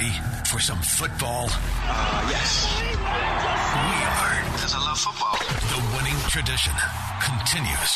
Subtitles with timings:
[0.00, 0.14] ready
[0.48, 1.48] for some football?
[1.50, 2.66] Uh, yes.
[2.80, 4.42] We are.
[4.52, 5.36] Because I love football.
[5.68, 6.72] The winning tradition
[7.20, 7.94] continues.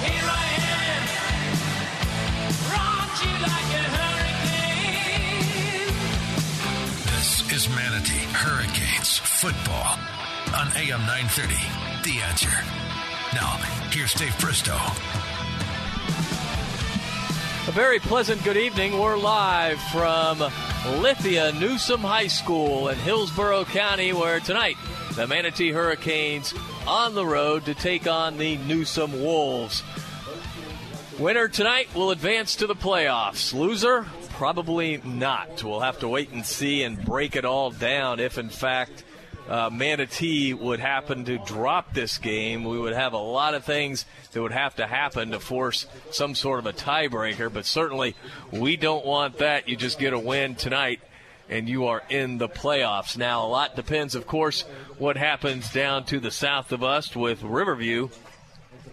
[0.00, 1.02] Here I am,
[2.72, 5.12] rock you like a hurricane.
[7.12, 9.98] This is Manatee Hurricanes football
[10.56, 11.54] on AM 930.
[12.02, 12.54] The answer.
[13.34, 13.58] Now,
[13.92, 14.78] here's Dave Bristow.
[17.68, 18.98] A very pleasant good evening.
[18.98, 20.50] We're live from
[20.86, 24.78] Lithia Newsome High School in Hillsborough County, where tonight
[25.14, 26.54] the Manatee Hurricanes
[26.86, 29.82] on the road to take on the Newsome Wolves.
[31.18, 33.52] Winner tonight will advance to the playoffs.
[33.52, 35.62] Loser, probably not.
[35.62, 39.04] We'll have to wait and see and break it all down if, in fact,
[39.50, 44.06] uh, Manatee would happen to drop this game, we would have a lot of things
[44.30, 47.52] that would have to happen to force some sort of a tiebreaker.
[47.52, 48.14] But certainly,
[48.52, 49.68] we don't want that.
[49.68, 51.00] You just get a win tonight.
[51.48, 53.16] And you are in the playoffs.
[53.16, 54.62] Now, a lot depends, of course,
[54.98, 58.08] what happens down to the south of us with Riverview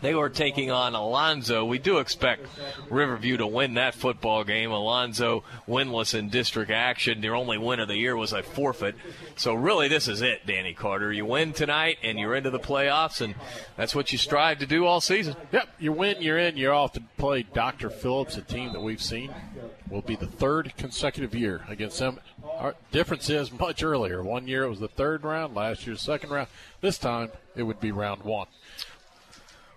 [0.02, 1.66] they were taking on Alonso.
[1.66, 2.48] We do expect
[2.90, 4.72] Riverview to win that football game.
[4.72, 7.22] Alonso winless in district action.
[7.22, 8.96] Their only win of the year was a forfeit.
[9.36, 11.12] So really, this is it, Danny Carter.
[11.12, 13.36] You win tonight, and you're into the playoffs, and
[13.76, 15.36] that's what you strive to do all season.
[15.52, 16.58] Yep, you win, you're in.
[16.58, 17.90] You're off to play Dr.
[17.90, 19.34] Phillips, a team that we've seen
[19.90, 22.20] will be the third consecutive year against them.
[22.44, 24.24] Our difference is much earlier.
[24.24, 26.48] One year it was the third round, last year's second round.
[26.82, 28.48] This time it would be round one.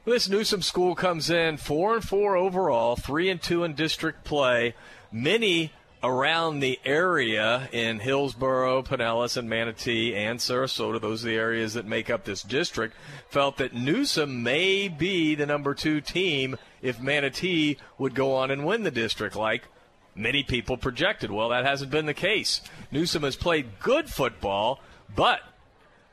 [0.06, 4.74] This Newsome school comes in four and four overall, three and two in district play.
[5.12, 5.72] Many
[6.02, 11.84] around the area in Hillsborough, Pinellas, and Manatee, and Sarasota, those are the areas that
[11.84, 12.96] make up this district,
[13.28, 18.64] felt that Newsome may be the number two team if Manatee would go on and
[18.64, 19.68] win the district, like
[20.14, 21.30] many people projected.
[21.30, 22.62] Well, that hasn't been the case.
[22.90, 24.80] Newsome has played good football,
[25.14, 25.40] but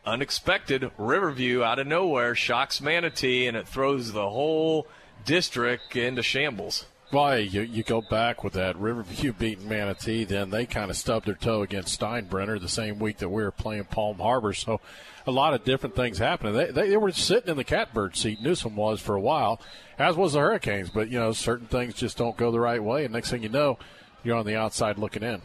[0.07, 4.87] unexpected Riverview out of nowhere shocks Manatee, and it throws the whole
[5.25, 6.85] district into shambles.
[7.11, 11.27] Why you, you go back with that Riverview beating Manatee, then they kind of stubbed
[11.27, 14.53] their toe against Steinbrenner the same week that we were playing Palm Harbor.
[14.53, 14.81] So
[15.25, 16.53] a lot of different things happening.
[16.53, 18.41] They, they, they were sitting in the catbird seat.
[18.41, 19.61] Newsome was for a while,
[19.99, 20.89] as was the Hurricanes.
[20.89, 23.49] But you know, certain things just don't go the right way, and next thing you
[23.49, 23.77] know,
[24.23, 25.41] you're on the outside looking in.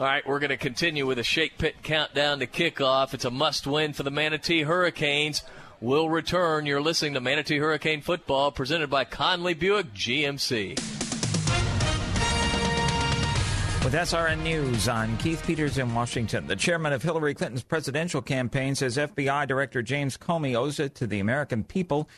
[0.00, 3.12] All right, we're going to continue with a Shake Pit countdown to kickoff.
[3.12, 5.42] It's a must win for the Manatee Hurricanes.
[5.78, 6.64] We'll return.
[6.64, 10.70] You're listening to Manatee Hurricane Football presented by Conley Buick GMC.
[13.84, 16.46] With SRN News, I'm Keith Peters in Washington.
[16.46, 21.06] The chairman of Hillary Clinton's presidential campaign says FBI Director James Comey owes it to
[21.06, 22.08] the American people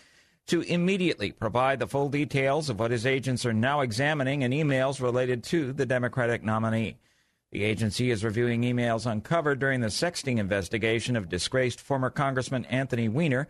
[0.46, 5.02] to immediately provide the full details of what his agents are now examining in emails
[5.02, 6.96] related to the Democratic nominee.
[7.52, 13.10] The agency is reviewing emails uncovered during the sexting investigation of disgraced former Congressman Anthony
[13.10, 13.46] Weiner,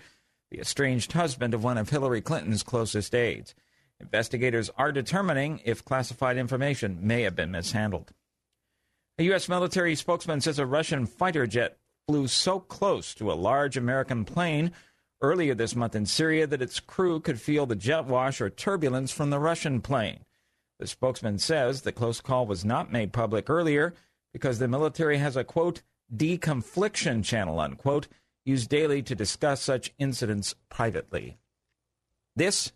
[0.50, 3.54] the estranged husband of one of Hillary Clinton's closest aides.
[4.00, 8.12] Investigators are determining if classified information may have been mishandled.
[9.18, 9.48] A U.S.
[9.48, 14.72] military spokesman says a Russian fighter jet flew so close to a large American plane
[15.20, 19.12] earlier this month in Syria that its crew could feel the jet wash or turbulence
[19.12, 20.24] from the Russian plane.
[20.82, 23.94] The spokesman says the close call was not made public earlier
[24.32, 25.80] because the military has a quote
[26.12, 28.08] deconfliction channel unquote
[28.44, 31.38] used daily to discuss such incidents privately.
[32.34, 32.72] This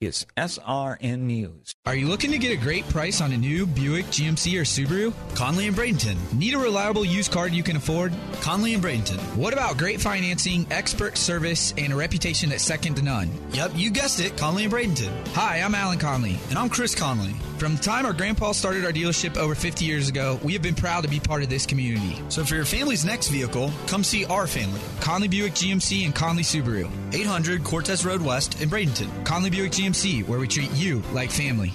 [0.00, 1.74] is SRN News.
[1.84, 5.12] Are you looking to get a great price on a new Buick, GMC, or Subaru?
[5.36, 6.16] Conley and Bradenton.
[6.32, 8.14] Need a reliable used car you can afford?
[8.40, 9.18] Conley and Bradenton.
[9.36, 13.30] What about great financing, expert service, and a reputation that's second to none?
[13.52, 15.12] Yep, you guessed it, Conley and Bradenton.
[15.34, 16.38] Hi, I'm Alan Conley.
[16.48, 17.34] And I'm Chris Conley.
[17.60, 20.74] From the time our grandpa started our dealership over 50 years ago, we have been
[20.74, 22.18] proud to be part of this community.
[22.30, 24.80] So for your family's next vehicle, come see our family.
[25.00, 26.90] Conley Buick GMC and Conley Subaru.
[27.12, 29.26] 800 Cortez Road West in Bradenton.
[29.26, 31.74] Conley Buick GMC, where we treat you like family.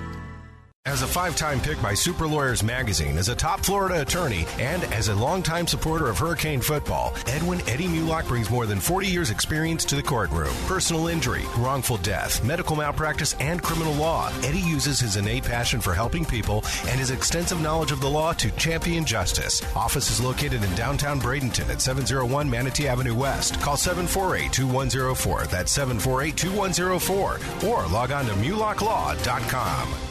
[0.87, 4.83] As a five time pick by Super Lawyers Magazine, as a top Florida attorney, and
[4.85, 9.29] as a longtime supporter of Hurricane football, Edwin Eddie Mulock brings more than 40 years'
[9.29, 10.51] experience to the courtroom.
[10.65, 14.31] Personal injury, wrongful death, medical malpractice, and criminal law.
[14.41, 18.33] Eddie uses his innate passion for helping people and his extensive knowledge of the law
[18.33, 19.61] to champion justice.
[19.75, 23.61] Office is located in downtown Bradenton at 701 Manatee Avenue West.
[23.61, 25.43] Call 748 2104.
[25.45, 27.69] That's 748 2104.
[27.69, 30.10] Or log on to mulocklaw.com.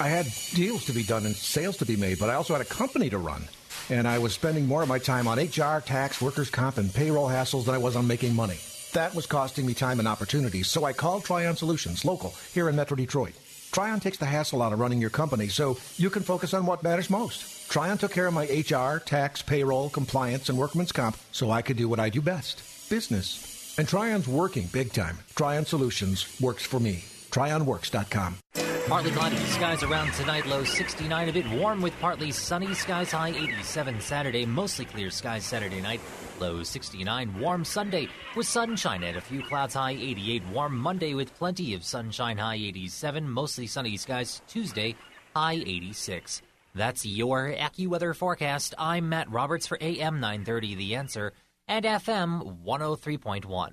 [0.00, 2.62] I had deals to be done and sales to be made, but I also had
[2.62, 3.46] a company to run.
[3.90, 7.28] And I was spending more of my time on HR, tax, workers' comp, and payroll
[7.28, 8.56] hassles than I was on making money.
[8.94, 12.76] That was costing me time and opportunities, so I called Tryon Solutions, local, here in
[12.76, 13.34] Metro Detroit.
[13.72, 16.82] Tryon takes the hassle out of running your company so you can focus on what
[16.82, 17.70] matters most.
[17.70, 21.76] Tryon took care of my HR, tax, payroll, compliance, and workman's comp so I could
[21.76, 23.76] do what I do best business.
[23.78, 25.18] And Tryon's working big time.
[25.36, 27.04] Tryon Solutions works for me.
[27.30, 28.79] TryonWorks.com.
[28.90, 33.28] Partly cloudy skies around tonight, low 69, a bit warm with partly sunny skies, high
[33.28, 36.00] 87 Saturday, mostly clear skies Saturday night,
[36.40, 41.32] low 69, warm Sunday with sunshine and a few clouds, high 88, warm Monday with
[41.38, 44.96] plenty of sunshine, high 87, mostly sunny skies Tuesday,
[45.36, 46.42] high 86.
[46.74, 48.74] That's your AccuWeather forecast.
[48.76, 51.32] I'm Matt Roberts for AM 930 The Answer
[51.68, 53.70] and FM 103.1.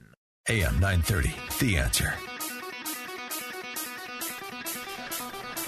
[0.49, 2.13] AM 930, The Answer.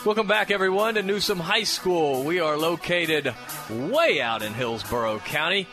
[0.06, 2.24] Welcome back, everyone, to Newsome High School.
[2.24, 3.34] We are located
[3.70, 5.68] way out in Hillsborough County,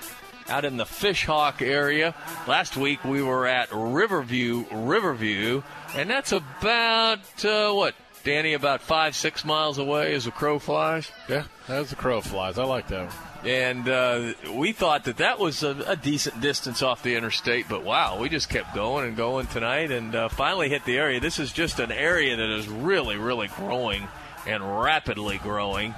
[0.49, 2.13] out in the Fishhawk area.
[2.49, 5.63] Last week we were at Riverview, Riverview,
[5.95, 7.95] and that's about, uh, what,
[8.25, 11.11] Danny, about five, six miles away as a crow flies?
[11.29, 12.59] Yeah, as the crow flies.
[12.59, 13.15] I like that one.
[13.45, 17.85] And uh, we thought that that was a, a, decent distance off the interstate, but
[17.85, 21.21] wow, we just kept going and going tonight and uh, finally hit the area.
[21.21, 24.09] This is just an area that is really, really growing
[24.47, 25.95] and rapidly growing.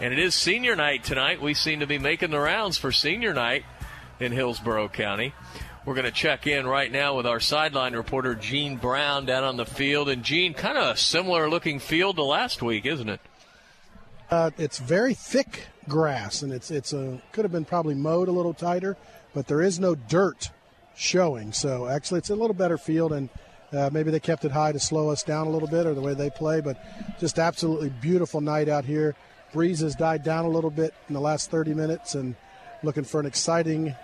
[0.00, 1.40] And it is senior night tonight.
[1.40, 3.64] We seem to be making the rounds for senior night
[4.20, 5.34] in Hillsborough County.
[5.84, 9.56] We're going to check in right now with our sideline reporter, Gene Brown, down on
[9.56, 10.08] the field.
[10.08, 13.20] And, Gene, kind of a similar looking field to last week, isn't it?
[14.32, 18.32] Uh, it's very thick grass, and it's it's a could have been probably mowed a
[18.32, 18.96] little tighter,
[19.34, 20.50] but there is no dirt
[20.96, 21.52] showing.
[21.52, 23.28] So actually, it's a little better field, and
[23.74, 26.00] uh, maybe they kept it high to slow us down a little bit, or the
[26.00, 26.62] way they play.
[26.62, 26.82] But
[27.20, 29.14] just absolutely beautiful night out here.
[29.52, 32.34] Breeze has died down a little bit in the last 30 minutes, and
[32.82, 33.94] looking for an exciting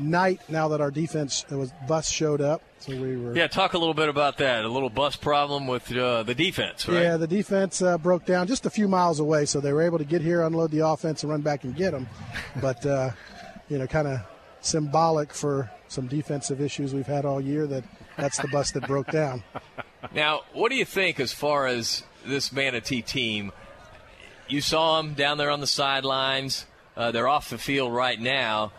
[0.00, 2.62] night now that our defense was bus showed up.
[2.80, 3.36] So we were.
[3.36, 4.64] Yeah, talk a little bit about that.
[4.64, 7.02] A little bus problem with uh, the defense, right?
[7.02, 9.98] Yeah, the defense uh, broke down just a few miles away, so they were able
[9.98, 12.08] to get here, unload the offense, and run back and get them.
[12.60, 13.10] but uh,
[13.68, 14.20] you know, kind of
[14.60, 17.66] symbolic for some defensive issues we've had all year.
[17.66, 17.84] That
[18.16, 19.42] that's the bus that broke down.
[20.14, 23.52] Now, what do you think as far as this Manatee team?
[24.48, 26.66] You saw them down there on the sidelines.
[26.96, 28.72] Uh, they're off the field right now,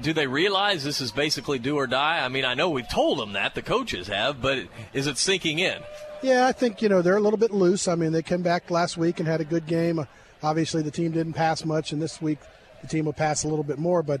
[0.00, 2.24] do they realize this is basically do or die?
[2.24, 5.58] I mean, I know we've told them that, the coaches have, but is it sinking
[5.58, 5.82] in?
[6.22, 7.88] Yeah, I think, you know, they're a little bit loose.
[7.88, 10.06] I mean, they came back last week and had a good game.
[10.42, 12.38] Obviously, the team didn't pass much, and this week
[12.80, 14.20] the team will pass a little bit more, but,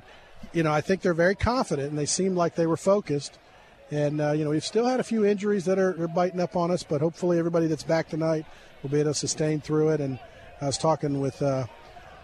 [0.52, 3.38] you know, I think they're very confident, and they seemed like they were focused.
[3.90, 6.56] And, uh, you know, we've still had a few injuries that are, are biting up
[6.56, 8.46] on us, but hopefully everybody that's back tonight
[8.82, 10.00] will be able to sustain through it.
[10.00, 10.18] And
[10.60, 11.66] I was talking with uh,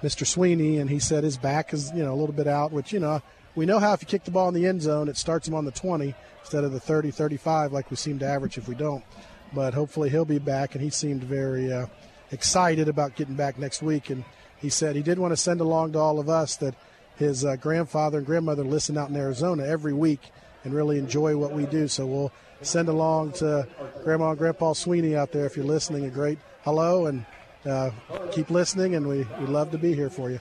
[0.02, 0.26] Mr.
[0.26, 3.00] Sweeney, and he said his back is, you know, a little bit out, which, you
[3.00, 3.22] know,
[3.58, 5.54] we know how if you kick the ball in the end zone, it starts him
[5.54, 8.76] on the 20 instead of the 30, 35 like we seem to average if we
[8.76, 9.02] don't.
[9.52, 11.86] But hopefully he'll be back, and he seemed very uh,
[12.30, 14.10] excited about getting back next week.
[14.10, 14.24] And
[14.58, 16.76] he said he did want to send along to all of us that
[17.16, 20.30] his uh, grandfather and grandmother listen out in Arizona every week
[20.62, 21.88] and really enjoy what we do.
[21.88, 23.66] So we'll send along to
[24.04, 27.26] Grandma and Grandpa Sweeney out there if you're listening a great hello and
[27.66, 27.90] uh,
[28.30, 30.38] keep listening, and we, we love to be here for you.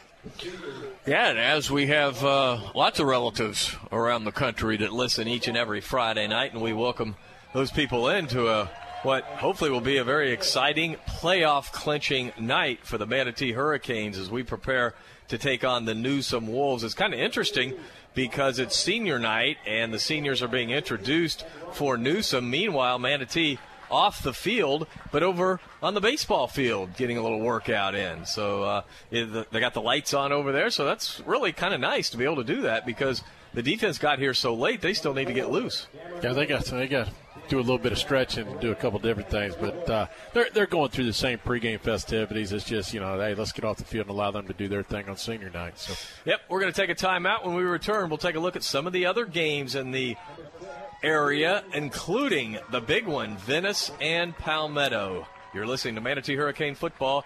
[1.05, 5.47] Yeah, and as we have uh, lots of relatives around the country that listen each
[5.47, 7.15] and every Friday night, and we welcome
[7.53, 8.69] those people into a
[9.03, 14.29] what hopefully will be a very exciting playoff clinching night for the Manatee Hurricanes as
[14.29, 14.95] we prepare
[15.27, 16.83] to take on the Newsome Wolves.
[16.83, 17.75] It's kind of interesting
[18.15, 22.49] because it's senior night and the seniors are being introduced for Newsome.
[22.49, 27.95] Meanwhile, Manatee off the field, but over on the baseball field, getting a little workout
[27.95, 28.25] in.
[28.25, 32.09] So uh, they got the lights on over there, so that's really kind of nice
[32.11, 34.81] to be able to do that because the defense got here so late.
[34.81, 35.87] They still need to get loose.
[36.21, 37.09] Yeah, they got they got
[37.47, 39.55] do a little bit of stretching and do a couple different things.
[39.55, 42.51] But uh, they're they're going through the same pregame festivities.
[42.51, 44.67] It's just you know, hey, let's get off the field and allow them to do
[44.67, 45.77] their thing on senior night.
[45.79, 45.93] So.
[46.25, 47.45] Yep, we're going to take a timeout.
[47.45, 50.15] When we return, we'll take a look at some of the other games in the
[51.03, 55.27] area, including the big one, Venice and Palmetto.
[55.53, 57.25] You're listening to Manatee Hurricane Football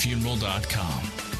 [0.00, 1.39] Funeral.com.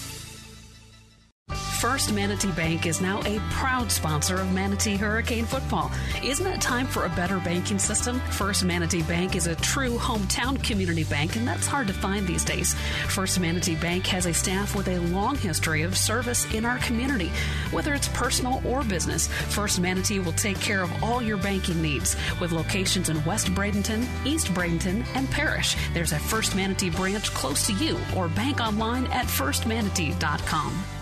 [1.51, 5.91] First Manatee Bank is now a proud sponsor of Manatee Hurricane Football.
[6.23, 8.19] Isn't it time for a better banking system?
[8.29, 12.45] First Manatee Bank is a true hometown community bank, and that's hard to find these
[12.45, 12.75] days.
[13.07, 17.31] First Manatee Bank has a staff with a long history of service in our community.
[17.71, 22.15] Whether it's personal or business, First Manatee will take care of all your banking needs.
[22.39, 27.65] With locations in West Bradenton, East Bradenton, and Parrish, there's a First Manatee branch close
[27.67, 31.00] to you or bank online at firstmanatee.com.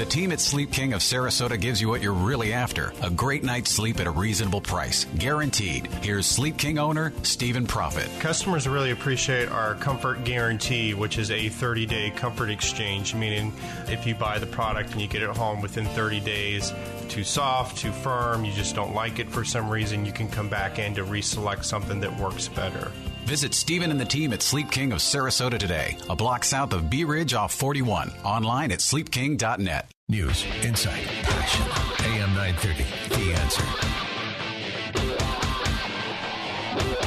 [0.00, 3.44] The team at Sleep King of Sarasota gives you what you're really after a great
[3.44, 5.04] night's sleep at a reasonable price.
[5.18, 5.88] Guaranteed.
[6.02, 8.08] Here's Sleep King owner Stephen Profit.
[8.18, 13.52] Customers really appreciate our comfort guarantee, which is a 30 day comfort exchange, meaning
[13.88, 16.72] if you buy the product and you get it home within 30 days,
[17.10, 20.48] too soft, too firm, you just don't like it for some reason, you can come
[20.48, 22.90] back in to reselect something that works better.
[23.30, 26.90] Visit Stephen and the team at Sleep King of Sarasota today, a block south of
[26.90, 28.10] Bee Ridge off 41.
[28.24, 29.88] Online at sleepking.net.
[30.08, 31.64] News, insight, passion.
[32.06, 32.84] AM 930,
[33.14, 33.62] The Answer.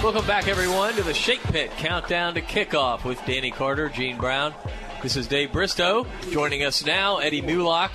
[0.01, 4.53] Welcome back, everyone, to the Shake Pit Countdown to Kickoff with Danny Carter, Gene Brown.
[5.01, 6.07] This is Dave Bristow.
[6.31, 7.91] Joining us now, Eddie Mulock.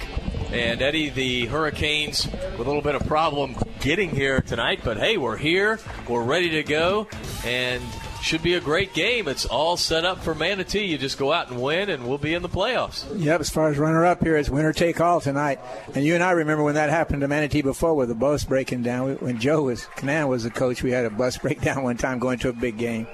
[0.52, 5.16] And Eddie, the Hurricanes with a little bit of problem getting here tonight, but hey,
[5.16, 7.06] we're here, we're ready to go,
[7.44, 7.82] and
[8.22, 9.28] should be a great game.
[9.28, 10.84] It's all set up for Manatee.
[10.86, 13.04] You just go out and win, and we'll be in the playoffs.
[13.16, 15.60] Yep, as far as runner up here, it's winner take all tonight.
[15.94, 18.82] And you and I remember when that happened to Manatee before with the bus breaking
[18.82, 19.16] down.
[19.16, 22.38] When Joe was, Kinnan was the coach, we had a bus breakdown one time going
[22.40, 23.06] to a big game.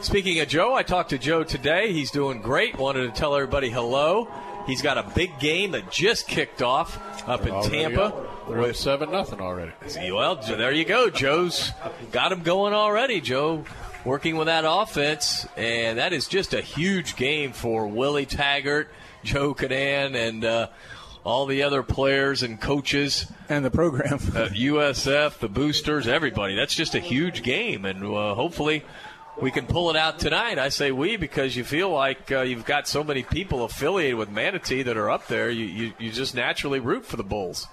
[0.00, 1.92] Speaking of Joe, I talked to Joe today.
[1.92, 2.78] He's doing great.
[2.78, 4.28] Wanted to tell everybody hello.
[4.66, 8.02] He's got a big game that just kicked off up in Tampa.
[8.02, 8.48] up.
[8.48, 9.72] They're up seven nothing already.
[10.10, 11.10] Well, there you go.
[11.10, 11.72] Joe's
[12.12, 13.20] got him going already.
[13.20, 13.64] Joe
[14.04, 18.88] working with that offense, and that is just a huge game for Willie Taggart,
[19.24, 20.68] Joe Kinnan, and uh,
[21.24, 26.54] all the other players and coaches and the program, uh, USF, the boosters, everybody.
[26.54, 28.84] That's just a huge game, and uh, hopefully
[29.40, 30.58] we can pull it out tonight.
[30.58, 34.30] I say we because you feel like uh, you've got so many people affiliated with
[34.30, 35.50] Manatee that are up there.
[35.50, 37.68] You you, you just naturally root for the Bulls.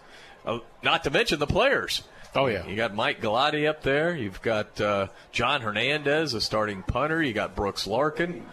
[0.46, 2.04] Uh, not to mention the players.
[2.36, 4.14] Oh yeah, you got Mike Galati up there.
[4.14, 7.24] You've got uh, John Hernandez, a starting punter.
[7.24, 8.46] You got Brooks Larkin.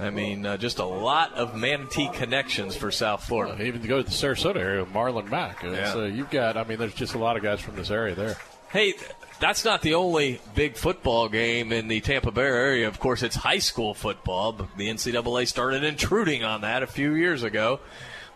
[0.00, 3.62] I mean, uh, just a lot of Manatee connections for South Florida.
[3.62, 5.62] Even to go to the Sarasota area, Marlon Mack.
[5.62, 5.92] Yeah.
[5.92, 8.36] So you've got, I mean, there's just a lot of guys from this area there.
[8.70, 8.94] Hey,
[9.38, 12.88] that's not the only big football game in the Tampa Bay area.
[12.88, 14.52] Of course, it's high school football.
[14.52, 17.78] But the NCAA started intruding on that a few years ago.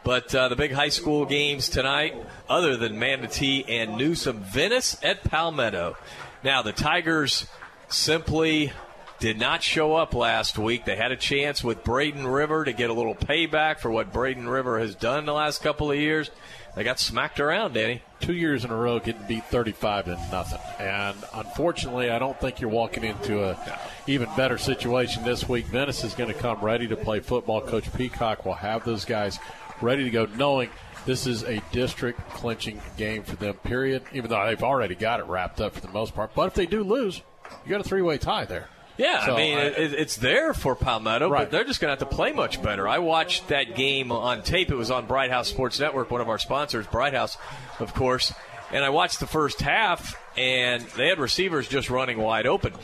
[0.04, 2.16] But uh, the big high school games tonight,
[2.48, 5.96] other than Manatee and Newsome, Venice at Palmetto.
[6.42, 7.46] Now, the Tigers
[7.88, 8.72] simply
[9.20, 10.84] did not show up last week.
[10.84, 14.48] They had a chance with Braden River to get a little payback for what Braden
[14.48, 16.28] River has done the last couple of years.
[16.74, 18.02] They got smacked around, Danny.
[18.18, 20.58] Two years in a row getting beat 35 to nothing.
[20.80, 25.66] And unfortunately, I don't think you're walking into a even better situation this week.
[25.66, 27.60] Venice is going to come ready to play football.
[27.60, 29.38] Coach Peacock will have those guys
[29.82, 30.70] ready to go, knowing
[31.06, 34.02] this is a district clinching game for them, period.
[34.12, 36.34] Even though they've already got it wrapped up for the most part.
[36.34, 37.22] But if they do lose,
[37.64, 38.68] you got a three way tie there.
[38.98, 41.44] Yeah, So I mean, I- it, it's there for Palmetto, Right.
[41.44, 42.86] but they're just going to have to play much better.
[42.86, 44.70] I watched that game on tape.
[44.70, 47.38] It was on Bright House Sports Network, one of our sponsors, Bright House,
[47.80, 48.32] of course.
[48.70, 52.74] And I watched the first half, and they had receivers just running wide open.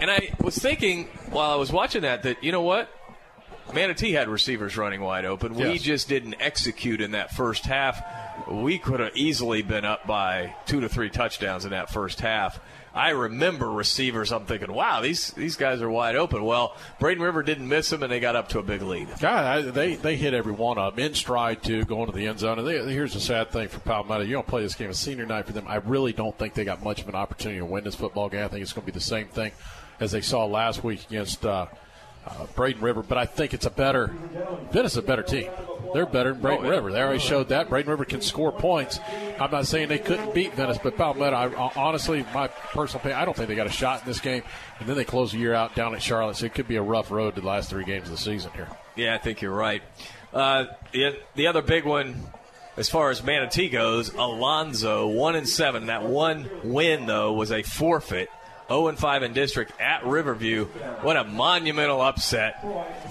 [0.00, 2.88] And I was thinking while I was watching that that you know what,
[3.74, 5.54] Manatee had receivers running wide open.
[5.54, 5.82] We Yes.
[5.82, 8.02] just didn't execute in that first half.
[8.48, 12.58] We could have easily been up by two to three touchdowns in that first half.
[12.92, 14.32] I remember receivers.
[14.32, 16.42] I'm thinking, wow, these these guys are wide open.
[16.42, 19.06] Well, Braden River didn't miss them, and they got up to a big lead.
[19.20, 22.26] God, I, they they hit every one of them in stride too, going to the
[22.26, 22.58] end zone.
[22.58, 24.90] And they, here's the sad thing for Palmetto: you don't play this game.
[24.90, 25.66] It's senior night for them.
[25.68, 28.44] I really don't think they got much of an opportunity to win this football game.
[28.44, 29.52] I think it's going to be the same thing
[30.00, 31.66] as they saw last week against uh,
[32.26, 33.02] uh, Braden River.
[33.02, 34.08] But I think it's a better.
[34.72, 35.50] Venice is a better team.
[35.92, 36.74] They're better than Braden Oh, yeah.
[36.76, 36.92] River.
[36.92, 37.68] They already showed that.
[37.68, 39.00] Braden River can score points.
[39.40, 43.24] I'm not saying they couldn't beat Venice, but Palmetto, I, honestly, my personal opinion, I
[43.24, 44.42] don't think they got a shot in this game.
[44.78, 46.82] And then they close the year out down at Charlotte, so it could be a
[46.82, 48.68] rough road to the last three games of the season here.
[48.94, 49.82] Yeah, I think you're right.
[50.32, 52.14] Uh, the, the other big one,
[52.76, 55.86] as far as Manatee goes, Alonso one and seven.
[55.86, 58.28] That one win though was a forfeit.
[58.70, 60.66] 0 and 5 in district at Riverview.
[61.02, 62.64] What a monumental upset.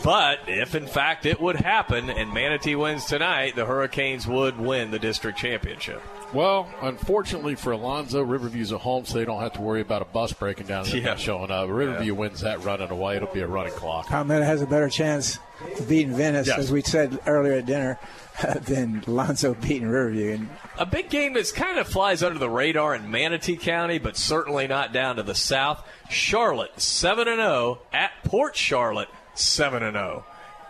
[0.03, 4.91] But if in fact it would happen and Manatee wins tonight, the Hurricanes would win
[4.91, 6.01] the district championship.
[6.31, 10.05] Well, unfortunately for Alonso, Riverview's at home, so they don't have to worry about a
[10.05, 11.03] bus breaking down and Yeah.
[11.05, 11.67] not showing up.
[11.69, 13.15] Riverview wins that running away.
[13.17, 14.07] It'll be a running clock.
[14.07, 15.39] Palmetto has a better chance
[15.77, 16.59] of beating Venice, Yes.
[16.59, 17.99] as we said earlier at dinner,
[18.61, 20.31] than Lonzo beating Riverview.
[20.33, 24.15] And A big game that's kind of flies under the radar in Manatee County, but
[24.17, 25.83] certainly not down to the south.
[26.09, 30.25] Charlotte, 7 and 0 at Port Charlotte, 7 and 0.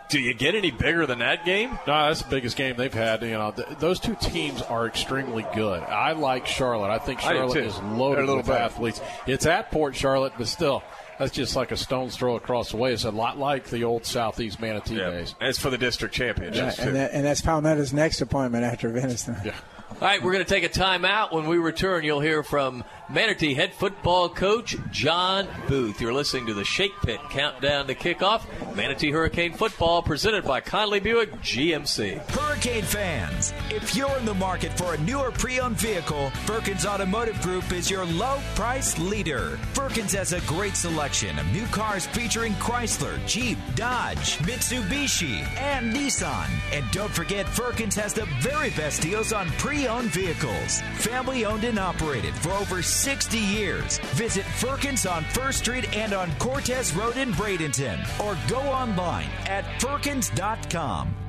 [0.09, 1.69] Do you get any bigger than that game?
[1.85, 3.21] No, that's the biggest game they've had.
[3.21, 5.83] You know, th- those two teams are extremely good.
[5.83, 6.89] I like Charlotte.
[6.89, 7.59] I think Charlotte too.
[7.59, 8.57] is loaded with better.
[8.59, 9.01] athletes.
[9.27, 10.81] It's at Port Charlotte, but still,
[11.19, 12.93] that's just like a stone's throw across the way.
[12.93, 15.35] It's a lot like the old Southeast Manatee days.
[15.39, 16.79] And it's for the district championship.
[16.79, 19.29] and, that, and that's Palmetto's next appointment after Venice.
[19.45, 19.53] Yeah.
[20.01, 21.33] All right, we're going to take a timeout.
[21.33, 25.99] When we return, you'll hear from Manatee head football coach John Booth.
[25.99, 28.45] You're listening to the Shake Pit countdown to kickoff.
[28.77, 32.17] Manatee Hurricane football presented by Conley Buick GMC.
[32.31, 37.69] Hurricane fans, if you're in the market for a newer pre-owned vehicle, Firkins Automotive Group
[37.73, 39.59] is your low price leader.
[39.73, 46.47] Firkins has a great selection of new cars featuring Chrysler, Jeep, Dodge, Mitsubishi, and Nissan.
[46.71, 50.81] And don't forget, Firkins has the very best deals on pre-owned vehicles.
[50.97, 53.99] Family owned and operated for over 60 years.
[54.13, 59.81] Visit Firkins on First Street and on Cortez Road in Bradenton, or go online at
[59.81, 61.28] firkins.com.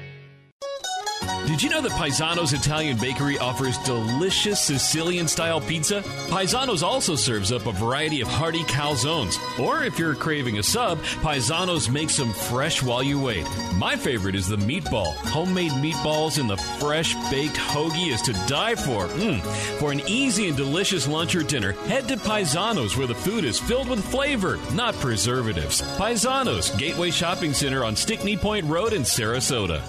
[1.47, 6.01] Did you know that Paisano's Italian Bakery offers delicious Sicilian style pizza?
[6.29, 9.37] Paisano's also serves up a variety of hearty calzones.
[9.59, 13.45] Or if you're craving a sub, Paisano's makes them fresh while you wait.
[13.75, 15.13] My favorite is the meatball.
[15.27, 19.07] Homemade meatballs in the fresh baked hoagie is to die for.
[19.07, 19.41] Mm.
[19.77, 23.59] For an easy and delicious lunch or dinner, head to Paisano's where the food is
[23.59, 25.81] filled with flavor, not preservatives.
[25.97, 29.81] Paisano's, Gateway Shopping Center on Stickney Point Road in Sarasota.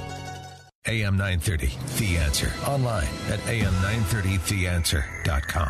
[0.89, 2.53] AM 930, The Answer.
[2.67, 5.69] Online at am930theanswer.com.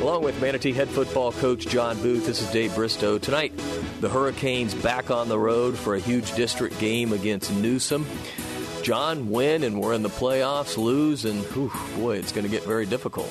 [0.00, 3.18] Along with Manatee head football coach John Booth, this is Dave Bristow.
[3.18, 3.52] Tonight,
[4.00, 8.06] the Hurricanes back on the road for a huge district game against Newsome.
[8.82, 12.64] John win and we're in the playoffs, lose, and whew, boy, it's going to get
[12.64, 13.28] very difficult.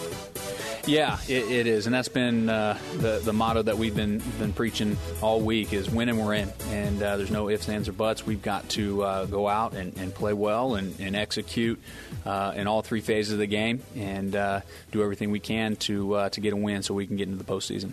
[0.87, 4.53] Yeah, it, it is, and that's been uh, the the motto that we've been been
[4.53, 7.91] preaching all week is win and we're in, and uh, there's no ifs, ands, or
[7.91, 8.23] buts.
[8.23, 11.81] We've got to uh, go out and, and play well and, and execute
[12.23, 16.13] uh, in all three phases of the game and uh, do everything we can to
[16.13, 17.91] uh, to get a win so we can get into the postseason.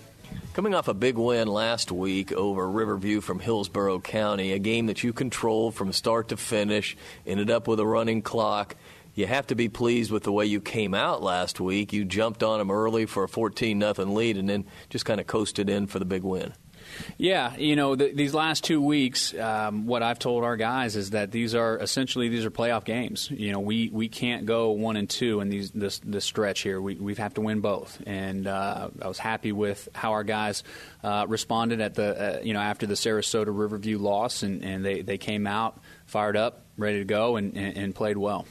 [0.53, 5.03] Coming off a big win last week over Riverview from Hillsborough County, a game that
[5.03, 6.95] you controlled from start to finish,
[7.27, 8.77] ended up with a running clock.
[9.15, 11.93] You have to be pleased with the way you came out last week.
[11.93, 15.27] You jumped on them early for a 14 nothing lead and then just kind of
[15.27, 16.55] coasted in for the big win.
[17.17, 21.11] Yeah, you know, the, these last two weeks, um, what I've told our guys is
[21.11, 23.31] that these are essentially these are playoff games.
[23.31, 26.81] You know, we, we can't go one and two in these this this stretch here.
[26.81, 30.65] We we have to win both, and uh, I was happy with how our guys
[31.03, 35.03] uh, responded at the uh, you know after the Sarasota Riverview loss, and, and they
[35.03, 38.47] they came out fired up, ready to go, and, and, and played well.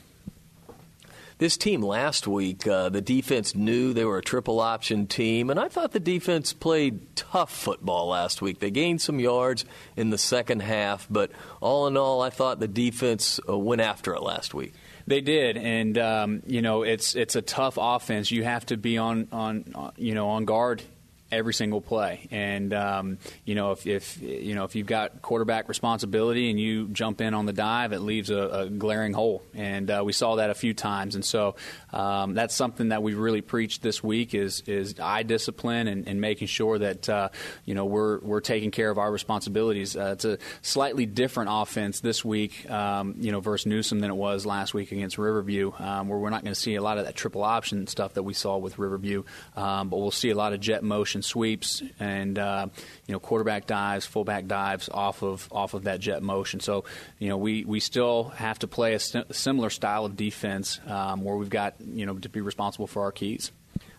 [1.42, 5.60] This team last week, uh, the defense knew they were a triple option team, and
[5.60, 8.60] I thought the defense played tough football last week.
[8.60, 12.68] They gained some yards in the second half, but all in all, I thought the
[12.68, 14.76] defense uh, went after it last week.
[15.08, 18.30] They did, and um, you know it's it's a tough offense.
[18.30, 20.84] You have to be on on uh, you know on guard
[21.32, 22.28] every single play.
[22.32, 26.88] And um, you know, if, if you know if you've got quarterback responsibility and you
[26.90, 29.44] jump in on the dive, it leaves a, a glaring hole.
[29.54, 31.16] And uh, we saw that a few times.
[31.16, 31.56] And so
[31.94, 36.22] um, that's something that we really preached this week is is eye discipline and, and
[36.22, 37.30] making sure that uh,
[37.66, 39.96] you know we're we're taking care of our responsibilities.
[39.96, 44.16] Uh, it's a slightly different offense this week, um, you know, versus Newsome than it
[44.16, 47.06] was last week against Riverview, um, where we're not going to see a lot of
[47.06, 49.24] that triple option stuff that we saw with Riverview,
[49.56, 52.68] um, but we'll see a lot of jet motion sweeps and uh,
[53.12, 56.62] you know quarterback dives, fullback dives off of off of that jet motion.
[56.62, 56.86] So
[57.20, 61.22] you know we, we still have to play a sim- similar style of defense um,
[61.22, 63.52] where we've got you know to be responsible for our keys.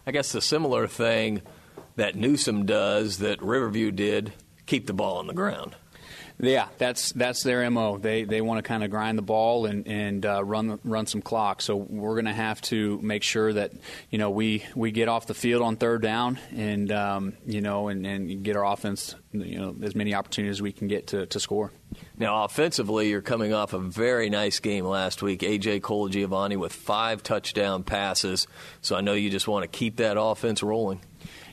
[0.07, 1.42] I guess the similar thing
[1.96, 4.33] that Newsome does that Riverview did
[4.64, 5.77] keep the ball on the ground.
[6.38, 7.99] Yeah, that's that's their mo.
[7.99, 11.23] They they want to kind of grind the ball and and uh, run run some
[11.23, 11.62] clock.
[11.62, 13.73] So we're going to have to make sure that
[14.11, 17.88] you know we we get off the field on third down and um, you know
[17.88, 21.27] and, and get our offense you know as many opportunities as we can get to,
[21.27, 21.71] to score.
[22.16, 25.40] Now, offensively, you're coming off a very nice game last week.
[25.40, 28.47] AJ Colagiovanni with five touchdown passes.
[28.81, 31.01] So I know you just want to keep that offense rolling.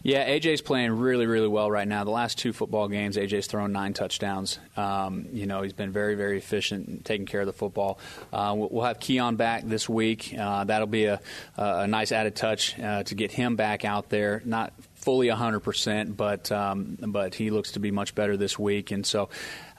[0.02, 2.04] Yeah, AJ's playing really, really well right now.
[2.04, 4.60] The last two football games, AJ's thrown nine touchdowns.
[4.78, 8.00] Um, you know, he's been very, very efficient in taking care of the football.
[8.32, 10.34] Uh, we'll have Keon back this week.
[10.38, 11.20] Uh, that'll be a,
[11.58, 14.42] a nice added touch uh, to get him back out there.
[14.46, 19.06] Not fully 100%, but um, but he looks to be much better this week, and
[19.06, 19.30] so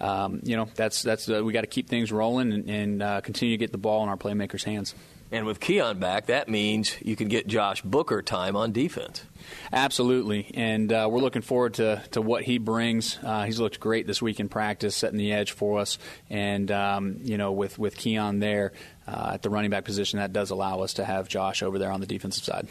[0.01, 3.21] um, you know that's that's uh, we got to keep things rolling and, and uh,
[3.21, 4.95] continue to get the ball in our playmakers' hands.
[5.33, 9.25] And with Keon back, that means you can get Josh Booker time on defense.
[9.73, 13.17] Absolutely, and uh, we're looking forward to, to what he brings.
[13.23, 17.19] Uh, he's looked great this week in practice, setting the edge for us, and um,
[17.23, 18.73] you know with with Keon there
[19.07, 21.93] uh, at the running back position, that does allow us to have Josh over there
[21.93, 22.67] on the defensive side.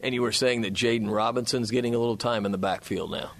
[0.00, 3.30] And you were saying that Jaden Robinson's getting a little time in the backfield now.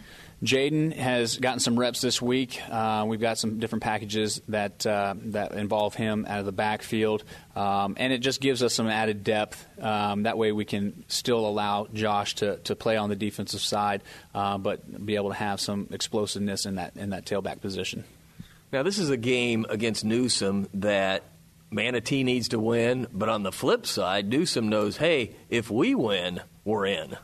[0.44, 2.60] Jaden has gotten some reps this week.
[2.70, 7.24] Uh, we've got some different packages that uh, that involve him out of the backfield,
[7.54, 9.66] um, and it just gives us some added depth.
[9.80, 14.02] Um, that way, we can still allow Josh to, to play on the defensive side,
[14.34, 18.04] uh, but be able to have some explosiveness in that in that tailback position.
[18.72, 21.22] Now, this is a game against Newsome that
[21.70, 26.42] Manatee needs to win, but on the flip side, Newsome knows, hey, if we win,
[26.64, 27.16] we're in.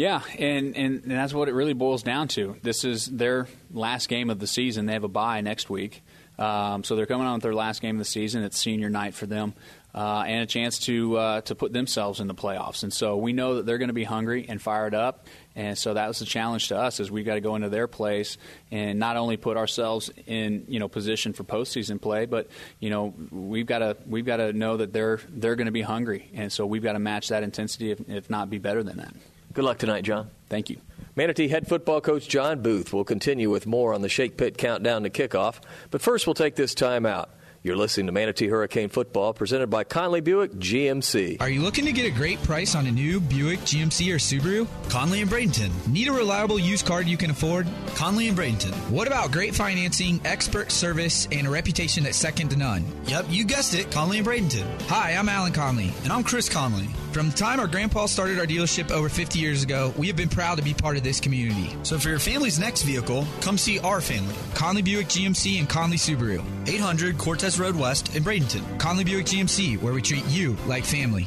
[0.00, 2.56] Yeah, and, and, and that's what it really boils down to.
[2.62, 4.86] This is their last game of the season.
[4.86, 6.02] They have a bye next week.
[6.38, 8.42] Um, so they're coming on with their last game of the season.
[8.42, 9.52] It's senior night for them.
[9.94, 12.82] Uh, and a chance to uh, to put themselves in the playoffs.
[12.82, 15.26] And so we know that they're going to be hungry and fired up.
[15.54, 17.86] And so that was the challenge to us is we've got to go into their
[17.86, 18.38] place
[18.70, 23.12] and not only put ourselves in you know position for postseason play, but you know
[23.30, 26.50] we've got to we've got to know that they're they're going to be hungry, and
[26.50, 29.12] so we've got to match that intensity, if, if not be better than that.
[29.52, 30.30] Good luck tonight, John.
[30.48, 30.78] Thank you.
[31.16, 35.02] Manatee head football coach John Booth will continue with more on the Shake Pit countdown
[35.02, 35.56] to kickoff.
[35.90, 37.30] But first, we'll take this time out.
[37.62, 41.42] You're listening to Manatee Hurricane Football presented by Conley Buick GMC.
[41.42, 44.66] Are you looking to get a great price on a new Buick, GMC, or Subaru?
[44.88, 45.70] Conley and Bradenton.
[45.86, 47.68] Need a reliable used car you can afford?
[47.96, 48.72] Conley and Bradenton.
[48.88, 52.82] What about great financing, expert service, and a reputation that's second to none?
[53.04, 54.80] Yep, you guessed it, Conley and Bradenton.
[54.84, 55.92] Hi, I'm Alan Conley.
[56.04, 56.88] And I'm Chris Conley.
[57.12, 60.28] From the time our grandpa started our dealership over 50 years ago, we have been
[60.28, 61.76] proud to be part of this community.
[61.82, 64.34] So for your family's next vehicle, come see our family.
[64.54, 66.40] Conley Buick GMC and Conley Subaru.
[66.68, 68.78] 800 Cortez Road West in Bradenton.
[68.78, 71.26] Conley Buick GMC, where we treat you like family.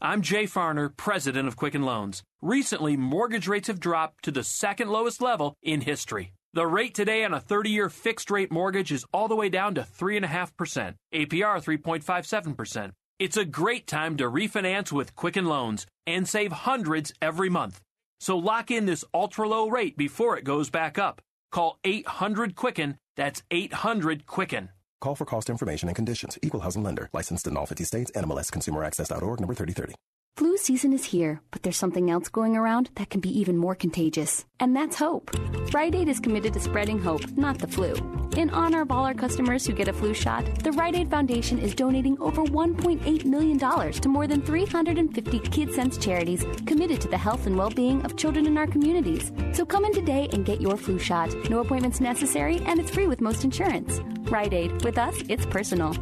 [0.00, 2.22] I'm Jay Farner, president of Quicken Loans.
[2.40, 6.34] Recently, mortgage rates have dropped to the second lowest level in history.
[6.54, 9.74] The rate today on a 30 year fixed rate mortgage is all the way down
[9.74, 12.92] to 3.5%, APR 3.57%.
[13.18, 17.80] It's a great time to refinance with Quicken Loans and save hundreds every month.
[18.20, 21.20] So lock in this ultra low rate before it goes back up.
[21.50, 24.68] Call 800 Quicken, that's 800 Quicken.
[25.00, 26.38] Call for cost information and conditions.
[26.42, 27.08] Equal housing lender.
[27.12, 28.10] Licensed in all 50 states.
[28.16, 29.94] NMLS ConsumerAccess.org number 3030.
[30.38, 33.74] Flu season is here, but there's something else going around that can be even more
[33.74, 35.32] contagious, and that's hope.
[35.74, 37.92] Rite Aid is committed to spreading hope, not the flu.
[38.36, 41.58] In honor of all our customers who get a flu shot, the Rite Aid Foundation
[41.58, 47.48] is donating over $1.8 million to more than 350 KidCents charities committed to the health
[47.48, 49.32] and well being of children in our communities.
[49.54, 51.34] So come in today and get your flu shot.
[51.50, 54.00] No appointments necessary, and it's free with most insurance.
[54.30, 54.84] Rite Aid.
[54.84, 55.94] With us, it's personal.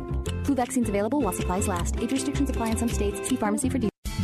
[0.44, 1.96] Flu vaccines available while supplies last.
[2.00, 3.26] Age restrictions apply in some states.
[3.26, 3.95] See pharmacy for details.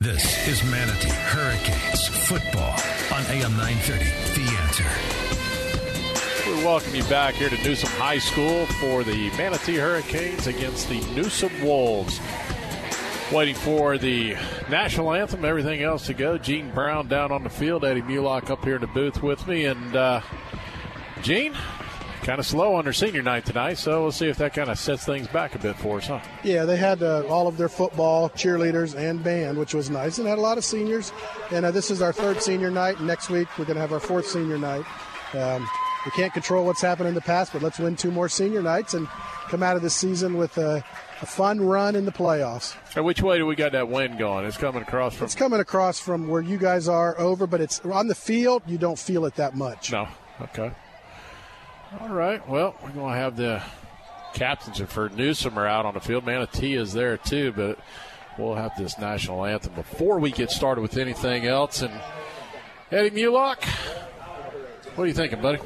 [0.00, 2.70] This is Manatee Hurricanes football
[3.12, 4.04] on AM 930.
[4.32, 4.84] The answer.
[6.48, 11.00] We welcome you back here to Newsome High School for the Manatee Hurricanes against the
[11.16, 12.20] Newsome Wolves.
[13.32, 14.34] Waiting for the
[14.70, 16.38] national anthem, everything else to go.
[16.38, 19.64] Gene Brown down on the field, Eddie Mulock up here in the booth with me,
[19.64, 20.20] and uh,
[21.22, 21.56] Gene,
[22.28, 24.78] kind of slow on their senior night tonight, so we'll see if that kind of
[24.78, 26.20] sets things back a bit for us, huh?
[26.44, 30.28] Yeah, they had uh, all of their football, cheerleaders, and band, which was nice, and
[30.28, 31.10] had a lot of seniors.
[31.50, 33.00] And uh, this is our third senior night.
[33.00, 34.84] Next week we're going to have our fourth senior night.
[35.32, 35.66] Um,
[36.04, 38.92] we can't control what's happened in the past, but let's win two more senior nights
[38.92, 39.08] and
[39.48, 40.84] come out of this season with a,
[41.22, 42.76] a fun run in the playoffs.
[42.94, 44.44] And which way do we got that wind going?
[44.44, 45.24] It's coming across from.
[45.24, 48.64] It's coming across from where you guys are over, but it's on the field.
[48.66, 49.92] You don't feel it that much.
[49.92, 50.08] No.
[50.42, 50.72] Okay.
[51.90, 52.46] All right.
[52.46, 53.62] Well, we're going to have the
[54.34, 56.26] captains of for Newsome are out on the field.
[56.26, 57.78] Manatee is there too, but
[58.36, 61.80] we'll have this national anthem before we get started with anything else.
[61.80, 61.98] And
[62.92, 63.64] Eddie Mulock,
[64.96, 65.60] what are you thinking, buddy?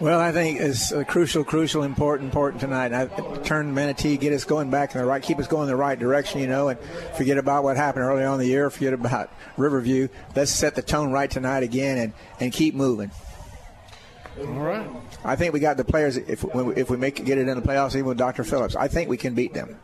[0.00, 2.92] Well, I think it's crucial, crucial, important, important tonight.
[2.92, 3.06] I
[3.44, 5.96] turn Manatee, get us going back in the right, keep us going in the right
[5.96, 6.80] direction, you know, and
[7.16, 8.68] forget about what happened early on the year.
[8.70, 10.08] Forget about Riverview.
[10.34, 13.12] Let's set the tone right tonight again and, and keep moving.
[14.38, 14.88] All right.
[15.24, 16.16] I think we got the players.
[16.16, 18.44] If when we, if we make get it in the playoffs, even with Dr.
[18.44, 19.78] Phillips, I think we can beat them.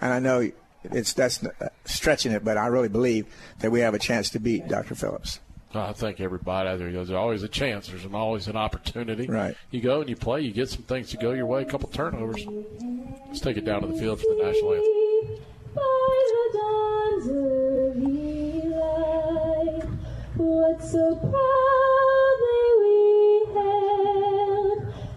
[0.00, 0.50] And I know
[0.84, 1.44] it's that's
[1.84, 3.26] stretching it, but I really believe
[3.60, 4.94] that we have a chance to beat Dr.
[4.94, 5.40] Phillips.
[5.72, 7.88] I think everybody there's always a chance.
[7.88, 9.26] There's an, always an opportunity.
[9.26, 9.54] Right.
[9.70, 10.40] You go and you play.
[10.40, 11.62] You get some things to go your way.
[11.62, 12.44] A couple turnovers.
[13.28, 15.00] Let's take it down to the field for the national anthem.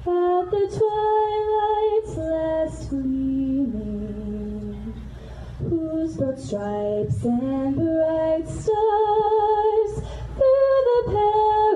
[0.05, 4.23] At the twilight's last gleaming,
[5.59, 10.01] whose broad stripes and bright stars
[10.35, 10.99] through the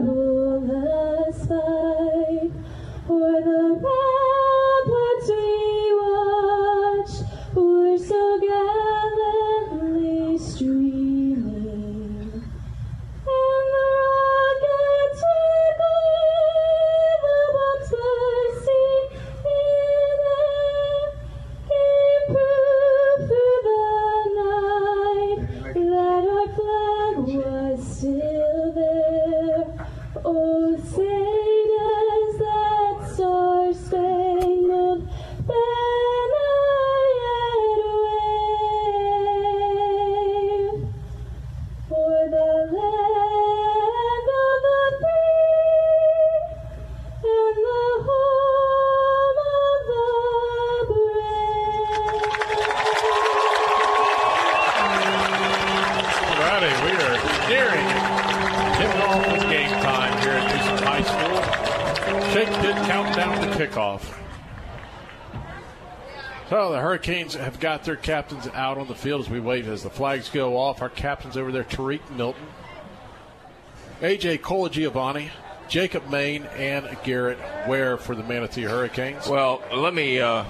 [0.01, 2.51] perilous fight.
[3.09, 5.66] O'er the ramparts we
[66.57, 69.83] So the Hurricanes have got their captains out on the field as we wait as
[69.83, 70.81] the flags go off.
[70.81, 72.47] Our captains over there, Tariq Milton,
[74.01, 75.29] AJ Colagiovanni,
[75.69, 79.27] Jacob Main, and Garrett Ware for the Manatee Hurricanes.
[79.27, 80.45] Well, let me, uh,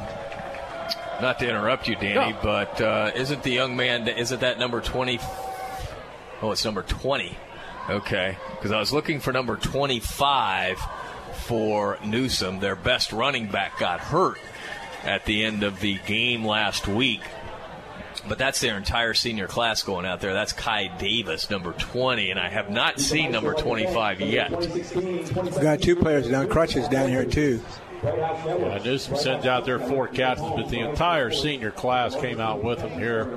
[1.21, 2.39] not to interrupt you, Danny, No.
[2.41, 5.19] but uh, isn't the young man, isn't that number 20?
[6.41, 7.37] Oh, it's number 20.
[7.89, 8.37] Okay.
[8.51, 10.79] Because I was looking for number 25
[11.33, 12.61] for Newsome.
[12.61, 14.37] Their best running back got hurt
[15.03, 17.21] at the end of the game last week.
[18.27, 20.33] But that's their entire senior class going out there.
[20.33, 24.51] That's Kai Davis, number 20, and I have not seen number 25 yet.
[24.95, 27.61] We've got two players down crutches down here too.
[28.03, 32.79] Yeah, Newsome sends out their four captains, but the entire senior class came out with
[32.79, 33.27] them here,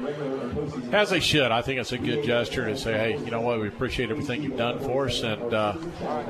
[0.93, 1.51] as they should.
[1.51, 4.43] I think it's a good gesture to say, hey, you know what, we appreciate everything
[4.43, 5.77] you've done for us, and uh,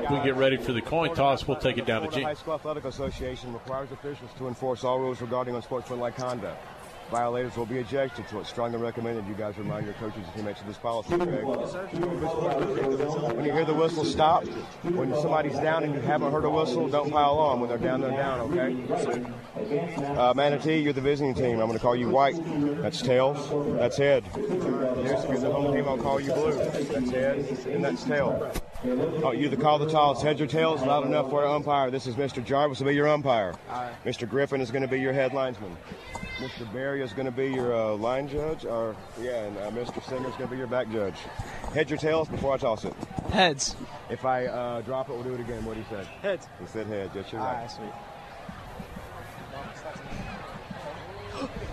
[0.09, 2.53] we get ready for the coin toss, we'll take it down to The High School
[2.53, 6.57] Athletic Association requires officials to enforce all rules regarding unsportsmanlike conduct.
[7.11, 10.61] Violators will be ejected, so it's strongly recommended you guys remind your coaches and teammates
[10.61, 11.17] of this policy.
[11.17, 11.43] Greg.
[11.43, 14.45] When you hear the whistle, stop.
[14.83, 17.59] When somebody's down and you haven't heard a whistle, don't pile on.
[17.59, 18.77] When they're down, they're down, okay?
[20.17, 21.59] Uh, Manatee, you're the visiting team.
[21.59, 22.39] I'm going to call you white.
[22.81, 23.49] That's tails.
[23.77, 24.23] That's head.
[24.33, 25.89] Here's, you're the home team.
[25.89, 26.53] I'll call you blue.
[26.53, 28.53] That's head, and that's tail.
[28.83, 31.91] Oh, you the call the toss, heads or tails, loud enough for our umpire.
[31.91, 32.43] This is Mr.
[32.43, 33.53] Jarvis will be your umpire.
[34.03, 34.27] Mr.
[34.27, 35.77] Griffin is going to be your head linesman.
[36.37, 36.71] Mr.
[36.73, 40.03] Barry is going to be your uh, line judge, or yeah, and uh, Mr.
[40.03, 41.13] Singer is going to be your back judge.
[41.75, 42.93] Heads or tails before I toss it.
[43.31, 43.75] Heads.
[44.09, 45.63] If I uh, drop it, we'll do it again.
[45.63, 46.07] What he said.
[46.23, 46.47] Heads.
[46.59, 47.11] He said heads.
[47.13, 47.69] Yes, you're right.
[47.69, 47.91] sweet.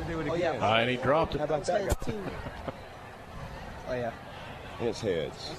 [0.09, 0.31] Do it again.
[0.31, 0.51] Oh, yeah.
[0.51, 1.39] Uh, and he dropped it.
[1.39, 1.89] How about that?
[1.89, 2.13] guy?
[3.91, 4.11] Oh, yeah.
[4.81, 5.51] It's heads.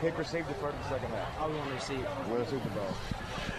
[0.00, 1.40] Kick receive defer to the second half.
[1.40, 2.06] I'll want to receive.
[2.28, 2.94] We're going to Super Bowl.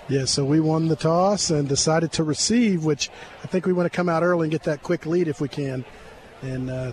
[0.09, 3.09] Yeah, so we won the toss and decided to receive, which
[3.43, 5.47] I think we want to come out early and get that quick lead if we
[5.47, 5.85] can.
[6.41, 6.91] And uh,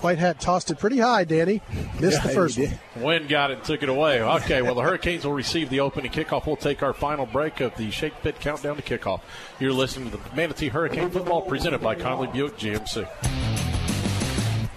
[0.00, 1.60] White Hat tossed it pretty high, Danny.
[2.00, 2.78] Missed the first one.
[2.96, 4.22] Wynn got it and took it away.
[4.22, 6.46] Okay, well, the Hurricanes will receive the opening kickoff.
[6.46, 9.20] We'll take our final break of the Shake Pit Countdown to Kickoff.
[9.58, 13.55] You're listening to the Manatee Hurricane Football presented by Conley Buick GMC.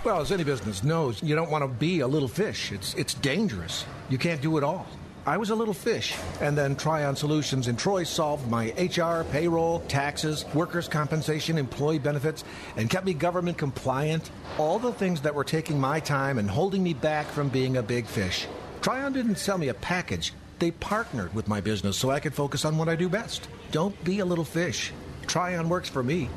[0.06, 2.72] Well, as any business knows, you don't want to be a little fish.
[2.72, 3.86] It's it's dangerous.
[4.10, 4.88] You can't do it all.
[5.26, 9.82] I was a little fish, and then Tryon Solutions in Troy solved my HR, payroll,
[9.90, 12.46] taxes, workers' compensation, employee benefits,
[12.78, 14.32] and kept me government compliant.
[14.58, 17.84] All the things that were taking my time and holding me back from being a
[17.84, 18.48] big fish.
[18.82, 20.34] Tryon didn't sell me a package.
[20.60, 23.50] They partnered with my business so I could focus on what I do best.
[23.72, 24.94] Don't be a little fish.
[25.28, 26.30] Tryon works for me.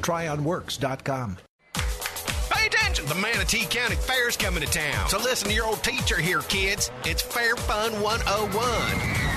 [0.00, 1.38] TryonWorks.com.
[3.02, 5.08] The Manatee County Fair's coming to town.
[5.08, 6.90] So listen to your old teacher here, kids.
[7.04, 9.34] It's Fair Fun 101.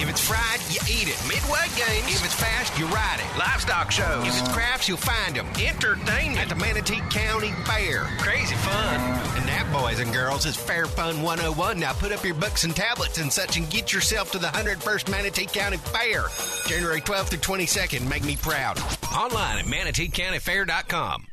[0.00, 1.20] If it's fried, you eat it.
[1.28, 2.14] Midway games.
[2.14, 3.38] If it's fast, you ride it.
[3.38, 4.26] Livestock shows.
[4.26, 5.46] If it's crafts, you'll find them.
[5.58, 8.04] Entertainment at the Manatee County Fair.
[8.18, 9.00] Crazy fun.
[9.36, 11.78] And that, boys and girls, is Fair Fun 101.
[11.78, 15.10] Now put up your books and tablets and such and get yourself to the 101st
[15.10, 16.24] Manatee County Fair.
[16.66, 18.08] January 12th through 22nd.
[18.08, 18.78] Make me proud.
[19.14, 21.29] Online at manateecountyfair.com.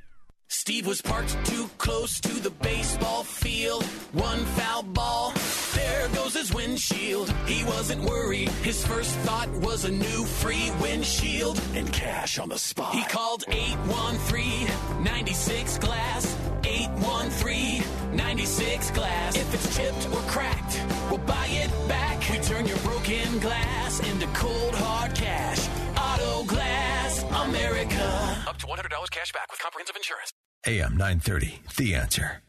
[0.49, 3.83] Steve was parked too close to the baseball field.
[4.13, 5.33] One foul ball,
[5.73, 7.29] there goes his windshield.
[7.45, 8.49] He wasn't worried.
[8.63, 12.93] His first thought was a new free windshield and cash on the spot.
[12.93, 16.35] He called 813-96 Glass.
[16.63, 19.35] 813-96 Glass.
[19.35, 22.17] If it's chipped or cracked, we'll buy it back.
[22.29, 25.67] We turn your broken glass into cold hard cash.
[25.97, 28.43] Auto Glass America.
[28.47, 30.31] Up to $100 cash back with comprehensive insurance.
[30.65, 32.41] AM 930, The Answer.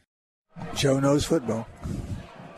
[0.75, 1.69] Joe knows football.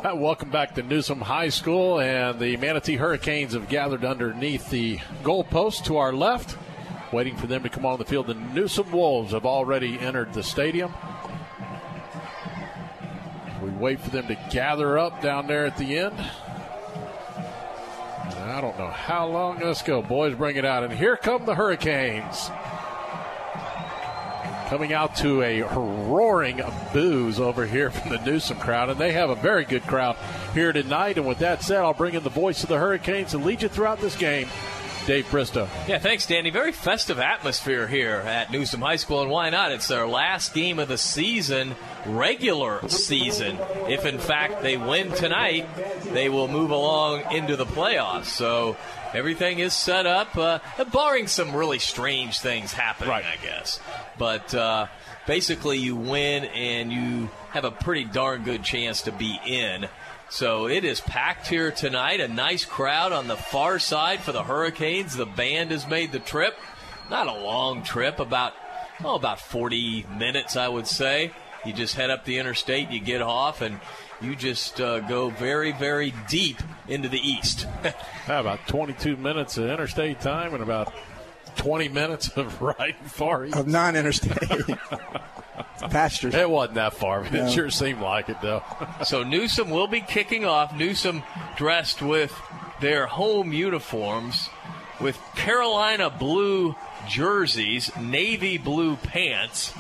[0.03, 5.85] Welcome back to Newsome High School, and the Manatee Hurricanes have gathered underneath the goalpost
[5.85, 6.57] to our left,
[7.13, 8.29] waiting for them to come on the field.
[8.29, 10.95] The Newsome Wolves have already entered the stadium.
[13.63, 16.19] We wait for them to gather up down there at the end.
[18.47, 19.59] I don't know how long.
[19.61, 20.35] Let's go, boys.
[20.35, 20.83] Bring it out.
[20.85, 22.51] And here come the Hurricanes.
[24.71, 29.29] Coming out to a roaring booze over here from the Newsome crowd, and they have
[29.29, 30.17] a very good crowd
[30.55, 31.19] here tonight.
[31.19, 33.69] And with that said, I'll bring in the voice of the Hurricanes and lead you
[33.69, 34.49] throughout this game,
[35.07, 35.69] Dave Bristow.
[35.89, 36.51] Yeah, thanks, Danny.
[36.51, 39.73] Very festive atmosphere here at Newsome High School, and why not?
[39.73, 41.75] It's their last game of the season,
[42.07, 43.59] regular season.
[43.89, 45.67] If in fact they win tonight,
[46.13, 48.27] they will move along into the playoffs.
[48.27, 48.77] So
[49.15, 50.59] everything is set up, uh,
[50.93, 53.81] barring some really strange things happening, I guess.
[54.19, 54.87] But uh,
[55.27, 59.89] basically, you win and you have a pretty darn good chance to be in.
[60.29, 62.21] So it is packed here tonight.
[62.21, 65.17] A nice crowd on the far side for the Hurricanes.
[65.17, 66.57] The band has made the trip.
[67.11, 68.53] Not a long trip, about
[69.05, 71.33] oh, about 40 minutes, I would say.
[71.65, 73.81] You just head up the interstate, you get off, and
[74.21, 76.59] you just uh, go very, very deep
[76.89, 77.63] into the east.
[78.27, 80.93] How about 22 minutes of interstate time and about
[81.57, 83.57] 20 minutes of riding far east?
[83.57, 84.77] Of non-interstate.
[85.91, 86.35] Pastures.
[86.35, 87.47] It wasn't that far, but No.
[87.47, 88.63] it sure seemed like it, though.
[89.05, 90.77] so Newsome will be kicking off.
[90.77, 91.23] Newsome
[91.57, 92.33] dressed with
[92.81, 94.49] their home uniforms
[95.01, 96.75] with Carolina blue
[97.09, 99.73] jerseys, navy blue pants,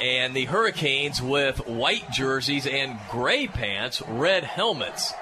[0.00, 5.12] and the Hurricanes with white jerseys and gray pants, red helmets.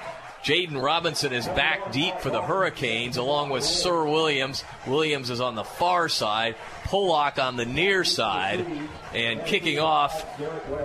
[0.43, 4.64] Jaden Robinson is back deep for the Hurricanes, along with Sir Williams.
[4.89, 8.66] Williams is on the far side, Pollock on the near side,
[9.14, 10.27] and kicking off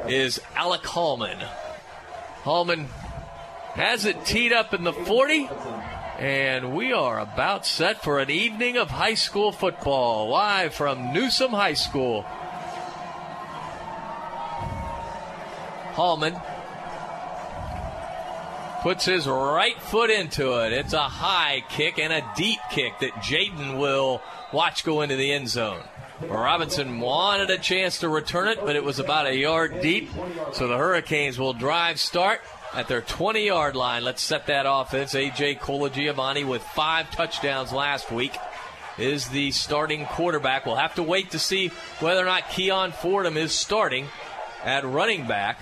[0.07, 1.39] is Alec Hallman.
[2.43, 2.87] Hallman
[3.73, 5.49] has it teed up in the 40,
[6.19, 11.51] and we are about set for an evening of high school football, live from Newsome
[11.51, 12.25] High School.
[15.97, 16.39] Hallman
[18.83, 20.71] puts his right foot into it.
[20.71, 24.21] It's a high kick and a deep kick that Jaden will
[24.53, 25.81] watch go into the end zone.
[26.21, 30.11] Robinson wanted a chance to return it, but it was about a yard deep.
[30.53, 32.41] So the Hurricanes will drive start
[32.75, 34.03] at their 20 yard line.
[34.03, 35.15] Let's set that offense.
[35.15, 38.37] AJ Colagiovanni with five touchdowns last week
[38.99, 40.67] is the starting quarterback.
[40.67, 41.69] We'll have to wait to see
[42.01, 44.05] whether or not Keon Fordham is starting
[44.63, 45.59] at running back.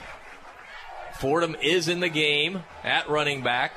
[1.26, 3.74] Fordham is in the game at running back.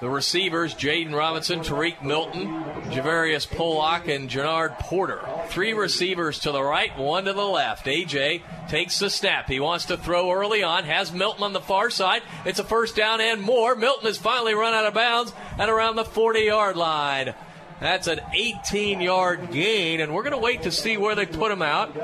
[0.00, 2.46] The receivers, Jaden Robinson, Tariq Milton,
[2.90, 5.20] Javarius Pollock, and Jannard Porter.
[5.48, 7.84] Three receivers to the right, one to the left.
[7.84, 8.40] AJ
[8.70, 9.48] takes the snap.
[9.48, 12.22] He wants to throw early on, has Milton on the far side.
[12.46, 13.76] It's a first down and more.
[13.76, 17.34] Milton has finally run out of bounds at around the 40 yard line.
[17.80, 21.52] That's an 18 yard gain, and we're going to wait to see where they put
[21.52, 21.94] him out.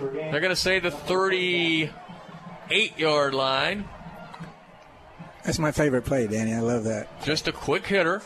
[0.00, 0.90] They're going to say the
[2.72, 3.86] 38 yard line.
[5.44, 6.54] That's my favorite play, Danny.
[6.54, 7.22] I love that.
[7.22, 8.22] Just a quick hitter.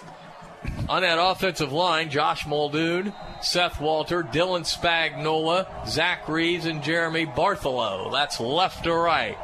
[0.89, 8.13] On that offensive line, Josh Muldoon, Seth Walter, Dylan Spagnola, Zach Reeves, and Jeremy Bartholow.
[8.13, 9.37] That's left to right.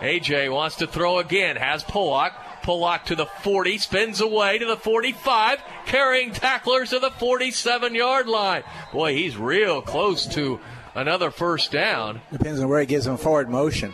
[0.00, 2.32] AJ wants to throw again, has Pollock.
[2.64, 8.26] Pollock to the 40, spins away to the 45, carrying tacklers to the 47 yard
[8.26, 8.64] line.
[8.92, 10.58] Boy, he's real close to
[10.96, 12.20] another first down.
[12.32, 13.92] Depends on where he gives him forward motion.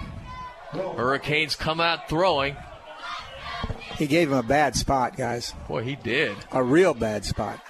[0.78, 2.56] Hurricanes come out throwing.
[3.96, 5.54] He gave him a bad spot, guys.
[5.68, 6.36] Boy, he did.
[6.52, 7.60] A real bad spot.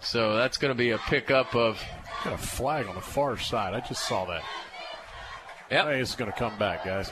[0.00, 1.82] So that's going to be a pickup of.
[2.24, 3.74] Got a flag on the far side.
[3.74, 4.42] I just saw that.
[5.70, 5.84] Yep.
[5.86, 7.10] Hey, it's going to come back, guys.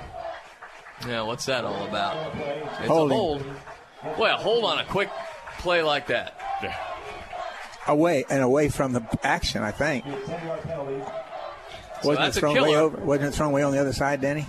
[1.07, 2.35] Yeah, what's that all about?
[2.37, 3.17] It's Holding.
[3.17, 3.45] a hold.
[4.19, 5.11] Well, hold on a quick
[5.59, 6.37] play like that.
[7.87, 10.05] Away and away from the action, I think.
[10.05, 12.97] So wasn't that's it a thrown way over?
[12.99, 14.47] Wasn't it thrown way on the other side, Danny?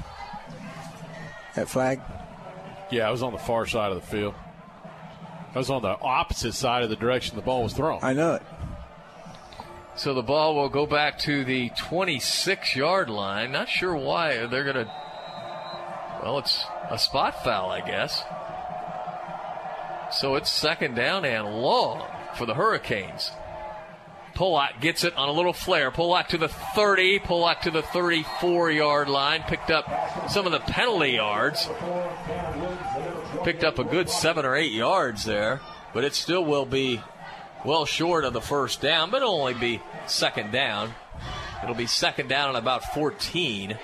[1.56, 2.02] That flag.
[2.92, 4.34] Yeah, I was on the far side of the field.
[5.54, 8.00] I was on the opposite side of the direction the ball was thrown.
[8.02, 8.44] I know it.
[9.96, 13.52] So the ball will go back to the 26 yard line.
[13.52, 14.92] Not sure why they're going to.
[16.24, 18.24] Well, it's a spot foul, I guess.
[20.12, 23.32] So it's second down and long for the Hurricanes.
[24.34, 25.92] Pollock gets it on a little flare.
[25.92, 29.44] Pollock to the 30, Pollock to the 34 yard line.
[29.44, 31.70] Picked up some of the penalty yards.
[33.44, 35.62] Picked up a good seven or eight yards there,
[35.94, 37.02] but it still will be
[37.66, 40.94] well short of the first down, but it'll only be second down.
[41.64, 43.78] It'll be second down and about 14.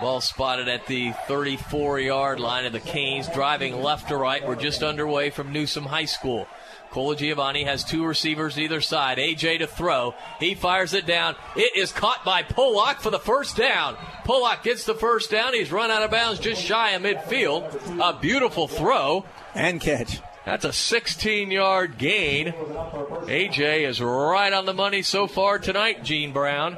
[0.00, 4.46] Ball spotted at the 34 yard line of the Canes, driving left to right.
[4.46, 6.46] We're just underway from Newsome High School.
[6.92, 9.18] Colagiovanni has two receivers either side.
[9.18, 10.14] AJ to throw.
[10.38, 11.36] He fires it down.
[11.56, 13.96] It is caught by Pollock for the first down.
[14.24, 15.54] Pollock gets the first down.
[15.54, 18.00] He's run out of bounds just shy of midfield.
[18.00, 19.24] A beautiful throw.
[19.54, 20.20] And catch.
[20.44, 22.46] That's a 16 yard gain.
[22.48, 26.76] AJ is right on the money so far tonight, Gene Brown.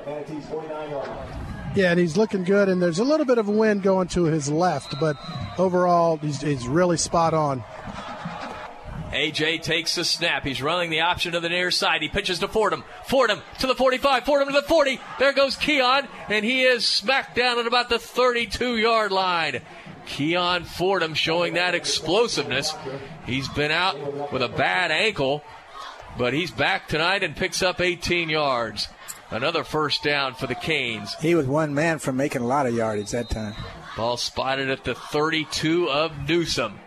[1.74, 4.24] Yeah, and he's looking good, and there's a little bit of a wind going to
[4.24, 5.16] his left, but
[5.58, 7.64] overall, he's, he's really spot on.
[9.12, 10.44] AJ takes the snap.
[10.44, 12.02] He's running the option to the near side.
[12.02, 12.82] He pitches to Fordham.
[13.06, 14.24] Fordham to the 45.
[14.24, 14.98] Fordham to the 40.
[15.18, 19.60] There goes Keon, and he is smacked down at about the 32 yard line.
[20.06, 22.74] Keon Fordham showing that explosiveness.
[23.26, 25.44] He's been out with a bad ankle,
[26.18, 28.88] but he's back tonight and picks up 18 yards.
[29.30, 31.14] Another first down for the Canes.
[31.20, 33.54] He was one man from making a lot of yardage that time.
[33.96, 36.78] Ball spotted at the 32 of Newsome.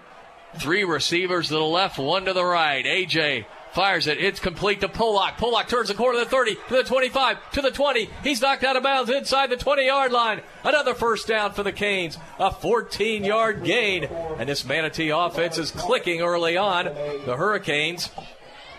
[0.59, 2.85] Three receivers to the left, one to the right.
[2.85, 3.45] AJ
[3.75, 4.17] fires it.
[4.17, 5.35] It's complete to Pollock.
[5.37, 8.09] Pollock turns the corner to the 30, to the 25, to the 20.
[8.23, 10.41] He's knocked out of bounds inside the 20 yard line.
[10.63, 12.17] Another first down for the Canes.
[12.39, 14.05] A 14 yard gain.
[14.05, 16.85] And this Manatee offense is clicking early on.
[16.85, 18.09] The Hurricanes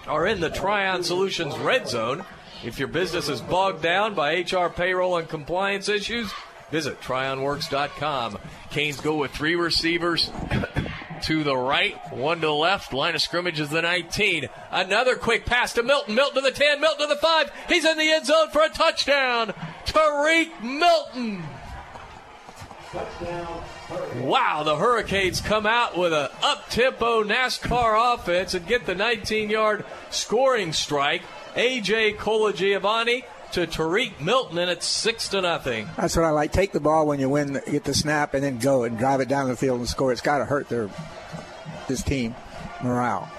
[0.09, 2.25] are in the Tryon Solutions red zone.
[2.65, 6.33] If your business is bogged down by HR payroll and compliance issues,
[6.71, 8.39] visit tryonworks.com.
[8.71, 10.31] Canes go with three receivers
[11.23, 12.93] to the right, one to the left.
[12.93, 14.49] Line of scrimmage is the 19.
[14.71, 16.15] Another quick pass to Milton.
[16.15, 17.53] Milton to the 10, Milton to the 5.
[17.69, 19.55] He's in the end zone for a touchdown.
[19.85, 21.43] Tariq Milton.
[24.21, 30.73] Wow, the Hurricanes come out with a up-tempo NASCAR offense and get the 19-yard scoring
[30.73, 31.23] strike.
[31.55, 35.89] AJ Colagiovanni to Tariq Milton, and it's six to nothing.
[35.97, 36.53] That's what I like.
[36.53, 39.29] Take the ball when you win, get the snap, and then go and drive it
[39.29, 40.13] down the field and score.
[40.13, 40.91] It's got to hurt their
[41.89, 42.35] this team
[42.83, 43.31] morale.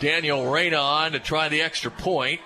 [0.00, 2.40] Daniel Reyna on to try the extra point.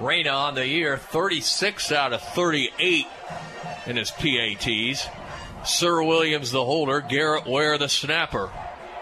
[0.00, 3.06] Reyna on the year, 36 out of 38
[3.86, 5.06] in his PATs.
[5.64, 8.50] Sir Williams the holder, Garrett Ware the snapper.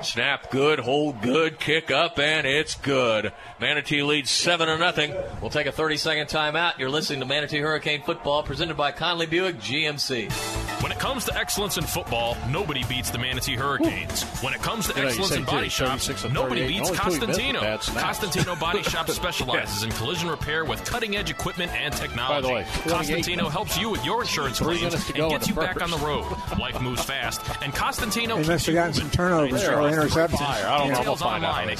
[0.01, 3.32] Snap good, hold good, kick up, and it's good.
[3.61, 5.12] Manatee leads 7 to nothing.
[5.40, 6.78] We'll take a 30 second timeout.
[6.78, 10.30] You're listening to Manatee Hurricane Football presented by Conley Buick GMC.
[10.80, 14.22] When it comes to excellence in football, nobody beats the Manatee Hurricanes.
[14.42, 17.61] When it comes to You know, excellence in body shops, nobody beats only two Costantino.
[17.61, 22.42] Costantino Body Shop specializes in collision repair with cutting edge equipment and technology.
[22.42, 25.54] By the way, 28 Costantino helps you with your insurance claims and gets the you
[25.54, 26.26] back on the road.
[26.61, 30.40] Life moves fast, and Costantino They keeps must have you gotten some turnovers or interceptions.
[30.42, 30.94] I don't know.
[30.94, 31.78] We'll Details find online how at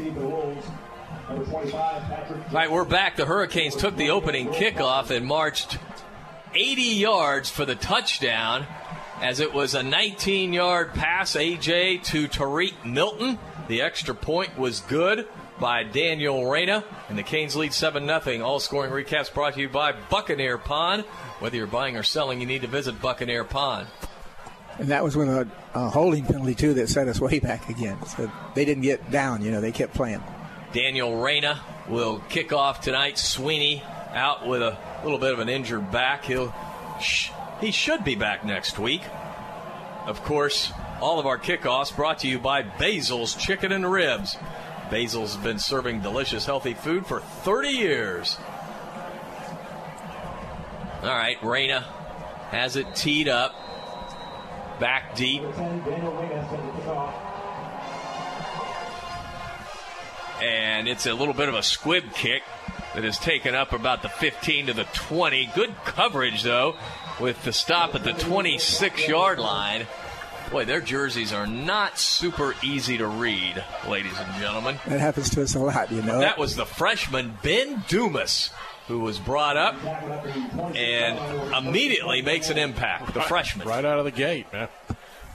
[1.29, 3.15] All right, we're back.
[3.15, 5.77] The Hurricanes took the opening kickoff and marched
[6.53, 8.65] 80 yards for the touchdown
[9.21, 13.39] as it was a 19 yard pass, AJ, to Tariq Milton.
[13.67, 15.27] The extra point was good
[15.59, 18.45] by Daniel Reyna, and the Canes lead 7 0.
[18.45, 21.01] All scoring recaps brought to you by Buccaneer Pawn.
[21.39, 23.87] Whether you're buying or selling, you need to visit Buccaneer Pawn.
[24.77, 28.03] And that was with a, a holding penalty too that set us way back again.
[28.05, 29.41] So they didn't get down.
[29.41, 30.21] You know, they kept playing.
[30.73, 33.17] Daniel Reyna will kick off tonight.
[33.17, 33.81] Sweeney
[34.13, 36.25] out with a little bit of an injured back.
[36.25, 36.53] He'll
[37.01, 37.29] sh-
[37.61, 39.01] he should be back next week.
[40.05, 44.37] Of course, all of our kickoffs brought to you by Basil's Chicken and Ribs.
[44.89, 48.38] Basil's has been serving delicious, healthy food for 30 years.
[51.01, 51.81] All right, Reyna
[52.51, 53.53] has it teed up.
[54.79, 55.41] Back deep.
[60.41, 62.43] And it's a little bit of a squib kick
[62.93, 65.51] that is taken up about the 15 to the 20.
[65.55, 66.75] Good coverage, though,
[67.19, 69.88] with the stop at the 26 yard line.
[70.51, 74.79] Boy, their jerseys are not super easy to read, ladies and gentlemen.
[74.87, 76.19] That happens to us a lot, you know.
[76.19, 78.51] That was the freshman Ben Dumas
[78.87, 79.75] who was brought up
[80.75, 83.13] and immediately makes an impact.
[83.13, 83.67] The freshman.
[83.67, 84.67] Right out of the gate, man.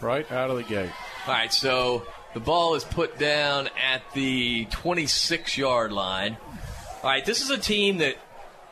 [0.01, 0.91] Right out of the gate.
[1.27, 6.37] All right, so the ball is put down at the 26 yard line.
[7.03, 8.15] All right, this is a team that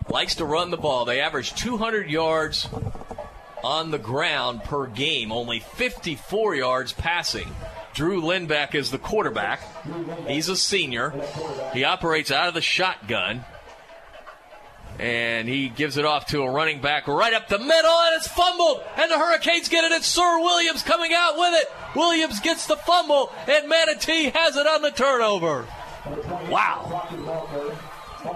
[0.09, 1.05] likes to run the ball.
[1.05, 2.69] They average 200 yards
[3.65, 7.49] on the ground per game, only 54 yards passing.
[7.95, 9.61] Drew Lindbeck is the quarterback.
[10.27, 11.13] He's a senior.
[11.73, 13.45] He operates out of the shotgun.
[14.99, 18.27] And he gives it off to a running back right up the middle, and it's
[18.27, 18.83] fumbled.
[18.97, 19.93] And the Hurricanes get it.
[19.93, 21.71] It's Sir Williams coming out with it.
[21.95, 25.67] Williams gets the fumble, and Manatee has it on the turnover.
[26.51, 27.09] Wow.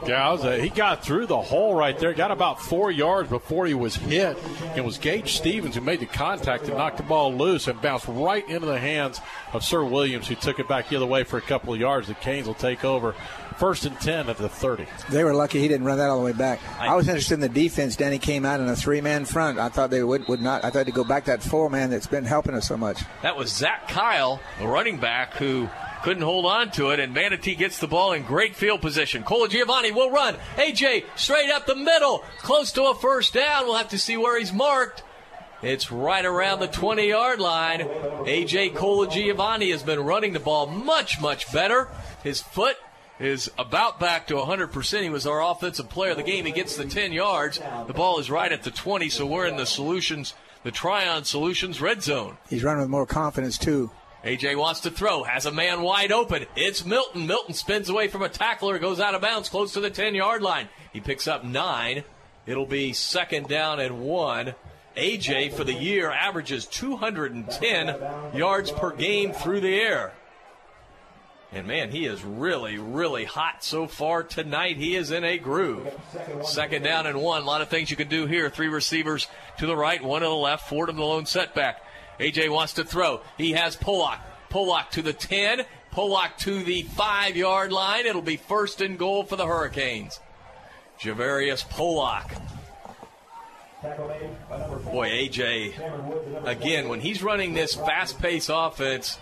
[0.07, 2.13] Yeah, I was, uh, he got through the hole right there.
[2.13, 4.37] Got about four yards before he was hit.
[4.77, 8.07] It was Gage Stevens who made the contact and knocked the ball loose and bounced
[8.09, 9.21] right into the hands
[9.53, 12.09] of Sir Williams, who took it back the other way for a couple of yards.
[12.09, 13.15] The Canes will take over.
[13.59, 14.87] First and 10 at the 30.
[15.11, 16.59] They were lucky he didn't run that all the way back.
[16.81, 17.97] I, was interested in the defense.
[17.97, 19.59] Danny came out in a three man front.
[19.59, 20.65] I thought they would, would not.
[20.65, 23.03] I thought they'd go back that four man that's been helping us so much.
[23.23, 25.69] That was Zach Kyle, the running back, who
[26.03, 29.23] couldn't hold on to it, and Manatee gets the ball in great field position.
[29.23, 30.37] Colagiovanni will run.
[30.57, 33.65] AJ straight up the middle, close to a first down.
[33.65, 35.03] We'll have to see where he's marked.
[35.63, 37.81] It's right around the 20 yard line.
[37.81, 41.89] AJ Colagiovanni has been running the ball much, much better.
[42.25, 42.77] His foot
[43.21, 45.03] is about back to 100%.
[45.03, 46.45] He was our offensive player of the game.
[46.45, 47.61] He gets the 10 yards.
[47.87, 50.35] The ball is right at the 20, so we're in the solutions,
[50.65, 52.39] the Tryon Solutions red zone.
[52.51, 53.93] He's running with more confidence, too.
[54.25, 56.47] AJ wants to throw, has a man wide open.
[56.55, 57.27] It's Milton.
[57.27, 60.43] Milton spins away from a tackler, goes out of bounds close to the 10 yard
[60.43, 60.69] line.
[60.93, 62.05] He picks up nine.
[62.47, 64.55] It'll be second down and one.
[64.97, 67.87] AJ for the year averages 210
[68.35, 70.13] yards per game through the air.
[71.51, 74.77] And man, he is really, really hot so far tonight.
[74.77, 75.87] He is in a groove.
[76.45, 77.43] Second down and one.
[77.43, 78.49] A lot of things you can do here.
[78.49, 79.27] Three receivers
[79.59, 80.69] to the right, one to the left.
[80.69, 81.83] Fordham the lone setback.
[82.19, 83.21] AJ wants to throw.
[83.39, 84.19] He has Pollock.
[84.51, 85.63] Pollock to the 10.
[85.91, 88.07] Pollock to the five yard line.
[88.07, 90.21] It'll be first and goal for the Hurricanes.
[91.01, 92.31] Javarius Pollock.
[93.83, 99.19] Boy, AJ, again, when he's running this fast paced offense,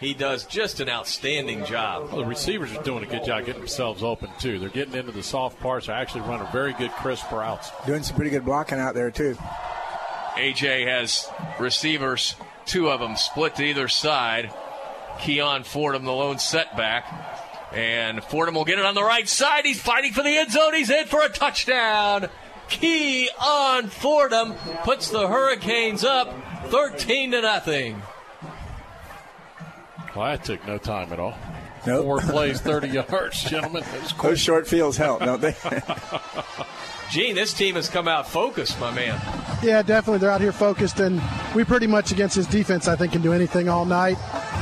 [0.00, 2.08] he does just an outstanding job.
[2.08, 4.58] Well, the receivers are doing a good job getting themselves open, too.
[4.58, 5.86] They're getting into the soft parts.
[5.86, 7.70] They're actually running a very good crisp routes.
[7.86, 9.36] Doing some pretty good blocking out there, too.
[10.40, 11.28] AJ has
[11.58, 12.34] receivers,
[12.66, 14.52] two of them split to either side.
[15.20, 17.04] Keon Fordham, the lone setback.
[17.72, 19.64] And Fordham will get it on the right side.
[19.64, 20.74] He's fighting for the end zone.
[20.74, 22.28] He's in for a touchdown.
[22.68, 26.34] Keon Fordham puts the Hurricanes up
[26.68, 28.02] 13 to nothing.
[30.16, 31.36] Well, that took no time at all.
[31.86, 32.04] Nope.
[32.04, 33.84] Four plays, 30 yards, gentlemen.
[34.22, 35.56] Those short fields help, don't they?
[37.10, 39.20] Gene, this team has come out focused, my man.
[39.64, 40.18] Yeah, definitely.
[40.18, 41.20] They're out here focused, and
[41.56, 44.16] we pretty much against his defense, I think, can do anything all night.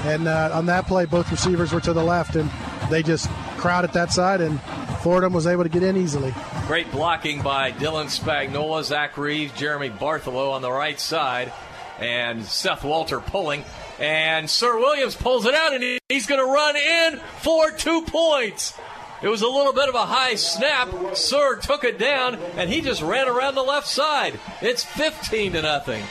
[0.06, 2.50] And uh, on that play, both receivers were to the left, and
[2.90, 4.58] they just crowded that side, and
[5.02, 6.32] Fordham was able to get in easily.
[6.66, 11.52] Great blocking by Dylan Spagnola, Zach Reeves, Jeremy Bartholow on the right side,
[11.98, 13.64] and Seth Walter pulling.
[13.98, 18.02] And Sir Williams pulls it out, and he- he's going to run in for two
[18.02, 18.74] points.
[19.20, 20.88] It was a little bit of a high snap.
[21.14, 24.38] Sir took it down, and he just ran around the left side.
[24.60, 26.04] It's 15 to nothing.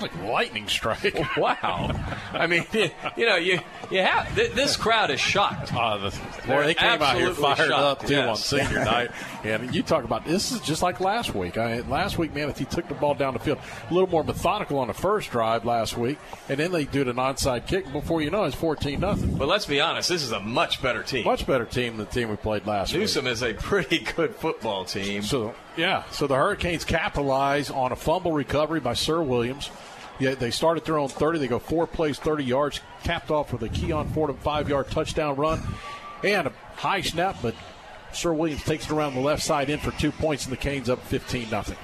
[0.00, 1.16] Like lightning strike.
[1.36, 1.90] Wow.
[2.32, 2.64] I mean,
[3.16, 5.72] you know, you you have th- this crowd is shocked.
[5.72, 6.10] Uh, the,
[6.46, 8.28] They're boy, they came out here fired up too yes.
[8.28, 9.10] on senior night,
[9.44, 11.56] and you talk about this is just like last week.
[11.56, 14.24] I, last week, man, if he took the ball down the field, a little more
[14.24, 16.18] methodical on the first drive last week,
[16.48, 17.90] and then they do an onside kick.
[17.92, 19.36] Before you know, it's fourteen nothing.
[19.36, 21.24] But let's be honest, this is a much better team.
[21.24, 23.00] Much better team than the team we played last week.
[23.00, 25.22] Newsome is a pretty good football team.
[25.22, 29.70] So yeah, so the Hurricanes capitalize on a fumble recovery by Sir Williams.
[30.18, 31.38] Yeah, they started their own 30.
[31.38, 35.62] They go four plays, 30 yards, capped off with a Keon Fordham five-yard touchdown run
[36.24, 37.54] and a high snap, but
[38.12, 40.88] Sir Williams takes it around the left side in for two points, and the Canes
[40.88, 41.76] up 15 nothing.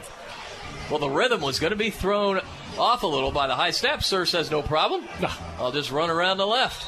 [0.91, 2.41] Well, the rhythm was going to be thrown
[2.79, 4.03] off a little by the high snap.
[4.03, 5.05] Sir says, no problem.
[5.59, 6.87] I'll just run around the left.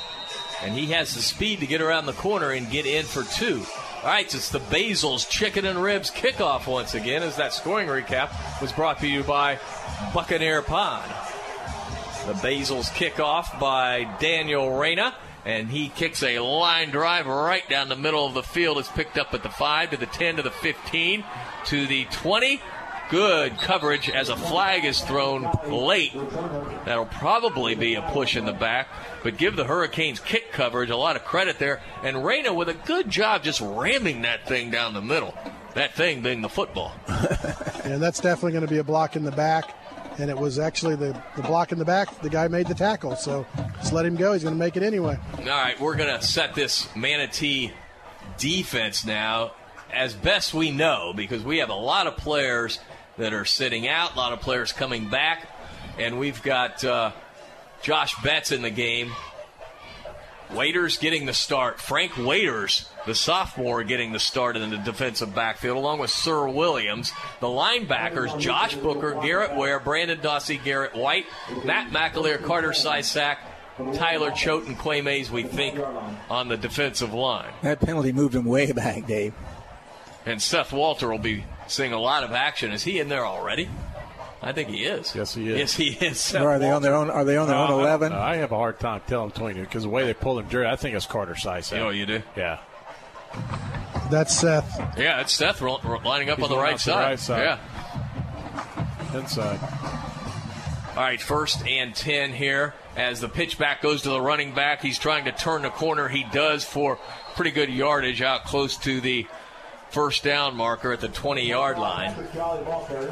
[0.62, 3.64] And he has the speed to get around the corner and get in for two.
[4.03, 8.61] All right, it's the Basil's Chicken and Ribs kickoff once again as that scoring recap
[8.61, 9.59] was brought to you by
[10.14, 11.03] Buccaneer Pawn.
[12.26, 15.14] The Basil's kickoff by Daniel Reyna.
[15.44, 18.78] And he kicks a line drive right down the middle of the field.
[18.78, 21.24] It's picked up at the 5 to the 10 to the 15
[21.66, 22.60] to the 20.
[23.10, 26.12] Good coverage as a flag is thrown late.
[26.84, 28.88] That'll probably be a push in the back,
[29.22, 31.80] but give the Hurricanes kick coverage a lot of credit there.
[32.02, 35.32] And Reyna with a good job just ramming that thing down the middle.
[35.74, 36.92] That thing being the football.
[37.86, 39.72] And that's definitely going to be a block in the back.
[40.18, 42.20] And it was actually the, the block in the back.
[42.20, 43.16] The guy made the tackle.
[43.16, 43.46] So
[43.78, 44.32] just let him go.
[44.32, 45.18] He's going to make it anyway.
[45.38, 47.72] All right, we're going to set this Manatee
[48.38, 49.52] defense now
[49.92, 52.78] as best we know because we have a lot of players
[53.18, 55.48] that are sitting out, a lot of players coming back,
[55.98, 57.12] and we've got uh,
[57.82, 59.12] Josh Betts in the game.
[60.55, 61.80] Waiters getting the start.
[61.80, 67.12] Frank Waiters, the sophomore, getting the start in the defensive backfield, along with Sir Williams.
[67.40, 71.26] The linebackers, Josh Booker, Garrett Ware, Brandon Dossie, Garrett White,
[71.64, 73.38] Matt McAleer, Carter Sysak,
[73.94, 75.78] Tyler Choate, and Quay Mays, we think,
[76.30, 77.53] on the defensive line.
[77.62, 79.34] that penalty moved him way back, Dave.
[80.24, 82.72] And Seth Walter will be seeing a lot of action.
[82.72, 83.68] Is he in there already?
[84.43, 85.14] I think he is.
[85.14, 85.59] Yes, he is.
[85.59, 86.34] Yes, he is.
[86.34, 87.11] Or are they on their own?
[87.11, 88.12] Are they on their own Uh, I- eleven?
[88.12, 90.66] I, have a hard time telling between you because the way they pull him, Jerry,
[90.66, 91.72] I think it's Carter Sice.
[91.72, 92.22] Oh, you do?
[92.37, 92.59] Yeah.
[94.11, 94.97] That's Seth.
[94.99, 97.05] Yeah, it's Seth ro- ro- lining up He's on the right out to the side.
[97.11, 97.59] right side.
[99.14, 99.18] Yeah.
[99.18, 99.61] Inside.
[100.97, 104.80] All right, first and 10 here as the pitch back goes to the running back.
[104.80, 106.09] He's trying to turn the corner.
[106.09, 106.99] He does for
[107.34, 109.26] pretty good yardage out close to the
[109.91, 112.14] first down marker at the 20 yard line.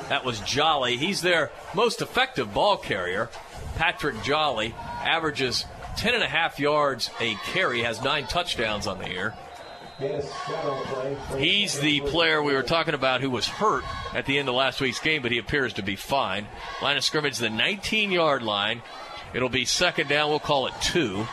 [0.09, 0.97] That was Jolly.
[0.97, 3.31] He's their most effective ball carrier.
[3.77, 5.64] Patrick Jolly averages
[5.97, 9.35] 10 and a half yards a carry, has nine touchdowns on the year.
[11.39, 14.81] He's the player we were talking about who was hurt at the end of last
[14.81, 16.49] week's game, but he appears to be fine.
[16.83, 18.83] Line of scrimmage, the 19 yard line.
[19.35, 20.31] It'll be second down.
[20.31, 21.27] We'll call it two.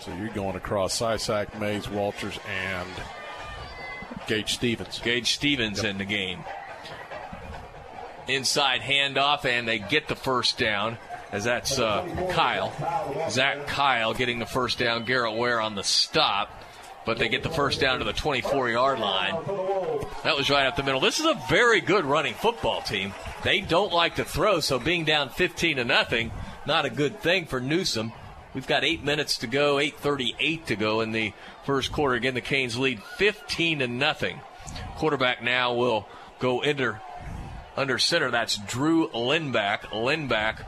[0.00, 2.88] So you're going across Sysak, Mays, Walters, and
[4.26, 4.98] Gage Stevens.
[5.00, 6.44] Gage Stevens in the game.
[8.28, 10.98] Inside handoff, and they get the first down.
[11.32, 12.72] As that's uh, Kyle.
[13.30, 15.04] Zach Kyle getting the first down.
[15.04, 16.50] Garrett Ware on the stop.
[17.04, 19.34] But they get the first down to the 24 yard line.
[20.22, 21.00] That was right up the middle.
[21.00, 23.12] This is a very good running football team.
[23.42, 26.30] They don't like to throw, so being down 15 to nothing,
[26.64, 28.12] not a good thing for Newsome.
[28.54, 31.32] We've got eight minutes to go, 8:38 to go in the
[31.64, 32.14] first quarter.
[32.14, 34.40] Again, the Canes lead 15 to nothing.
[34.96, 36.06] Quarterback now will
[36.38, 37.00] go under
[37.76, 38.30] under center.
[38.30, 39.80] That's Drew Lindbeck.
[39.90, 40.64] Lindbeck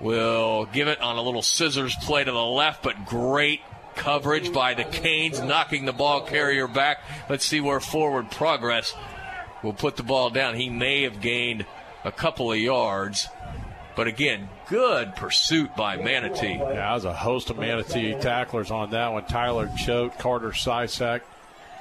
[0.00, 3.60] will give it on a little scissors play to the left, but great
[3.94, 6.98] coverage by the Canes, knocking the ball carrier back.
[7.28, 8.94] Let's see where forward progress
[9.62, 10.54] will put the ball down.
[10.54, 11.66] He may have gained
[12.04, 13.28] a couple of yards.
[13.96, 16.58] But again, good pursuit by Manatee.
[16.58, 19.24] Yeah, there was a host of Manatee tacklers on that one.
[19.24, 21.22] Tyler Choate, Carter Sysak,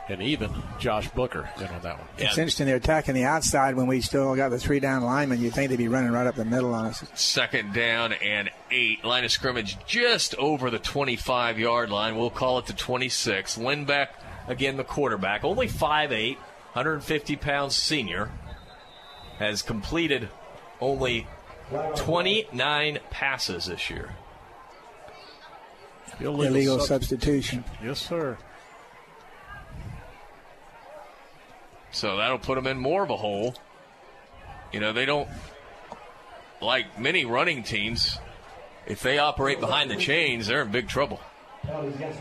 [0.10, 2.08] and even Josh Booker in on that one.
[2.18, 5.42] It's interesting they're attacking the outside when we still got the three down linemen.
[5.42, 7.04] You'd think they'd be running right up the middle on us.
[7.14, 9.04] Second down and eight.
[9.04, 12.16] Line of scrimmage just over the 25 yard line.
[12.16, 13.58] We'll call it the 26.
[13.58, 14.08] Lindbeck,
[14.48, 15.44] again, the quarterback.
[15.44, 18.32] Only 5'8, 150 pounds senior.
[19.40, 20.30] Has completed
[20.82, 21.28] only
[21.95, 24.15] 29 passes this year.
[26.20, 27.63] Illegal, Illegal substitution.
[27.84, 28.38] Yes, sir.
[31.91, 33.55] So that'll put them in more of a hole.
[34.72, 35.28] You know, they don't,
[36.61, 38.18] like many running teams,
[38.86, 41.20] if they operate behind the chains, they're in big trouble.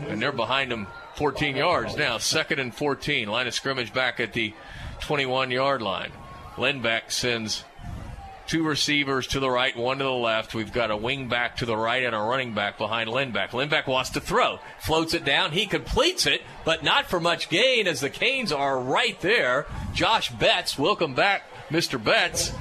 [0.07, 2.17] And they're behind them 14 yards now.
[2.17, 3.27] Second and 14.
[3.27, 4.53] Line of scrimmage back at the
[5.01, 6.11] 21 yard line.
[6.55, 7.63] Lindbeck sends
[8.47, 10.55] two receivers to the right, one to the left.
[10.55, 13.49] We've got a wing back to the right and a running back behind Lindbeck.
[13.49, 15.51] Lindbeck wants to throw, floats it down.
[15.51, 19.65] He completes it, but not for much gain as the Canes are right there.
[19.93, 22.01] Josh Betts, welcome back, Mr.
[22.01, 22.51] Betts.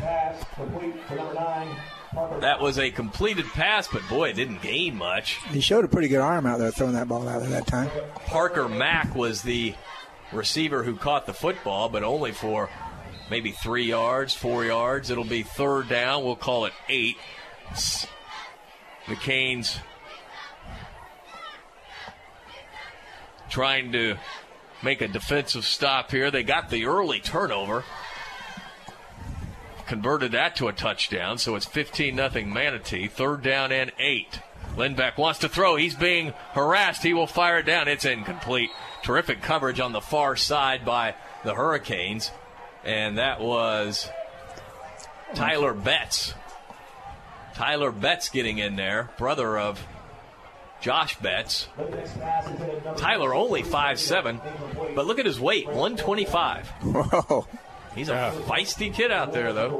[2.41, 5.35] That was a completed pass, but boy, it didn't gain much.
[5.51, 7.91] He showed a pretty good arm out there throwing that ball out there that time.
[8.27, 9.75] Parker Mack was the
[10.33, 12.71] receiver who caught the football, but only for
[13.31, 15.11] maybe three yards, four yards.
[15.11, 16.25] It'll be third down.
[16.25, 17.17] We'll call it eight.
[19.09, 19.79] The Canes
[23.49, 24.17] trying to
[24.83, 26.31] make a defensive stop here.
[26.31, 27.85] They got the early turnover.
[29.87, 33.07] Converted that to a touchdown, so it's 15 nothing Manatee.
[33.07, 34.41] Third down and eight.
[34.77, 35.77] Lindbeck wants to throw.
[35.77, 37.05] He's being harassed.
[37.05, 37.87] He will fire it down.
[37.87, 38.71] It's incomplete.
[39.03, 41.15] Terrific coverage on the far side by
[41.45, 42.33] the Hurricanes
[42.87, 44.09] and that was
[45.35, 46.33] Tyler Betts.
[47.55, 49.85] Tyler Betts getting in there, brother of
[50.81, 51.69] Josh Betts.
[52.97, 54.41] Tyler only five seven,
[54.95, 56.69] but look at his weight, 125.
[56.69, 57.47] Whoa.
[57.95, 59.71] He's a feisty kid out there, though.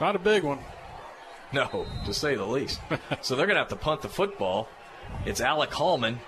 [0.00, 0.60] Not a big one.
[1.52, 2.80] No, to say the least.
[3.22, 4.68] so they're going to have to punt the football.
[5.26, 6.20] It's Alec Hallman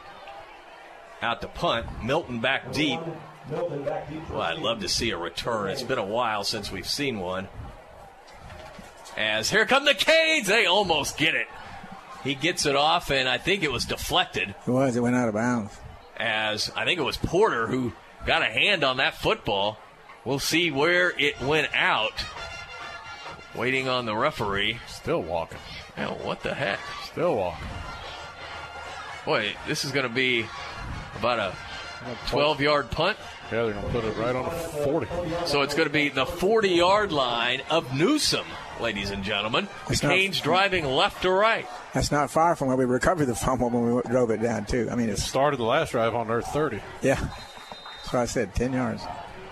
[1.23, 1.87] out to punt.
[2.03, 2.99] Milton back deep.
[3.51, 5.71] Well, I'd love to see a return.
[5.71, 7.49] It's been a while since we've seen one.
[9.17, 11.49] As here come the Canes, they almost get it.
[12.23, 14.55] He gets it off, and I think it was deflected.
[14.67, 14.95] It was.
[14.95, 15.77] It went out of bounds.
[16.17, 17.93] As I think it was Porter who
[18.27, 19.79] got a hand on that football.
[20.25, 22.13] We'll see where it went out.
[23.55, 24.79] Waiting on the referee.
[24.87, 25.59] Still walking.
[25.97, 26.79] Hell, what the heck?
[27.11, 27.67] Still walking.
[29.25, 30.47] Boy, this is going to be
[31.19, 31.55] about a
[32.29, 33.19] 12 yard punt.
[33.53, 35.07] Yeah, they're going to put it right on the 40.
[35.47, 38.47] So it's going to be the 40 yard line of Newsome,
[38.81, 39.69] ladies and gentlemen.
[39.89, 41.67] That's the not- driving left to right.
[41.93, 44.89] That's not far from where we recovered the fumble when we drove it down too.
[44.91, 46.81] I mean, it's Started the last drive on their 30.
[47.03, 47.17] yeah.
[47.17, 48.55] That's what I said.
[48.55, 49.03] Ten yards.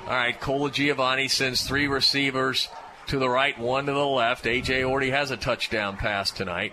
[0.06, 2.68] All right, Colagiovanni sends three receivers
[3.08, 4.44] to the right, one to the left.
[4.44, 6.72] AJ already has a touchdown pass tonight.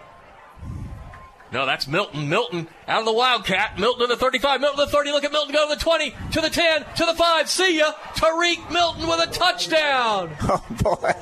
[1.52, 2.28] No, that's Milton.
[2.28, 3.80] Milton out of the Wildcat.
[3.80, 4.62] Milton to the 35.
[4.62, 5.12] Milton to the 30.
[5.12, 7.50] Look at Milton go to the 20, to the 10, to the 5.
[7.50, 7.92] See ya.
[8.16, 10.36] Tariq Milton with a touchdown.
[10.48, 11.14] Oh boy,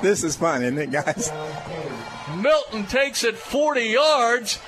[0.00, 1.30] this is fun, isn't it, guys?
[2.38, 4.58] Milton takes it 40 yards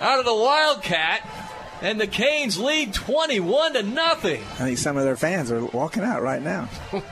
[0.00, 1.20] out of the Wildcat.
[1.82, 4.40] And the Canes lead 21 to nothing.
[4.40, 6.68] I think some of their fans are walking out right now.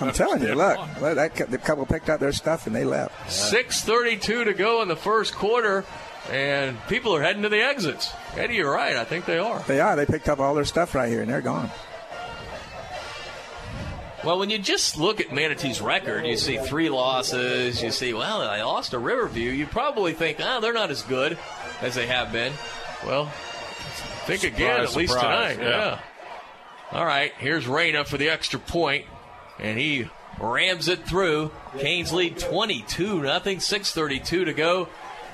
[0.00, 3.14] I'm telling you, look, look that the couple picked up their stuff and they left.
[3.28, 5.84] 6.32 to go in the first quarter,
[6.32, 8.12] and people are heading to the exits.
[8.36, 8.96] Eddie, you're right.
[8.96, 9.60] I think they are.
[9.68, 9.94] They are.
[9.94, 11.70] They picked up all their stuff right here and they're gone.
[14.24, 18.42] Well, when you just look at Manatee's record, you see three losses, you see, well,
[18.42, 21.38] I lost to Riverview, you probably think, oh, they're not as good
[21.80, 22.52] as they have been.
[23.06, 23.32] Well,
[24.38, 25.70] think again, at least surprise, tonight.
[25.70, 26.00] yeah.
[26.92, 26.98] Yeah.
[26.98, 29.04] All right, here's Reyna for the extra point,
[29.58, 30.08] and he
[30.40, 31.52] rams it through.
[31.78, 33.58] Canes lead 22 nothing.
[33.58, 34.88] 6:32 to go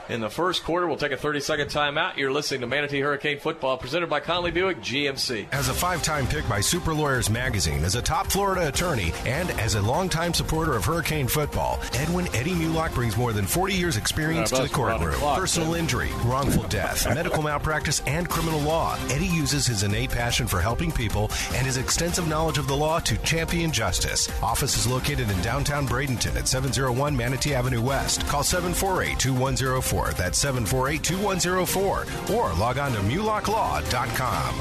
[0.08, 0.86] in the first quarter.
[0.86, 2.16] We'll take a 30-second timeout.
[2.16, 5.46] You're listening to Manatee Hurricane Football, presented by Conley Buick GMC.
[5.52, 9.50] As a five time pick by Super Lawyers Magazine, as a top Florida attorney, and
[9.52, 13.96] as a longtime supporter of Hurricane football, Edwin Eddie Mulock brings more than 40 years'
[13.96, 15.20] experience Yeah, to the that's around the courtroom.
[15.20, 15.80] clock, Personal then.
[15.82, 18.96] injury, wrongful death, medical malpractice, and criminal law.
[19.10, 22.98] Eddie uses his innate passion for helping people and his extensive knowledge of the law
[23.00, 24.28] to champion justice.
[24.42, 28.26] Office is located in downtown Bradenton at 701 Manatee Avenue West.
[28.28, 29.95] Call 748 2104.
[30.04, 32.36] That's 748 2104.
[32.36, 34.54] Or log on to mulocklaw.com.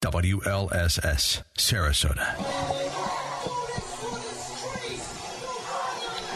[0.00, 2.38] WLSS, Sarasota.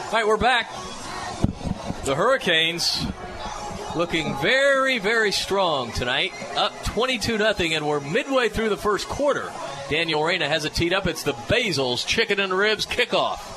[0.07, 0.71] All right, we're back.
[2.05, 3.07] The Hurricanes
[3.95, 6.33] looking very, very strong tonight.
[6.57, 9.53] Up 22 nothing, and we're midway through the first quarter.
[9.89, 11.07] Daniel Reyna has it teed up.
[11.07, 13.52] It's the Basil's chicken and ribs kickoff.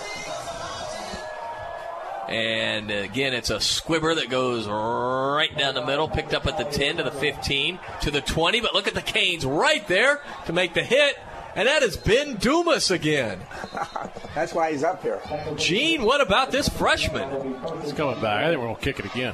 [2.28, 6.57] And uh, again, it's a squibber that goes right down the middle, picked up at
[6.57, 8.61] the 10 to the 15 to the 20.
[8.61, 11.17] But look at the Canes right there to make the hit.
[11.55, 13.39] And that is Ben Dumas again.
[14.36, 15.21] That's why he's up here.
[15.55, 17.55] Gene, what about this freshman?
[17.82, 18.43] He's coming back.
[18.43, 19.34] I think we're going to kick it again.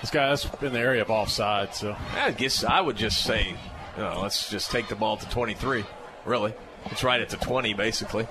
[0.00, 1.96] This guy's in the area of offside, so.
[2.14, 3.56] I guess I would just say,
[3.96, 5.84] you know, let's just take the ball to 23.
[6.24, 6.54] Really,
[6.86, 8.28] it's right at the 20, basically.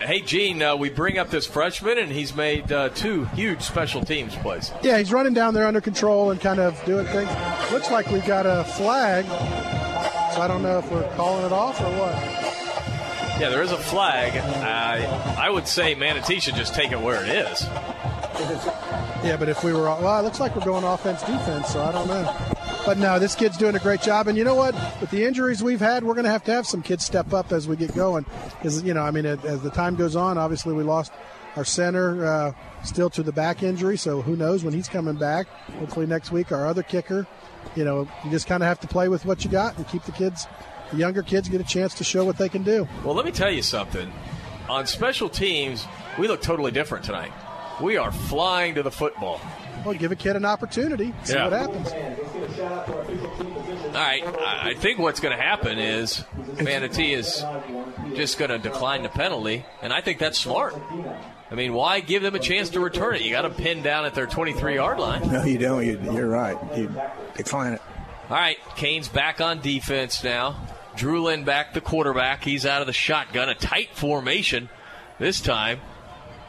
[0.00, 4.04] Hey, Gene, uh, we bring up this freshman, and he's made uh, two huge special
[4.04, 4.70] teams plays.
[4.80, 7.28] Yeah, he's running down there under control and kind of doing things.
[7.72, 9.24] Looks like we've got a flag,
[10.34, 12.14] so I don't know if we're calling it off or what.
[13.40, 14.36] Yeah, there is a flag.
[14.36, 15.04] I
[15.36, 17.62] I would say Manatee should just take it where it is.
[19.24, 21.90] Yeah, but if we were, well, it looks like we're going offense defense, so I
[21.90, 22.54] don't know.
[22.86, 24.28] But no, this kid's doing a great job.
[24.28, 24.74] And you know what?
[25.00, 27.52] With the injuries we've had, we're going to have to have some kids step up
[27.52, 28.24] as we get going.
[28.56, 31.12] Because, you know, I mean, as the time goes on, obviously we lost
[31.56, 32.52] our center uh,
[32.84, 33.96] still to the back injury.
[33.98, 35.48] So who knows when he's coming back?
[35.78, 37.26] Hopefully next week, our other kicker.
[37.74, 40.04] You know, you just kind of have to play with what you got and keep
[40.04, 40.46] the kids,
[40.90, 42.88] the younger kids, get a chance to show what they can do.
[43.04, 44.10] Well, let me tell you something.
[44.68, 45.86] On special teams,
[46.18, 47.32] we look totally different tonight.
[47.82, 49.40] We are flying to the football.
[49.84, 51.44] Well, give a kid an opportunity, see Yeah.
[51.48, 51.92] what happens.
[53.88, 56.24] All right, I I think what's going to happen is
[56.62, 57.44] Manatee is
[58.14, 60.74] just going to decline the penalty, and I think that's smart.
[61.50, 63.22] I mean, why give them a chance to return it?
[63.22, 65.30] You got them pinned down at their 23 yard line.
[65.32, 65.84] No, you don't.
[65.84, 66.58] You, you're right.
[66.76, 66.92] You
[67.36, 67.82] decline it.
[68.28, 70.56] All right, Kane's back on defense now.
[70.96, 72.44] Drew Lindbeck, the quarterback.
[72.44, 73.48] He's out of the shotgun.
[73.48, 74.68] A tight formation
[75.18, 75.80] this time.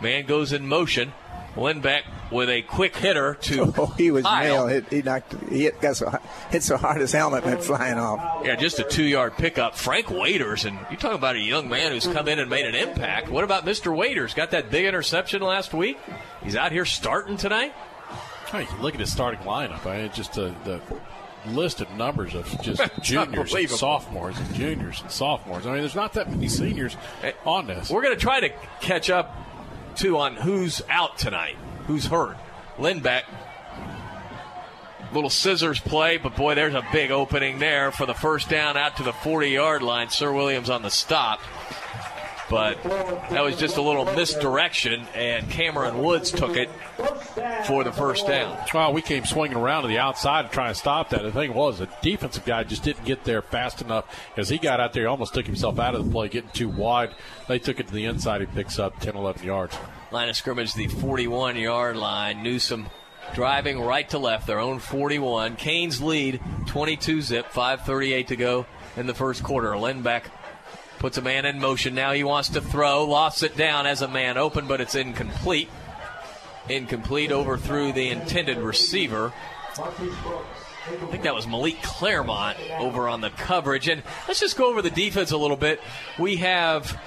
[0.01, 1.13] Man goes in motion.
[1.55, 3.73] Lindbeck with a quick hitter to.
[3.79, 4.67] Oh, he was Kyle.
[4.67, 4.85] nailed.
[4.89, 5.35] He, he knocked.
[5.49, 6.11] He hit, got so,
[6.49, 8.45] hit so hard his helmet went flying off.
[8.45, 9.75] Yeah, just a two yard pickup.
[9.75, 12.75] Frank Waiters, and you talk about a young man who's come in and made an
[12.75, 13.29] impact.
[13.29, 13.95] What about Mr.
[13.95, 14.33] Waiters?
[14.33, 15.97] Got that big interception last week?
[16.43, 17.73] He's out here starting tonight?
[18.47, 19.85] Hey, look at his starting lineup.
[19.85, 20.81] I mean, just the, the
[21.45, 25.65] list of numbers of just juniors and sophomores and juniors and sophomores.
[25.65, 26.97] I mean, there's not that many seniors
[27.45, 27.89] on this.
[27.89, 28.49] We're going to try to
[28.81, 29.35] catch up,
[29.99, 32.37] too, on who's out tonight, who's hurt.
[32.77, 33.23] Lindbeck,
[35.13, 38.97] little scissors play, but boy, there's a big opening there for the first down out
[38.97, 40.09] to the 40 yard line.
[40.09, 41.41] Sir Williams on the stop.
[42.49, 46.69] But that was just a little misdirection, and Cameron Woods took it
[47.65, 48.57] for the first down.
[48.73, 51.21] Well, we came swinging around to the outside to try and stop that.
[51.21, 54.05] The thing was, the defensive guy just didn't get there fast enough.
[54.35, 56.69] As he got out there, he almost took himself out of the play, getting too
[56.69, 57.13] wide.
[57.47, 58.41] They took it to the inside.
[58.41, 59.77] He picks up 10, 11 yards.
[60.11, 62.41] Line of scrimmage, the 41 yard line.
[62.41, 62.87] Newsome
[63.35, 65.55] driving right to left, their own 41.
[65.55, 68.65] Canes lead 22 zip, 5.38 to go
[68.97, 69.69] in the first quarter.
[69.73, 70.23] Lindbeck
[70.99, 71.95] puts a man in motion.
[71.95, 75.69] Now he wants to throw, lost it down as a man open, but it's incomplete.
[76.67, 79.33] Incomplete Overthrew the intended receiver.
[79.77, 83.87] I think that was Malik Claremont over on the coverage.
[83.87, 85.81] And let's just go over the defense a little bit.
[86.19, 86.99] We have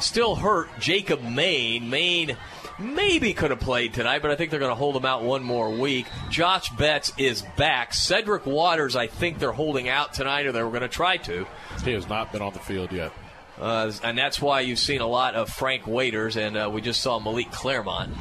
[0.00, 1.90] still hurt Jacob Maine.
[1.90, 2.36] Maine
[2.78, 5.42] maybe could have played tonight, but I think they're going to hold him out one
[5.42, 6.06] more week.
[6.30, 7.92] Josh Betts is back.
[7.92, 11.46] Cedric Waters, I think they're holding out tonight, or they were going to try to.
[11.84, 13.12] He has not been on the field yet.
[13.60, 17.00] Uh, and that's why you've seen a lot of Frank Waiters, and uh, we just
[17.00, 18.12] saw Malik Claremont.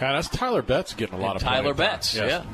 [0.00, 1.74] Yeah, that's Tyler Betts getting a lot And of Tyler.
[1.74, 2.44] Betts, Yes.
[2.44, 2.50] yeah.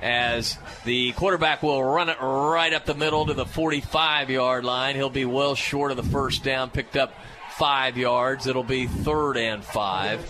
[0.00, 4.96] As the quarterback will run it right up the middle to the 45 yard line.
[4.96, 7.12] He'll be well short of the first down, picked up
[7.50, 8.48] five yards.
[8.48, 10.20] It'll be third and five.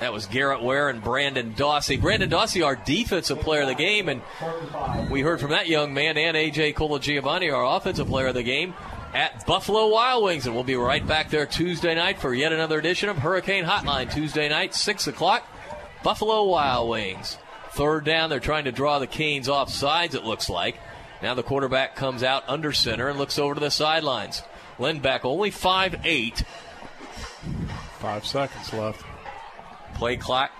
[0.00, 2.00] That was Garrett Ware and Brandon Dawsey.
[2.00, 4.22] Brandon Dawsey, our defensive player of the game, and
[5.10, 8.74] we heard from that young man and AJ Colagiovanni, our offensive player of the game,
[9.14, 10.46] at Buffalo Wild Wings.
[10.46, 14.12] And we'll be right back there Tuesday night for yet another edition of Hurricane Hotline.
[14.12, 15.46] Tuesday night, 6 o'clock,
[16.02, 17.38] Buffalo Wild Wings.
[17.70, 20.76] Third down, they're trying to draw the Canes off sides, it looks like.
[21.22, 24.42] Now the quarterback comes out under center and looks over to the sidelines.
[24.78, 26.44] Lindbeck only five eight.
[28.00, 29.04] Five seconds left.
[29.94, 30.50] Play clock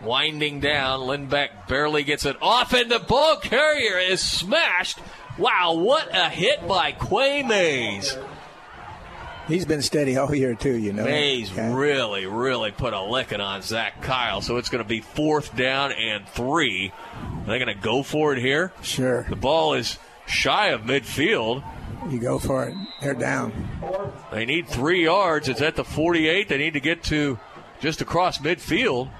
[0.00, 1.00] winding down.
[1.00, 4.98] Lindbeck barely gets it off, and the ball carrier is smashed.
[5.38, 8.16] Wow, what a hit by Quay Mays.
[9.48, 10.76] He's been steady all year too.
[10.76, 11.04] You know.
[11.04, 11.72] Mays Okay.
[11.72, 14.40] really, really put a licking on Zach Kyle.
[14.40, 16.92] So it's going to be fourth down and three.
[17.14, 18.72] Are they going to go for it here?
[18.82, 19.26] Sure.
[19.28, 21.64] The ball is shy of midfield.
[22.08, 22.74] You go for it.
[23.00, 23.52] They're down.
[24.32, 25.48] They need three yards.
[25.48, 26.48] It's at the 48.
[26.48, 27.38] They need to get to
[27.82, 29.10] just across midfield.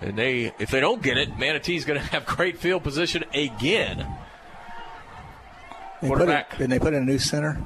[0.00, 3.98] And they, if they don't get it, Manatee's going to have great field position again.
[6.00, 6.54] They put Quarterback.
[6.54, 7.62] it, didn't they put in a new center?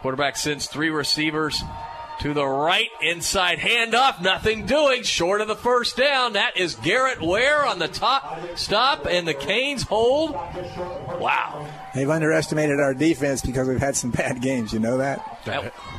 [0.00, 1.62] Quarterback sends three receivers
[2.22, 4.20] to the right inside handoff.
[4.22, 6.34] Nothing doing short of the first down.
[6.34, 10.32] That is Garrett Ware on the top stop, and the Canes hold.
[10.32, 11.66] Wow.
[11.94, 14.72] They've underestimated our defense because we've had some bad games.
[14.72, 15.40] You know that?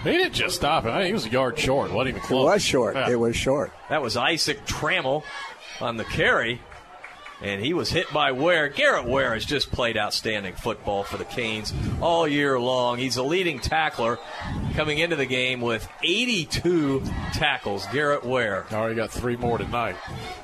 [0.04, 0.90] He didn't just stop it.
[0.92, 1.92] I think he was a yard short.
[1.92, 2.46] Wasn't even It close.
[2.46, 2.96] was short.
[2.96, 3.10] Yeah.
[3.10, 3.72] It was short.
[3.90, 5.24] That was Isaac Trammell
[5.82, 6.62] on the carry,
[7.44, 8.70] and he was hit by Ware.
[8.70, 12.98] Garrett Ware has just played outstanding football for the Canes all year long.
[12.98, 14.18] He's a leading tackler
[14.76, 17.86] coming into the game with 82 tackles.
[17.88, 18.66] Garrett Ware.
[18.72, 19.98] Already got three more tonight.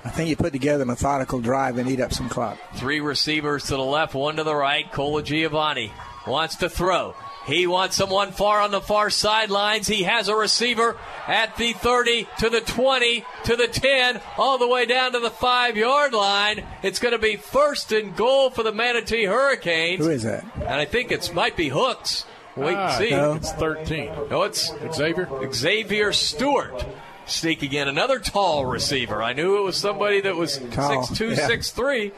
[0.03, 2.57] I think you put together a methodical drive and eat up some clock.
[2.75, 4.91] Three receivers to the left, one to the right.
[4.91, 5.91] Colagiovanni
[6.27, 7.15] wants to throw.
[7.45, 9.87] He wants someone far on the far sidelines.
[9.87, 14.67] He has a receiver at the 30 to the 20 to the 10, all the
[14.67, 16.63] way down to the five yard line.
[16.83, 20.05] It's going to be first and goal for the Manatee Hurricanes.
[20.05, 20.43] Who is that?
[20.57, 22.25] And I think it might be Hooks.
[22.55, 23.09] Wait Ah, and see.
[23.11, 23.33] no.
[23.35, 24.11] It's 13.
[24.29, 25.27] No, it's Xavier.
[25.51, 26.85] Xavier Stewart.
[27.25, 29.21] Sneaking in another tall receiver.
[29.21, 31.45] I knew it was somebody that was Tall, six two, yeah.
[31.47, 32.11] six three.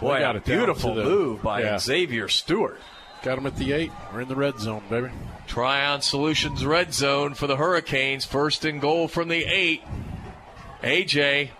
[0.00, 1.78] Boy, They got a beautiful move by yeah.
[1.78, 2.78] Xavier Stewart.
[3.22, 3.92] Got him at the eight.
[4.12, 5.08] We're in the red zone, baby.
[5.46, 8.24] Tryon Solutions red zone for the Hurricanes.
[8.24, 9.82] First and goal from the eight.
[10.82, 11.50] AJ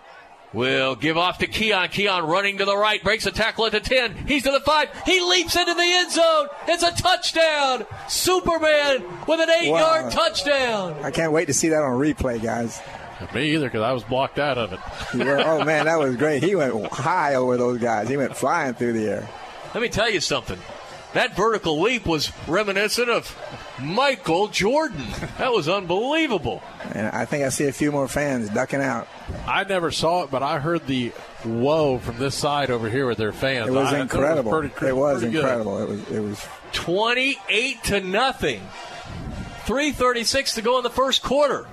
[0.52, 1.88] will give off to Keon.
[1.88, 4.14] Keon running to the right, breaks a tackle at the 10.
[4.26, 5.02] He's to the 5.
[5.04, 6.46] He leaps into the end zone.
[6.68, 7.84] It's a touchdown.
[8.08, 9.78] Superman with an eight Wow.
[9.80, 10.96] yard touchdown.
[11.02, 12.80] I can't wait to see that on replay, guys.
[13.34, 14.78] Me either, because I was blocked out of it.
[15.12, 16.42] You were- oh man, that was great.
[16.42, 18.08] He went high over those guys.
[18.08, 19.28] He went flying through the air.
[19.74, 20.58] Let me tell you something.
[21.14, 23.34] That vertical leap was reminiscent of
[23.80, 25.04] Michael Jordan.
[25.38, 26.62] That was unbelievable.
[26.92, 29.08] And I think I see a few more fans ducking out.
[29.46, 31.08] I never saw it, but I heard the
[31.44, 33.68] whoa from this side over here with their fans.
[33.68, 34.54] It was I- incredible.
[34.54, 35.40] It was, pretty, it was pretty good.
[35.44, 35.82] incredible.
[35.82, 36.10] It was.
[36.10, 36.46] It was.
[36.72, 38.60] 28 to nothing.
[39.64, 41.66] 336 to go in the first quarter.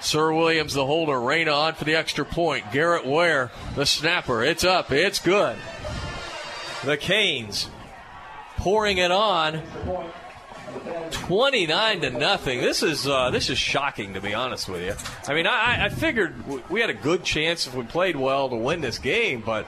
[0.00, 2.70] Sir Williams, the holder, Reyna on for the extra point.
[2.72, 4.44] Garrett Ware, the snapper.
[4.44, 4.92] It's up.
[4.92, 5.56] It's good.
[6.84, 7.68] The Canes
[8.56, 9.62] pouring it on.
[11.12, 12.60] 29 to nothing.
[12.60, 14.94] This is uh, this is shocking to be honest with you.
[15.26, 18.56] I mean, I, I figured we had a good chance if we played well to
[18.56, 19.66] win this game, but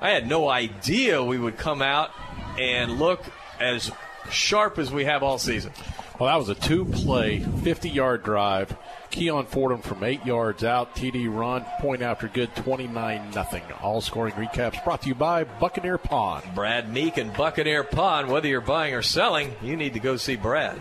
[0.00, 2.10] I had no idea we would come out
[2.58, 3.22] and look
[3.60, 3.90] as
[4.30, 5.72] sharp as we have all season.
[6.18, 8.76] Well, that was a two play, 50 yard drive.
[9.18, 10.94] Keon Fordham from eight yards out.
[10.94, 13.64] TD run, point after good, 29 nothing.
[13.82, 16.40] All scoring recaps brought to you by Buccaneer Pawn.
[16.54, 20.36] Brad Meek and Buccaneer Pawn, whether you're buying or selling, you need to go see
[20.36, 20.78] Brad.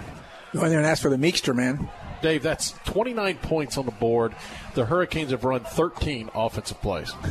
[0.53, 1.89] Go in there and ask for the Meekster man.
[2.21, 4.35] Dave, that's 29 points on the board.
[4.75, 7.11] The Hurricanes have run 13 offensive plays.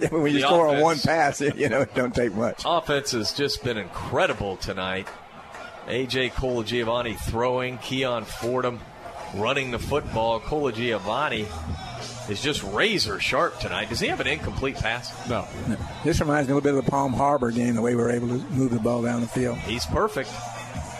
[0.00, 2.62] Yeah, when you The score on one pass, you know, it don't take much.
[2.66, 5.06] Offense has just been incredible tonight.
[5.86, 8.80] AJ Colagiovanni throwing, Keon Fordham
[9.34, 10.40] running the football.
[10.40, 11.46] Colagiovanni
[12.28, 13.88] is just razor sharp tonight.
[13.88, 15.12] Does he have an incomplete pass?
[15.28, 15.46] No.
[16.04, 18.10] This reminds me a little bit of the Palm Harbor game, the way we were
[18.10, 19.56] able to move the ball down the field.
[19.58, 20.30] He's perfect.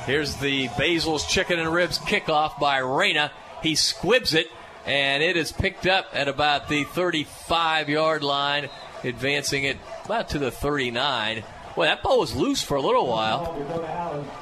[0.06, 3.32] Here's the Basil's chicken and ribs kickoff by Reyna.
[3.62, 4.48] He squibs it,
[4.84, 8.68] and it is picked up at about the 35 yard line,
[9.02, 11.42] advancing it about to the 39.
[11.76, 14.36] Well, that ball was loose for a little while.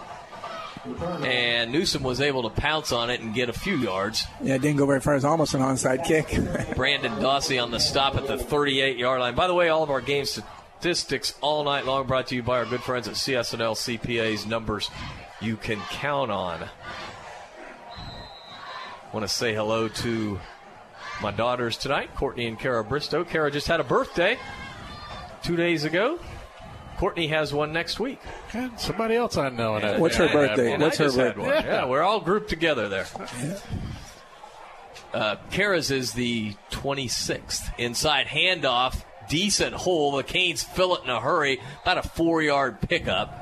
[0.85, 4.24] And Newsome was able to pounce on it and get a few yards.
[4.43, 5.14] Yeah, it didn't go very far.
[5.14, 6.26] It was almost an onside kick.
[6.76, 9.35] Brandon Dawsey on the stop at the 38 yard line.
[9.35, 12.59] By the way, all of our game statistics all night long brought to you by
[12.59, 14.91] our good friends at CSNL CPA's numbers
[15.41, 16.68] you can count on.
[19.12, 20.41] Want to say hello to
[21.20, 23.24] my daughters tonight, Courtney and Kara Bristow.
[23.24, 24.39] Kara just had a birthday
[25.43, 26.18] two days ago.
[27.03, 28.21] Courtney has one next week.
[28.53, 29.75] And somebody else I know.
[29.75, 30.71] in that- What's her birthday?
[30.71, 30.83] one.
[30.83, 31.57] What's I her just had birthday?
[31.57, 31.65] one.
[31.65, 33.07] Yeah, we're all grouped together there.
[35.13, 37.73] Uh, Kara's is the 26th.
[37.77, 40.13] Inside handoff, decent hole.
[40.13, 41.61] The Canes fill it in a hurry.
[41.83, 43.41] About a four yard pickup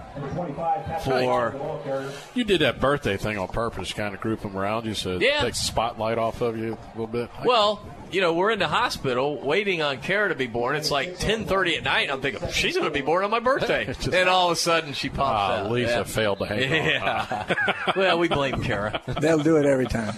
[1.05, 2.13] for.
[2.35, 5.23] You did that birthday thing on purpose, kind of group them around you so it
[5.23, 5.43] Yeah.
[5.43, 7.31] takes the spotlight off of you a little bit.
[7.45, 7.81] Well,
[8.11, 10.77] you know, we're in the hospital waiting on Kara to be born.
[10.77, 12.03] It's like 10:30 at night.
[12.03, 14.47] And I'm thinking she's going to be born on my birthday, It's just- and all
[14.47, 15.71] of a sudden she pops Ah, out.
[15.71, 16.03] Lisa Yeah.
[16.05, 16.89] failed to hang on.
[16.89, 17.55] Yeah.
[17.97, 19.01] well, we blame Kara.
[19.21, 20.15] They'll do it every time.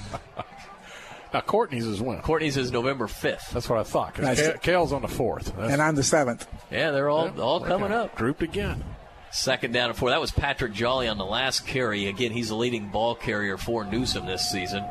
[1.34, 2.20] Now Courtney's is when?
[2.20, 3.51] Courtney's is November 5th.
[3.53, 4.14] That's what I thought.
[4.14, 4.59] Because Nice.
[4.61, 5.57] Kale's on the fourth.
[5.59, 6.47] And I'm the seventh.
[6.70, 8.14] Yeah, they're all all coming up.
[8.16, 8.84] Grouped again.
[9.32, 10.10] Second down and four.
[10.10, 12.06] That was Patrick Jolly on the last carry.
[12.06, 14.84] Again, he's the leading ball carrier for Newsome this season.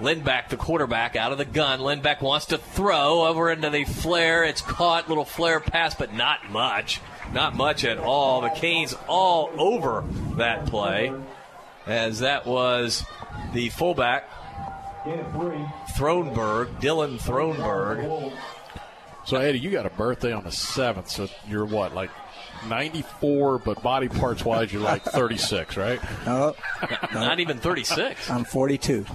[0.00, 1.80] Lindbeck, the quarterback, out of the gun.
[1.80, 4.42] Lindbeck wants to throw over into the flare.
[4.42, 5.08] It's caught.
[5.08, 7.00] Little flare pass, but not much.
[7.32, 8.40] Not much at all.
[8.40, 10.02] The Canes all over
[10.38, 11.12] that play,
[11.86, 13.04] as that was
[13.52, 14.28] the fullback,
[15.04, 18.32] Thronberg, Dylan Thronberg.
[19.24, 21.10] So Eddie, you got a birthday on the seventh.
[21.10, 22.10] So you're what, like
[22.68, 26.00] 94, but body parts wise, you're like 36, right?
[26.26, 26.54] No,
[27.14, 28.30] Not even 36.
[28.30, 29.04] I'm 42.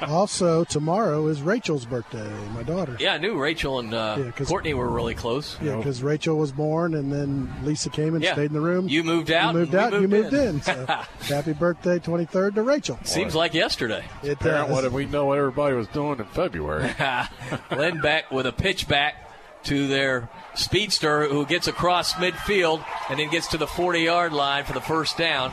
[0.00, 2.96] Also, tomorrow is Rachel's birthday, my daughter.
[2.98, 5.58] Yeah, I knew Rachel and uh, Yeah, 'cause- Courtney were really close.
[5.62, 8.32] Yeah, because Rachel was born, and then Lisa came and Yeah.
[8.32, 8.88] stayed in the room.
[8.88, 9.92] You moved out, You moved out.
[9.92, 10.54] we you moved moved in.
[10.56, 10.62] in.
[10.62, 10.86] So
[11.34, 12.98] happy birthday, 23rd to Rachel.
[13.04, 14.02] Seems like yesterday.
[14.22, 14.74] It Parent, does.
[14.74, 16.88] what did we know what everybody was doing in February?
[16.88, 19.29] Lindbeck with a pitch back
[19.64, 24.64] to their speedster who gets across midfield and then gets to the 40 yard line
[24.64, 25.52] for the first down.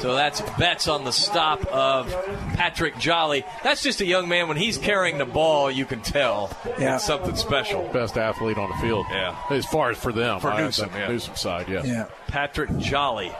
[0.00, 2.10] So that's Betts on the stop of
[2.54, 3.44] Patrick Jolly.
[3.62, 4.48] That's just a young man.
[4.48, 6.96] When he's carrying the ball, you can tell Yeah.
[6.96, 7.82] it's something special.
[7.92, 9.06] Best athlete on the field.
[9.10, 9.36] Yeah.
[9.50, 10.40] As far as for them.
[10.40, 11.08] For I- Newsome, the yeah.
[11.08, 11.86] Newsome side, yes.
[11.86, 12.06] Yeah.
[12.28, 13.32] Patrick Jolly.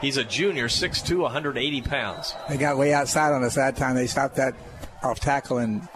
[0.00, 2.34] He's a junior, 6'2, 180 pounds.
[2.50, 3.94] They got way outside on us that time.
[3.96, 4.54] They stopped that
[5.02, 5.88] off tackle and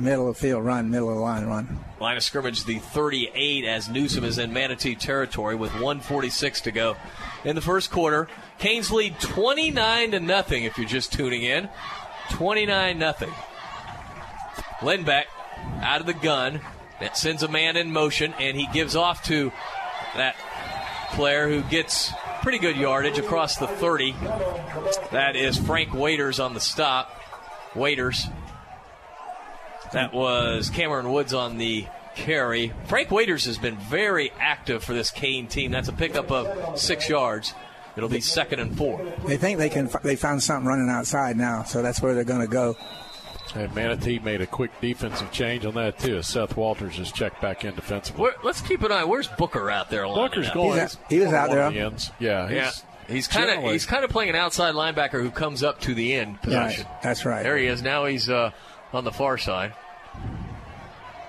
[0.00, 1.84] middle of field run, middle of line run.
[2.00, 6.96] Line of scrimmage, the 38, as Newsome is in Manatee territory with 146 to go
[7.44, 8.28] in the first quarter.
[8.58, 10.64] Canes lead 29 to nothing.
[10.64, 11.68] If you're just tuning in,
[12.30, 13.32] 29 nothing.
[14.80, 15.24] Lindbeck
[15.80, 16.60] out of the gun.
[17.00, 19.52] That sends a man in motion, and he gives off to
[20.14, 20.36] that
[21.12, 24.14] player who gets pretty good yardage across the 30.
[25.10, 27.20] That is Frank Waiters on the stop.
[27.74, 28.28] Waiters
[29.94, 32.72] that was Cameron Woods on the carry.
[32.86, 35.70] Frank Waiters has been very active for this Cane team.
[35.72, 37.54] That's a pickup of six yards.
[37.96, 39.00] It'll be second and four.
[39.26, 39.88] They think they can.
[40.02, 42.76] They found something running outside now, so that's where they're going to go.
[43.54, 47.64] And Manatee made a quick defensive change on that, too, Seth Walters has checked back
[47.64, 48.20] in defensively.
[48.22, 49.04] Where, let's keep an eye.
[49.04, 50.04] Where's Booker out there?
[50.06, 50.54] Booker's up?
[50.54, 50.72] going.
[50.80, 51.70] He's out- he was out there.
[51.70, 52.10] the ends.
[52.18, 52.70] Yeah, he's, Yeah,
[53.06, 56.14] he's kind of he's kind of playing an outside linebacker who comes up to the
[56.14, 56.84] end position.
[56.84, 57.02] Right.
[57.02, 57.44] That's right.
[57.44, 57.80] There he is.
[57.80, 58.50] Now he's uh,
[58.92, 59.72] on the far side.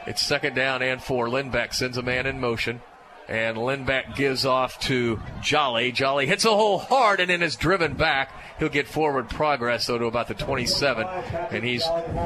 [0.08, 1.28] It's second down and four.
[1.28, 2.82] Lindbeck sends a man in motion.
[3.28, 5.92] And Lindbeck gives off to Jolly.
[5.92, 8.32] Jolly hits a hole hard and then is driven back.
[8.60, 11.08] He'll get forward progress, though, to about the 27.
[11.08, 11.84] And he's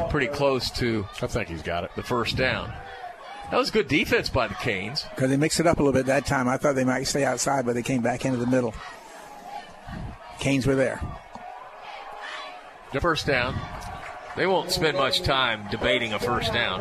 [0.10, 1.92] pretty close to I think he's got it.
[1.96, 2.74] the first down.
[3.50, 5.06] That was good defense by the Canes.
[5.16, 6.50] Because they mixed it up a little bit that time.
[6.50, 8.76] I thought they might stay outside, but they came back into the middle.
[10.40, 11.02] Canes were there.
[12.94, 13.56] The First down.
[14.40, 16.80] They won't spend much time debating a first down.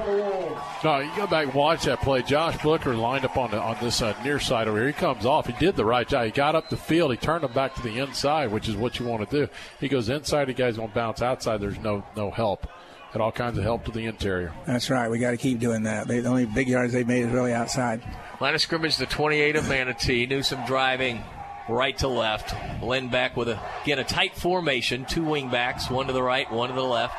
[0.85, 2.23] No, you go back and watch that play.
[2.23, 4.87] Josh Booker lined up on the, on this uh, near side over here.
[4.87, 5.49] He comes off.
[5.49, 6.27] He did the right job.
[6.27, 7.11] He got up the field.
[7.11, 9.53] He turned him back to the inside, which is what you want to do.
[9.81, 10.45] He goes inside.
[10.45, 11.61] The guy's going to bounce outside.
[11.61, 12.69] There's no no help.
[13.11, 14.53] Had all kinds of help to the interior.
[14.65, 15.11] That's right.
[15.11, 16.07] We got to keep doing that.
[16.07, 18.05] They, the only big yards they've made is really outside.
[18.41, 20.27] Line of scrimmage, the 28 of Manatee.
[20.27, 21.25] Newsome driving
[21.69, 22.51] right to left.
[22.81, 25.05] Lindbeck with, a, again, a tight formation.
[25.07, 27.15] Two wing backs, one to the right, one to the left,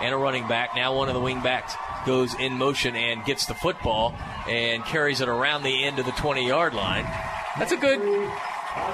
[0.00, 0.74] and a running back.
[0.74, 1.74] Now one of the wing backs
[2.04, 4.14] goes in motion and gets the football
[4.48, 7.04] and carries it around the end of the 20 yard line.
[7.58, 8.00] That's a good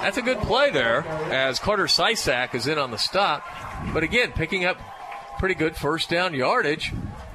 [0.01, 3.43] That's a good play there as Carter Sysak is in on the stop.
[3.93, 4.77] But again, picking up
[5.39, 6.93] pretty good first down yardage.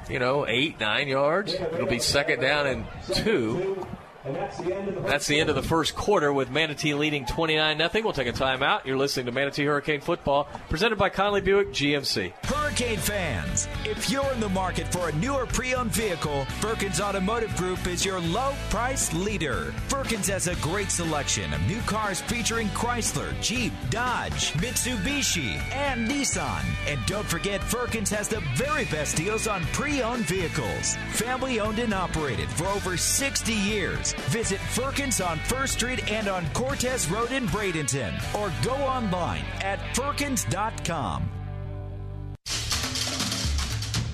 [0.09, 1.53] You know, eight, nine yards.
[1.53, 3.85] It'll be second down and two.
[4.33, 7.89] That's the end of the first quarter with Manatee leading 29 0.
[8.03, 8.85] We'll take a timeout.
[8.85, 12.33] You're listening to Manatee Hurricane Football, presented by Conley Buick GMC.
[12.45, 17.87] Hurricane fans, if you're in the market for a newer pre-owned vehicle, Firkins Automotive Group
[17.87, 19.73] is your low price leader.
[19.87, 26.63] Firkins has a great selection of new cars featuring Chrysler, Jeep, Dodge, Mitsubishi, and Nissan.
[26.87, 30.95] And don't forget, Firkins has the very best deals on pre-owned vehicles.
[31.11, 34.13] Family owned and operated for over 60 years.
[34.27, 39.79] Visit Firkins on First Street and on Cortez Road in Bradenton, or go online at
[39.95, 41.29] firkins.com.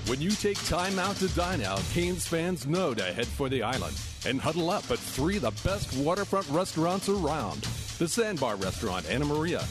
[0.06, 3.64] When you take time out to dine out, Canes fans know to head for the
[3.64, 7.60] island and huddle up at three of the best waterfront restaurants around.
[7.98, 9.64] The Sandbar Restaurant, Anna Maria,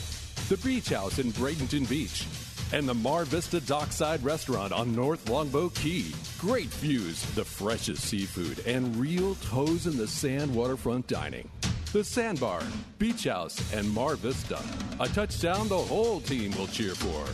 [0.49, 2.25] the Beach House in Bradenton Beach,
[2.71, 6.11] and the Mar Vista Dockside Restaurant on North Longboat Key.
[6.39, 11.49] Great views, the freshest seafood, and real toes in the sand waterfront dining.
[11.93, 12.61] The Sandbar,
[12.99, 14.59] Beach House, and Mar Vista.
[14.99, 17.25] A touchdown the whole team will cheer for.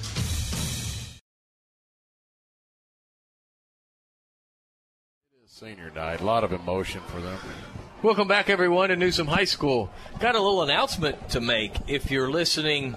[5.48, 7.38] Senior night, a lot of emotion for them.
[8.02, 9.91] Welcome back, everyone, to Newsome High School.
[10.20, 11.74] Got a little announcement to make.
[11.88, 12.95] If you're listening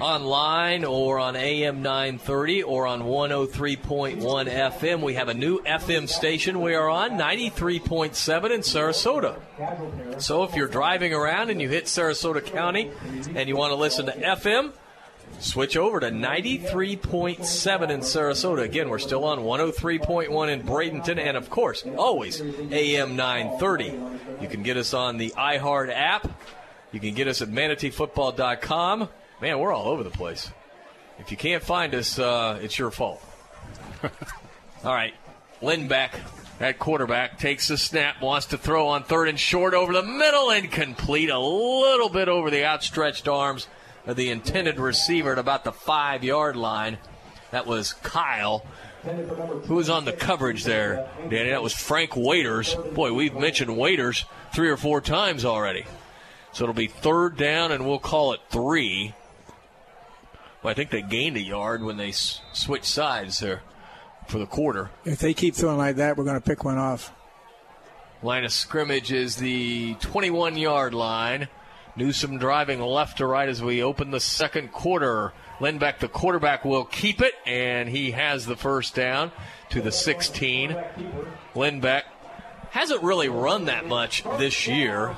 [0.00, 6.60] online or on AM 930 or on 103.1 FM, we have a new FM station
[6.60, 10.22] we are on, 93.7 in Sarasota.
[10.22, 12.90] So if you're driving around and you hit Sarasota County
[13.34, 14.72] and you want to listen to FM,
[15.38, 18.62] Switch over to 93.7 in Sarasota.
[18.62, 23.94] Again, we're still on 103.1 in Bradenton, and of course, always AM 930.
[24.42, 26.28] You can get us on the iHeart app.
[26.92, 29.08] You can get us at manateefootball.com.
[29.40, 30.50] Man, we're all over the place.
[31.18, 33.22] If you can't find us, uh, it's your fault.
[34.84, 35.14] all right,
[35.62, 36.10] Lindbeck
[36.60, 40.50] at quarterback takes the snap, wants to throw on third and short over the middle,
[40.50, 43.66] incomplete, a little bit over the outstretched arms
[44.06, 46.98] of the intended receiver at about the five yard line.
[47.50, 48.66] That was Kyle.
[49.64, 51.48] Who was on the coverage there, Danny?
[51.48, 52.74] That was Frank Waiters.
[52.92, 55.86] Boy, we've mentioned Waiters three or four times already.
[56.52, 59.14] So it'll be third down, and we'll call it three.
[60.62, 63.62] Well, I think they gained a yard when they s- switched sides there
[64.28, 64.90] for the quarter.
[65.04, 67.12] If they keep throwing like that, we're going to pick one off.
[68.22, 71.48] Line of scrimmage is the 21 yard line.
[71.96, 75.32] Newsome driving left to right as we open the second quarter.
[75.58, 79.32] Lindbeck, the quarterback, will keep it, and he has the first down
[79.70, 80.76] to the 16.
[81.54, 82.02] Lindbeck
[82.70, 85.08] hasn't really run that much this year.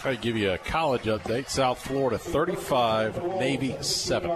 [0.00, 1.48] Try to give you a college update.
[1.48, 4.30] South Florida 35, Navy 7.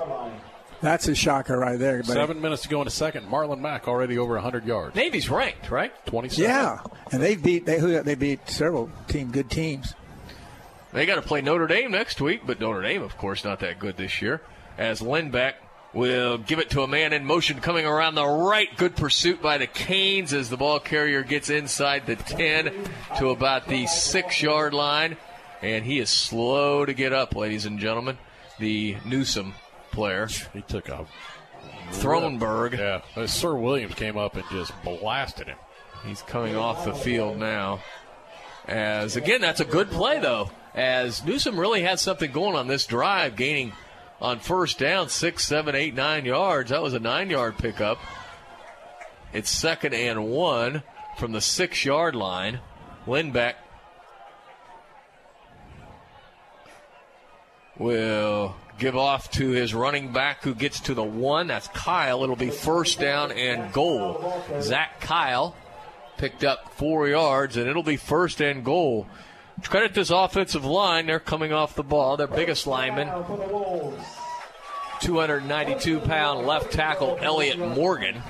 [0.80, 1.98] That's a shocker right there.
[1.98, 3.28] But Seven minutes to go in a second.
[3.28, 4.96] Marlon Mack already over 100 yards.
[4.96, 5.92] Navy's ranked, right?
[6.06, 6.50] 27.
[6.50, 6.80] Yeah,
[7.12, 9.94] and they beat they they beat several team good teams.
[10.92, 13.78] They got to play Notre Dame next week, but Notre Dame, of course, not that
[13.78, 14.42] good this year.
[14.76, 15.54] As Lindbeck
[15.94, 18.68] will give it to a man in motion coming around the right.
[18.76, 22.72] Good pursuit by the Canes as the ball carrier gets inside the 10
[23.18, 25.16] to about the six yard line.
[25.62, 28.18] And he is slow to get up, ladies and gentlemen.
[28.58, 29.54] The Newsome
[29.92, 30.28] player.
[30.52, 31.06] He took a
[31.92, 32.78] Thronberg.
[32.78, 35.58] Yeah, Sir Williams came up and just blasted him.
[36.04, 37.80] He's coming off the field now.
[38.66, 40.50] As again, that's a good play though.
[40.74, 43.72] As Newsome really had something going on this drive, gaining
[44.20, 46.70] on first down six, seven, eight, nine yards.
[46.70, 47.98] That was a nine-yard pickup.
[49.32, 50.82] It's second and one
[51.18, 52.60] from the six-yard line.
[53.06, 53.54] Lindbeck
[57.78, 61.46] will give off to his running back who gets to the one.
[61.46, 62.22] That's Kyle.
[62.22, 64.42] It'll be first down and goal.
[64.60, 65.54] Zach Kyle
[66.16, 69.06] picked up four yards, and it'll be first and goal.
[69.64, 71.06] Credit this offensive line.
[71.06, 72.16] They're coming off the ball.
[72.16, 73.08] Their biggest lineman,
[75.00, 78.22] 292 pound left tackle Elliot Morgan.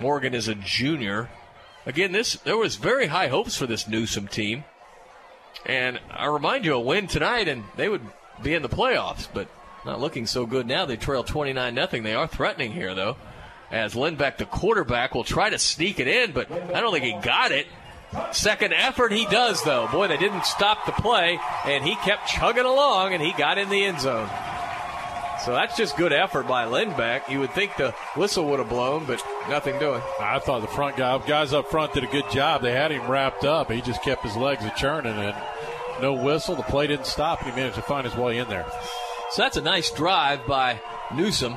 [0.00, 1.30] Morgan is a junior.
[1.86, 4.64] Again, this there was very high hopes for this Newsome team.
[5.66, 8.02] And I remind you, a win tonight, and they would
[8.42, 9.48] be in the playoffs, but
[9.84, 10.86] not looking so good now.
[10.86, 12.02] They trail 29 0.
[12.02, 13.16] They are threatening here, though.
[13.70, 17.20] As Lindbeck, the quarterback, will try to sneak it in, but I don't think he
[17.20, 17.66] got it.
[18.30, 19.88] Second effort, he does, though.
[19.88, 23.68] Boy, they didn't stop the play, and he kept chugging along, and he got in
[23.68, 24.28] the end zone.
[25.44, 27.28] So that's just good effort by Lindbeck.
[27.28, 30.00] You would think the whistle would have blown, but nothing doing.
[30.18, 32.62] I thought the front guy, guys up front did a good job.
[32.62, 33.70] They had him wrapped up.
[33.70, 35.36] He just kept his legs a churning and
[36.00, 36.56] no whistle.
[36.56, 38.66] The play didn't stop, and he managed to find his way in there.
[39.30, 40.80] So that's a nice drive by
[41.14, 41.56] Newsome.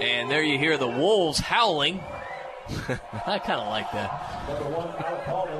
[0.00, 2.00] And there you hear the Wolves howling.
[3.26, 5.59] I kind of like that.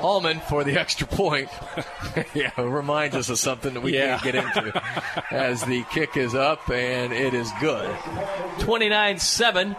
[0.00, 1.48] Hallman for the extra point.
[2.34, 4.18] yeah, reminds us of something that we Yeah.
[4.18, 4.82] can't get into
[5.30, 7.94] as the kick is up and it is good.
[8.60, 9.76] 29 7.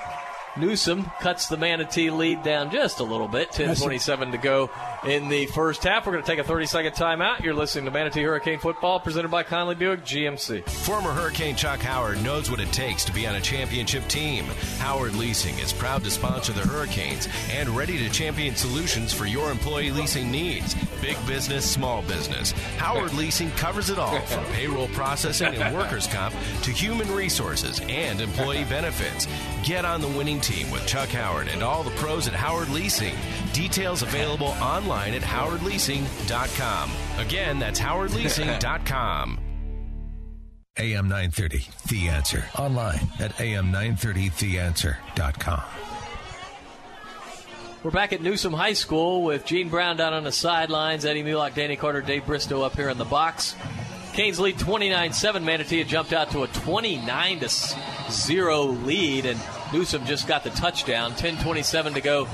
[0.59, 3.51] Newsome cuts the Manatee lead down just a little bit.
[3.51, 4.69] 10 27 to go
[5.05, 6.05] in the first half.
[6.05, 7.43] We're going to take a 30 second timeout.
[7.43, 10.67] You're listening to Manatee Hurricane Football presented by Conley Buick GMC.
[10.67, 14.45] Former Hurricane Chuck Howard knows what it takes to be on a championship team.
[14.79, 19.51] Howard Leasing is proud to sponsor the Hurricanes and ready to champion solutions for your
[19.51, 20.75] employee leasing needs.
[21.01, 22.51] Big business, small business.
[22.77, 28.19] Howard Leasing covers it all from payroll processing and workers' comp to human resources and
[28.19, 29.27] employee benefits.
[29.63, 33.13] Get on the winning team with Chuck Howard and all the pros at Howard Leasing.
[33.53, 36.91] Details available online at howardleasing.com.
[37.17, 39.39] Again, that's howardleasing.com.
[40.79, 42.45] AM 930, The Answer.
[42.57, 45.61] Online at am930theanswer.com.
[47.83, 51.53] We're back at Newsome High School with Gene Brown down on the sidelines, Eddie Mulock,
[51.55, 53.55] Danny Carter, Dave Bristow up here in the box.
[54.17, 55.43] Canes lead 29-7.
[55.43, 57.49] Manatee jumped out to a 29 to
[58.09, 59.39] 0 lead, and
[59.71, 61.13] Newsome just got the touchdown.
[61.13, 62.27] 10:27 to go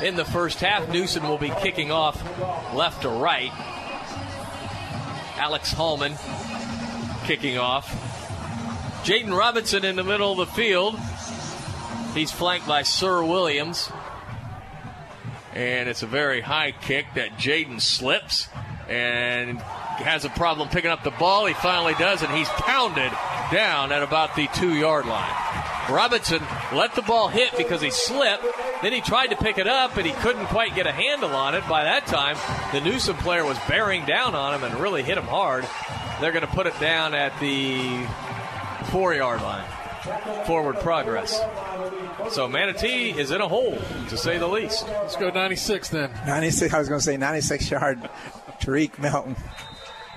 [0.00, 0.88] in the first half.
[0.88, 2.22] Newsome will be kicking off
[2.72, 3.50] left to right.
[5.36, 6.14] Alex Hallman
[7.24, 7.90] kicking off.
[9.02, 10.96] Jaden Robinson in the middle of the field.
[12.14, 13.90] He's flanked by Sir Williams.
[15.52, 18.46] And it's a very high kick that Jaden slips
[18.88, 19.60] and
[19.96, 21.46] has a problem picking up the ball.
[21.46, 23.12] He finally does, and he's pounded
[23.52, 25.32] down at about the two yard line.
[25.90, 26.42] Robinson
[26.72, 28.44] let the ball hit because he slipped.
[28.82, 31.54] Then he tried to pick it up, but he couldn't quite get a handle on
[31.54, 31.66] it.
[31.68, 32.36] By that time,
[32.72, 35.66] the Newsome player was bearing down on him and really hit him hard.
[36.20, 38.06] They're going to put it down at the
[38.90, 39.64] four yard line.
[40.46, 41.40] Forward progress.
[42.30, 44.86] So Manatee is in a hole, to say the least.
[44.86, 46.10] Let's go 96 then.
[46.26, 46.74] 96.
[46.74, 48.10] I was going to say 96 yard.
[48.60, 49.36] Tariq Melton.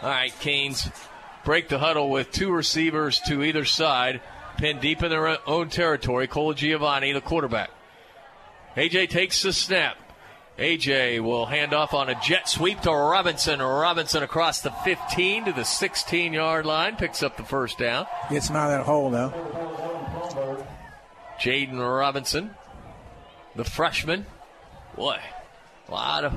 [0.02, 0.90] All right, Canes
[1.44, 4.22] break the huddle with two receivers to either side,
[4.57, 6.28] pinned deep in their own territory.
[6.28, 7.72] Colagiovanni, the quarterback.
[8.76, 9.98] AJ takes the snap.
[10.60, 13.60] AJ will hand off on a jet sweep to Robinson.
[13.60, 18.07] Robinson across the 15 to the 16 yard line, picks up the first down.
[18.30, 19.34] Gets him out of that hole, though.
[21.40, 22.52] Jaden Robinson,
[23.56, 24.26] the freshman.
[24.95, 25.19] Boy,
[25.88, 26.34] a lot of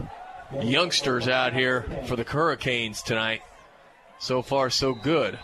[0.63, 3.43] youngsters out here for the Hurricanes tonight.
[4.21, 5.39] So far, so good.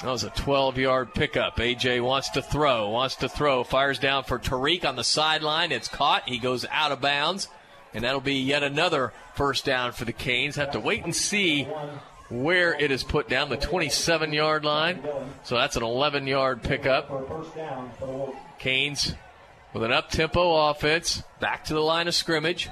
[0.00, 1.56] That was a 12 yard pickup.
[1.56, 5.72] AJ wants to throw, wants to throw, fires down for Tariq on the sideline.
[5.72, 6.28] It's caught.
[6.28, 7.48] He goes out of bounds,
[7.92, 10.54] and that'll be yet another first down for the Canes.
[10.54, 11.64] Have to wait and see
[12.28, 15.02] where it is put down, the 27 yard line.
[15.42, 17.10] So that's an 11 yard pickup.
[18.60, 19.14] Canes
[19.72, 22.68] with an up tempo offense, back to the line of scrimmage.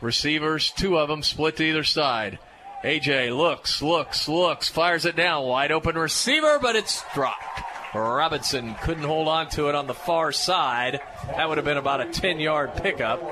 [0.00, 2.38] Receivers, two of them split to either side.
[2.84, 5.46] AJ looks, looks, looks, fires it down.
[5.46, 7.62] Wide open receiver, but it's dropped.
[7.94, 11.00] Robinson couldn't hold on to it on the far side.
[11.28, 13.22] That would have been about a 10 yard pickup.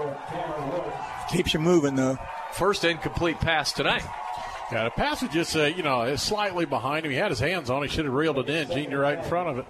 [1.30, 2.16] Keeps you moving, though.
[2.52, 4.04] First incomplete pass tonight.
[4.70, 7.12] Yeah, the pass was just, uh, you know, slightly behind him.
[7.12, 7.90] He had his hands on it.
[7.90, 8.70] He should have reeled it in.
[8.70, 9.66] Gene, you're right in front of it.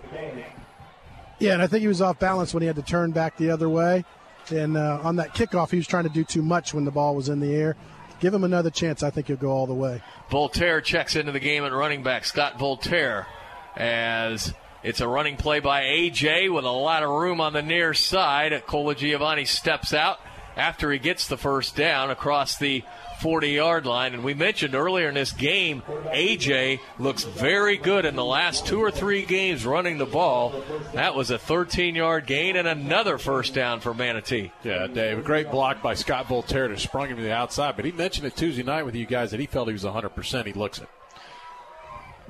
[1.41, 3.51] Yeah, and I think he was off balance when he had to turn back the
[3.51, 4.05] other way.
[4.51, 7.17] And uh, on that kickoff, he was trying to do too much when the ball
[7.17, 7.77] was in the air.
[8.23, 9.03] Give him another chance.
[9.03, 10.01] I think he'll go all the way.
[10.31, 12.25] Voltaire checks into the game at running back.
[12.25, 13.27] Scott Voltaire
[13.75, 14.55] as
[14.85, 18.53] it's a running play by AJ with a lot of room on the near side.
[18.69, 20.21] Colagiovanni steps out
[20.57, 22.85] after he gets the first down across the
[23.23, 24.15] 40 yard line.
[24.15, 28.81] And we mentioned earlier in this game, AJ looks very good in the last two
[28.81, 30.53] or three games running the ball.
[30.95, 34.51] That was a 13 yard gain and another first down for Manatee.
[34.65, 37.77] Yeah, Dave, a great block by Scott Voltaire to sprung him to the outside.
[37.77, 40.47] But he mentioned it Tuesday night with you guys that he felt he was 100%.
[40.47, 40.89] He looks it.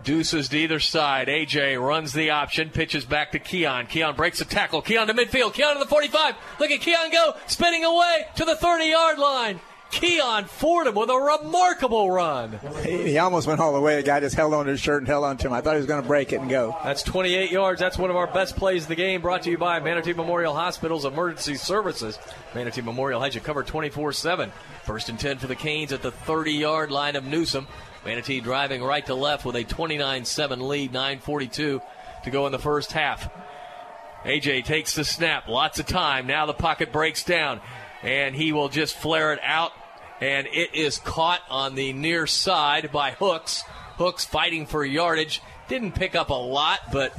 [0.04, 1.28] Deuces to either side.
[1.28, 3.86] AJ runs the option, pitches back to Keon.
[3.86, 4.82] Keon breaks a tackle.
[4.82, 5.54] Keon to midfield.
[5.54, 6.34] Keon to the 45.
[6.58, 9.60] Look at Keon go, spinning away to the 30 yard line.
[9.92, 12.58] Keon Fordham with a remarkable run.
[12.82, 13.96] He, he almost went all the way.
[13.96, 15.52] The guy just held on to his shirt and held on to him.
[15.52, 16.74] I thought he was going to break it and go.
[16.82, 17.78] That's 28 yards.
[17.78, 19.20] That's one of our best plays of the game.
[19.20, 22.18] Brought to you by Manatee Memorial Hospital's Emergency Services.
[22.54, 24.50] Manatee Memorial has you covered 24 7.
[24.84, 27.68] First and 10 for the Canes at the 30 yard line of Newsome.
[28.04, 31.52] Manatee driving right to left with a 29 7 lead, 9.42
[32.24, 33.30] to go in the first half.
[34.24, 35.48] AJ takes the snap.
[35.48, 36.26] Lots of time.
[36.26, 37.60] Now the pocket breaks down,
[38.02, 39.72] and he will just flare it out.
[40.20, 43.64] And it is caught on the near side by Hooks.
[43.96, 45.42] Hooks fighting for yardage.
[45.68, 47.12] Didn't pick up a lot, but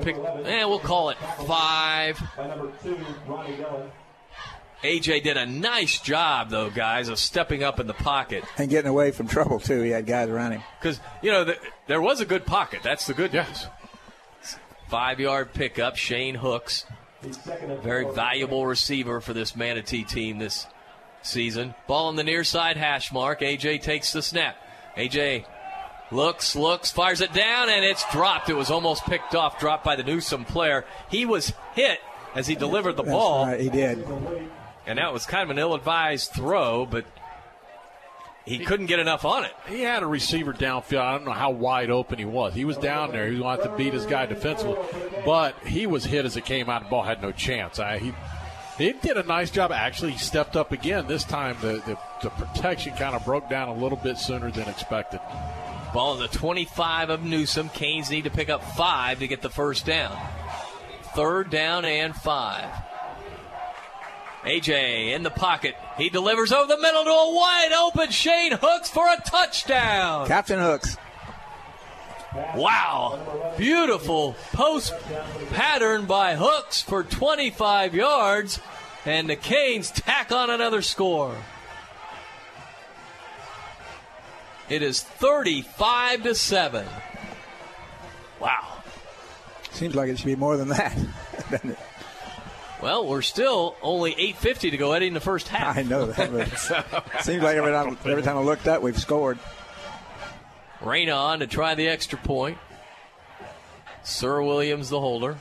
[0.00, 2.18] pick, eh, we'll call it five.
[4.82, 8.44] AJ did a nice job, though, guys, of stepping up in the pocket.
[8.58, 9.80] And getting away from trouble, too.
[9.82, 10.62] He had guys around him.
[10.78, 12.80] Because, you know, the, there was a good pocket.
[12.82, 13.66] That's the good news.
[14.88, 16.84] Five yard pickup, Shane Hooks.
[17.82, 20.66] Very valuable receiver for this Manatee team this
[21.22, 21.74] season.
[21.88, 23.40] Ball on the near side hash mark.
[23.40, 24.56] AJ takes the snap.
[24.96, 25.44] AJ
[26.12, 28.48] looks, looks, fires it down, and it's dropped.
[28.48, 30.84] It was almost picked off, dropped by the Newsome player.
[31.10, 31.98] He was hit
[32.36, 33.46] as he delivered the That's ball.
[33.46, 34.06] right, he did.
[34.86, 37.04] And that was kind of an ill advised throw, but
[38.44, 39.52] he couldn't get enough on it.
[39.66, 41.00] He had a receiver downfield.
[41.00, 42.54] I don't know how wide open he was.
[42.54, 43.26] He was down there.
[43.26, 44.76] He wanted to beat his guy defensively,
[45.24, 46.84] but he was hit as it came out.
[46.84, 47.80] The ball had no chance.
[47.80, 48.14] I, he
[48.78, 49.72] he did a nice job.
[49.72, 51.06] Actually, he stepped up again.
[51.06, 54.68] This time, the, the, the protection kind of broke down a little bit sooner than
[54.68, 55.20] expected.
[55.94, 57.70] Ball in the 25 of Newsome.
[57.70, 60.16] Canes need to pick up five to get the first down.
[61.14, 62.68] Third down and five.
[64.46, 65.74] AJ in the pocket.
[65.98, 70.28] He delivers over the middle to a wide open Shane Hooks for a touchdown.
[70.28, 70.96] Captain Hooks.
[72.54, 73.54] Wow.
[73.58, 74.94] Beautiful post
[75.50, 78.60] pattern by Hooks for 25 yards.
[79.04, 81.36] And the Canes tack on another score.
[84.68, 86.86] It is 35 to 7.
[88.40, 88.82] Wow.
[89.70, 90.96] Seems like it should be more than that.
[91.50, 91.78] doesn't it?
[92.82, 95.76] Well, we're still only 8.50 to go heading the first half.
[95.78, 96.30] I know that.
[96.30, 99.38] But seems like every time, every time I looked up, we've scored.
[100.82, 102.58] Reyna on to try the extra point.
[104.02, 105.36] Sir Williams, the holder.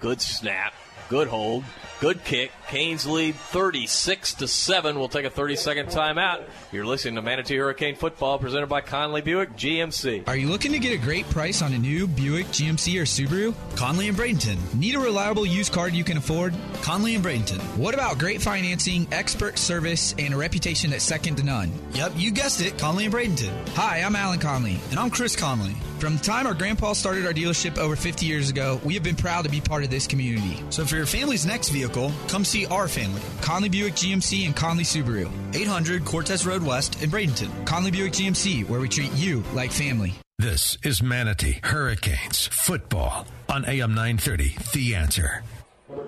[0.00, 0.74] Good snap.
[1.08, 1.64] Good hold.
[2.00, 2.52] Good kick.
[2.68, 4.98] Canes lead 36 to 7.
[4.98, 6.44] We'll take a 30 second timeout.
[6.70, 10.28] You're listening to Manatee Hurricane Football presented by Conley Buick GMC.
[10.28, 13.54] Are you looking to get a great price on a new Buick, GMC, or Subaru?
[13.74, 14.58] Conley and Bradenton.
[14.74, 16.54] Need a reliable used car you can afford?
[16.82, 17.60] Conley and Bradenton.
[17.78, 21.72] What about great financing, expert service, and a reputation that's second to none?
[21.92, 23.68] Yep, you guessed it, Conley and Bradenton.
[23.76, 24.78] Hi, I'm Alan Conley.
[24.90, 25.74] And I'm Chris Conley.
[25.98, 29.16] From the time our grandpa started our dealership over 50 years ago, we have been
[29.16, 30.62] proud to be part of this community.
[30.70, 33.20] So for your family's next vehicle, come see our family.
[33.40, 35.30] Conley Buick GMC and Conley Subaru.
[35.54, 37.50] 800 Cortez Road West in Bradenton.
[37.66, 40.14] Conley Buick GMC, where we treat you like family.
[40.38, 44.56] This is Manatee Hurricanes football on AM 930.
[44.72, 45.42] The answer.
[45.88, 46.04] We're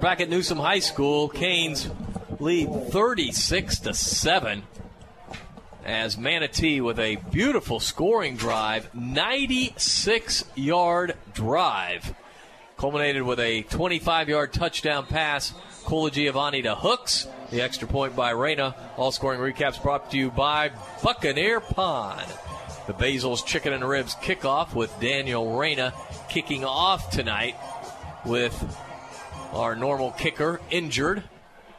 [0.00, 1.28] back at Newsome High School.
[1.28, 1.88] Canes
[2.40, 4.62] lead 36 to 7
[5.84, 12.14] as Manatee with a beautiful scoring drive, 96 yard drive,
[12.78, 15.52] culminated with a 25 yard touchdown pass.
[15.84, 17.26] Colagiovanni to Hooks.
[17.50, 18.74] The extra point by Reyna.
[18.96, 20.70] All scoring recaps brought to you by
[21.02, 22.22] Buccaneer Pawn.
[22.86, 25.92] The Basil's Chicken and Ribs kickoff with Daniel Reyna
[26.28, 27.56] kicking off tonight
[28.24, 28.54] with
[29.52, 31.24] our normal kicker injured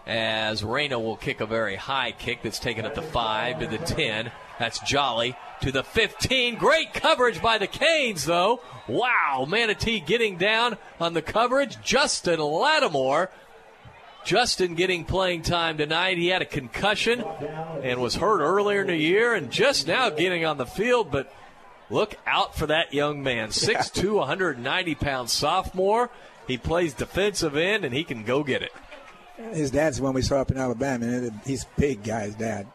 [0.05, 3.77] as Reyna will kick a very high kick that's taken at the 5 to the
[3.77, 4.31] 10.
[4.59, 6.55] That's Jolly to the 15.
[6.55, 8.61] Great coverage by the Canes, though.
[8.87, 11.81] Wow, Manatee getting down on the coverage.
[11.81, 13.29] Justin Lattimore.
[14.25, 16.17] Justin getting playing time tonight.
[16.17, 17.23] He had a concussion
[17.83, 21.33] and was hurt earlier in the year and just now getting on the field, but
[21.89, 23.49] look out for that young man.
[23.49, 26.09] 6'2, 190 pound sophomore.
[26.47, 28.71] He plays defensive end and he can go get it.
[29.53, 31.31] His dad's the one we saw up in Alabama.
[31.45, 32.67] He's a big guy, his dad.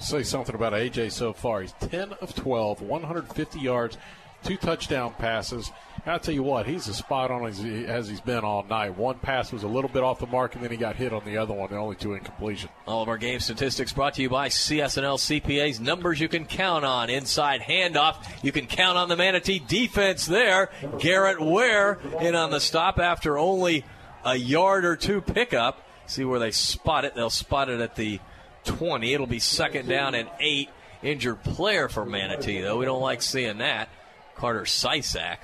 [0.00, 1.60] Say something about AJ so far.
[1.60, 3.98] He's 10 of 12, 150 yards,
[4.42, 5.70] two touchdown passes.
[6.06, 8.96] I'll tell you what, he's as spot on as, he, as he's been all night.
[8.96, 11.22] One pass was a little bit off the mark, and then he got hit on
[11.26, 12.70] the other one, and only two incompletion.
[12.86, 16.86] All of our game statistics brought to you by CSNL CPA's numbers you can count
[16.86, 17.10] on.
[17.10, 20.70] Inside handoff, you can count on the Manatee defense there.
[20.98, 23.84] Garrett Ware in on the stop after only
[24.24, 25.86] a yard or two pickup.
[26.06, 27.14] See where they spot it.
[27.14, 28.18] They'll spot it at the
[28.64, 29.14] 20.
[29.14, 30.70] It'll be second down and eight.
[31.02, 32.76] Injured player for Manatee, though.
[32.76, 33.88] We don't like seeing that.
[34.34, 35.38] Carter Sysak.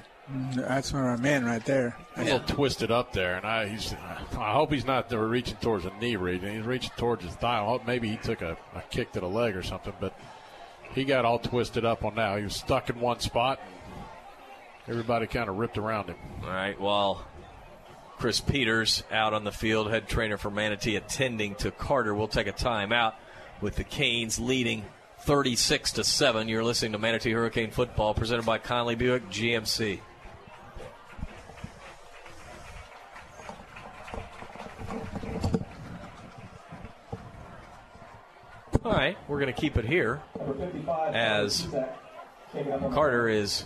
[0.55, 1.97] That's one of our men right there.
[2.17, 3.93] A little twisted up there, and I he's.
[3.93, 6.43] Uh, I hope he's not there reaching towards a knee read.
[6.43, 7.61] He's reaching towards his thigh.
[7.61, 10.19] I hope Maybe he took a, a kick to the leg or something, but
[10.95, 12.37] he got all twisted up on now.
[12.37, 13.61] He was stuck in one spot.
[14.89, 16.17] Everybody kind of ripped around him.
[16.43, 17.25] All right, well,
[18.19, 22.15] Chris Peters out on the field, head trainer for Manatee, attending to Carter.
[22.15, 23.15] We'll take a timeout
[23.61, 24.85] with the Canes leading
[25.21, 26.49] 36 to 7.
[26.49, 30.01] You're listening to Manatee Hurricane Football presented by Conley Buick GMC.
[38.85, 40.23] All right, we're going to keep it here
[41.13, 41.67] as
[42.93, 43.65] Carter is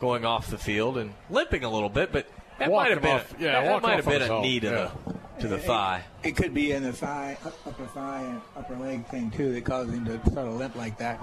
[0.00, 2.28] going off the field and limping a little bit, but
[2.58, 4.66] that might have been off- a, yeah, that might have been a own, knee to
[4.66, 4.90] yeah.
[5.06, 6.04] the to the thigh.
[6.22, 9.92] It could be in the thigh, upper thigh, and upper leg thing too that caused
[9.92, 11.20] him to sort of limp like that.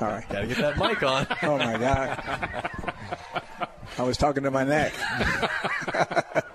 [0.00, 0.26] All right.
[0.30, 1.26] Got to get that mic on.
[1.42, 2.70] oh my God.
[3.98, 4.94] I was talking to my neck.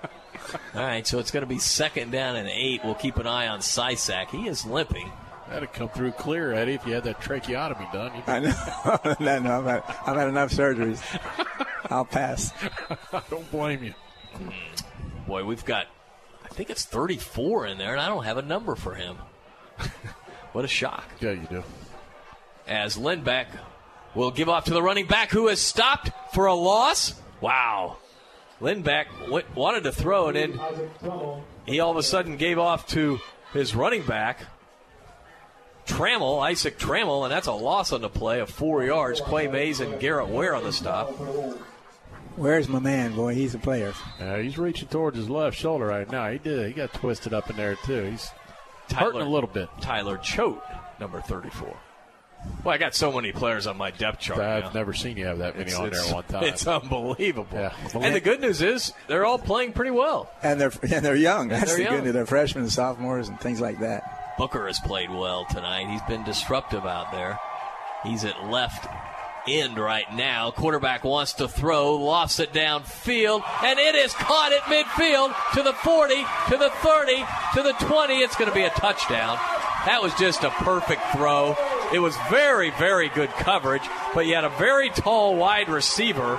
[0.74, 2.82] All right, so it's going to be second down and eight.
[2.84, 4.28] We'll keep an eye on Sysak.
[4.28, 5.10] He is limping.
[5.48, 8.12] That'd come through clear, Eddie, if you had that tracheotomy done.
[8.16, 9.16] You'd I know.
[9.20, 11.00] no, no, I've had, I've had enough surgeries.
[11.96, 12.52] I'll pass.
[13.12, 13.94] I don't blame you.
[14.34, 14.50] Hmm.
[15.26, 15.86] Boy, we've got,
[16.44, 19.16] I think it's 34 in there, and I don't have a number for him.
[20.52, 21.04] what a shock.
[21.20, 21.64] Yeah, you do.
[22.66, 23.46] As Lindbeck
[24.14, 27.14] will give off to the running back who has stopped for a loss.
[27.40, 27.96] Wow.
[28.60, 30.60] Lindbeck w- wanted to throw, and then
[31.64, 33.20] he all of a sudden gave off to
[33.54, 34.40] his running back,
[35.86, 39.20] Trammell, Isaac Trammell, and that's a loss on the play of four yards.
[39.20, 41.14] Quay Mays and Garrett Ware on the stop.
[42.36, 43.34] Where's my man, boy?
[43.34, 43.92] He's a player.
[44.20, 46.30] Yeah, he's reaching towards his left shoulder right now.
[46.30, 46.66] He did.
[46.68, 48.02] He got twisted up in there too.
[48.04, 48.30] He's
[48.94, 49.68] hurting a little bit.
[49.80, 50.60] Tyler Choate,
[51.00, 51.74] number 34.
[52.62, 54.38] Well, I got so many players on my depth chart.
[54.40, 54.70] I've now.
[54.72, 56.44] never seen you have that many It's- on there at one time.
[56.52, 57.48] It's unbelievable.
[57.52, 57.72] Yeah.
[57.94, 60.30] And the good news is they're all playing pretty well.
[60.42, 61.50] And they're and they're young.
[61.50, 61.94] And That's they're the young.
[61.96, 62.12] good news.
[62.14, 64.36] They're freshmen and sophomores and things like that.
[64.38, 65.88] Booker has played well tonight.
[65.90, 67.38] He's been disruptive out there.
[68.04, 68.86] He's at left
[69.48, 70.50] end right now.
[70.50, 75.72] Quarterback wants to throw, lofts it downfield, and it is caught at midfield to the
[75.72, 76.14] 40,
[76.50, 77.24] to the 30,
[77.54, 78.14] to the 20.
[78.20, 79.38] It's going to be a touchdown.
[79.86, 81.56] That was just a perfect throw.
[81.92, 86.38] It was very, very good coverage, but you had a very tall wide receiver.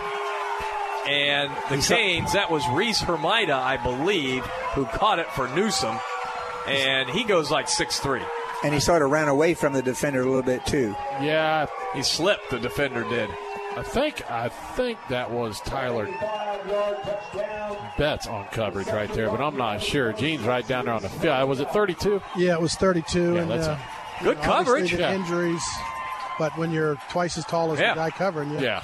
[1.08, 5.98] And the Canes, that was Reese Hermida, I believe, who caught it for Newsome.
[6.68, 8.24] And he goes like six three.
[8.64, 10.96] And he sort of ran away from the defender a little bit too.
[11.22, 12.50] Yeah, he slipped.
[12.50, 13.30] The defender did.
[13.76, 16.08] I think I think that was Tyler
[17.98, 20.14] Betts on coverage right there, but I'm not sure.
[20.14, 21.48] Gene's right down there on the field.
[21.48, 22.22] Was it 32?
[22.36, 23.36] Yeah, it was 32.
[23.36, 23.78] Yeah, and, that's uh,
[24.20, 24.92] a- good you know, obviously coverage.
[24.92, 25.14] the Yeah.
[25.14, 25.64] Injuries,
[26.40, 27.94] but when you're twice as tall as Yeah.
[27.94, 28.84] the guy covering you, Yeah.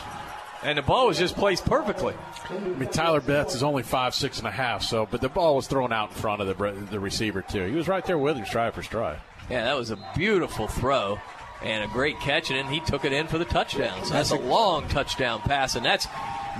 [0.62, 2.14] And the ball was just placed perfectly.
[2.50, 5.58] I mean, Tyler Betts is only five, six and a half, so but the ball
[5.58, 7.66] was thrown out in front of the the receiver too.
[7.66, 9.20] He was right there with him, stride for stride.
[9.49, 11.20] Yeah, that was a beautiful throw
[11.61, 14.03] and a great catch, and he took it in for the touchdown.
[14.06, 16.07] So that's a long touchdown pass, and that's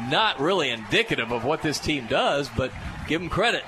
[0.10, 2.72] not really indicative of what this team does, but
[3.08, 3.64] give them credit.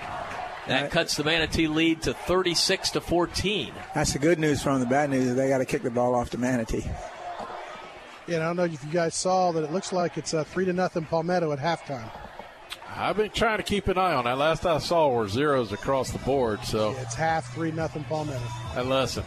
[0.67, 3.71] That cuts the Manatee lead to 36 to 14.
[3.93, 5.27] That's the good news from the bad news.
[5.27, 6.89] is They got to kick the ball off to Manatee.
[8.27, 10.43] Yeah, and I don't know if you guys saw that it looks like it's a
[10.43, 12.09] three to nothing Palmetto at halftime.
[12.97, 14.37] I've been trying to keep an eye on that.
[14.37, 18.41] Last I saw were zeros across the board, so It's half three nothing Palmetto.
[18.75, 19.23] and listen.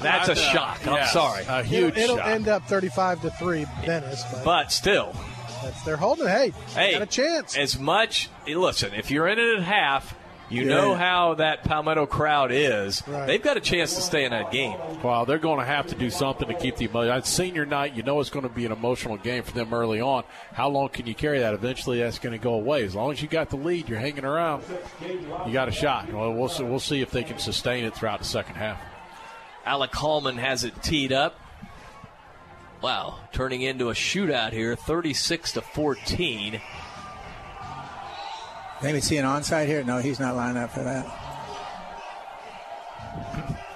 [0.00, 0.86] That's a I- uh, shock.
[0.86, 1.44] I'm yes, sorry.
[1.48, 2.26] A huge it'll, it'll shock.
[2.26, 5.14] end up 35 to three, Venice, but, But still,
[5.62, 6.28] that's, they're holding.
[6.28, 7.56] Hey, hey, got a chance.
[7.58, 10.14] As much, listen, if you're in it at half,
[10.50, 10.74] you Yeah.
[10.74, 13.02] know how that Palmetto crowd is.
[13.06, 13.26] Right.
[13.26, 14.76] They've got a chance to stay in that game.
[15.02, 17.16] Well, they're going to have to do something to keep the emotion.
[17.16, 17.94] It's senior night.
[17.94, 20.24] You know it's going to be an emotional game for them early on.
[20.52, 21.54] How long can you carry that?
[21.54, 22.84] Eventually, that's going to go away.
[22.84, 24.62] As long as you got the lead, you're hanging around.
[25.46, 26.12] You got a shot.
[26.12, 28.80] Well, we'll see, we'll see if they can sustain it throughout the second half.
[29.66, 31.38] Alec Hallman has it teed up.
[32.80, 36.60] Wow, turning into a shootout here, 36 to 14.
[38.82, 39.82] Maybe see an onside here?
[39.82, 41.06] No, he's not lining up for that.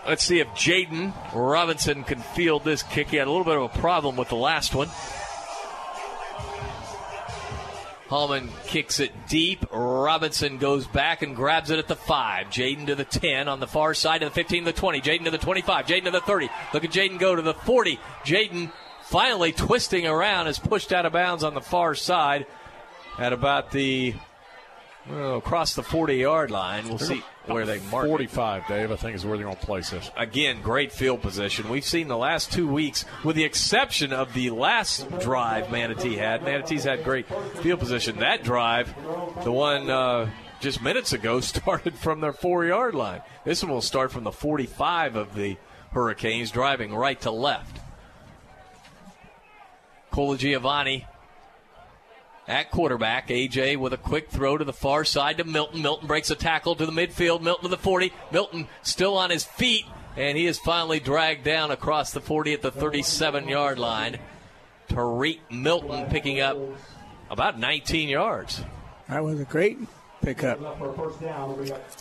[0.06, 3.08] Let's see if Jaden Robinson can field this kick.
[3.08, 4.88] He had a little bit of a problem with the last one.
[8.08, 9.64] Hallman kicks it deep.
[9.72, 12.48] Robinson goes back and grabs it at the 5.
[12.48, 15.00] Jaden to the 10 on the far side to the 15 to the 20.
[15.00, 15.86] Jaden to the 25.
[15.86, 16.50] Jaden to the 30.
[16.74, 17.98] Look at Jaden go to the 40.
[18.24, 18.70] Jaden
[19.04, 22.46] finally twisting around is pushed out of bounds on the far side
[23.18, 24.14] at about the
[25.08, 26.88] Well, across the 40 yard line.
[26.88, 28.06] We'll see where they mark.
[28.06, 28.08] it.
[28.08, 30.10] 45, Dave, I think is where they're going to place this.
[30.16, 31.68] Again, great field position.
[31.68, 36.44] We've seen the last two weeks, with the exception of the last drive Manatee had.
[36.44, 37.26] Manatee's had great
[37.62, 38.20] field position.
[38.20, 38.94] That drive,
[39.42, 40.30] the one uh,
[40.60, 43.22] just minutes ago, started from their four yard line.
[43.44, 45.56] This one will start from the 45 of the
[45.90, 47.80] Hurricanes, driving right to left.
[50.12, 51.06] Colagiovanni
[52.46, 53.28] at quarterback.
[53.28, 55.82] AJ with a quick throw to the far side to Milton.
[55.82, 57.40] Milton breaks a tackle to the midfield.
[57.40, 58.12] Milton to the 40.
[58.30, 59.84] Milton still on his feet,
[60.16, 64.18] and he is finally dragged down across the 40 at the 37 yard line.
[64.88, 66.58] Tariq Milton picking up
[67.30, 68.62] about 19 yards.
[69.08, 69.78] That was a great
[70.22, 70.60] pickup.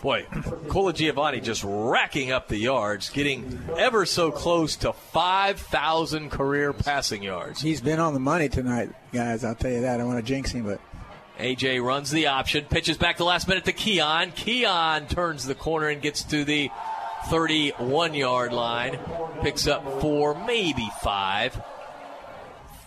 [0.02, 7.23] Boy, Colagiovanni just racking up the yards, getting ever so close to 5,000 career passing
[7.23, 7.61] yards.
[7.61, 9.43] He's been on the money tonight, guys.
[9.43, 9.99] I'll tell you that.
[9.99, 10.80] I want to jinx him, but
[11.39, 14.31] AJ runs the option, pitches back the last minute to Keon.
[14.31, 16.69] Keon turns the corner and gets to the
[17.26, 18.99] 31 yard line,
[19.41, 21.60] picks up four, maybe five.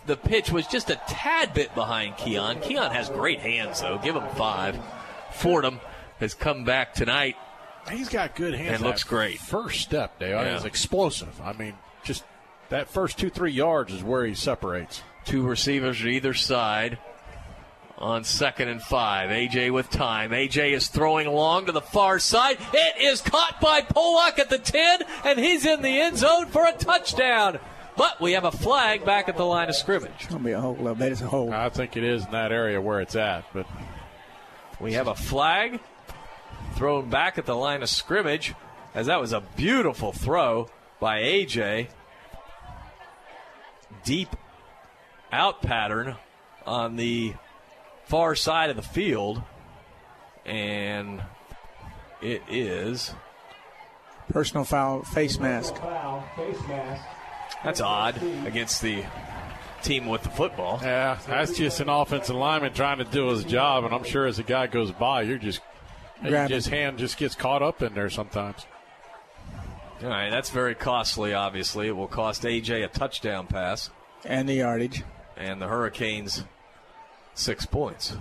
[0.07, 2.61] The pitch was just a tad bit behind Keon.
[2.61, 3.99] Keon has great hands, though.
[3.99, 4.79] Give him five.
[5.35, 5.81] Fordham
[6.21, 7.37] has come back tonight.
[7.91, 8.77] He's got good hands.
[8.77, 9.39] And looks great.
[9.39, 10.31] First step, Dave.
[10.31, 10.57] Yeah.
[10.57, 11.41] Is explosive.
[11.43, 12.25] I mean, just
[12.71, 15.03] that first two, three yards is where he separates.
[15.25, 16.99] Two receivers to either side
[17.99, 19.31] on second and five.
[19.31, 20.31] AJ with time.
[20.31, 22.59] AJ is throwing along to the far side.
[22.73, 26.67] It is caught by Pollock at the 10, and he's in the end zone for
[26.67, 27.59] a touchdown.
[27.97, 30.11] But we have a flag back at the line of scrimmage.
[30.17, 30.89] it's going to be a hole.
[30.89, 31.53] I bet it's a hole.
[31.53, 33.67] I think it is in that area where it's at, but
[34.85, 35.81] We have a flag
[36.75, 38.53] thrown back at the line of scrimmage,
[38.95, 40.69] as that was a beautiful throw
[41.01, 41.89] by AJ.
[44.05, 44.37] Deep
[45.33, 46.17] out pattern
[46.67, 47.33] on the
[48.05, 49.43] far side of the field.
[50.45, 51.23] And
[52.21, 53.15] it is.
[54.29, 55.77] Personal foul, face mask.
[57.65, 59.03] That's odd against the
[59.85, 60.81] team with the football.
[60.83, 64.39] yeah, that's just an offensive lineman trying to do his job, and I'm sure as
[64.39, 65.61] the guy goes by, you're just
[66.23, 68.67] Grab his hand just gets caught up in there sometimes.
[70.03, 71.89] All right, that's very costly, obviously.
[71.89, 73.91] It will cost AJ a touchdown pass.
[74.25, 75.03] And the yardage.
[75.37, 76.45] And the Hurricanes
[77.35, 78.17] six points.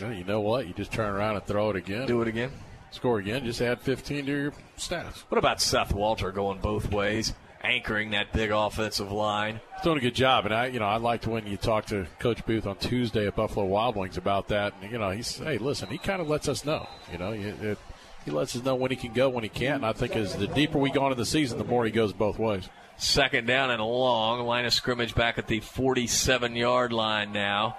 [0.00, 0.66] Well, you know what?
[0.66, 2.06] You just turn around and throw it again.
[2.06, 2.50] Do it again.
[2.90, 3.44] Score again.
[3.44, 5.20] Just add 15 to your stats.
[5.28, 9.60] What about Seth Walter going both ways, anchoring that big offensive line?
[9.74, 12.06] He's doing a good job, and I, you know, I liked when you talked to
[12.18, 14.74] Coach Booth on Tuesday at Buffalo Wild Wings about that.
[14.80, 16.88] And you know, he's hey, listen, he kind of lets us know.
[17.10, 17.78] You know, it, it,
[18.24, 19.76] he lets us know when he can go, when he can't.
[19.76, 22.12] And I think as the deeper we go into the season, the more he goes
[22.12, 22.68] both ways.
[22.96, 24.46] Second down and long.
[24.46, 27.76] Line of scrimmage back at the 47 yard line now.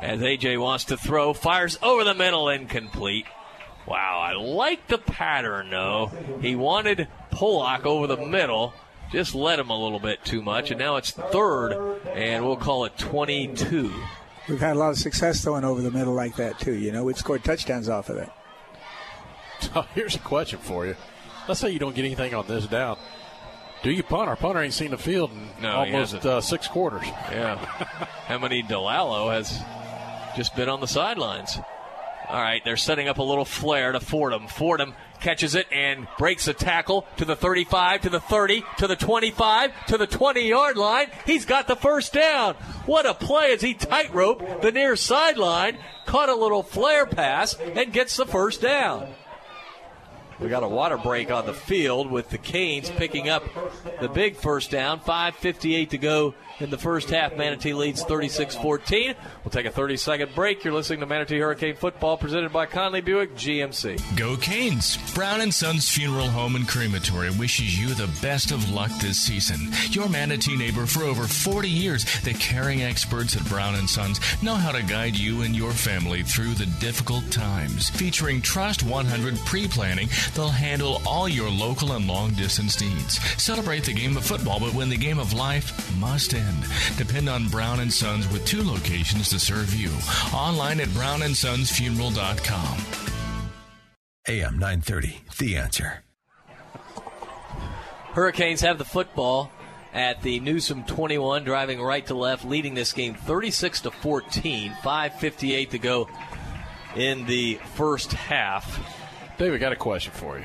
[0.00, 3.26] As AJ wants to throw, fires over the middle, incomplete.
[3.86, 6.12] Wow, I like the pattern though.
[6.42, 8.74] He wanted Pollock over the middle,
[9.10, 12.84] just let him a little bit too much, and now it's third, and we'll call
[12.84, 13.92] it 22.
[14.48, 16.74] We've had a lot of success throwing over the middle like that, too.
[16.74, 18.30] You know, we've scored touchdowns off of it.
[19.60, 20.96] So here's a question for you.
[21.46, 22.98] Let's say you don't get anything on this down.
[23.82, 24.28] Do you punt?
[24.28, 27.06] Our punter ain't seen the field in No, he almost uh, six quarters.
[27.30, 27.56] Yeah.
[28.26, 29.62] How many Delalo has
[30.36, 31.58] just been on the sidelines?
[32.28, 34.48] All right, they're setting up a little flare to Fordham.
[34.48, 38.96] Fordham catches it and breaks a tackle to the 35, to the 30, to the
[38.96, 41.06] 25, to the 20 yard line.
[41.24, 42.54] He's got the first down.
[42.84, 47.94] What a play as he tightrope the near sideline, caught a little flare pass, and
[47.94, 49.08] gets the first down.
[50.38, 53.42] We got a water break on the field with the Canes picking up
[54.00, 55.00] the big first down.
[55.00, 57.36] 5.58 to go in the first half.
[57.36, 59.14] Manatee leads 36 14.
[59.44, 60.64] We'll take a 30 second break.
[60.64, 64.16] You're listening to Manatee Hurricane Football presented by Conley Buick GMC.
[64.16, 64.98] Go Canes!
[65.14, 69.72] Brown and Sons Funeral Home and Crematory wishes you the best of luck this season.
[69.90, 74.54] Your Manatee neighbor for over 40 years, the caring experts at Brown and Sons know
[74.54, 77.90] how to guide you and your family through the difficult times.
[77.90, 83.18] Featuring Trust 100 pre-planning, they'll handle all your local and long distance needs.
[83.42, 86.47] Celebrate the game of football, but when the game of life must end.
[86.96, 89.90] Depend on Brown and Sons with two locations to serve you.
[90.34, 92.78] Online at brownandsonsfuneral.com.
[94.28, 96.02] AM 930, The Answer.
[98.12, 99.50] Hurricanes have the football
[99.94, 104.72] at the Newsome 21, driving right to left, leading this game 36 to 14.
[104.82, 106.08] 5:58 to go
[106.94, 108.78] in the first half.
[109.38, 110.44] David, got a question for you.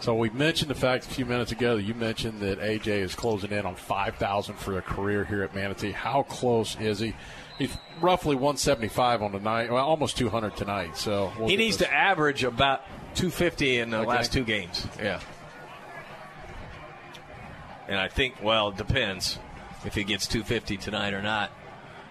[0.00, 3.14] So we mentioned the fact a few minutes ago that you mentioned that AJ is
[3.14, 5.92] closing in on 5,000 for a career here at Manatee.
[5.92, 7.14] How close is he?
[7.58, 10.96] He's roughly 175 on the night, well, almost 200 tonight.
[10.98, 12.82] So we'll he needs this- to average about
[13.14, 14.06] 250 in the Okay.
[14.06, 14.86] last two games.
[15.02, 15.20] Yeah.
[17.88, 19.38] And I think, well, it depends
[19.84, 21.50] if he gets 250 tonight or not.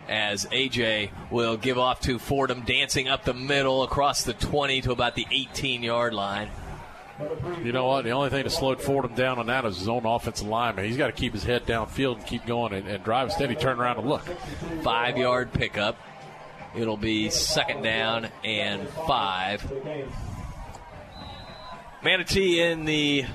[0.08, 4.92] As AJ will give off to Fordham, dancing up the middle across the 20 to
[4.92, 6.50] about the 18 yard line.
[7.64, 8.04] You know what?
[8.04, 10.86] The only thing that slowed Fordham down on that is his own offensive lineman.
[10.86, 13.30] He's got to keep his head downfield and keep going and, and drive.
[13.30, 14.26] Instead, he turn around and look.
[14.84, 15.98] Five yard pickup.
[16.76, 19.72] It'll be second down and five.
[22.04, 23.26] Manatee in the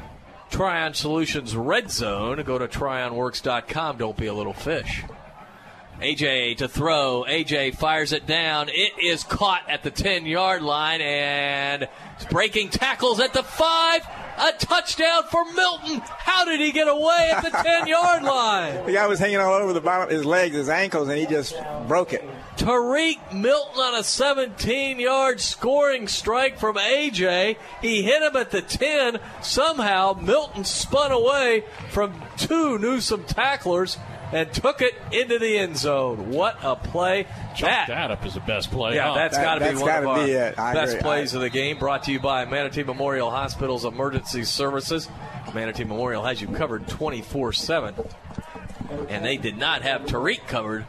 [0.51, 2.43] Tryon Solutions red zone.
[2.43, 3.97] Go to tryonworks.com.
[3.97, 5.05] Don't be a little fish.
[6.01, 7.25] AJ to throw.
[7.27, 8.69] AJ fires it down.
[8.69, 11.89] It is caught at the 10 yard line and
[12.29, 14.03] breaking tackles at the five.
[14.43, 16.01] A touchdown for Milton.
[16.03, 18.87] How did he get away at the 10 yard line?
[18.87, 21.27] The guy was hanging all over the bottom of his legs, his ankles, and he
[21.27, 21.55] just
[21.87, 22.25] broke it.
[22.57, 27.57] Tariq Milton on a 17 yard scoring strike from AJ.
[27.83, 29.19] He hit him at the 10.
[29.43, 33.99] Somehow, Milton spun away from two Newsome tacklers
[34.33, 36.31] and took it into the end zone.
[36.31, 37.27] What a play.
[37.57, 38.95] Chalk that up as the best play.
[38.95, 39.15] Yeah, huh?
[39.15, 40.33] that's got to be one of gotta our be
[40.79, 41.03] best agree.
[41.03, 41.79] plays I- of the game.
[41.79, 45.09] Brought to you by Manatee Memorial Hospital's Emergency Services.
[45.55, 47.95] Manatee Memorial has you covered 24 7.
[49.09, 50.85] And they did not have Tariq covered.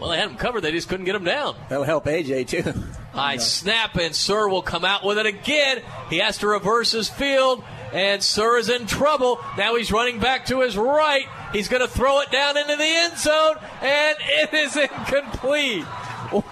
[0.00, 1.54] Well, they had him covered, they just couldn't get him down.
[1.68, 2.74] That'll help AJ, too.
[3.12, 5.80] High snap, and Sir will come out with it again.
[6.10, 7.62] He has to reverse his field,
[7.94, 9.38] and Sir is in trouble.
[9.56, 11.26] Now he's running back to his right.
[11.52, 15.86] He's going to throw it down into the end zone, and it is incomplete.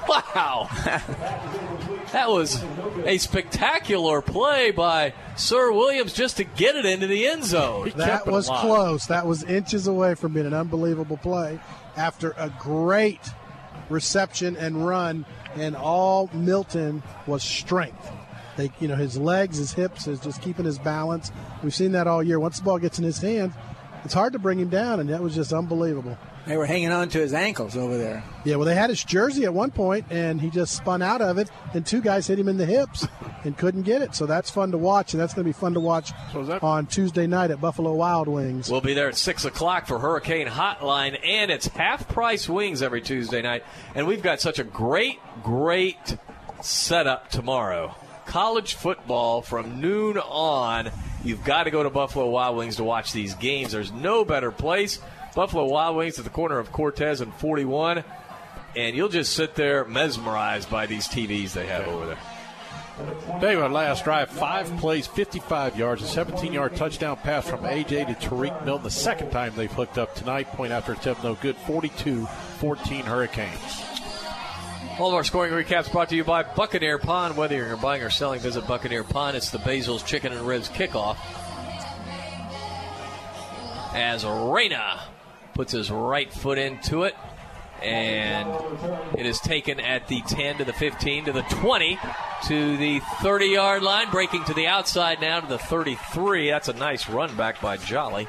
[0.09, 0.69] Wow.
[2.13, 2.63] that was
[3.05, 7.93] a spectacular play by Sir Williams just to get it into the end zone.
[7.97, 9.07] That was close.
[9.07, 11.59] That was inches away from being an unbelievable play
[11.97, 13.21] after a great
[13.89, 18.13] reception and run, and all Milton was strength.
[18.57, 21.33] They, you know, his legs, his hips, is just keeping his balance.
[21.63, 22.39] We've seen that all year.
[22.39, 23.53] Once the ball gets in his hand,
[24.05, 26.19] it's hard to bring him down, and that was just unbelievable.
[26.47, 28.25] They were hanging on to his ankles over there.
[28.45, 31.39] Yeah, well, they had his jersey at one point, and he just spun out of
[31.39, 33.07] it, and two guys hit him in the hips
[33.45, 34.17] and couldn't get it.
[34.17, 36.11] So that's fun to watch, and that's going to be fun to watch
[36.61, 38.69] on Tuesday night at Buffalo Wild Wings.
[38.69, 43.03] We'll be there at 6 o'clock for Hurricane Hotline, and it's half price wings every
[43.03, 43.63] Tuesday night.
[43.95, 46.17] And we've got such a great, great
[46.61, 47.95] setup tomorrow.
[48.33, 50.91] College football from noon on.
[51.23, 53.73] You've got to go to Buffalo Wild Wings to watch these games.
[53.73, 55.01] There's no better place.
[55.35, 58.03] Buffalo Wild Wings at the corner of Cortez and 41.
[58.75, 63.39] And you'll just sit there mesmerized by these TVs they have over there.
[63.39, 68.19] Dave, our last drive, five plays, 55 yards, a 17 yard touchdown pass from AJ
[68.19, 68.85] to Tariq Milton.
[68.85, 70.49] The second time they've hooked up tonight.
[70.53, 71.57] Point after attempt, no good.
[71.67, 73.92] 42 14 Hurricanes.
[74.99, 77.35] All of our scoring recaps brought to you by Buccaneer Pawn.
[77.35, 79.35] Whether you're buying or selling, visit Buccaneer Pawn.
[79.35, 81.17] It's the Basil's Chicken and Ribs kickoff.
[83.95, 85.01] As Reyna
[85.55, 87.17] puts his right foot into it,
[87.81, 88.49] and
[89.19, 91.99] it is taken at the 10 to the 15 to the 20
[92.49, 96.51] to the 30 yard line, breaking to the outside now to the 33.
[96.51, 98.29] That's a nice run back by Jolly.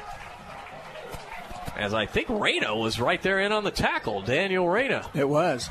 [1.76, 5.06] As I think Reyna was right there in on the tackle, Daniel Reyna.
[5.12, 5.68] It was.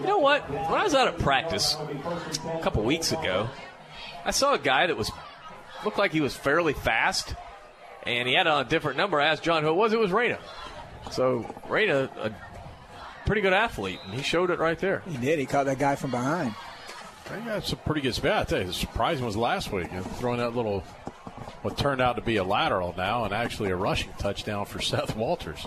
[0.00, 0.48] You know what?
[0.50, 3.48] When I was out at practice a couple weeks ago,
[4.24, 5.10] I saw a guy that was
[5.84, 7.34] looked like he was fairly fast,
[8.04, 9.20] and he had on a different number.
[9.20, 9.92] I asked John who it was.
[9.92, 10.38] It was Reyna.
[11.12, 12.32] So Reyna, a
[13.26, 15.02] pretty good athlete, and he showed it right there.
[15.08, 15.38] He did.
[15.38, 16.54] He caught that guy from behind.
[17.32, 18.32] He got some pretty good spot.
[18.32, 20.80] I tell you, the surprising was last week, you throwing that little,
[21.62, 25.16] what turned out to be a lateral now, and actually a rushing touchdown for Seth
[25.16, 25.66] Walters.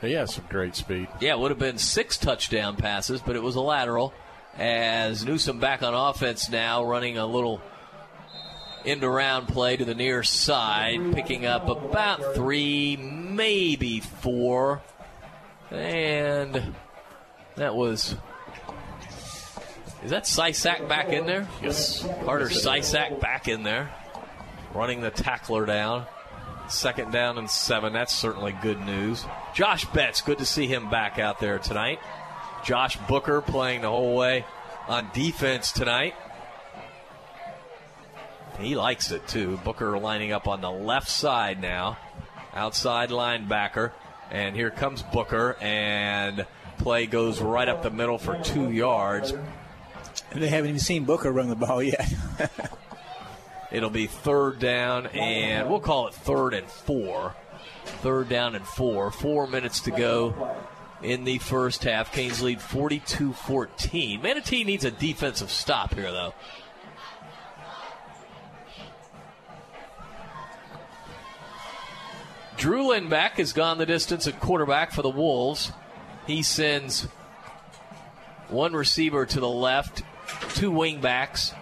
[0.00, 1.08] He has some great speed.
[1.20, 4.12] Yeah, it would have been six touchdown passes, but it was a lateral.
[4.58, 7.62] As Newsome back on offense now, running a little
[8.84, 14.82] end around play to the near side, picking up about three, maybe four.
[15.70, 16.74] And
[17.56, 18.16] that was.
[20.04, 21.48] Is that Sysak back in there?
[21.62, 22.06] Yes.
[22.24, 22.66] Carter Yes.
[22.66, 23.90] Sysak back in there,
[24.74, 26.06] running the tackler down.
[26.68, 27.92] Second down and seven.
[27.92, 29.24] That's certainly good news.
[29.54, 31.98] Josh Betts, good to see him back out there tonight.
[32.64, 34.44] Josh Booker playing the whole way
[34.88, 36.14] on defense tonight.
[38.58, 39.58] He likes it too.
[39.64, 41.98] Booker lining up on the left side now,
[42.54, 43.92] outside linebacker.
[44.30, 46.46] And here comes Booker, and
[46.78, 49.34] play goes right up the middle for two yards.
[50.34, 52.10] They haven't even seen Booker run the ball yet.
[53.72, 57.34] It'll be third down, and we'll call it third and four.
[57.84, 59.10] Third down and four.
[59.10, 60.54] Four minutes to go
[61.02, 62.12] in the first half.
[62.12, 64.20] Canes lead 42 14.
[64.20, 66.34] Manatee needs a defensive stop here, though.
[72.58, 75.72] Drew Lindbeck has gone the distance at quarterback for the Wolves.
[76.26, 77.04] He sends
[78.48, 80.02] one receiver to the left,
[80.54, 81.54] two wingbacks,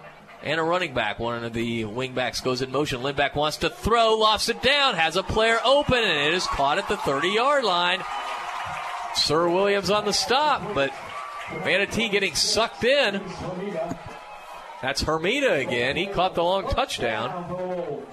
[0.43, 1.19] and a running back.
[1.19, 3.01] One of the wingbacks goes in motion.
[3.01, 6.77] Lindbeck wants to throw, lofts it down, has a player open, and it is caught
[6.77, 8.01] at the 30 yard line.
[9.15, 10.93] Sir Williams on the stop, but
[11.65, 13.21] Manatee getting sucked in.
[14.81, 15.95] That's Hermida again.
[15.95, 18.03] He caught the long touchdown.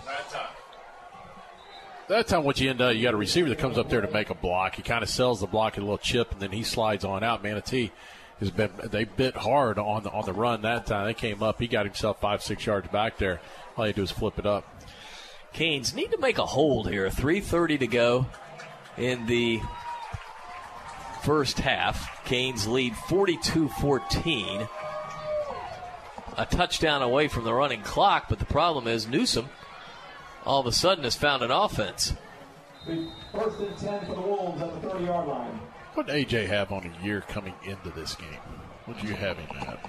[2.09, 4.11] That time, what you end up, you got a receiver that comes up there to
[4.11, 4.75] make a block.
[4.77, 7.43] He kind of sells the block a little chip, and then he slides on out.
[7.43, 7.93] Manatee
[8.41, 11.07] has been they bit hard on the on the run that time.
[11.07, 11.61] They came up.
[11.61, 13.41] He got himself five six yards back there.
[13.77, 14.65] All you do is flip it up.
[15.53, 17.09] Canes need to make a hold here.
[17.09, 18.27] 3.30 to go
[18.97, 19.61] in the
[21.23, 22.25] first half.
[22.25, 24.69] Canes lead 42 14.
[26.37, 29.49] A touchdown away from the running clock, but the problem is Newsome
[30.49, 32.15] all of a sudden has found an offense.
[33.33, 35.61] First and 10 for the Wolves at the 30 yard line.
[35.99, 38.39] What did AJ have on a year coming into this game?
[38.85, 39.85] What do you have him at?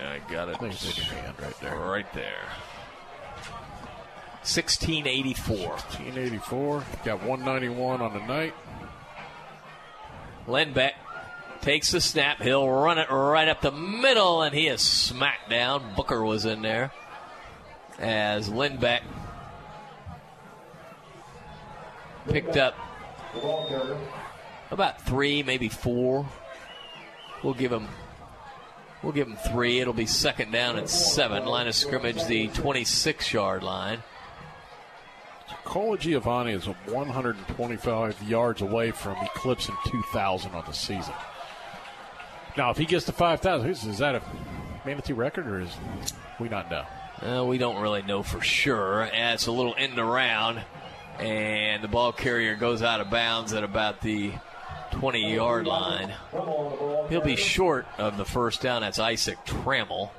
[0.00, 0.54] I got it.
[0.54, 1.76] I think it's in your hand right there.
[1.76, 2.44] Right there.
[4.44, 5.56] 1684.
[5.56, 6.84] 1684.
[7.04, 8.54] Got 191 on the night.
[10.46, 10.92] Lindbeck
[11.60, 12.40] takes the snap.
[12.40, 15.96] He'll run it right up the middle, and he is smacked down.
[15.96, 16.92] Booker was in there
[17.98, 19.00] as Lindbeck
[22.28, 22.76] picked up
[24.72, 26.26] about three, maybe four.
[27.42, 27.88] We'll give him.
[29.02, 29.80] We'll give him three.
[29.80, 31.44] It'll be second down at seven.
[31.44, 34.02] Line of scrimmage, the 26 yard line.
[35.64, 41.14] Colagiovanni is 125 yards away from eclipsing 2,000 on the season.
[42.56, 44.22] Now, if he gets to 5,000, is that a
[44.84, 45.70] Manatee record or is
[46.38, 46.84] we not know?
[47.22, 49.02] Uh, we don't really know for sure.
[49.02, 50.60] And it's a little end around,
[51.18, 54.32] and the ball carrier goes out of bounds at about the
[54.92, 56.12] 20 yard line.
[57.08, 58.82] He'll be short of the first down.
[58.82, 60.10] That's Isaac Trammell,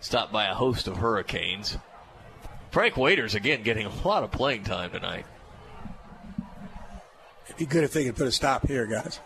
[0.00, 1.78] stopped by a host of Hurricanes.
[2.70, 5.26] Frank Waiters, again, getting a lot of playing time tonight.
[7.46, 9.20] It'd be good if they could put a stop here, guys.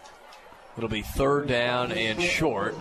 [0.76, 2.74] It'll be third down and short.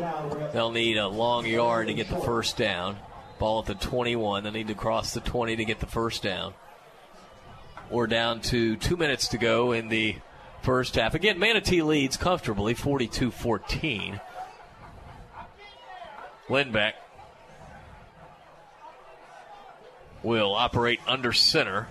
[0.51, 2.97] They'll need a long yard to get the first down.
[3.39, 4.43] Ball at the 21.
[4.43, 6.53] They'll need to cross the 20 to get the first down.
[7.89, 10.15] We're down to two minutes to go in the
[10.63, 11.13] first half.
[11.13, 14.19] Again, Manatee leads comfortably, 42 14.
[16.49, 16.93] Lindbeck
[20.23, 21.87] will operate under center.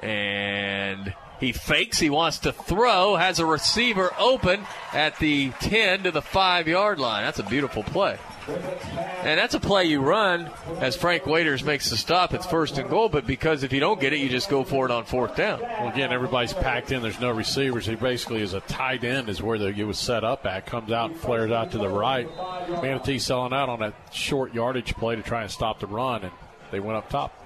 [0.00, 1.98] And he fakes.
[1.98, 3.16] He wants to throw.
[3.16, 7.24] Has a receiver open at the 10 to the 5 yard line.
[7.24, 8.18] That's a beautiful play.
[8.48, 10.50] And that's a play you run
[10.80, 12.34] as Frank Waiters makes the stop.
[12.34, 14.84] It's first and goal, but because if you don't get it, you just go for
[14.84, 15.60] it on fourth down.
[15.60, 17.02] Well, again, everybody's packed in.
[17.02, 17.86] There's no receivers.
[17.86, 20.66] He basically is a tight end, is where the, it was set up at.
[20.66, 22.28] Comes out and flares out to the right.
[22.68, 26.32] Manatee selling out on that short yardage play to try and stop the run, and
[26.70, 27.38] they went up top.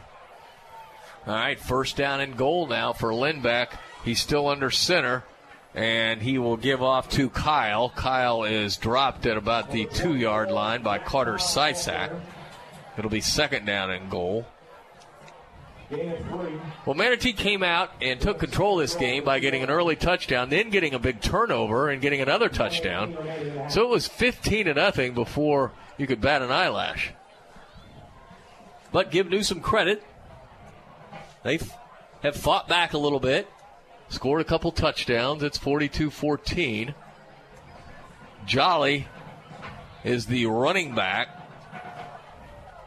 [1.26, 3.76] All right, first down and goal now for Lindbeck.
[4.04, 5.24] He's still under center,
[5.76, 7.90] and he will give off to Kyle.
[7.90, 12.18] Kyle is dropped at about the two yard line by Carter Sysak.
[12.96, 14.46] It'll be second down and goal.
[16.84, 20.48] Well, Manatee came out and took control of this game by getting an early touchdown,
[20.48, 23.16] then getting a big turnover and getting another touchdown.
[23.68, 27.12] So it was 15 to nothing before you could bat an eyelash.
[28.90, 30.02] But give Newsome credit.
[31.44, 31.60] They
[32.22, 33.46] have fought back a little bit,
[34.08, 35.42] scored a couple touchdowns.
[35.42, 36.94] It's 42 14.
[38.46, 39.08] Jolly
[40.04, 41.28] is the running back.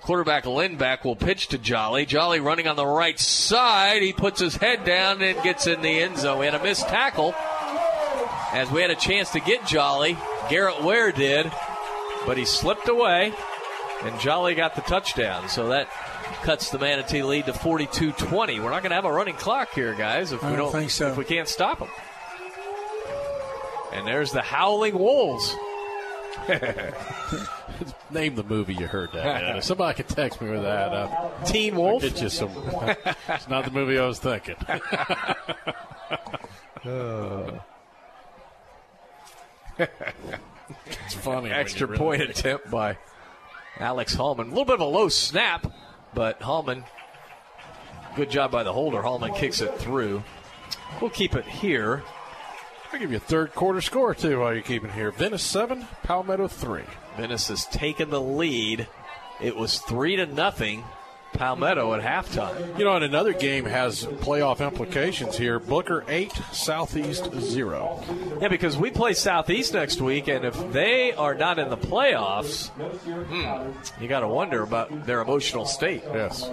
[0.02, 2.06] Quarterback Lindbeck will pitch to Jolly.
[2.06, 4.02] Jolly running on the right side.
[4.02, 6.40] He puts his head down and gets in the end zone.
[6.40, 7.36] We had a missed tackle
[8.52, 10.18] as we had a chance to get Jolly.
[10.50, 11.52] Garrett Ware did,
[12.26, 13.34] but he slipped away,
[14.04, 15.48] and Jolly got the touchdown.
[15.50, 15.90] So that
[16.42, 18.62] cuts the Manatee lead to 42-20.
[18.64, 20.82] We're not going to have a running clock here, guys, if I we don't don't
[20.82, 21.10] think so.
[21.10, 21.90] if we can't stop them.
[23.94, 25.56] And there's the Howling Wolves.
[28.12, 29.44] Name the movie you heard that.
[29.44, 29.58] in.
[29.58, 30.94] If somebody could text me with that.
[30.94, 32.04] Uh, Teen Wolf.
[32.04, 32.52] It's just some.
[33.30, 34.56] it's not the movie I was thinking.
[39.78, 41.52] it's funny.
[41.52, 42.98] Extra you really point attempt by
[43.80, 44.48] Alex Hallman.
[44.48, 45.72] A little bit of a low snap
[46.14, 46.84] But Hallman,
[48.16, 49.02] good job by the holder.
[49.02, 50.24] Hallman kicks it through.
[51.00, 52.04] We'll keep it here.
[52.92, 55.12] I'll give you a third quarter score, too, while you're keeping here.
[55.12, 56.84] Venice 7, Palmetto 3.
[57.18, 58.88] Venice has taken the lead.
[59.40, 60.84] It was 3 to nothing.
[61.34, 62.78] Palmetto at halftime.
[62.78, 65.60] You know, and another game has playoff implications here.
[65.60, 68.04] Booker 8, Southeast 0.
[68.42, 72.70] Yeah, because we play Southeast next week, and if they are not in the playoffs,
[72.70, 76.04] hmm, you got to wonder about their emotional state.
[76.14, 76.50] Yes.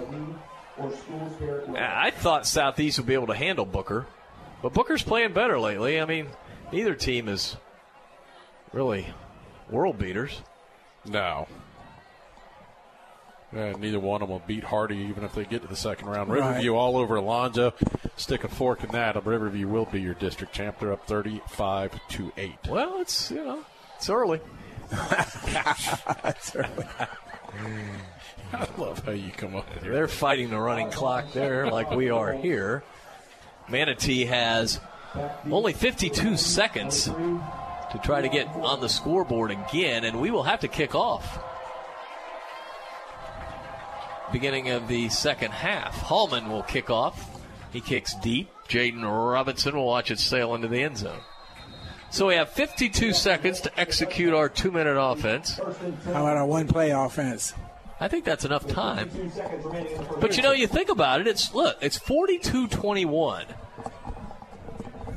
[1.75, 4.05] I thought Southeast would be able to handle Booker,
[4.61, 5.99] but Booker's playing better lately.
[5.99, 6.27] I mean,
[6.71, 7.57] neither team is
[8.73, 9.07] really
[9.69, 10.41] world beaters.
[11.05, 11.47] No.
[13.53, 16.09] Yeah, neither one of them will beat Hardy, even if they get to the second
[16.09, 16.29] round.
[16.29, 16.47] Right.
[16.49, 17.73] Riverview all over Alonso.
[18.17, 19.25] Stick a fork in that.
[19.25, 20.79] Riverview will be your district champ.
[20.79, 22.55] They're up 35 to 8.
[22.67, 23.63] Well, it's, you know,
[23.95, 24.41] it's early.
[24.89, 26.85] That's early.
[28.53, 32.09] I love how you come up your They're fighting the running clock there like we
[32.09, 32.83] are here.
[33.69, 34.79] Manatee has
[35.49, 40.61] only 52 seconds to try to get on the scoreboard again, and we will have
[40.61, 41.39] to kick off.
[44.31, 45.95] Beginning of the second half.
[45.95, 47.29] Hallman will kick off.
[47.71, 48.49] He kicks deep.
[48.67, 51.19] Jaden Robinson will watch it sail into the end zone.
[52.09, 55.57] So we have 52 seconds to execute our two minute offense.
[55.57, 57.53] How about our one play offense?
[57.99, 59.09] I think that's enough time.
[60.19, 63.45] But you know, you think about it, it's look, it's 42-21.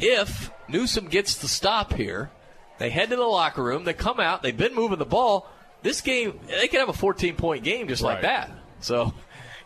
[0.01, 2.31] If Newsome gets the stop here,
[2.79, 5.49] they head to the locker room, they come out, they've been moving the ball.
[5.83, 8.51] This game, they could have a 14 point game just like that.
[8.81, 9.15] So,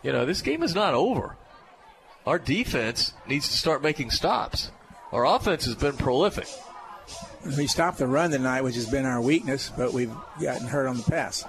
[0.03, 1.35] you know, this game is not over.
[2.25, 4.71] Our defense needs to start making stops.
[5.11, 6.47] Our offense has been prolific.
[7.57, 10.97] We stopped the run tonight, which has been our weakness, but we've gotten hurt on
[10.97, 11.43] the pass.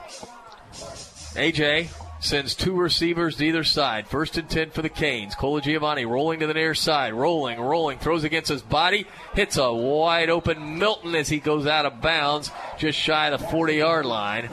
[1.34, 1.88] AJ
[2.26, 4.06] sends two receivers to either side.
[4.08, 5.34] First and 10 for the Canes.
[5.34, 7.14] Colagiovanni rolling to the near side.
[7.14, 9.06] Rolling, rolling, throws against his body.
[9.34, 13.46] Hits a wide open Milton as he goes out of bounds just shy of the
[13.48, 14.48] 40 yard line.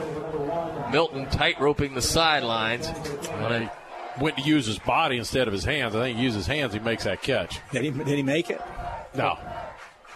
[0.92, 2.88] Milton tight roping the sidelines.
[2.88, 3.68] When he
[4.20, 6.72] went to use his body instead of his hands, I think he used his hands,
[6.72, 7.58] he makes that catch.
[7.72, 8.60] Did he, did he make it?
[9.14, 9.36] No.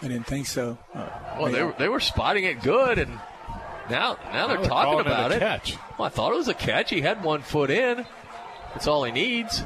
[0.01, 0.77] I didn't think so.
[0.93, 1.09] Uh,
[1.39, 3.19] Well, they were, they were spotting it good, and
[3.89, 5.39] now now they're Now talking calling it a about it.
[5.39, 5.77] catch.
[5.97, 6.89] Well, I thought it was a catch.
[6.89, 8.05] He had one foot in.
[8.73, 9.63] That's all he needs.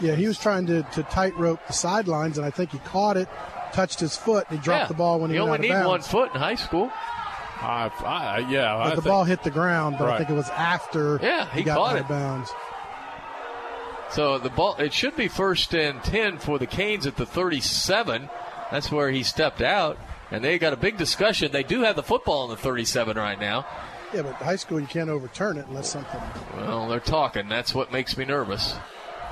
[0.00, 3.28] Yeah, he was trying to, to tightrope the sidelines, and I think he caught it,
[3.72, 4.88] touched his foot, and he dropped Yeah.
[4.88, 6.90] the ball when he you went only out of need one foot in high school.
[7.60, 10.34] I, I, yeah, But I the think- ball hit the ground, but I think it
[10.34, 12.00] was after Yeah, he got caught out it.
[12.02, 12.50] of bounds.
[14.10, 18.30] So the ball it should be first and ten for the Canes at the 37.
[18.70, 19.98] That's where he stepped out,
[20.30, 21.52] and they got a big discussion.
[21.52, 23.66] They do have the football on the 37 right now.
[24.14, 26.20] Yeah, but high school you can't overturn it unless something.
[26.56, 27.48] Well, they're talking.
[27.48, 28.74] That's what makes me nervous.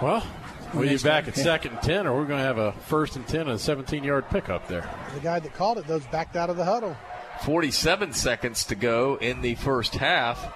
[0.03, 0.27] Well,
[0.75, 3.27] we'll be back at second and 10, or we're going to have a first and
[3.27, 4.89] 10 and a 17 yard pickup there.
[5.15, 6.95] The guy that called it, those backed out of the huddle.
[7.45, 10.53] 47 seconds to go in the first half.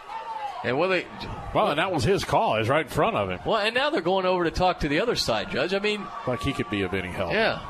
[0.65, 1.07] And what they
[1.55, 2.57] Well, and that was his call.
[2.57, 3.41] It was right in front of him.
[3.47, 5.73] well, and now they're going over to talk to the other side, Judge.
[5.73, 7.33] I mean, Like he could be of any help.
[7.33, 7.61] yeah.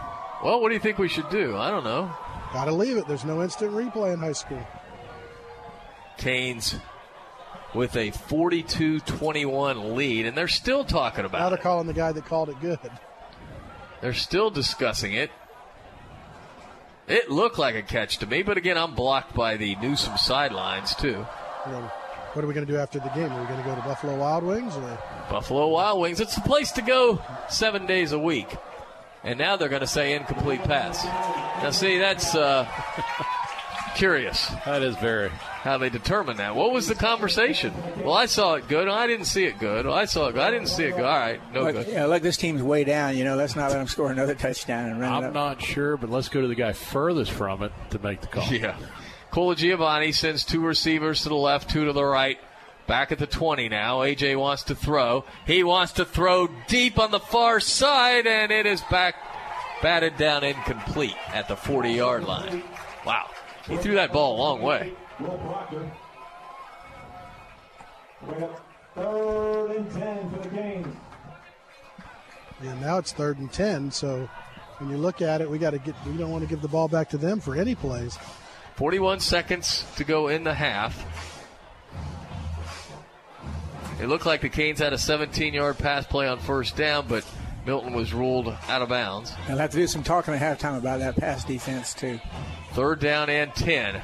[0.43, 1.57] Well, what do you think we should do?
[1.57, 2.11] I don't know.
[2.53, 3.07] Got to leave it.
[3.07, 4.67] There's no instant replay in high school.
[6.17, 6.75] Canes
[7.75, 11.63] with a 42-21 lead, and they're still talking Now about they're it.
[11.63, 12.79] calling the guy that called it good.
[14.01, 15.31] They're still discussing it.
[17.07, 20.95] It looked like a catch to me, but again, I'm blocked by the Newsome sidelines
[20.95, 21.23] too.
[22.33, 23.31] What are we going to do after the game?
[23.33, 24.99] Are we going to go to Buffalo Wild Wings or?
[25.29, 26.21] Buffalo Wild Wings.
[26.21, 28.49] It's the place to go seven days a week.
[29.23, 31.05] And now they're going to say incomplete pass.
[31.05, 32.67] Now, see, that's uh,
[33.95, 34.47] curious.
[34.65, 35.29] That is very.
[35.29, 36.57] How they determine that.
[36.57, 37.75] What was the conversation?
[38.03, 38.89] Well, I saw it good.
[38.89, 39.85] I didn't see it good.
[39.85, 40.41] Well, I saw it good.
[40.41, 41.05] I didn't see it good.
[41.05, 41.89] All right, no look, good.
[41.89, 43.15] yeah, look, this team's way down.
[43.15, 45.35] You know, let's not let them score another touchdown and run I'm up.
[45.35, 48.47] not sure, but let's go to the guy furthest from it to make the call.
[48.51, 48.75] Yeah.
[49.33, 52.39] Colagiovanni sends two receivers to the left, two to the right.
[52.91, 54.01] Back at the 20 now.
[54.01, 55.25] AJ wants to throw.
[55.47, 59.15] He wants to throw deep on the far side, and it is back
[59.81, 62.65] batted down incomplete at the 40 yard line.
[63.07, 63.31] Wow.
[63.69, 64.93] He threw that ball a long way.
[68.97, 70.97] Third and 10 for the Canes.
[72.61, 73.93] Yeah, now it's third and ten.
[73.93, 74.29] So
[74.79, 75.95] when you look at it, we got to get.
[76.05, 78.19] We don't want to give the ball back to them for any plays.
[78.75, 81.30] 41 seconds to go in the half.
[84.01, 87.25] It looked like the Canes had a 17 yard pass play on first down, but
[87.67, 89.35] Milton was ruled out of bounds.
[89.47, 92.19] They'll have to do some talking at halftime about that pass defense too.
[92.73, 94.01] Third down and 10.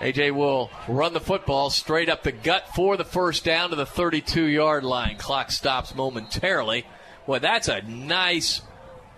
[0.00, 3.86] AJ will run the football straight up the gut for the first down to the
[3.86, 5.16] 32 yard line.
[5.16, 6.84] Clock stops momentarily.
[7.26, 8.60] Well, that's a nice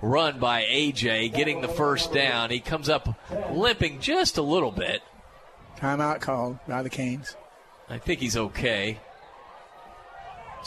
[0.01, 2.51] run by AJ getting the first down.
[2.51, 3.09] He comes up
[3.51, 5.03] limping just a little bit.
[5.79, 7.35] Timeout called by the Canes.
[7.89, 9.01] I think he's okay.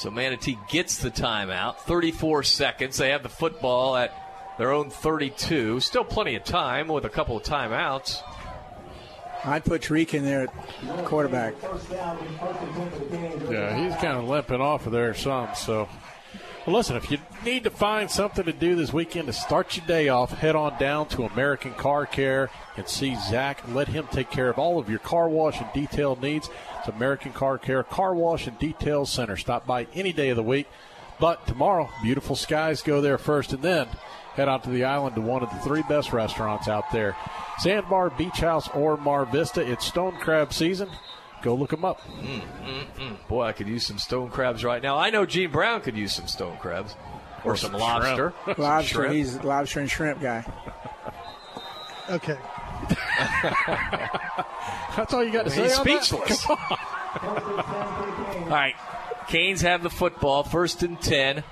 [0.01, 1.77] So Manatee gets the timeout.
[1.81, 2.97] 34 seconds.
[2.97, 4.11] They have the football at
[4.57, 5.79] their own 32.
[5.79, 8.23] Still plenty of time with a couple of timeouts.
[9.45, 11.53] I'd put Tariq in there at quarterback.
[13.51, 15.49] Yeah, he's kind of limping off of there some.
[15.55, 15.87] So,
[16.65, 19.85] well, listen, if you need to find something to do this weekend to start your
[19.85, 23.61] day off, head on down to American Car Care and see Zach.
[23.67, 26.49] Let him take care of all of your car wash and detail needs.
[26.79, 29.37] It's American Car Care Car Wash and Detail Center.
[29.37, 30.67] Stop by any day of the week.
[31.19, 33.87] But tomorrow, beautiful skies go there first, and then
[34.33, 37.15] head out to the island to one of the three best restaurants out there
[37.59, 39.61] Sandbar, Beach House, or Mar Vista.
[39.61, 40.89] It's stone crab season.
[41.43, 42.01] Go look them up.
[42.01, 43.27] Mm, mm, mm.
[43.27, 44.97] Boy, I could use some stone crabs right now.
[44.97, 46.95] I know Gene Brown could use some stone crabs
[47.43, 48.33] or, Or some, some lobster.
[48.43, 48.57] shrimp.
[48.59, 48.93] Lobster.
[48.93, 49.13] shrimp.
[49.13, 50.43] He's a lobster and shrimp guy.
[52.09, 52.37] Okay.
[54.95, 55.63] That's all you got to say.
[55.63, 56.03] He's on that?
[56.03, 56.45] speechless.
[56.45, 56.57] Come.
[58.43, 58.75] All right,
[59.27, 61.43] Canes have the football, first and 10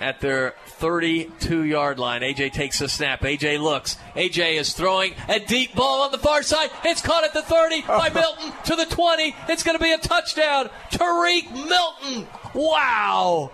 [0.00, 2.22] at their 32 yard line.
[2.22, 3.20] AJ takes a snap.
[3.20, 3.96] AJ looks.
[4.16, 6.70] AJ is throwing a deep ball on the far side.
[6.84, 9.36] It's caught at the 30 by Milton to the 20.
[9.48, 10.70] It's going to be a touchdown.
[10.90, 12.26] Tariq Milton.
[12.54, 13.52] Wow.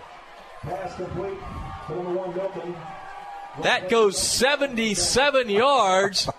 [0.62, 1.36] Pass complete.
[1.88, 2.74] Number one, Milton.
[3.62, 6.28] That goes 77 yards.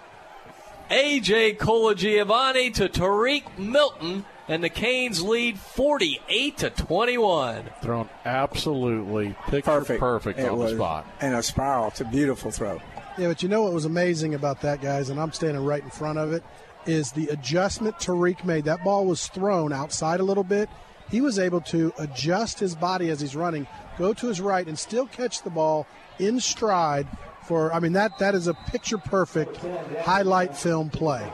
[0.90, 7.70] AJ Colagiovanni to Tariq Milton, and the Canes lead 48 to 21.
[7.82, 10.00] Thrown absolutely picture Perfect.
[10.00, 10.72] perfect, It on was.
[10.72, 11.06] the spot.
[11.20, 11.88] And a spiral.
[11.90, 12.82] It's a beautiful throw.
[13.18, 15.90] Yeah, but you know what was amazing about that, guys, and I'm standing right in
[15.90, 16.44] front of it,
[16.86, 18.64] is the adjustment Tariq made.
[18.66, 20.70] That ball was thrown outside a little bit.
[21.10, 24.78] He was able to adjust his body as he's running, go to his right, and
[24.80, 25.86] still catch the ball
[26.20, 27.08] in stride.
[27.48, 29.58] For I mean that that is a picture perfect
[30.02, 31.32] highlight film play.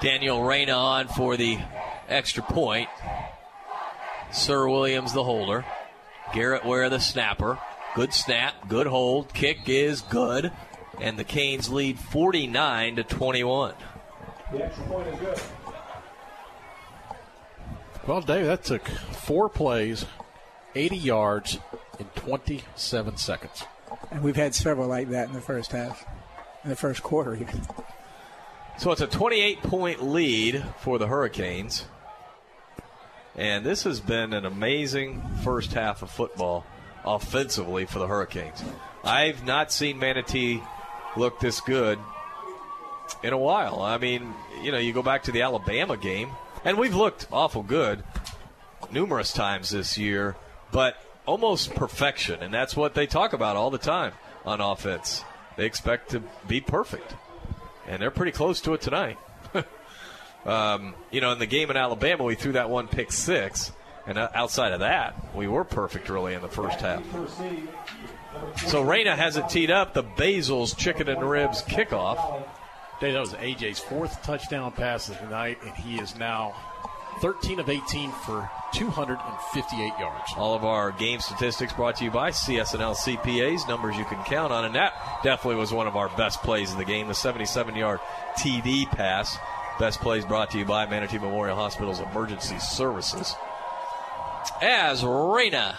[0.00, 1.58] Daniel Reyna on for the
[2.08, 2.88] extra point.
[4.32, 5.66] Sir Williams the holder.
[6.32, 7.58] Garrett Ware the snapper.
[7.94, 9.34] Good snap, good hold.
[9.34, 10.50] Kick is good.
[10.98, 13.74] And the Canes lead 49 to 21.
[14.52, 15.40] The extra point is good.
[18.06, 20.06] Well, Dave, that took four plays,
[20.74, 21.58] 80 yards
[21.98, 23.64] in 27 seconds.
[24.12, 26.06] And we've had several like that in the first half,
[26.64, 27.62] in the first quarter even.
[28.78, 31.86] So it's a 28 point lead for the Hurricanes.
[33.34, 36.66] And this has been an amazing first half of football
[37.04, 38.62] offensively for the Hurricanes.
[39.02, 40.62] I've not seen Manatee
[41.16, 41.98] look this good
[43.22, 43.80] in a while.
[43.80, 46.30] I mean, you know, you go back to the Alabama game,
[46.64, 48.04] and we've looked awful good
[48.90, 50.36] numerous times this year,
[50.70, 52.42] but almost perfection.
[52.42, 54.12] And that's what they talk about all the time
[54.44, 55.24] on offense.
[55.56, 57.14] They expect to be perfect
[57.86, 59.18] and they're pretty close to it tonight.
[60.46, 63.72] um, you know, in the game in Alabama, we threw that one pick six,
[64.06, 67.02] and uh, outside of that, we were perfect really in the first half.
[68.66, 69.94] So Reyna has it teed up.
[69.94, 72.44] The Basil's chicken and ribs kickoff.
[73.00, 76.54] That was AJ's fourth touchdown pass of the night, and he is now
[77.22, 80.32] 13 of 18 for 258 yards.
[80.36, 84.52] All of our game statistics brought to you by CSNL CPAs, numbers you can count
[84.52, 84.92] on, and that
[85.22, 88.00] definitely was one of our best plays in the game, the 77-yard
[88.36, 89.38] TD pass.
[89.78, 93.36] Best plays brought to you by Manatee Memorial Hospital's Emergency Services.
[94.60, 95.78] As Reyna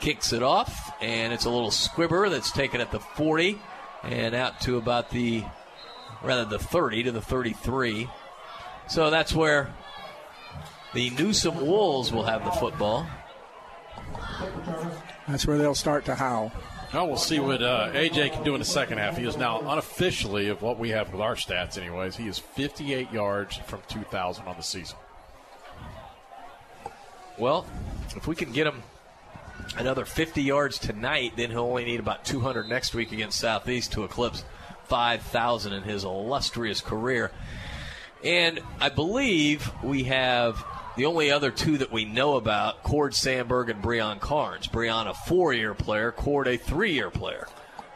[0.00, 3.58] kicks it off, and it's a little squibber that's taken at the 40
[4.02, 5.44] and out to about the,
[6.22, 8.10] rather the 30 to the 33.
[8.88, 9.72] So that's where
[10.94, 13.06] the Newsome Wolves will have the football.
[15.28, 16.52] That's where they'll start to howl.
[16.92, 19.16] Now we'll see what uh, AJ can do in the second half.
[19.16, 23.10] He is now unofficially, of what we have with our stats, anyways, he is 58
[23.10, 24.98] yards from 2,000 on the season.
[27.38, 27.66] Well,
[28.14, 28.82] if we can get him
[29.78, 34.04] another 50 yards tonight, then he'll only need about 200 next week against Southeast to
[34.04, 34.44] eclipse
[34.84, 37.30] 5,000 in his illustrious career.
[38.24, 40.64] And I believe we have
[40.96, 44.68] the only other two that we know about Cord Sandberg and Breon Carnes.
[44.68, 47.48] Breon, a four year player, Cord, a three year player.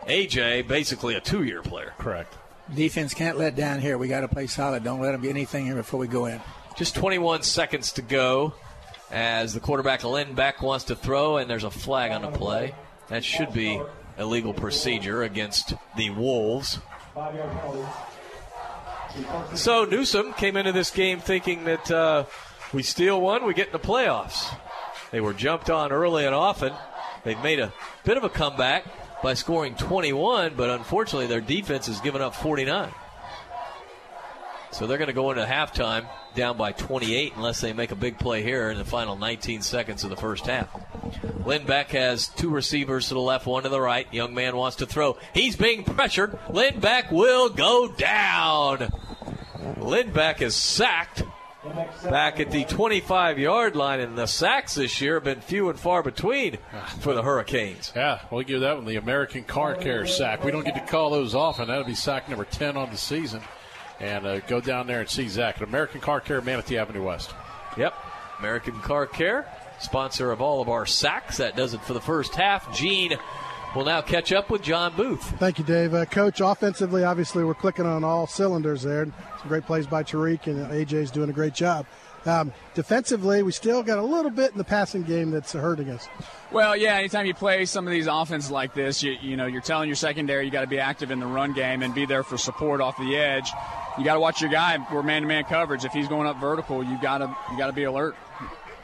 [0.06, 1.92] AJ, basically a two year player.
[1.98, 2.36] Correct.
[2.74, 3.98] Defense can't let down here.
[3.98, 4.82] We got to play solid.
[4.82, 6.40] Don't let them get anything here before we go in.
[6.76, 8.54] Just 21 seconds to go
[9.10, 12.74] as the quarterback Lindbeck wants to throw, and there's a flag on the play.
[13.08, 13.80] That should be
[14.18, 16.80] a legal procedure against the Wolves.
[19.55, 22.24] So Newsome came into this game thinking that uh,
[22.72, 24.55] we steal one, we get in the playoffs.
[25.10, 26.72] They were jumped on early and often.
[27.24, 27.72] They've made a
[28.05, 28.84] bit of a comeback
[29.22, 32.93] by scoring 21, but unfortunately their defense has given up 49.
[34.76, 36.04] So they're going to go into halftime
[36.34, 40.04] down by 28 unless they make a big play here in the final 19 seconds
[40.04, 40.68] of the first half.
[41.44, 44.06] Lindbeck has two receivers to the left, one to the right.
[44.12, 45.16] Young man wants to throw.
[45.32, 46.32] He's being pressured.
[46.48, 48.92] Lindbeck will go down.
[49.78, 51.22] Lindbeck is sacked
[52.04, 55.80] back at the 25 yard line, and the sacks this year have been few and
[55.80, 56.58] far between
[57.00, 57.92] for the Hurricanes.
[57.96, 60.44] Yeah, we'll give that one the American Car Care sack.
[60.44, 61.68] We don't get to call those often.
[61.68, 63.40] That'll be sack number 10 on the season.
[64.01, 67.32] And uh, go down there and see Zach at American Car Care, Manatee Avenue West.
[67.77, 67.94] Yep,
[68.39, 69.47] American Car Care,
[69.81, 71.39] sponsor of all of our sacks.
[71.39, 72.77] That does it for the first half.
[72.77, 73.16] Gene
[73.74, 75.23] will now catch up with John Booth.
[75.39, 75.94] Thank you, Dave.
[75.94, 79.05] Uh, Coach, offensively, obviously, we're clicking on all cylinders there.
[79.39, 81.86] Some great plays by Tariq, and AJ's doing a great job.
[82.26, 86.08] Um, defensively, we still got a little bit in the passing game that's hurting us.
[86.50, 86.96] Well, yeah.
[86.96, 89.96] Anytime you play some of these offenses like this, you, you know you're telling your
[89.96, 92.80] secondary you got to be active in the run game and be there for support
[92.80, 93.48] off the edge.
[93.96, 94.76] You got to watch your guy.
[94.92, 95.84] We're man-to-man coverage.
[95.84, 98.16] If he's going up vertical, you got to you got to be alert.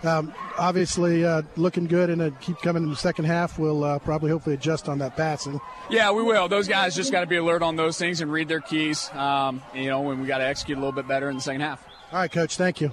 [0.05, 3.59] Um, obviously, uh, looking good and uh, keep coming in the second half.
[3.59, 5.60] We'll uh, probably hopefully adjust on that passing.
[5.90, 6.48] Yeah, we will.
[6.48, 9.10] Those guys just got to be alert on those things and read their keys.
[9.12, 11.60] Um, you know, and we got to execute a little bit better in the second
[11.60, 11.85] half.
[12.12, 12.56] All right, Coach.
[12.56, 12.90] Thank you.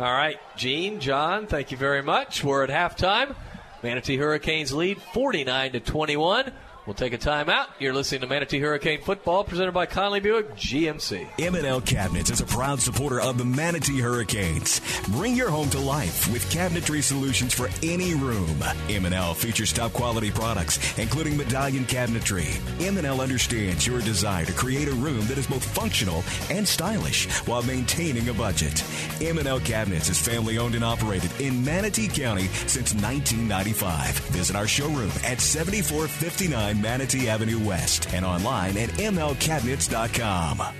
[0.00, 2.42] All right, Gene, John, thank you very much.
[2.42, 3.36] We're at halftime.
[3.82, 6.52] Manatee Hurricanes lead 49 to 21.
[6.90, 7.66] We'll take a timeout.
[7.78, 11.28] You're listening to Manatee Hurricane Football presented by Conley Buick GMC.
[11.38, 14.80] M&L Cabinets is a proud supporter of the Manatee Hurricanes.
[15.10, 18.60] Bring your home to life with cabinetry solutions for any room.
[18.88, 22.58] M&L features top quality products, including medallion cabinetry.
[22.84, 27.62] M&L understands your desire to create a room that is both functional and stylish while
[27.62, 28.82] maintaining a budget.
[29.20, 34.18] M&L Cabinets is family owned and operated in Manatee County since 1995.
[34.30, 40.79] Visit our showroom at 7459 Manatee Avenue West and online at mlcabinets.com.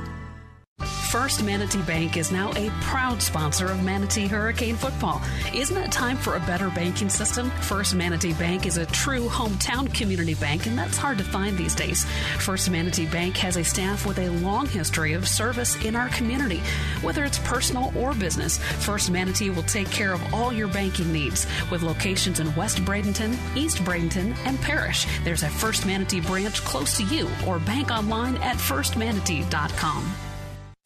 [1.11, 5.21] First Manatee Bank is now a proud sponsor of Manatee Hurricane Football.
[5.53, 7.49] Isn't it time for a better banking system?
[7.49, 11.75] First Manatee Bank is a true hometown community bank, and that's hard to find these
[11.75, 12.05] days.
[12.39, 16.61] First Manatee Bank has a staff with a long history of service in our community.
[17.01, 21.45] Whether it's personal or business, First Manatee will take care of all your banking needs
[21.69, 25.05] with locations in West Bradenton, East Bradenton, and Parrish.
[25.25, 30.30] There's a First Manatee branch close to you or bank online at firstmanatee.com.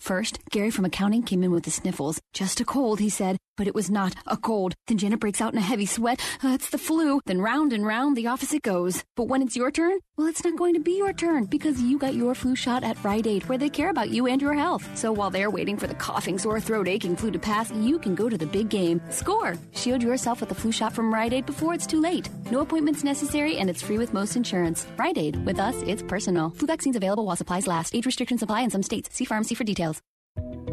[0.06, 2.22] First, Gary from accounting came in with the sniffles.
[2.32, 4.76] Just a cold, he said, but it was not a cold.
[4.86, 6.22] Then Janet breaks out in a heavy sweat.
[6.44, 7.22] Uh, it's the flu.
[7.26, 9.03] Then round and round the office it goes.
[9.15, 11.97] But when it's your turn, well, it's not going to be your turn because you
[11.97, 14.87] got your flu shot at Rite Aid, where they care about you and your health.
[14.97, 18.15] So while they're waiting for the coughing, sore throat, aching flu to pass, you can
[18.15, 19.01] go to the big game.
[19.09, 19.55] Score!
[19.73, 22.29] Shield yourself with the flu shot from Rite Aid before it's too late.
[22.49, 24.87] No appointments necessary, and it's free with most insurance.
[24.97, 25.45] Rite Aid.
[25.45, 26.49] With us, it's personal.
[26.51, 27.93] Flu vaccines available while supplies last.
[27.93, 29.09] Age restrictions apply in some states.
[29.11, 30.01] See pharmacy for details.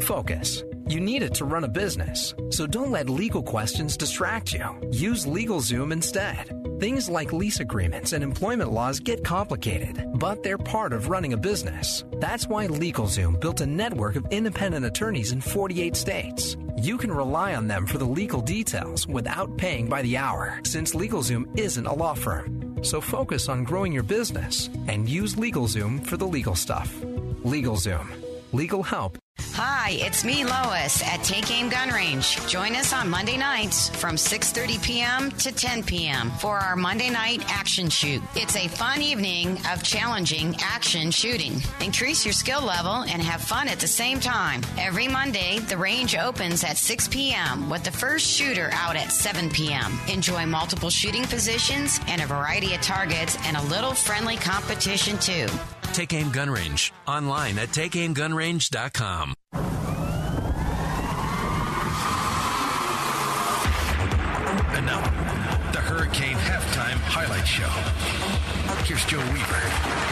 [0.01, 0.63] Focus.
[0.87, 4.65] You need it to run a business, so don't let legal questions distract you.
[4.91, 6.63] Use LegalZoom instead.
[6.79, 11.37] Things like lease agreements and employment laws get complicated, but they're part of running a
[11.37, 12.03] business.
[12.19, 16.57] That's why LegalZoom built a network of independent attorneys in 48 states.
[16.77, 20.93] You can rely on them for the legal details without paying by the hour, since
[20.95, 22.83] LegalZoom isn't a law firm.
[22.83, 26.93] So focus on growing your business and use LegalZoom for the legal stuff.
[27.45, 28.07] LegalZoom.
[28.51, 29.17] Legal help
[29.55, 32.47] Hi, it's me, Lois, at Take Aim Gun Range.
[32.47, 35.29] Join us on Monday nights from 6.30 p.m.
[35.31, 36.31] to 10 p.m.
[36.31, 38.23] for our Monday night action shoot.
[38.35, 41.61] It's a fun evening of challenging action shooting.
[41.81, 44.61] Increase your skill level and have fun at the same time.
[44.79, 47.69] Every Monday, the range opens at 6 p.m.
[47.69, 49.99] with the first shooter out at 7 p.m.
[50.07, 55.45] Enjoy multiple shooting positions and a variety of targets and a little friendly competition too.
[55.93, 56.91] Take Aim Gun Range.
[57.07, 59.35] Online at takeaimgunrange.com.
[64.73, 65.01] And now,
[65.71, 67.69] the Hurricane Halftime Highlight Show.
[68.85, 70.03] Here's Joe Weaver.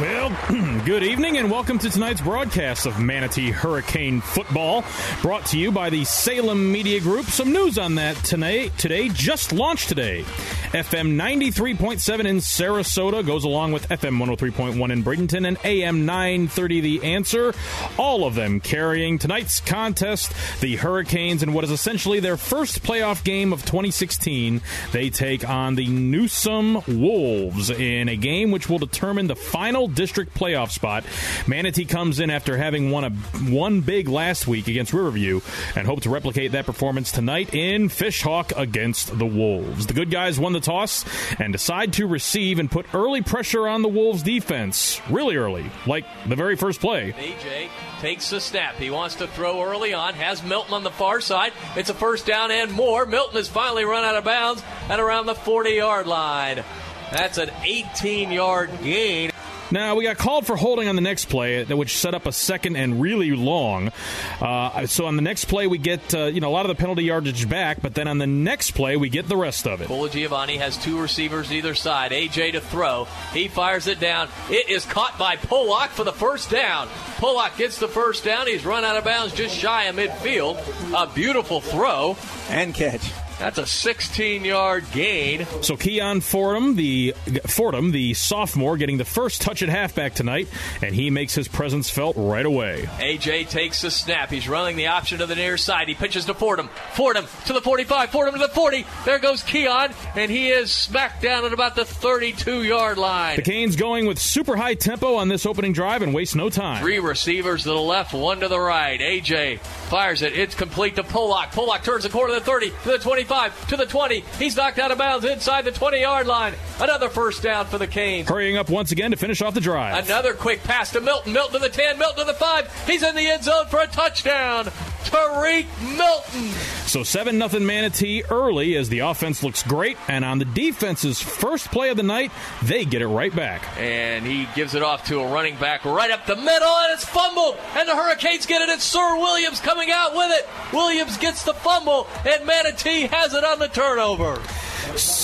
[0.00, 0.30] Well,
[0.84, 4.84] good evening and welcome to tonight's broadcast of Manatee Hurricane Football,
[5.22, 7.26] brought to you by the Salem Media Group.
[7.26, 10.24] Some news on that today, today just launched today.
[10.72, 17.04] FM 93.7 in Sarasota goes along with FM 103.1 in Bradenton and AM 930 The
[17.04, 17.54] Answer.
[17.96, 20.30] All of them carrying tonight's contest,
[20.60, 24.60] the Hurricanes, in what is essentially their first playoff game of 2016.
[24.92, 30.34] They take on the Newsome Wolves in a game which will determine the final district
[30.34, 31.02] playoff spot.
[31.46, 33.10] Manatee comes in after having won a
[33.50, 35.40] one big last week against Riverview
[35.74, 39.86] and hope to replicate that performance tonight in Fishhawk against the Wolves.
[39.86, 41.04] The good guys won the toss
[41.38, 46.04] and decide to receive and put early pressure on the Wolves defense, really early, like
[46.26, 47.12] the very first play.
[47.12, 47.68] AJ
[48.00, 48.76] takes the snap.
[48.76, 51.52] He wants to throw early on, has Milton on the far side.
[51.76, 53.06] It's a first down and more.
[53.06, 56.64] Milton has finally run out of bounds at around the 40 yard line.
[57.10, 59.30] That's an 18 yard gain.
[59.70, 62.76] Now, we got called for holding on the next play, which set up a second
[62.76, 63.92] and really long.
[64.40, 66.80] Uh, so on the next play, we get uh, you know a lot of the
[66.80, 69.88] penalty yardage back, but then on the next play, we get the rest of it.
[70.10, 72.12] Giovanni has two receivers either side.
[72.12, 73.06] AJ to throw.
[73.32, 74.28] He fires it down.
[74.48, 76.88] It is caught by Pollock for the first down.
[77.18, 78.46] Pollock gets the first down.
[78.46, 80.56] He's run out of bounds just shy of midfield.
[80.94, 82.16] A beautiful throw.
[82.48, 83.12] And catch.
[83.38, 85.46] That's a 16 yard gain.
[85.62, 87.14] So Keon Fordham, the
[87.46, 90.48] Fordham, the sophomore, getting the first touch at halfback tonight,
[90.82, 92.88] and he makes his presence felt right away.
[92.98, 94.30] AJ takes the snap.
[94.30, 95.88] He's running the option to the near side.
[95.88, 96.68] He pitches to Fordham.
[96.94, 98.10] Fordham to the 45.
[98.10, 98.84] Fordham to the 40.
[99.04, 103.36] There goes Keon, and he is smacked down at about the 32 yard line.
[103.36, 106.82] The Canes going with super high tempo on this opening drive and waste no time.
[106.82, 108.98] Three receivers to the left, one to the right.
[109.00, 110.36] AJ fires it.
[110.36, 111.52] It's complete to Pollock.
[111.52, 114.20] Pollock turns the corner to the 30 to the 25 to the 20.
[114.38, 116.54] He's knocked out of bounds inside the 20 yard line.
[116.80, 118.28] Another first down for the Canes.
[118.28, 120.04] Hurrying up once again to finish off the drive.
[120.06, 121.32] Another quick pass to Milton.
[121.32, 122.86] Milton to the 10, Milton to the 5.
[122.86, 124.70] He's in the end zone for a touchdown.
[125.04, 125.66] Tariq
[125.96, 126.48] Milton.
[126.86, 129.96] So 7 0 Manatee early as the offense looks great.
[130.08, 133.62] And on the defense's first play of the night, they get it right back.
[133.78, 137.04] And he gives it off to a running back right up the middle, and it's
[137.04, 137.56] fumbled.
[137.76, 138.68] And the Hurricanes get it.
[138.68, 140.48] It's Sir Williams coming out with it.
[140.72, 144.40] Williams gets the fumble, and Manatee has it on the turnover.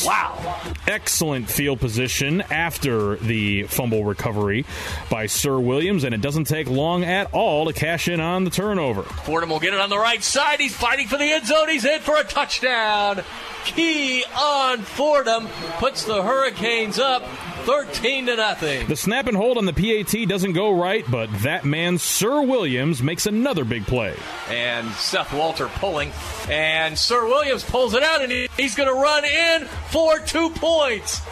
[0.04, 0.74] Wow.
[0.86, 4.64] Excellent field position after the fumble recovery
[5.10, 8.50] by Sir Williams, and it doesn't take long at all to cash in on the
[8.50, 9.02] turnover.
[9.02, 10.60] Fordham will get it on the right side.
[10.60, 11.68] He's fighting for the end zone.
[11.68, 13.22] He's in for a touchdown.
[13.64, 17.22] Key on Fordham puts the Hurricanes up
[17.64, 18.86] 13 to nothing.
[18.86, 23.02] The snap and hold on the PAT doesn't go right, but that man, Sir Williams,
[23.02, 24.14] makes another big play.
[24.50, 26.12] And Seth Walter pulling,
[26.48, 31.22] and Sir Williams pulls it out, and he's going to run in for two points.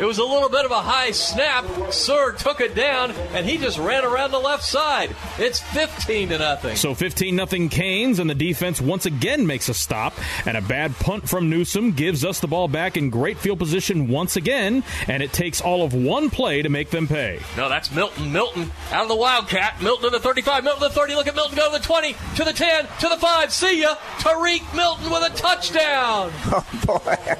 [0.00, 1.64] It was a little bit of a high snap.
[1.92, 5.14] Sir took it down, and he just ran around the left side.
[5.38, 6.76] It's 15 to nothing.
[6.76, 10.14] So 15 nothing Canes, and the defense once again makes a stop.
[10.46, 14.08] And a bad punt from Newsome gives us the ball back in great field position
[14.08, 17.40] once again, and it takes all of one play to make them pay.
[17.56, 18.32] No, that's Milton.
[18.32, 19.80] Milton out of the Wildcat.
[19.82, 20.64] Milton to the 35.
[20.64, 21.14] Milton to the 30.
[21.14, 23.52] Look at Milton go to the 20, to the 10, to the 5.
[23.52, 23.96] See ya.
[24.18, 26.32] Tariq Milton with a touchdown.
[26.54, 27.36] Oh, boy.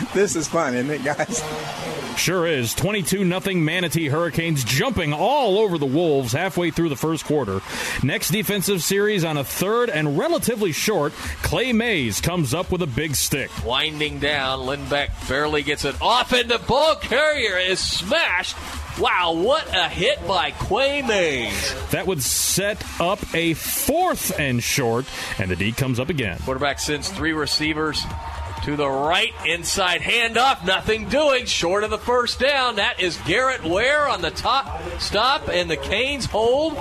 [0.14, 1.42] this is fun, isn't it, guys?
[2.16, 2.74] Sure is.
[2.74, 7.60] 22 nothing Manatee Hurricanes jumping all over the Wolves halfway through the first quarter.
[8.02, 12.86] Next defensive series on a third and relatively short, Quay Mays comes up with a
[12.86, 13.50] big stick.
[13.64, 18.56] Winding down, Lindbeck barely gets it off, and the ball carrier is smashed.
[18.98, 21.74] Wow, what a hit by Quay Mays.
[21.90, 25.06] That would set up a fourth and short,
[25.38, 26.38] and the D comes up again.
[26.40, 28.04] Quarterback sends three receivers
[28.64, 30.64] to the right inside handoff.
[30.64, 32.76] Nothing doing short of the first down.
[32.76, 36.74] That is Garrett Ware on the top stop, and the Canes hold.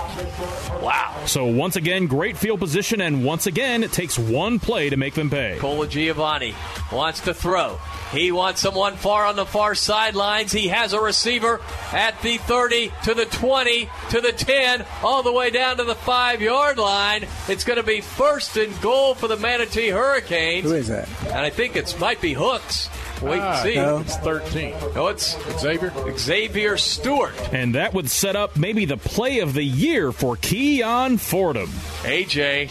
[0.82, 1.24] Wow.
[1.26, 5.14] So once again, great field position, and once again, it takes one play to make
[5.14, 5.58] them pay.
[5.60, 6.56] Cola Giovanni
[6.92, 7.80] wants to throw.
[8.12, 10.52] He wants someone far on the far sidelines.
[10.52, 11.62] He has a receiver
[11.92, 15.96] at the 30 to the 20 to the 10, all the way down to the
[15.96, 17.28] five yard line.
[17.48, 20.66] It's going to be first and goal for the Manatee Hurricanes.
[20.66, 21.08] Who is that?
[21.28, 22.90] And I think it might be Hooks.
[23.22, 23.76] Wait ah, and see.
[23.76, 24.00] No.
[24.00, 24.74] It's 13.
[24.96, 25.92] No, it's Xavier.
[26.18, 27.34] Xavier Stewart.
[27.54, 31.70] And that would set up maybe the play of the year for Keon Fordham.
[32.04, 32.70] AJ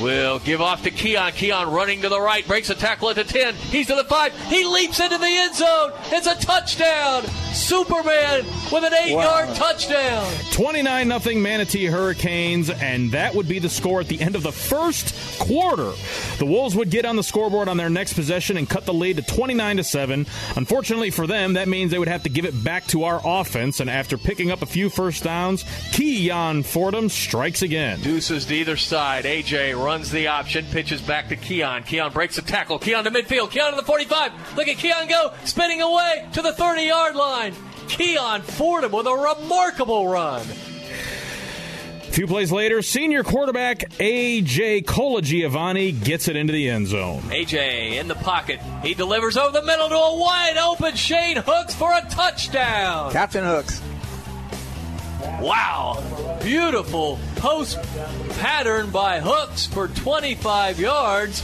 [0.00, 1.32] will give off to Keon.
[1.32, 3.54] Keon running to the right, breaks a tackle at the 10.
[3.54, 4.32] He's to the 5.
[4.48, 5.92] He leaps into the end zone.
[6.06, 7.24] It's a touchdown.
[7.52, 9.22] Superman with an eight Wow.
[9.24, 10.30] yard touchdown.
[10.52, 14.52] 29 0 Manatee Hurricanes, and that would be the score at the end of the
[14.52, 15.92] first quarter.
[16.38, 19.16] The Wolves would get on the scoreboard on their next possession and cut the lead
[19.16, 20.26] to 29 7.
[20.56, 23.80] Unfortunately for them, that means they would have to give it back to our offense,
[23.80, 28.00] and after picking up a few first downs, Keon Fordham strikes again.
[28.00, 29.24] Deuces to either side.
[29.24, 31.82] AJ runs the option, pitches back to Keon.
[31.82, 32.78] Keon breaks the tackle.
[32.78, 33.50] Keon to midfield.
[33.50, 34.56] Keon to the 45.
[34.56, 37.54] Look at Keon go, spinning away to the 30 yard line.
[37.88, 40.42] Keon Fordham with a remarkable run.
[42.12, 44.82] A few plays later, senior quarterback A.J.
[44.82, 47.22] Colagiovanni gets it into the end zone.
[47.22, 48.60] AJ in the pocket.
[48.82, 53.12] He delivers over the middle to a wide open Shane Hooks for a touchdown.
[53.12, 53.80] Captain Hooks.
[55.40, 56.38] Wow.
[56.42, 57.78] Beautiful post
[58.38, 61.42] pattern by Hooks for 25 yards.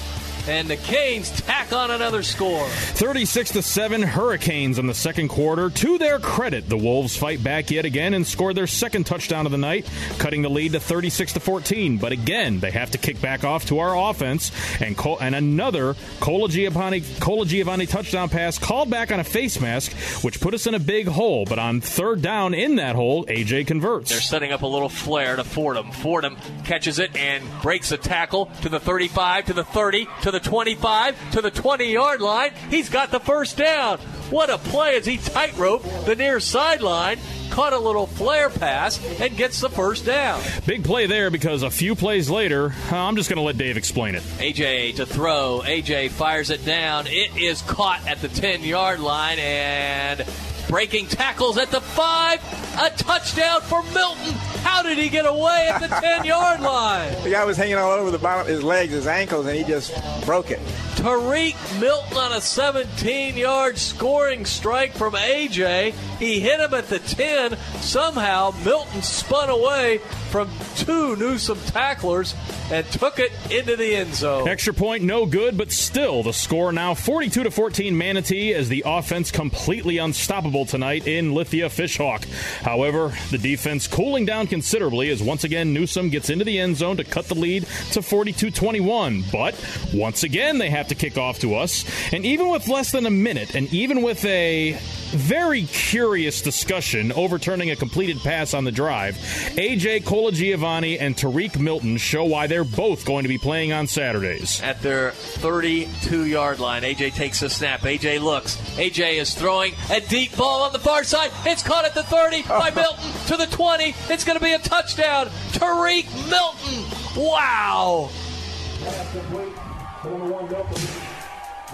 [0.49, 2.67] And the Canes tack on another score.
[2.69, 5.69] 36 to 7 Hurricanes in the second quarter.
[5.69, 9.53] To their credit, the Wolves fight back yet again and score their second touchdown of
[9.53, 9.87] the night,
[10.19, 11.99] cutting the lead to 36 to 14.
[11.99, 14.51] But again, they have to kick back off to our offense
[14.81, 19.93] and Col- and another Colagiovanni, Cola Giovanni touchdown pass called back on a face mask,
[20.25, 21.45] which put us in a big hole.
[21.45, 24.11] But on third down in that hole, AJ converts.
[24.11, 25.93] They're setting up a little flare to Fordham.
[25.93, 30.38] Fordham catches it and breaks a tackle to the 35, to the 30, to the
[30.41, 32.53] 25, to the 20 yard line.
[32.71, 33.99] He's got the first down.
[34.31, 37.19] What a play as he tightrope the near sideline,
[37.51, 40.43] caught a little flare pass, and gets the first down.
[40.67, 43.79] Big play there because a few plays later, uh, I'm just going to let Dave
[43.79, 44.23] explain it.
[44.39, 45.63] AJ to throw.
[45.65, 47.07] AJ fires it down.
[47.07, 50.21] It is caught at the 10 yard line and
[50.69, 52.41] breaking tackles at the 5.
[52.81, 54.33] A touchdown for Milton.
[54.63, 57.13] How did he get away at the 10 yard line?
[57.25, 59.65] The guy was hanging all over the bottom of his legs, his ankles, and he
[59.65, 59.93] just
[60.25, 60.61] broke it.
[60.99, 65.93] Tariq Milton on a 17 yard scoring strike from AJ.
[66.19, 67.57] He hit him at the 10.
[67.81, 69.99] Somehow, Milton spun away
[70.31, 72.35] from two Newsome tacklers
[72.73, 74.49] and took it into the end zone.
[74.49, 78.83] Extra point, no good, but still the score now 42 to 14 Manatee as the
[78.85, 82.25] offense completely unstoppable tonight in Lithia Fishhawk.
[82.63, 86.97] However, the defense cooling down considerably as once again Newsome gets into the end zone
[86.97, 89.25] to cut the lead to 42 21.
[89.31, 89.55] But
[89.95, 91.85] once again, they have to kick off to us.
[92.13, 94.79] And even with less than a minute, and even with a
[95.11, 99.15] very curious discussion overturning a completed pass on the drive,
[99.57, 104.61] AJ Colagiovanni and Tariq Milton show why they're both going to be playing on Saturdays.
[104.61, 107.81] At their 32 yard line, AJ takes a snap.
[107.81, 108.57] AJ looks.
[108.77, 111.31] AJ is throwing a deep ball on the far side.
[111.45, 113.95] It's caught at the 30 by Milton to the 20.
[114.09, 115.27] It's going to be a touchdown.
[115.53, 117.23] Tariq Milton.
[117.23, 118.11] Wow.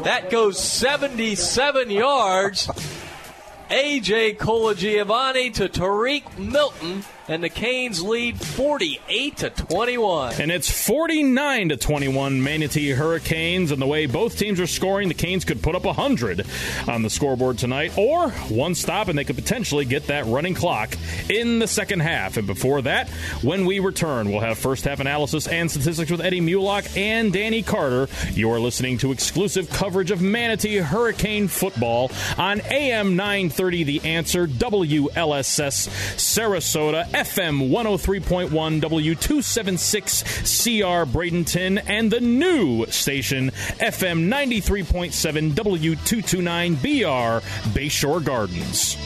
[0.02, 2.68] That goes 77 yards.
[3.70, 10.34] AJ Colagiovanni to Tariq Milton, and the Canes lead 48 to 21.
[10.40, 13.70] And it's 49 to 21 Manatee Hurricanes.
[13.70, 16.46] And the way both teams are scoring, the Canes could put up 100
[16.88, 20.96] on the scoreboard tonight, or one stop, and they could potentially get that running clock
[21.30, 22.36] in the second half.
[22.36, 23.08] And before that,
[23.42, 27.62] when we return, we'll have first half analysis and statistics with Eddie Mulock and Danny
[27.62, 28.08] Carter.
[28.32, 35.88] You're listening to exclusive coverage of Manatee Hurricane football on AM 930 The Answer, WLSS
[36.16, 40.24] Sarasota, FM 103.1, W276
[40.64, 48.96] CR Bradenton, and the new station, FM 93.7, W229 BR Bayshore Gardens.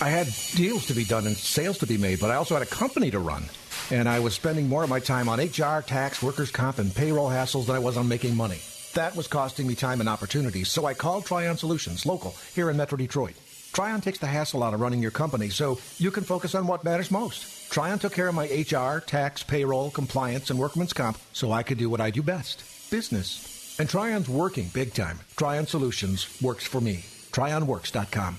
[0.00, 2.62] I had deals to be done and sales to be made, but I also had
[2.62, 3.42] a company to run.
[3.90, 7.28] And I was spending more of my time on HR, tax, workers' comp, and payroll
[7.28, 8.60] hassles than I was on making money.
[8.94, 12.76] That was costing me time and opportunities, so I called Tryon Solutions, local, here in
[12.76, 13.34] Metro Detroit.
[13.72, 16.84] Tryon takes the hassle out of running your company so you can focus on what
[16.84, 17.70] matters most.
[17.70, 21.78] Tryon took care of my HR, tax, payroll, compliance, and workman's comp so I could
[21.78, 23.76] do what I do best business.
[23.78, 25.20] And Tryon's working big time.
[25.36, 27.04] Tryon Solutions works for me.
[27.30, 28.38] TryonWorks.com.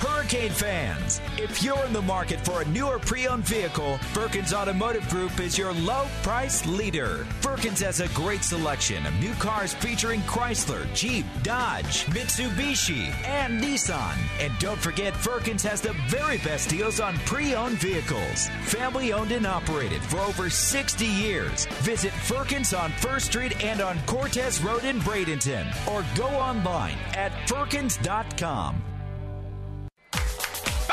[0.00, 5.38] Hurricane fans, if you're in the market for a newer pre-owned vehicle, Firkins Automotive Group
[5.38, 7.26] is your low price leader.
[7.42, 14.16] Firkins has a great selection of new cars featuring Chrysler, Jeep, Dodge, Mitsubishi, and Nissan.
[14.40, 18.48] And don't forget, Firkins has the very best deals on pre-owned vehicles.
[18.62, 21.66] Family owned and operated for over 60 years.
[21.82, 27.32] Visit Firkins on First Street and on Cortez Road in Bradenton, or go online at
[27.46, 28.89] firkins.com.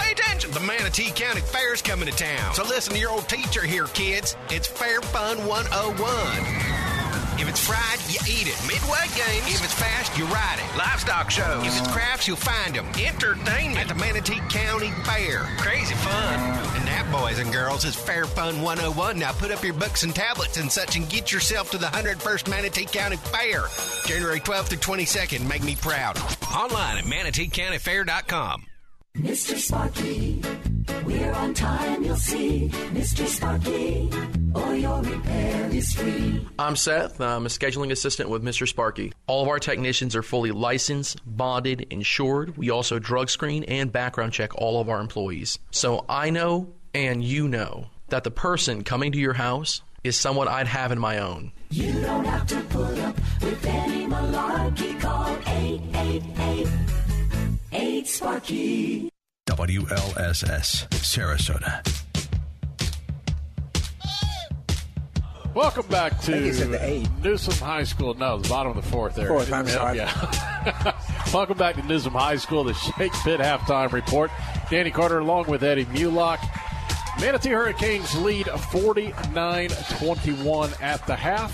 [0.08, 2.54] Pay attention, the Manatee County Fair's coming to town.
[2.54, 4.38] So listen to your old teacher here, kids.
[4.50, 7.38] It's Fair Fun 101.
[7.38, 8.56] If it's fried, you eat it.
[8.66, 9.54] Midway games.
[9.54, 10.78] If it's fast, you ride it.
[10.78, 11.68] Livestock shows.
[11.68, 12.86] If it's crafts, you'll find them.
[12.98, 15.40] Entertainment at the Manatee County Fair.
[15.58, 16.40] Crazy fun.
[16.78, 19.20] And that, boys and girls, is Fair Fun 101.
[19.20, 22.50] Now put up your books and tablets and such and get yourself to the 101st
[22.50, 23.66] Manatee County Fair.
[24.06, 25.46] January 12th through 22nd.
[25.50, 26.18] Make me proud.
[26.56, 28.68] Online at manateecountyfair.com.
[29.18, 29.58] Mr.
[29.58, 30.40] Sparky,
[31.04, 32.70] we're on time, you'll see.
[32.92, 33.26] Mr.
[33.26, 34.10] Sparky,
[34.54, 36.48] or your repair is free.
[36.60, 37.20] I'm Seth.
[37.20, 38.68] I'm a scheduling assistant with Mr.
[38.68, 39.12] Sparky.
[39.26, 42.58] All of our technicians are fully licensed, bonded, insured.
[42.58, 45.58] We also drug screen and background check all of our employees.
[45.72, 50.48] So I know and you know that the person coming to your house is someone
[50.48, 51.52] I'd have in my own.
[51.72, 55.00] You don't have to put up with any malarkey.
[55.02, 56.68] Call 888
[57.98, 59.10] 8 Sparky.
[59.50, 61.82] WLSS, Sarasota.
[65.56, 67.10] Welcome back I think he said the to eight.
[67.24, 68.14] Newsome High School.
[68.14, 69.28] No, the bottom of the fourth there.
[69.30, 69.98] Fourth, I'm Yeah, sorry.
[69.98, 70.94] yeah.
[71.34, 74.30] Welcome back to Newsome High School, the Shake Pit halftime report.
[74.70, 76.38] Danny Carter along with Eddie Mulock.
[77.20, 81.52] Manatee Hurricanes lead 49-21 at the half.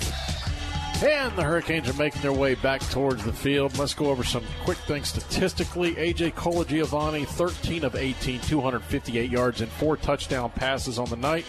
[1.03, 3.77] And the Hurricanes are making their way back towards the field.
[3.77, 5.95] Let's go over some quick things statistically.
[5.95, 11.43] AJ Colagiovanni, 13 of 18, 258 yards and four touchdown passes on the night.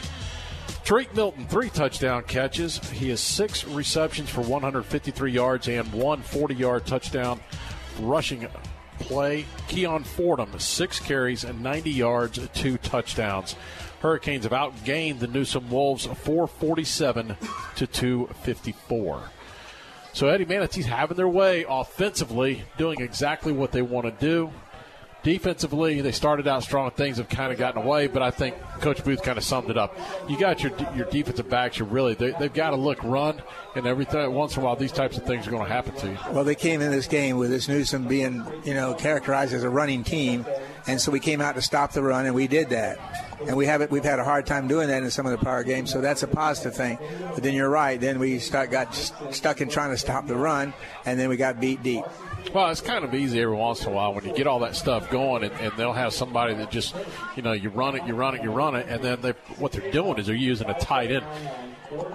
[0.85, 2.79] Tariq Milton, three touchdown catches.
[2.91, 7.39] He has six receptions for 153 yards and one 40 yard touchdown
[8.01, 8.49] rushing
[8.99, 9.45] play.
[9.69, 13.55] Keon Fordham, six carries and 90 yards, two touchdowns.
[14.01, 17.37] Hurricanes have outgained the Newsome Wolves 447
[17.77, 19.31] to 254.
[20.15, 24.53] So Eddie Manatee's having their way offensively, doing exactly what they want to do.
[25.25, 26.91] Defensively, they started out strong.
[26.93, 29.79] Things have kind of gotten away, but I think Coach Booth kind of summed it
[29.79, 29.99] up.
[30.29, 31.79] You got your your defensive backs.
[31.79, 33.43] You really they, they've got to look run,
[33.75, 34.33] and everything.
[34.33, 36.19] Once in a while, these types of things are going to happen to you.
[36.31, 39.71] Well, they came in this game with this Newsome being, you know, characterized as a
[39.71, 40.45] running team,
[40.87, 43.24] and so we came out to stop the run, and we did that.
[43.47, 43.91] And we haven't.
[43.91, 46.23] We've had a hard time doing that in some of the power games, so that's
[46.23, 46.99] a positive thing.
[47.35, 48.01] But then you're right.
[48.01, 50.73] Then we stuck, got stuck in trying to stop the run,
[51.05, 52.05] and then we got beat deep.
[52.53, 54.77] Well, it's kind of easy every once in a while when you get all that
[54.77, 56.95] stuff going, and, and they'll have somebody that just,
[57.37, 59.73] you know, you run it, you run it, you run it, and then they, what
[59.73, 61.25] they're doing is they're using a tight end.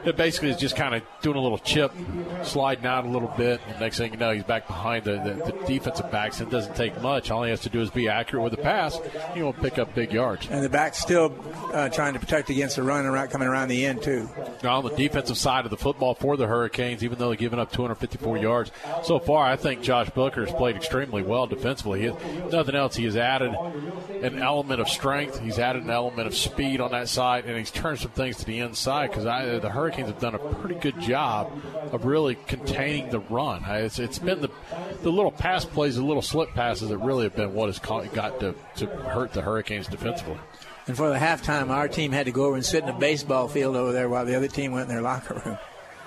[0.06, 1.92] It basically is just kind of doing a little chip,
[2.44, 5.52] sliding out a little bit, and next thing you know, he's back behind the, the,
[5.52, 6.40] the defensive backs.
[6.42, 7.32] It doesn't take much.
[7.32, 9.00] All he has to do is be accurate with the pass.
[9.34, 10.48] He will pick up big yards.
[10.50, 11.36] And the back's still
[11.74, 14.30] uh, trying to protect against the run around coming around the end too.
[14.64, 17.60] Now, on the defensive side of the football for the Hurricanes, even though they've given
[17.60, 18.72] up 254 yards
[19.04, 22.02] so far, I think Josh Booker has played extremely well defensively.
[22.02, 22.08] He,
[22.50, 23.54] nothing else, he has added
[24.22, 25.40] an element of strength.
[25.40, 28.46] He's added an element of speed on that side, and he's turned some things to
[28.46, 31.52] the inside because the Hurricanes have done a pretty good job
[31.92, 33.64] of really containing the run.
[33.66, 34.50] Uh, it's, it's been the
[35.02, 38.12] the little pass plays, the little slip passes that really have been what has caught,
[38.14, 40.38] got to, to hurt the Hurricanes defensively.
[40.88, 43.48] And for the halftime, our team had to go over and sit in a baseball
[43.48, 45.58] field over there while the other team went in their locker room.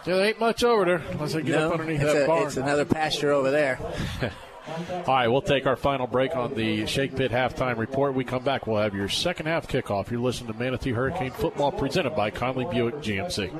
[0.04, 2.46] Yeah, there ain't much over there unless they get No, up underneath that a- barn.
[2.48, 3.78] it's another pasture over there.
[4.68, 8.14] All right, we'll take our final break on the Shake Pit halftime report.
[8.14, 10.10] We come back, we'll have your second half kickoff.
[10.10, 13.50] You're listening to Manatee Hurricane Football presented by Conley Buick GMC.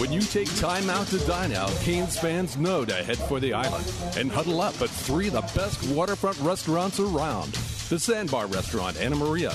[0.00, 3.52] When you take time out to dine out, Canes fans know to head for the
[3.52, 7.52] island and huddle up at three of the best waterfront restaurants around
[7.88, 9.52] the Sandbar Restaurant, Anna Maria,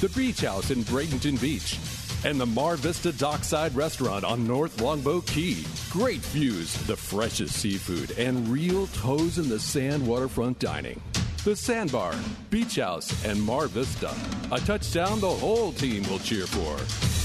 [0.00, 1.78] the Beach House in Bradenton Beach,
[2.24, 5.64] and the Mar Vista Dockside Restaurant on North Longboat Key.
[5.90, 11.00] Great views, the freshest seafood, and real toes in the sand waterfront dining.
[11.44, 12.14] the Sandbar,
[12.50, 14.14] Beach House, and Mar Vista.
[14.52, 17.17] A touchdown the whole team will cheer for.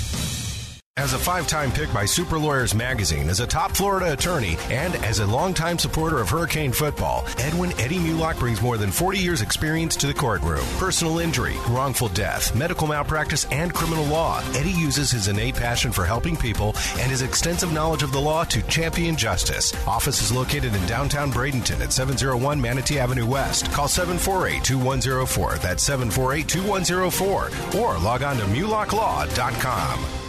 [0.97, 4.93] As a five time pick by Super Lawyers Magazine, as a top Florida attorney, and
[4.97, 9.41] as a longtime supporter of Hurricane football, Edwin Eddie Mulock brings more than 40 years'
[9.41, 10.63] experience to the courtroom.
[10.77, 14.43] Personal injury, wrongful death, medical malpractice, and criminal law.
[14.53, 18.43] Eddie uses his innate passion for helping people and his extensive knowledge of the law
[18.43, 19.73] to champion justice.
[19.87, 23.71] Office is located in downtown Bradenton at 701 Manatee Avenue West.
[23.71, 25.55] Call 748 2104.
[25.57, 27.81] That's 748 2104.
[27.81, 30.22] Or log on to mulocklaw.com.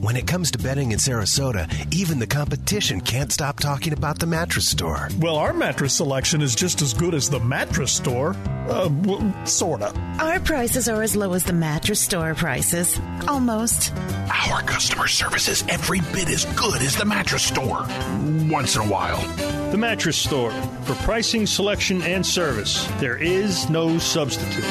[0.00, 4.26] When it comes to betting in Sarasota, even the competition can't stop talking about the
[4.26, 5.08] mattress store.
[5.18, 8.34] Well, our mattress selection is just as good as the mattress store.
[8.68, 9.92] Uh, well, sorta.
[10.18, 12.98] Our prices are as low as the mattress store prices.
[13.28, 13.92] Almost.
[13.94, 17.86] Our customer service is every bit as good as the mattress store.
[18.48, 19.20] Once in a while.
[19.70, 20.52] The mattress store.
[20.84, 24.64] For pricing, selection, and service, there is no substitute.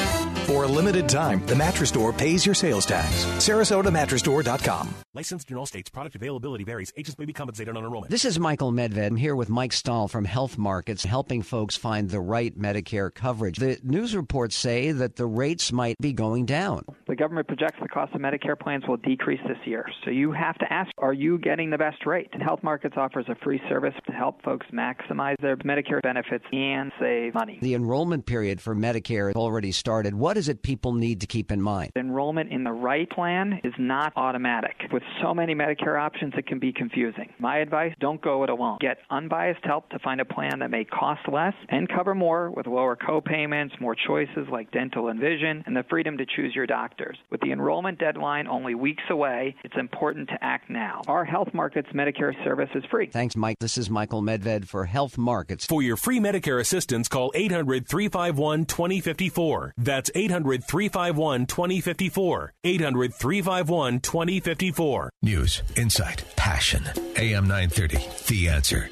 [0.50, 3.24] For a limited time, the mattress store pays your sales tax.
[3.38, 4.88] SarasotaMattressStore.com.
[5.12, 5.90] Licensed in all states.
[5.90, 6.92] Product availability varies.
[6.96, 8.12] Agents may be compensated on enrollment.
[8.12, 9.04] This is Michael Medved.
[9.04, 13.58] I'm here with Mike Stahl from Health Markets, helping folks find the right Medicare coverage.
[13.58, 16.84] The news reports say that the rates might be going down.
[17.08, 19.84] The government projects the cost of Medicare plans will decrease this year.
[20.04, 22.28] So you have to ask, are you getting the best rate?
[22.32, 26.92] And Health Markets offers a free service to help folks maximize their Medicare benefits and
[27.00, 27.58] save money.
[27.60, 30.14] The enrollment period for Medicare has already started.
[30.14, 31.90] What is it people need to keep in mind?
[31.96, 34.76] Enrollment in the right plan is not automatic.
[34.92, 37.32] With so many Medicare options, it can be confusing.
[37.38, 38.78] My advice don't go it alone.
[38.80, 42.66] Get unbiased help to find a plan that may cost less and cover more with
[42.66, 47.16] lower co-payments, more choices like dental and vision, and the freedom to choose your doctors.
[47.30, 51.02] With the enrollment deadline only weeks away, it's important to act now.
[51.06, 53.06] Our Health Markets Medicare service is free.
[53.06, 53.56] Thanks, Mike.
[53.60, 55.66] This is Michael Medved for Health Markets.
[55.66, 59.74] For your free Medicare assistance, call 800 351 2054.
[59.76, 62.52] That's 800 351 2054.
[62.64, 64.89] 800 351 2054.
[65.22, 66.82] News, insight, passion.
[67.14, 68.90] AM 930, The Answer.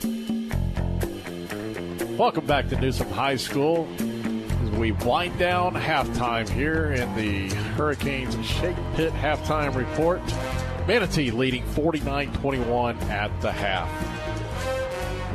[2.17, 3.89] Welcome back to Newsome High School.
[3.99, 10.21] As we wind down halftime here in the Hurricanes Shake Pit halftime report.
[10.87, 13.91] Manatee leading 49 21 at the half.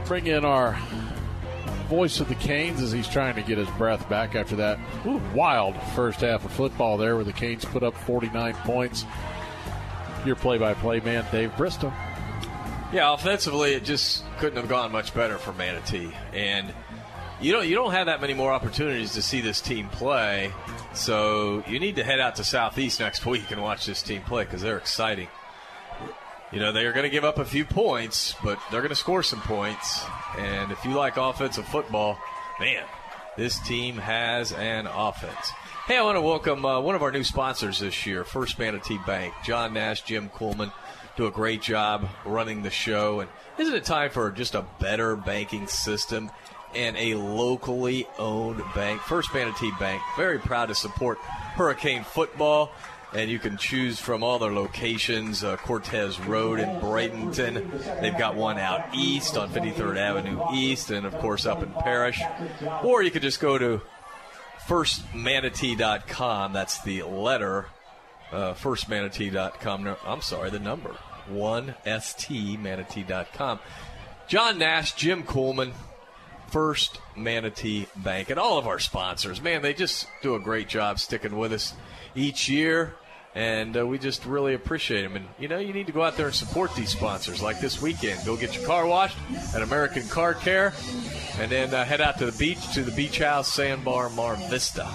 [0.08, 0.80] Bring in our
[1.90, 4.80] voice of the Canes as he's trying to get his breath back after that
[5.36, 9.04] wild first half of football there where the Canes put up 49 points.
[10.26, 11.92] Your play by play man, Dave Bristow.
[12.94, 16.72] Yeah, offensively, it just couldn't have gone much better for Manatee, and
[17.42, 20.54] you don't you don't have that many more opportunities to see this team play.
[20.94, 24.46] So you need to head out to Southeast next week and watch this team play
[24.46, 25.28] because they're exciting.
[26.52, 28.96] You know they are going to give up a few points, but they're going to
[28.96, 30.06] score some points.
[30.38, 32.18] And if you like offensive football,
[32.60, 32.84] man,
[33.36, 35.52] this team has an offense.
[35.86, 39.00] Hey, I want to welcome uh, one of our new sponsors this year, First Manatee
[39.06, 39.34] Bank.
[39.44, 40.72] John Nash, Jim Coolman
[41.18, 43.20] do a great job running the show.
[43.20, 46.32] And isn't it time for just a better banking system
[46.74, 49.02] and a locally owned bank?
[49.02, 52.72] First Manatee Bank, very proud to support Hurricane football.
[53.12, 58.00] And you can choose from all their locations uh, Cortez Road in Bradenton.
[58.00, 62.22] They've got one out east on 53rd Avenue East, and of course up in Parish.
[62.84, 63.82] Or you could just go to
[64.68, 66.54] firstmanatee.com.
[66.54, 67.68] That's the letter
[68.34, 69.84] uh, firstmanatee.com.
[69.84, 70.98] No, I'm sorry, the number.
[71.32, 73.60] 1stmanatee.com.
[74.28, 75.72] John Nash, Jim Coolman,
[76.48, 79.42] First Manatee Bank, and all of our sponsors.
[79.42, 81.74] Man, they just do a great job sticking with us
[82.16, 82.96] each year,
[83.36, 85.16] and uh, we just really appreciate them.
[85.16, 87.82] And, you know, you need to go out there and support these sponsors like this
[87.82, 88.24] weekend.
[88.26, 89.18] Go get your car washed
[89.56, 90.74] at American Car Care,
[91.40, 94.86] and then uh, head out to the beach, to the beach house, Sandbar, Mar Vista.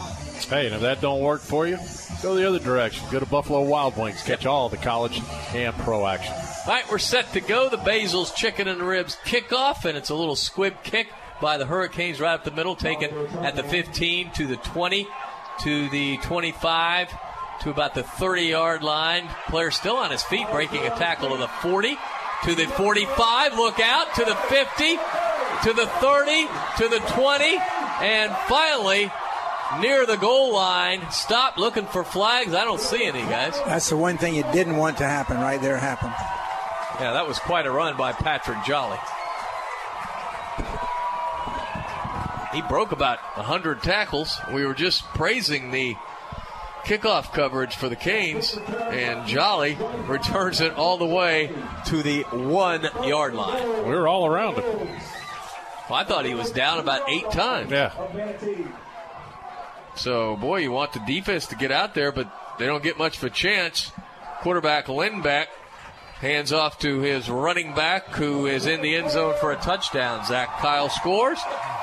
[0.48, 1.78] Hey, and if that don't work for you,
[2.22, 3.04] go the other direction.
[3.10, 4.22] Go to Buffalo Wild Wings.
[4.22, 5.20] Catch all the college
[5.52, 6.32] and pro action.
[6.32, 7.68] All right, we're set to go.
[7.68, 11.08] The Basil's Chicken and Ribs kickoff, and it's a little squib kick
[11.42, 15.06] by the Hurricanes right up the middle, taken at the 15 to the 20
[15.64, 17.12] to the 25
[17.60, 19.28] to about the 30 yard line.
[19.48, 21.96] Player still on his feet, breaking a tackle to the 40
[22.44, 23.54] to the 45.
[23.54, 24.96] Look out to the 50
[25.64, 26.46] to the 30
[26.78, 27.58] to the 20,
[28.00, 29.10] and finally
[29.80, 31.02] near the goal line.
[31.10, 32.54] Stop looking for flags.
[32.54, 33.54] I don't see any, guys.
[33.66, 36.14] That's the one thing you didn't want to happen right there happened.
[37.00, 38.98] Yeah, that was quite a run by Patrick Jolly.
[42.52, 44.40] He broke about 100 tackles.
[44.52, 45.96] We were just praising the
[46.84, 48.58] kickoff coverage for the Canes,
[48.90, 49.76] and Jolly
[50.07, 51.50] returns it all the way
[51.86, 53.84] to the one yard line.
[53.84, 54.65] We were all around him.
[55.89, 57.70] Well, I thought he was down about eight times.
[57.70, 57.92] Yeah.
[59.97, 63.16] So, boy, you want the defense to get out there, but they don't get much
[63.18, 63.90] of a chance.
[64.40, 65.47] Quarterback Lindbeck
[66.20, 70.24] hands off to his running back, who is in the end zone for a touchdown.
[70.26, 71.39] Zach Kyle scores,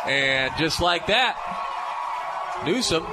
[0.05, 1.35] and just like that,
[2.65, 3.05] Newsome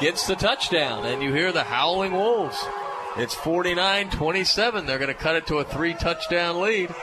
[0.00, 2.62] gets the touchdown, and you hear the howling wolves.
[3.16, 4.86] It's 49 27.
[4.86, 6.94] They're going to cut it to a three touchdown lead.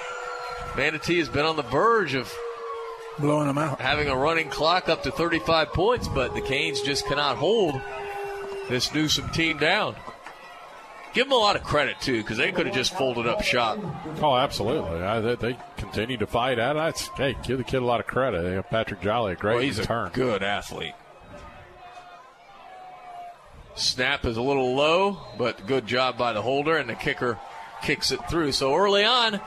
[0.76, 2.34] Manatee has been on the verge of
[3.20, 7.06] blowing them out, having a running clock up to 35 points, but the Canes just
[7.08, 7.80] cannot hold
[8.70, 9.95] this Newsome team down.
[11.14, 13.78] Give them a lot of credit too, because they could have just folded up shop.
[14.22, 15.02] Oh, absolutely.
[15.02, 17.10] I, they, they continue to fight at it.
[17.18, 18.64] Hey, give the kid a lot of credit.
[18.70, 20.08] Patrick Jolly, a great well, he's return.
[20.08, 20.94] a good athlete.
[23.82, 27.40] Snap is a little low, but good job by the holder, and the kicker
[27.82, 28.51] kicks it through.
[28.51, 29.42] So early on,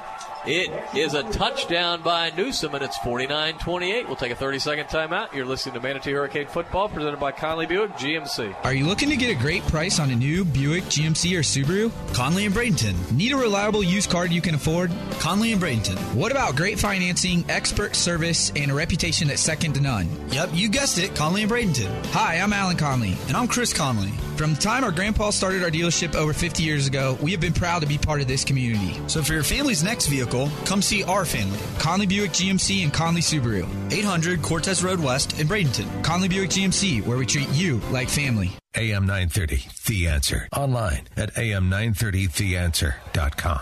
[0.47, 4.07] it is a touchdown by Newsome, and it's 49 28.
[4.07, 5.33] We'll take a 30 second timeout.
[5.33, 8.55] You're listening to Manatee Hurricane Football, presented by Conley Buick GMC.
[8.65, 11.91] Are you looking to get a great price on a new Buick, GMC, or Subaru?
[12.15, 13.13] Conley and Bradenton.
[13.13, 14.91] Need a reliable used car you can afford?
[15.19, 15.99] Conley and Bradenton.
[16.15, 20.09] What about great financing, expert service, and a reputation that's second to none?
[20.31, 22.05] Yep, you guessed it, Conley and Bradenton.
[22.07, 23.17] Hi, I'm Alan Conley.
[23.29, 24.13] And I'm Chris Conley.
[24.37, 27.53] From the time our grandpa started our dealership over 50 years ago, we have been
[27.53, 29.01] proud to be part of this community.
[29.07, 31.61] So for your family's next vehicle, come see our family.
[31.79, 33.65] Conley Buick GMC and Conley Subaru.
[33.93, 36.03] 800 Cortez Road West in Bradenton.
[36.03, 38.51] Conley Buick GMC, where we treat you like family.
[38.75, 40.49] AM 930, The Answer.
[40.53, 43.61] Online at am930theanswer.com.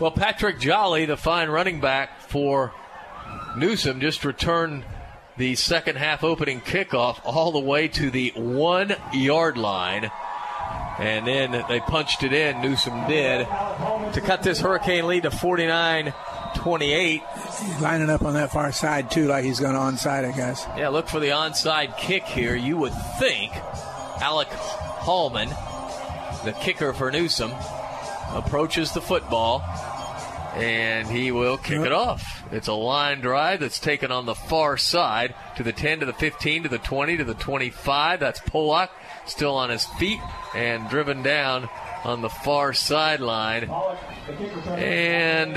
[0.00, 2.72] Well, Patrick Jolly, the fine running back for
[3.56, 4.84] Newsome, just returned
[5.38, 10.10] the second half opening kickoff all the way to the one yard line.
[10.98, 16.12] And then they punched it in, Newsome did, to cut this Hurricane lead to 49
[16.56, 17.22] 28.
[17.62, 20.66] He's Lining up on that far side, too, like he's going onside, I guess.
[20.76, 22.56] Yeah, look for the onside kick here.
[22.56, 23.52] You would think
[24.20, 25.50] Alec Hallman,
[26.44, 27.52] the kicker for Newsome,
[28.32, 29.62] approaches the football
[30.58, 32.42] and he will kick it off.
[32.50, 36.12] It's a line drive that's taken on the far side to the 10, to the
[36.12, 38.20] 15, to the 20, to the 25.
[38.20, 38.90] That's Pollock
[39.26, 40.20] still on his feet
[40.54, 41.68] and driven down
[42.04, 43.70] on the far sideline.
[44.66, 45.54] And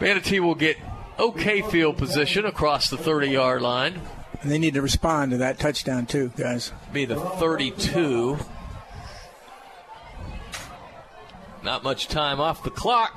[0.00, 0.78] Manatee will get
[1.18, 4.00] okay field position across the 30 yard line.
[4.40, 6.72] And they need to respond to that touchdown, too, guys.
[6.92, 8.38] Be the 32.
[11.62, 13.14] Not much time off the clock.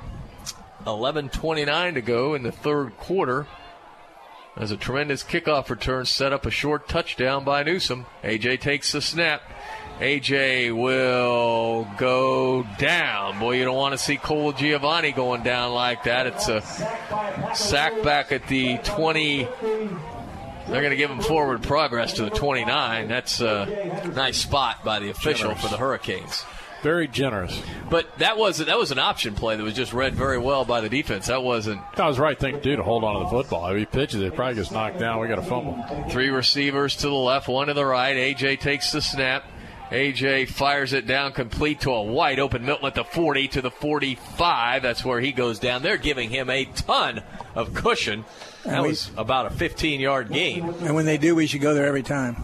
[0.86, 3.46] 11:29 to go in the third quarter.
[4.56, 8.04] As a tremendous kickoff return set up a short touchdown by Newsome.
[8.22, 9.42] AJ takes the snap.
[9.98, 13.38] AJ will go down.
[13.38, 16.26] Boy, you don't want to see Colagiovanni going down like that.
[16.26, 16.60] It's a
[17.54, 19.44] sack back at the 20.
[20.68, 23.08] They're going to give him forward progress to the 29.
[23.08, 26.44] That's a nice spot by the official for the Hurricanes.
[26.82, 27.60] Very generous.
[27.90, 30.80] But that was that was an option play that was just read very well by
[30.80, 31.26] the defense.
[31.28, 31.80] That wasn't.
[31.96, 33.66] That was the right thing to do to hold on to the football.
[33.68, 35.20] If he pitches it, probably gets knocked down.
[35.20, 35.82] We got a fumble.
[36.10, 38.16] Three receivers to the left, one to the right.
[38.16, 39.44] AJ takes the snap.
[39.90, 43.70] AJ fires it down complete to a wide open Milton at the 40 to the
[43.70, 44.82] 45.
[44.82, 45.82] That's where he goes down.
[45.82, 47.22] They're giving him a ton
[47.54, 48.24] of cushion.
[48.64, 50.64] That we- was about a 15 yard gain.
[50.80, 52.36] And when they do, we should go there every time.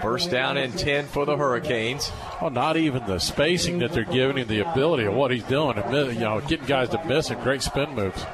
[0.00, 2.12] First down and 10 for the Hurricanes.
[2.40, 5.76] Well, not even the spacing that they're giving him, the ability of what he's doing,
[5.76, 8.24] you know, getting guys to miss and great spin moves.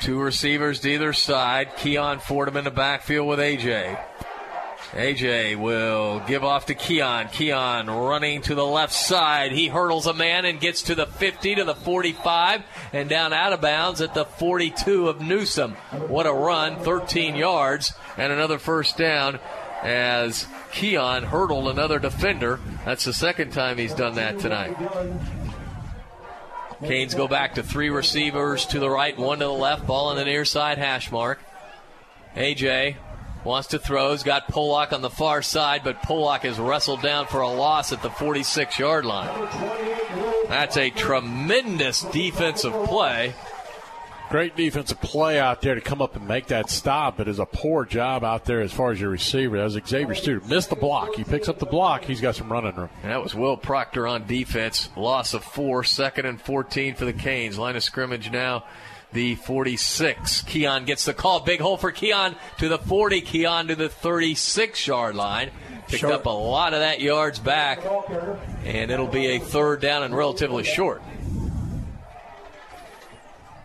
[0.00, 1.76] Two receivers to either side.
[1.76, 3.98] Keon Fordham in the backfield with AJ.
[4.92, 7.28] AJ will give off to Keon.
[7.28, 9.52] Keon running to the left side.
[9.52, 12.62] He hurdles a man and gets to the 50 to the 45
[12.92, 15.74] and down out of bounds at the 42 of Newsome.
[16.08, 19.38] What a run, 13 yards and another first down
[19.82, 22.60] as Keon hurdled another defender.
[22.84, 24.76] That's the second time he's done that tonight.
[26.82, 30.16] Canes go back to three receivers to the right, one to the left, ball on
[30.16, 31.40] the near side hash mark.
[32.34, 32.96] AJ
[33.44, 34.12] wants to throw.
[34.12, 37.92] He's got Pollock on the far side, but Pollock is wrestled down for a loss
[37.92, 39.48] at the 46 yard line.
[40.48, 43.34] That's a tremendous defensive play.
[44.30, 47.46] Great defensive play out there to come up and make that stop, but is a
[47.46, 49.56] poor job out there as far as your receiver.
[49.56, 50.46] That was Xavier Stewart.
[50.46, 51.16] Missed the block.
[51.16, 52.04] He picks up the block.
[52.04, 52.90] He's got some running room.
[53.02, 54.88] And that was Will Proctor on defense.
[54.96, 57.58] Loss of four, second and 14 for the Canes.
[57.58, 58.66] Line of scrimmage now,
[59.12, 60.42] the 46.
[60.42, 61.40] Keon gets the call.
[61.40, 63.22] Big hole for Keon to the 40.
[63.22, 65.50] Keon to the 36 yard line.
[65.88, 66.14] Picked Short.
[66.14, 67.80] up a lot of that yards back,
[68.64, 71.02] and it'll be a third down and relatively short.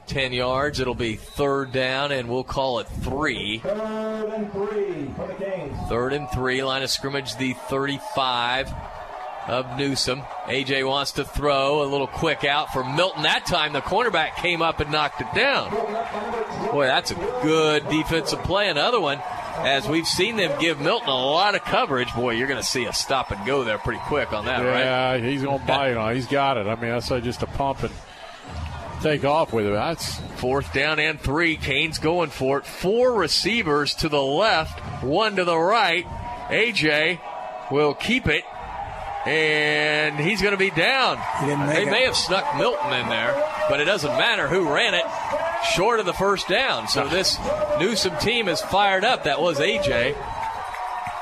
[0.08, 0.80] 10 yards.
[0.80, 3.60] It'll be third down, and we'll call it three.
[3.60, 5.90] Third and three for the Canes.
[5.90, 6.64] Third and three.
[6.64, 8.72] Line of scrimmage, the 35
[9.48, 10.22] of Newsome.
[10.46, 13.24] AJ wants to throw a little quick out for Milton.
[13.24, 15.70] That time the cornerback came up and knocked it down.
[16.72, 18.70] Boy, that's a good defensive play.
[18.70, 19.22] Another one,
[19.58, 22.12] as we've seen them give Milton a lot of coverage.
[22.16, 24.80] Boy, you're going to see a stop and go there pretty quick on that, right?
[24.80, 26.12] Yeah, he's going to bite on.
[26.12, 26.16] it.
[26.16, 26.66] He's got it.
[26.68, 27.94] I mean, that's just a pump and
[29.06, 29.72] take off with it.
[29.72, 31.58] That's Fourth down and three.
[31.58, 32.66] Canes going for it.
[32.66, 36.06] Four receivers to the left, one to the right.
[36.50, 37.20] AJ
[37.72, 38.44] will keep it,
[39.26, 41.20] and he's going to be down.
[41.68, 41.92] they it.
[41.92, 43.34] may have snuck Milton in there,
[43.70, 45.06] but it doesn't matter who ran it.
[45.76, 46.88] Short of the first down.
[46.88, 47.38] So this
[47.80, 49.24] Newsome team is fired up.
[49.24, 50.16] That was AJ,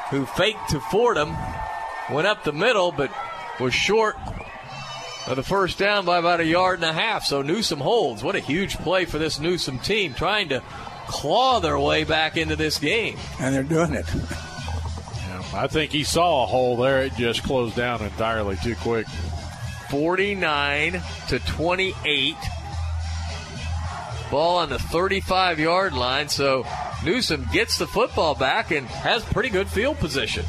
[0.09, 1.35] who faked to Fordham,
[2.09, 3.11] went up the middle, but
[3.59, 4.15] was short
[5.27, 7.25] of the first down by about a yard and a half.
[7.25, 8.23] So Newsome holds.
[8.23, 10.61] What a huge play for this Newsome team trying to
[11.07, 13.17] claw their way back into this game.
[13.39, 14.05] And they're doing it.
[15.53, 17.03] I think he saw a hole there.
[17.03, 19.07] It just closed down entirely too quick.
[19.89, 22.35] 49 to 28.
[24.31, 26.27] Ball on the 35 yard line.
[26.27, 26.65] So
[27.05, 30.43] Newsome gets the football back and has pretty good field position.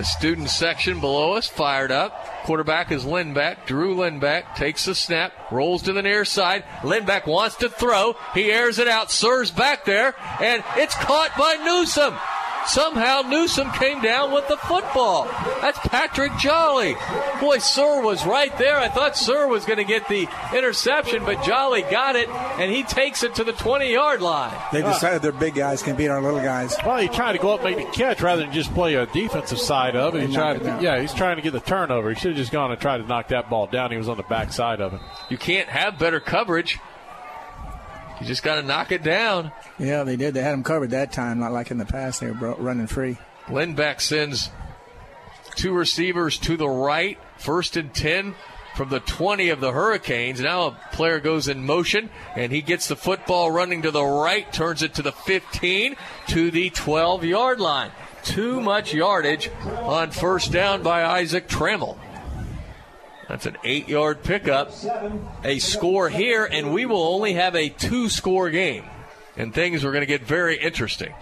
[0.00, 2.44] The student section below us fired up.
[2.44, 3.66] Quarterback is Lindbeck.
[3.66, 6.64] Drew Lindbeck takes the snap, rolls to the near side.
[6.80, 8.16] Lindbeck wants to throw.
[8.32, 9.10] He airs it out.
[9.10, 12.16] serves back there, and it's caught by Newsome.
[12.66, 15.24] Somehow Newsome came down with the football.
[15.60, 16.94] That's Patrick Jolly.
[17.40, 18.76] Boy, Sir was right there.
[18.76, 22.82] I thought Sir was going to get the interception, but Jolly got it, and he
[22.82, 24.54] takes it to the 20 yard line.
[24.72, 26.76] They decided their big guys can beat our little guys.
[26.84, 29.06] Well, he tried to go up and make the catch rather than just play a
[29.06, 30.28] defensive side of it.
[30.28, 32.10] He tried it to, yeah, he's trying to get the turnover.
[32.10, 33.90] He should have just gone and tried to knock that ball down.
[33.90, 35.00] He was on the back side of it.
[35.28, 36.78] You can't have better coverage.
[38.20, 39.50] You just got to knock it down.
[39.78, 40.34] Yeah, they did.
[40.34, 42.20] They had them covered that time, not like in the past.
[42.20, 43.16] They were bro- running free.
[43.46, 44.50] Lindbeck sends
[45.56, 48.34] two receivers to the right, first and 10
[48.76, 50.40] from the 20 of the Hurricanes.
[50.40, 54.50] Now a player goes in motion, and he gets the football running to the right,
[54.52, 55.96] turns it to the 15,
[56.28, 57.90] to the 12 yard line.
[58.22, 61.98] Too much yardage on first down by Isaac Trammell.
[63.30, 64.72] That's an eight yard pickup.
[65.44, 68.84] A score here, and we will only have a two score game.
[69.36, 71.14] And things are going to get very interesting.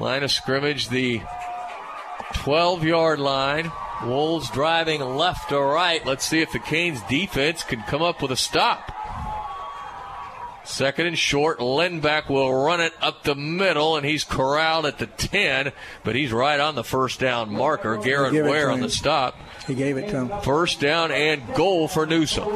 [0.00, 1.22] Line of scrimmage, the
[2.34, 3.70] 12 yard line.
[4.04, 6.04] Wolves driving left to right.
[6.04, 8.90] Let's see if the Canes defense can come up with a stop.
[10.64, 11.60] Second and short.
[11.60, 16.32] Lindbeck will run it up the middle, and he's corralled at the 10, but he's
[16.32, 17.98] right on the first down marker.
[17.98, 19.36] Garrett Ware on the stop.
[19.66, 20.40] He gave it to him.
[20.42, 22.48] First down and goal for Newsome.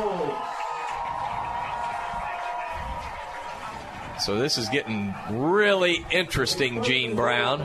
[4.21, 7.61] So this is getting really interesting, Gene Brown.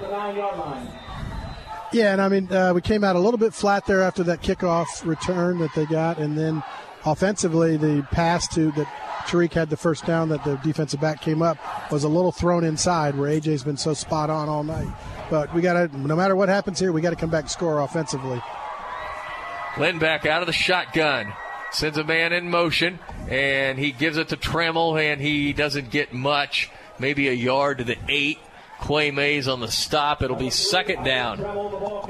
[1.92, 4.42] Yeah, and I mean, uh, we came out a little bit flat there after that
[4.42, 6.61] kickoff return that they got, and then
[7.06, 8.88] offensively, the pass to that
[9.26, 11.58] Tariq had the first down that the defensive back came up
[11.92, 14.88] was a little thrown inside where AJ's been so spot on all night.
[15.30, 17.51] But we got to, no matter what happens here, we got to come back and
[17.51, 18.42] score offensively.
[19.75, 21.33] Lindbeck out of the shotgun.
[21.72, 22.98] Sends a man in motion,
[23.30, 26.69] and he gives it to Trammell, and he doesn't get much.
[26.98, 28.39] Maybe a yard to the eight.
[28.88, 30.22] Quay Mays on the stop.
[30.23, 31.41] It'll be second down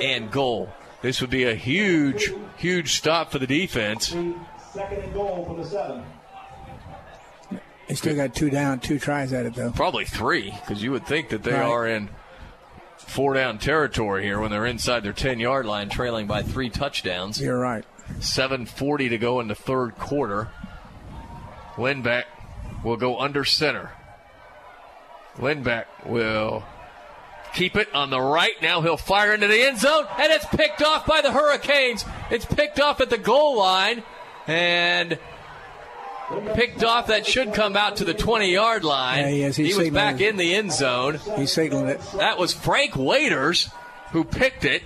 [0.01, 0.71] and goal.
[1.01, 4.07] This would be a huge, huge stop for the defense.
[4.07, 6.03] Second and goal for the seven.
[7.87, 9.71] They still got two down, two tries at it though.
[9.71, 11.63] Probably three, because you would think that they Right.
[11.63, 12.09] are in
[13.09, 17.41] four down territory here when they're inside their 10 yard line, trailing by three touchdowns.
[17.41, 17.83] You're right.
[18.19, 20.49] 7.40 to go in the third quarter.
[21.75, 22.23] Lindbeck
[22.83, 23.91] will go under center.
[25.37, 26.63] Lindbeck will
[27.53, 28.53] keep it on the right.
[28.61, 32.05] Now he'll fire into the end zone, and it's picked off by the Hurricanes.
[32.29, 34.03] It's picked off at the goal line,
[34.47, 35.17] and
[36.53, 37.07] picked off.
[37.07, 39.19] That should come out to the 20 yard line.
[39.19, 39.55] Yeah, he is.
[39.55, 40.29] He's he was back it.
[40.29, 41.19] in the end zone.
[41.35, 42.01] He's signaling it.
[42.17, 43.69] That was Frank Waiters
[44.11, 44.83] who picked it.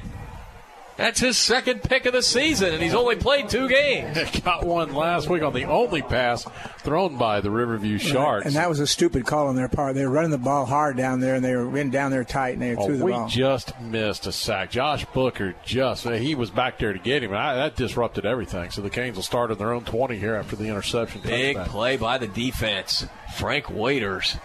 [0.96, 4.16] That's his second pick of the season, and he's only played two games.
[4.44, 6.46] Got one last week on the only pass
[6.82, 8.46] thrown by the Riverview Sharks.
[8.46, 9.96] And that was a stupid call on their part.
[9.96, 12.54] They were running the ball hard down there, and they were in down there tight,
[12.54, 13.28] and they Oh, threw the we ball.
[13.28, 14.70] just missed a sack.
[14.70, 18.28] Josh Booker just uh, he was back there to get him, and I, that disrupted
[18.28, 18.70] everything.
[18.70, 21.22] So the Canes will start on their own twenty here after the interception.
[21.22, 21.68] Big touchback.
[21.70, 23.08] play by the defense.
[23.36, 24.38] Frank Waiters.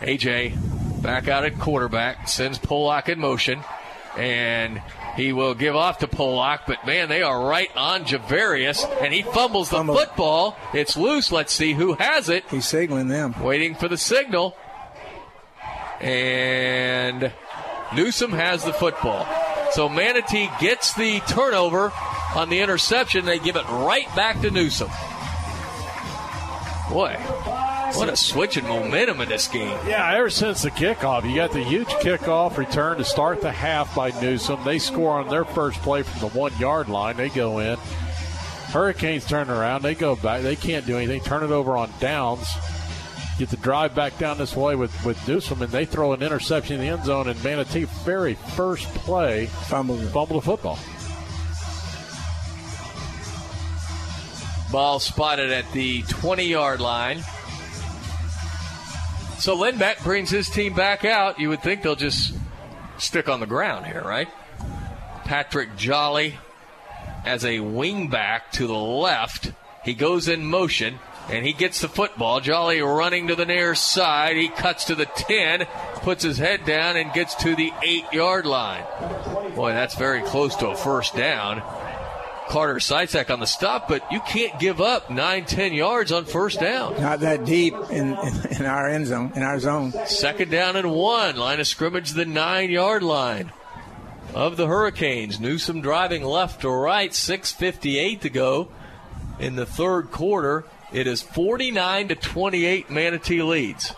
[0.00, 3.60] AJ back out at quarterback, sends Pollock in motion,
[4.18, 4.82] and
[5.16, 9.22] he will give off to Pollock, but man, they are right on Javarius, and he
[9.22, 10.56] fumbles the football.
[10.74, 11.30] It's loose.
[11.30, 12.44] Let's see who has it.
[12.50, 13.40] He's signaling them.
[13.40, 14.56] Waiting for the signal.
[16.00, 17.32] And
[17.94, 19.26] Newsome has the football.
[19.70, 21.92] So Manatee gets the turnover
[22.34, 23.24] on the interception.
[23.24, 24.90] They give it right back to Newsome.
[26.90, 27.16] Boy,
[27.96, 29.78] what a switch in momentum in this game.
[29.86, 33.94] Yeah, ever since the kickoff, you got the huge kickoff return to start the half
[33.94, 34.62] by Newsome.
[34.64, 37.16] They score on their first play from the one yard line.
[37.16, 37.78] They go in.
[38.68, 39.82] Hurricanes turn around.
[39.82, 40.42] They go back.
[40.42, 41.22] They can't do anything.
[41.22, 42.46] Turn it over on downs.
[43.38, 46.74] Get the drive back down this way with, with Newsome, and they throw an interception
[46.74, 47.28] in the end zone.
[47.28, 50.78] And Manatee, very first play, fumble, fumble the football.
[54.70, 57.22] Ball spotted at the 20 yard line.
[59.38, 61.38] So Lindbeck brings his team back out.
[61.38, 62.34] You would think they'll just
[62.98, 64.28] stick on the ground here, right?
[65.24, 66.34] Patrick Jolly
[67.24, 69.52] as a wingback to the left.
[69.84, 70.98] He goes in motion
[71.30, 72.40] and he gets the football.
[72.40, 74.36] Jolly running to the near side.
[74.36, 78.46] He cuts to the 10, puts his head down, and gets to the 8 yard
[78.46, 78.84] line.
[79.54, 81.62] Boy, that's very close to a first down.
[82.48, 86.60] Carter Seitzak on the stop, but you can't give up 9, 10 yards on first
[86.60, 87.00] down.
[87.00, 89.92] Not that deep in, in, in our end zone, in our zone.
[90.06, 91.36] Second down and one.
[91.36, 93.52] Line of scrimmage, the nine yard line
[94.34, 95.38] of the Hurricanes.
[95.38, 98.68] Newsome driving left to right, 6.58 to go
[99.38, 100.64] in the third quarter.
[100.92, 103.94] It is 49 to 28 Manatee leads.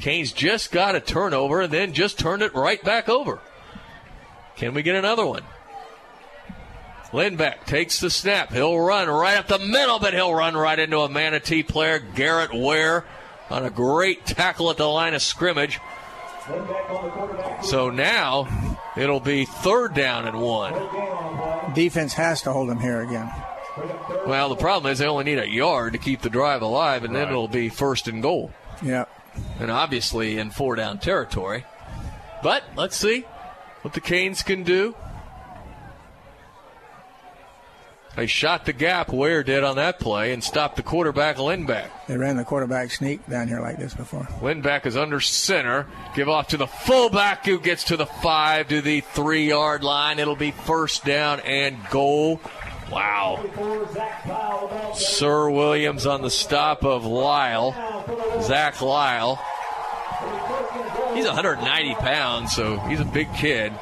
[0.00, 3.40] Canes just got a turnover and then just turned it right back over.
[4.56, 5.42] Can we get another one?
[7.14, 8.52] Lindbeck takes the snap.
[8.52, 12.52] He'll run right up the middle, but he'll run right into a Manatee player, Garrett
[12.52, 13.04] Ware,
[13.48, 15.78] on a great tackle at the line of scrimmage.
[17.62, 20.74] So now it'll be third down and one.
[21.72, 23.32] Defense has to hold him here again.
[24.26, 27.14] Well, the problem is they only need a yard to keep the drive alive, and
[27.14, 28.52] then it'll be first and goal.
[28.82, 29.04] Yeah.
[29.60, 31.64] And obviously in four down territory.
[32.42, 33.20] But let's see
[33.82, 34.96] what the Canes can do.
[38.16, 41.88] They shot the gap, Ware did on that play, and stopped the quarterback, Lindbeck.
[42.06, 44.28] They ran the quarterback sneak down here like this before.
[44.40, 45.86] Lindbeck is under center.
[46.14, 50.20] Give off to the fullback who gets to the five to the three yard line.
[50.20, 52.40] It'll be first down and goal.
[52.90, 53.44] Wow.
[54.94, 57.72] Sir Williams on the stop of Lyle.
[58.42, 59.42] Zach Lyle.
[61.14, 63.72] He's 190 pounds, so he's a big kid.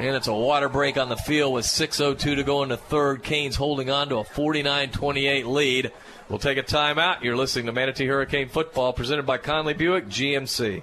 [0.00, 3.22] And it's a water break on the field with 6.02 to go into third.
[3.22, 5.92] Canes holding on to a 49 28 lead.
[6.30, 7.22] We'll take a timeout.
[7.22, 10.82] You're listening to Manatee Hurricane Football presented by Conley Buick GMC.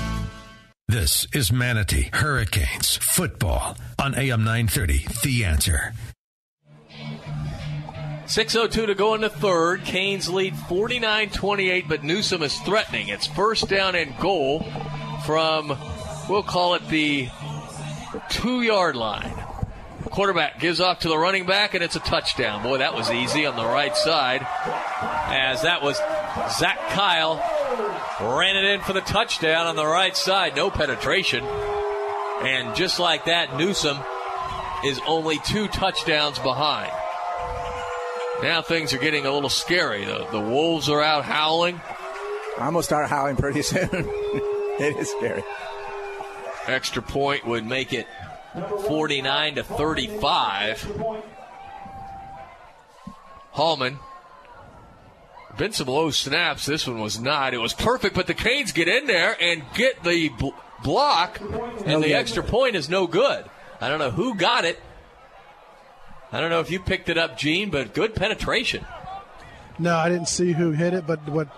[0.91, 5.07] This is Manatee Hurricanes football on AM 930.
[5.23, 5.93] The answer.
[8.25, 9.85] 6.02 to go in the third.
[9.85, 13.07] Canes lead 49 28, but Newsome is threatening.
[13.07, 14.65] It's first down and goal
[15.25, 15.77] from,
[16.27, 17.29] we'll call it the
[18.27, 19.40] two yard line.
[20.09, 22.63] Quarterback gives off to the running back, and it's a touchdown.
[22.63, 24.45] Boy, that was easy on the right side,
[25.01, 25.97] as that was
[26.57, 27.35] Zach Kyle
[28.19, 30.55] ran it in for the touchdown on the right side.
[30.55, 31.43] No penetration.
[31.43, 33.99] And just like that, Newsome
[34.85, 36.91] is only two touchdowns behind.
[38.41, 40.05] Now things are getting a little scary.
[40.05, 41.79] The, the Wolves are out howling.
[42.57, 43.87] I'm going to start howling pretty soon.
[43.91, 45.43] it is scary.
[46.67, 48.07] Extra point would make it
[48.53, 51.01] 49 to 35.
[53.51, 53.99] Hallman.
[55.57, 56.65] Been some low snaps.
[56.65, 57.53] This one was not.
[57.53, 60.49] It was perfect, but the Canes get in there and get the bl-
[60.83, 61.41] block,
[61.85, 63.45] and the extra point is no good.
[63.79, 64.79] I don't know who got it.
[66.31, 68.85] I don't know if you picked it up, Gene, but good penetration.
[69.79, 71.49] No, I didn't see who hit it, but what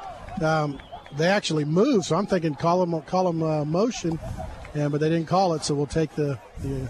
[0.41, 0.79] um,
[1.15, 2.05] they actually moved.
[2.05, 4.19] So I'm thinking call them call them uh, motion,
[4.73, 5.63] and but they didn't call it.
[5.63, 6.87] So we'll take the, the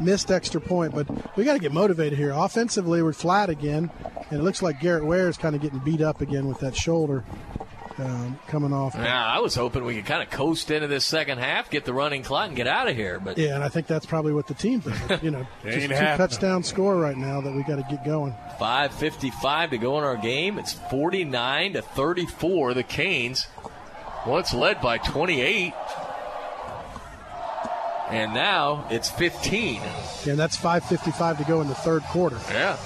[0.00, 0.94] missed extra point.
[0.94, 2.32] But we got to get motivated here.
[2.32, 3.90] Offensively, we're flat again,
[4.30, 6.76] and it looks like Garrett Ware is kind of getting beat up again with that
[6.76, 7.24] shoulder.
[7.98, 8.94] um, coming off.
[8.94, 11.92] Yeah, I was hoping we could kind of coast into this second half, get the
[11.92, 13.20] running clock, and get out of here.
[13.20, 15.22] But Yeah, and I think that's probably what the team thinks.
[15.22, 16.16] You know, just two happening.
[16.28, 18.34] touchdown score right now that we got to get going.
[18.58, 20.58] 5:55 to go in our game.
[20.58, 22.72] It's 49 to 34.
[22.74, 23.46] The Canes
[24.26, 25.74] once led by 28,
[28.10, 29.80] and now it's 15.
[30.28, 32.38] And that's 5:55 to go in the third quarter.
[32.50, 32.76] Yeah,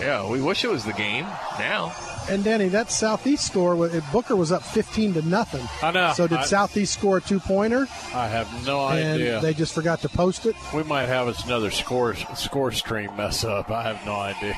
[0.00, 0.28] yeah.
[0.28, 1.26] We wish it was the game
[1.58, 1.92] now.
[2.30, 3.74] And Danny, that Southeast score,
[4.12, 5.68] Booker was up 15 to nothing.
[5.82, 6.12] I know.
[6.14, 7.88] So did I- Southeast score a two pointer?
[8.14, 9.40] I have no and idea.
[9.40, 10.54] they just forgot to post it.
[10.72, 13.70] we might have another score score stream mess up.
[13.72, 14.56] I have no idea.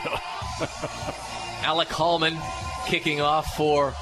[1.63, 2.37] Alec Hallman
[2.87, 3.95] kicking off for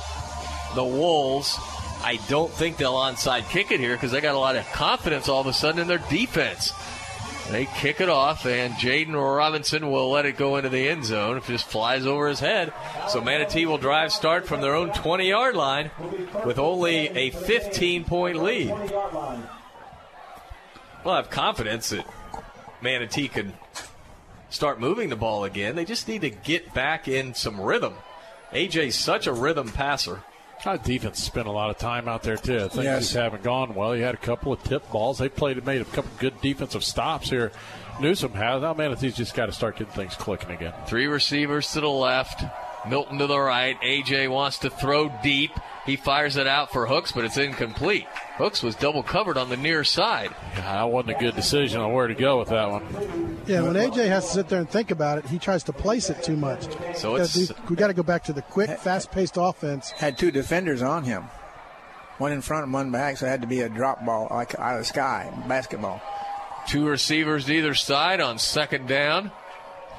[0.75, 1.57] the Wolves.
[2.05, 5.29] I don't think they'll onside kick it here because they got a lot of confidence
[5.29, 6.73] all of a sudden in their defense.
[7.51, 11.37] They kick it off, and Jaden Robinson will let it go into the end zone.
[11.37, 12.73] If it just flies over his head.
[13.09, 15.91] So Manatee will drive start from their own 20 yard line
[16.47, 18.69] with only a 15 point lead.
[21.05, 22.07] Well, I have confidence that
[22.81, 23.53] Manatee can
[24.49, 25.77] start moving the ball again.
[25.77, 27.95] They just need to get back in some rhythm.
[28.53, 30.23] AJ's such a rhythm passer.
[30.65, 32.69] Our defense spent a lot of time out there too.
[32.69, 33.01] Things Yes.
[33.03, 33.97] just haven't gone well.
[33.97, 35.19] You had a couple of tip balls.
[35.19, 37.51] They played, and made a couple good defensive stops here.
[38.01, 38.63] Newsome has.
[38.63, 40.73] Oh, now Manatee's just got to start getting things clicking again.
[40.87, 42.45] Three receivers to the left,
[42.89, 43.81] Milton to the right.
[43.81, 45.53] AJ wants to throw deep.
[45.87, 48.07] He fires it out for Hooks, but it's incomplete.
[48.37, 50.31] Hooks was double covered on the near side.
[50.57, 53.39] Yeah, that wasn't a good decision on where to go with that one.
[53.47, 56.09] Yeah, when AJ has to sit there and think about it, he tries to place
[56.09, 56.63] it too much.
[56.97, 59.91] So Yeah, it's- dude, we got to go back to the quick, fast-paced offense.
[59.91, 61.25] Had two defenders on him,
[62.19, 64.57] one in front and one back, so it had to be a drop ball like
[64.61, 66.01] out of the sky, basketball.
[66.69, 69.33] Two receivers to either side on second down.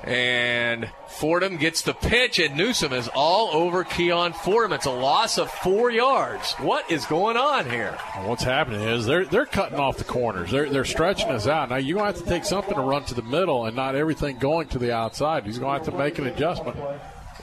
[0.04, 4.74] And Fordham gets the pitch, and Newsome is all over Keon Fordham.
[4.74, 6.52] It's a loss of four yards.
[6.56, 7.94] What is going on here?
[8.26, 10.52] What's happening is they're they're cutting off the corners.
[10.52, 11.70] They're they're stretching us out.
[11.70, 13.96] Now you're going to have to take something to run to the middle and not
[13.96, 15.46] everything going to the outside.
[15.46, 16.76] He's going to have to make an adjustment.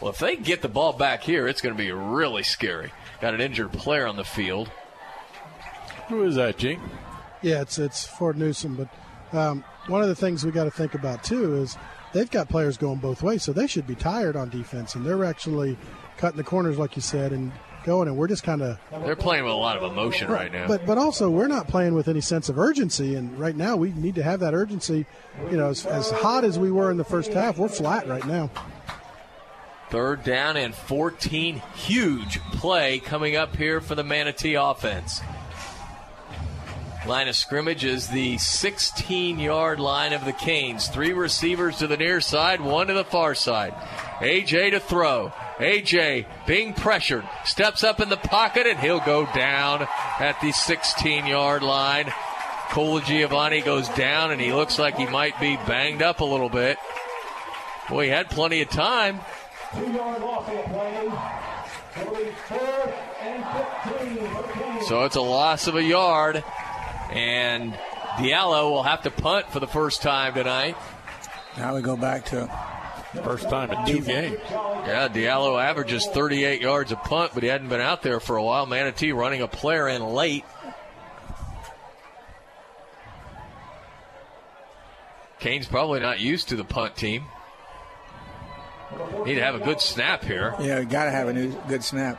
[0.01, 2.93] Well, if they get the ball back here, it's going to be really scary.
[3.23, 4.71] Got an injured player on the field.
[6.09, 6.81] Who is that, Gene?
[7.41, 8.77] Yeah, it's it's Ford Newsome.
[8.77, 11.79] But um, one of the things we got to think about too is
[12.13, 15.25] they've got players going both ways, so they should be tired on defense, and they're
[15.25, 15.77] actually
[16.17, 17.53] cutting the corners, like you said, and
[17.85, 18.09] going.
[18.09, 20.67] And we're just kind of They're playing with a lot of emotion right now.
[20.67, 23.93] But but also we're not playing with any sense of urgency, and right now we
[23.93, 25.07] need to have that urgency.
[25.51, 28.27] You know, as, as hot as we were in the first half, we're flat right
[28.27, 28.51] now.
[29.91, 31.61] Third down and 14.
[31.75, 35.21] Huge play coming up here for the Manatee offense.
[37.07, 40.87] Line of scrimmage is the 16 yard line of the Canes.
[40.89, 43.73] Three receivers to the near side, one to the far side.
[44.21, 45.33] AJ to throw.
[45.59, 49.89] AJ being pressured, steps up in the pocket, and he'll go down
[50.19, 52.07] at the 16 yard line.
[52.69, 56.79] Colagiovanni goes down, and he looks like he might be banged up a little bit.
[57.91, 59.21] Well, he had plenty of time.
[64.87, 66.45] So it's a loss of a yard,
[67.13, 67.73] and
[68.17, 70.77] Diallo will have to punt for the first time tonight.
[71.57, 72.51] Now we go back to
[73.23, 74.39] first time in two games.
[74.51, 78.43] Yeah, Diallo averages 38 yards a punt, but he hadn't been out there for a
[78.43, 78.67] while.
[78.67, 80.45] Manatee running a player in late.
[85.41, 87.25] Kane's probably not used to the punt team.
[89.25, 90.55] Need to have a good snap here.
[90.61, 92.19] Yeah, got to have a new good snap.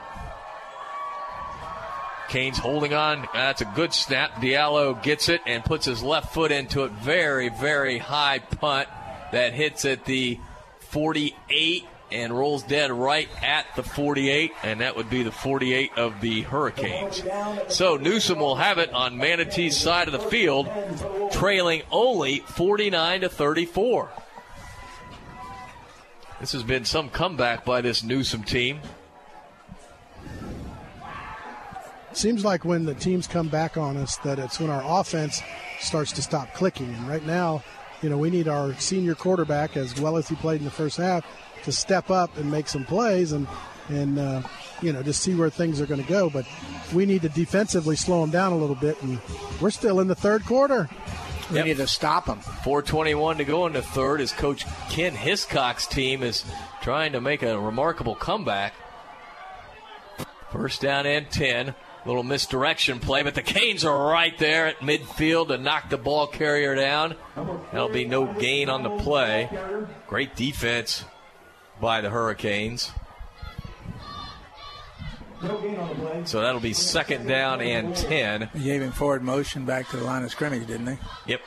[2.32, 3.28] Kane's holding on.
[3.34, 4.36] That's a good snap.
[4.36, 6.92] Diallo gets it and puts his left foot into it.
[6.92, 8.88] Very, very high punt
[9.34, 10.40] that hits at the
[10.80, 16.22] 48 and rolls dead right at the 48, and that would be the 48 of
[16.22, 17.22] the Hurricanes.
[17.68, 20.70] So Newsome will have it on Manatee's side of the field,
[21.34, 24.10] trailing only 49 to 34.
[26.40, 28.80] This has been some comeback by this Newsome team.
[32.18, 35.42] Seems like when the teams come back on us that it's when our offense
[35.80, 36.94] starts to stop clicking.
[36.94, 37.64] And right now
[38.02, 40.98] you know we need our senior quarterback as well as he played in the first
[40.98, 41.26] half
[41.64, 43.48] to step up and make some plays and
[43.90, 44.42] and uh,
[44.82, 46.30] you know just see where things are going to go.
[46.30, 46.46] But
[46.94, 49.20] we need to defensively slow them down a little bit and
[49.60, 50.90] we're still in the third quarter.
[51.52, 55.86] We need to stop them 421 to go in the third as coach ken hiscock's
[55.86, 56.46] team is
[56.82, 58.74] trying to make a remarkable comeback.
[60.50, 65.50] First down and 10 Little misdirection play, but the Canes are right there at midfield
[65.50, 67.16] to knock the ball carrier down.
[67.72, 69.50] That'll be no gain on the play.
[70.08, 71.06] Great defense
[71.80, 72.92] by the Hurricanes.
[76.26, 78.50] So that'll be second down and 10.
[78.54, 80.98] He gave him forward motion back to the line of scrimmage, didn't he?
[81.28, 81.42] Yep.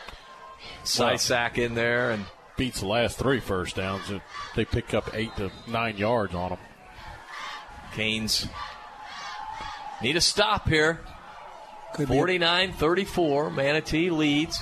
[0.85, 2.25] Sisak in there and
[2.57, 4.11] beats the last three first downs.
[4.57, 6.59] They pick up eight to nine yards on them.
[7.93, 8.49] Canes
[10.05, 11.01] need a stop here.
[11.97, 13.51] 49 34.
[13.51, 14.61] Manatee leads.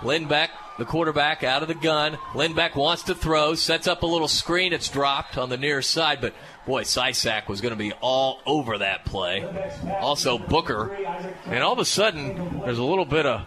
[0.00, 0.48] Lindbeck,
[0.78, 2.18] the quarterback, out of the gun.
[2.32, 4.72] Lindbeck wants to throw, sets up a little screen.
[4.72, 6.34] It's dropped on the near side, but
[6.66, 9.44] boy, Sisak was going to be all over that play.
[10.00, 10.92] Also, Booker.
[11.46, 13.42] And all of a sudden, there's a little bit of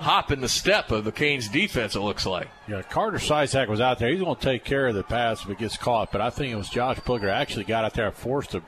[0.00, 2.48] hop in the step of the Canes defense, it looks like.
[2.68, 4.10] Yeah, Carter Sisak was out there.
[4.10, 6.52] He's going to take care of the pass if it gets caught, but I think
[6.52, 8.62] it was Josh Booker actually got out there and forced the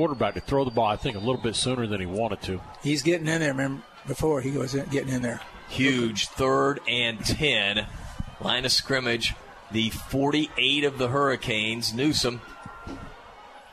[0.00, 2.58] quarterback to throw the ball, I think, a little bit sooner than he wanted to.
[2.82, 3.82] He's getting in there, man.
[4.06, 5.42] before he was getting in there.
[5.68, 7.86] Huge third and 10.
[8.40, 9.34] Line of scrimmage.
[9.70, 11.92] The 48 of the Hurricanes.
[11.92, 12.40] Newsom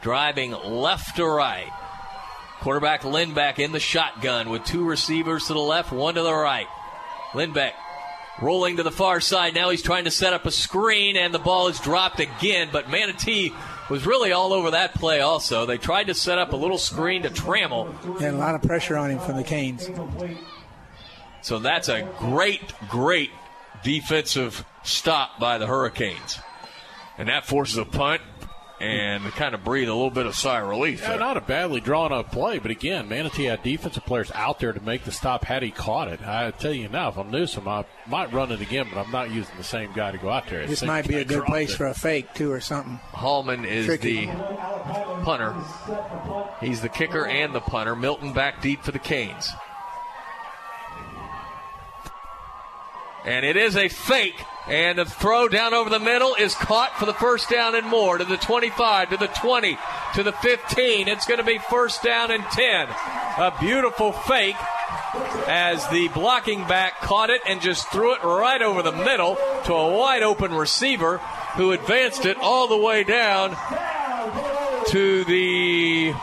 [0.01, 1.71] driving left to right.
[2.59, 6.67] Quarterback Lindbeck in the shotgun with two receivers to the left, one to the right.
[7.31, 7.71] Lindbeck
[8.41, 9.55] rolling to the far side.
[9.55, 12.67] Now he's trying to set up a screen, and the ball is dropped again.
[12.69, 13.53] But Manatee
[13.89, 15.65] was really all over that play also.
[15.65, 17.87] They tried to set up a little screen to Trammell.
[18.21, 19.89] And a lot of pressure on him from the Canes.
[21.41, 23.31] So that's a great, great
[23.83, 26.39] defensive stop by the Hurricanes.
[27.17, 28.21] And that forces a punt
[28.79, 31.01] and kind of breathe a little bit of sigh of relief.
[31.01, 34.73] Yeah, not a badly drawn up play, but again, Manatee had defensive players out there
[34.73, 36.21] to make the stop had he caught it.
[36.21, 39.31] I tell you now, if I'm Newsome, I might run it again, but I'm not
[39.31, 40.65] using the same guy to go out there.
[40.67, 41.77] This might be a good place it.
[41.77, 42.99] for a fake too, or something.
[43.13, 44.27] Hallman is Tricky.
[44.27, 44.31] the
[45.23, 45.55] punter.
[46.61, 47.95] He's the kicker and the punter.
[47.95, 49.51] Milton back deep for the Canes.
[53.27, 54.41] And it is a fake.
[54.67, 58.17] And the throw down over the middle is caught for the first down and more
[58.17, 59.77] to the 25, to the 20,
[60.15, 61.09] to the 15.
[61.09, 62.87] It's going to be first down and 10.
[62.87, 64.55] A beautiful fake
[65.47, 69.73] as the blocking back caught it and just threw it right over the middle to
[69.73, 71.17] a wide open receiver
[71.55, 73.57] who advanced it all the way down
[74.87, 76.13] to the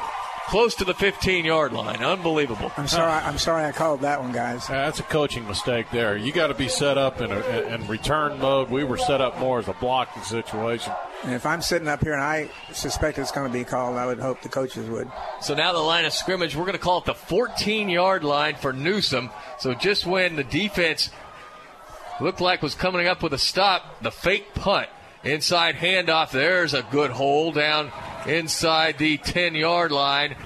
[0.48, 2.02] close to the 15 yard line.
[2.02, 2.70] Unbelievable.
[2.76, 3.10] I'm sorry.
[3.10, 4.68] I'm sorry I called that one, guys.
[4.68, 6.16] Yeah, that's a coaching mistake there.
[6.16, 8.70] You got to be set up in, a, in return mode.
[8.70, 10.92] We were set up more as a blocking situation.
[11.22, 14.06] And if I'm sitting up here and I suspect it's going to be called, I
[14.06, 15.10] would hope the coaches would.
[15.40, 18.56] So now the line of scrimmage, we're going to call it the 14 yard line
[18.56, 19.30] for Newsome.
[19.58, 21.10] So just when the defense
[22.20, 24.88] looked like was coming up with a stop, the fake punt.
[25.24, 26.32] Inside handoff.
[26.32, 27.90] There's a good hole down
[28.26, 30.36] inside the 10 yard line.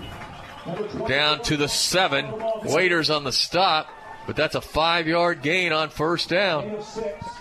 [1.07, 2.27] Down to the seven.
[2.65, 3.89] Waiters on the stop,
[4.27, 6.83] but that's a five yard gain on first down.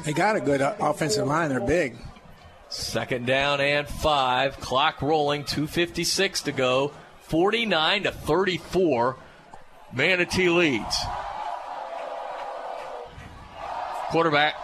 [0.05, 1.49] They got a good uh, offensive line.
[1.49, 1.97] They're big.
[2.69, 4.59] Second down and five.
[4.59, 5.43] Clock rolling.
[5.43, 6.91] 2.56 to go.
[7.23, 9.17] 49 to 34.
[9.93, 10.97] Manatee leads.
[14.09, 14.55] Quarterback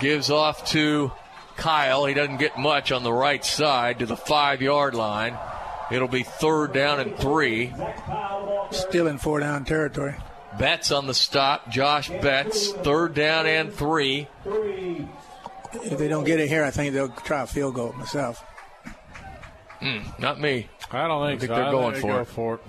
[0.00, 1.12] gives off to
[1.58, 2.06] Kyle.
[2.06, 5.36] He doesn't get much on the right side to the five yard line.
[5.90, 7.74] It'll be third down and three.
[8.70, 10.14] Still in four down territory.
[10.58, 11.70] Betts on the stop.
[11.70, 14.26] Josh Betts, third down and three.
[14.46, 18.42] If they don't get it here, I think they'll try a field goal myself.
[19.82, 20.68] Mm, not me.
[20.90, 21.54] I don't think, I think so.
[21.54, 22.28] they're I going think for go it.
[22.28, 22.60] for it.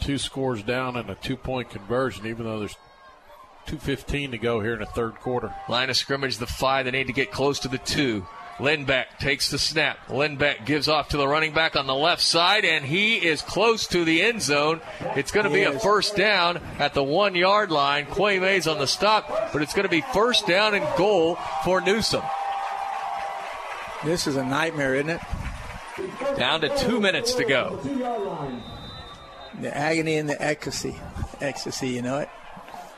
[0.00, 2.76] Two scores down and a two point conversion, even though there's
[3.66, 5.54] 2.15 to go here in the third quarter.
[5.68, 6.84] Line of scrimmage, the five.
[6.84, 8.26] They need to get close to the two.
[8.60, 10.08] Lindbeck takes the snap.
[10.08, 13.86] Lindbeck gives off to the running back on the left side, and he is close
[13.86, 14.82] to the end zone.
[15.16, 18.06] It's going to be a first down at the one yard line.
[18.06, 21.80] Quay Mays on the stop, but it's going to be first down and goal for
[21.80, 22.24] Newsome.
[24.04, 25.20] This is a nightmare, isn't it?
[26.36, 27.80] Down to two minutes to go.
[29.58, 30.96] The agony and the ecstasy.
[31.40, 32.28] Ecstasy, you know it?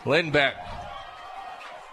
[0.05, 0.55] Lindbeck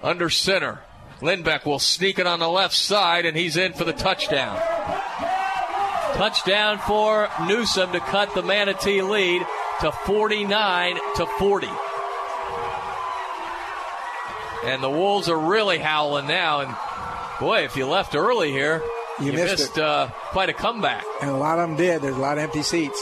[0.01, 0.79] under center.
[1.21, 4.57] Lindbeck will sneak it on the left side, and he's in for the touchdown.
[6.15, 9.45] Touchdown for Newsome to cut the Manatee lead
[9.81, 11.67] to 49 to 40.
[14.65, 16.61] And the Wolves are really howling now.
[16.61, 16.75] And
[17.39, 18.81] boy, if you left early here,
[19.19, 21.05] You you, missed missed, uh, quite a comeback.
[21.21, 22.01] And a lot of them did.
[22.01, 22.99] There's a lot of empty seats.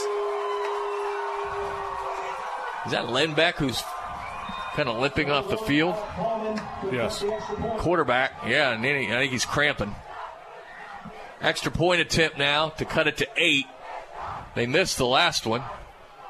[2.86, 3.82] Is that Lindbeck who's
[4.78, 5.96] kind of limping off the field?
[6.92, 7.24] Yes.
[7.78, 9.92] Quarterback, yeah, and I think he's cramping.
[11.40, 13.66] Extra point attempt now to cut it to eight.
[14.54, 15.64] They missed the last one.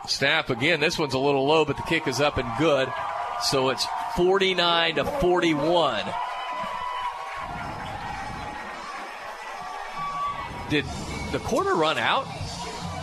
[0.06, 0.80] Snap again.
[0.80, 2.90] This one's a little low, but the kick is up and good.
[3.42, 3.86] So it's
[4.16, 6.04] 49 to 41.
[10.70, 10.86] Did
[11.32, 12.26] the quarter run out?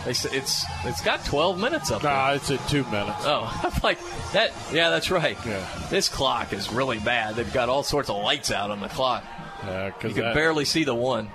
[0.06, 2.04] They it's it's got 12 minutes up.
[2.04, 2.36] Nah, there.
[2.36, 3.24] it's at two minutes.
[3.24, 3.98] Oh, I'm like
[4.32, 4.52] that.
[4.72, 5.36] Yeah, that's right.
[5.44, 5.66] Yeah.
[5.90, 7.34] This clock is really bad.
[7.34, 9.24] They've got all sorts of lights out on the clock.
[9.64, 11.28] Yeah, You can barely see the one.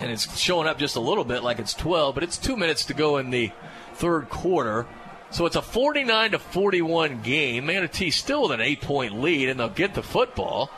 [0.00, 2.86] And it's showing up just a little bit like it's 12, but it's two minutes
[2.86, 3.52] to go in the
[3.94, 4.86] third quarter.
[5.30, 7.66] So it's a 49 to 41 game.
[7.66, 10.70] Manatee still with an eight point lead, and they'll get the football.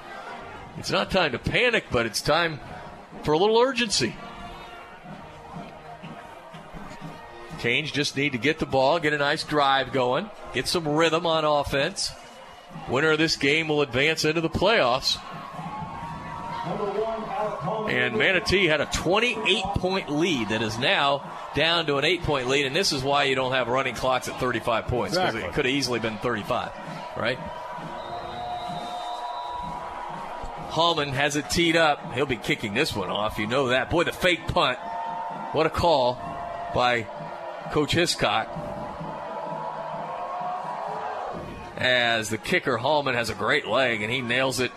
[0.77, 2.61] It's not time to panic, but it's time
[3.23, 4.15] for a little urgency.
[7.59, 11.27] Canes just need to get the ball, get a nice drive going, get some rhythm
[11.27, 12.11] on offense.
[12.89, 15.19] Winner of this game will advance into the playoffs.
[17.91, 22.47] And Manatee had a 28 point lead that is now down to an 8 point
[22.49, 25.51] lead, and this is why you don't have running clocks at 35 points because Exactly.
[25.51, 26.71] it could have easily been 35,
[27.17, 27.39] right?
[30.71, 32.13] Hallman has it teed up.
[32.13, 33.39] He'll be kicking this one off.
[33.39, 33.89] You know that.
[33.91, 34.79] Boy, the fake punt.
[35.53, 36.15] What a call
[36.75, 37.07] by
[37.73, 38.49] Coach Hiscock.
[41.77, 44.73] As the kicker, Hallman, has a great leg and he nails it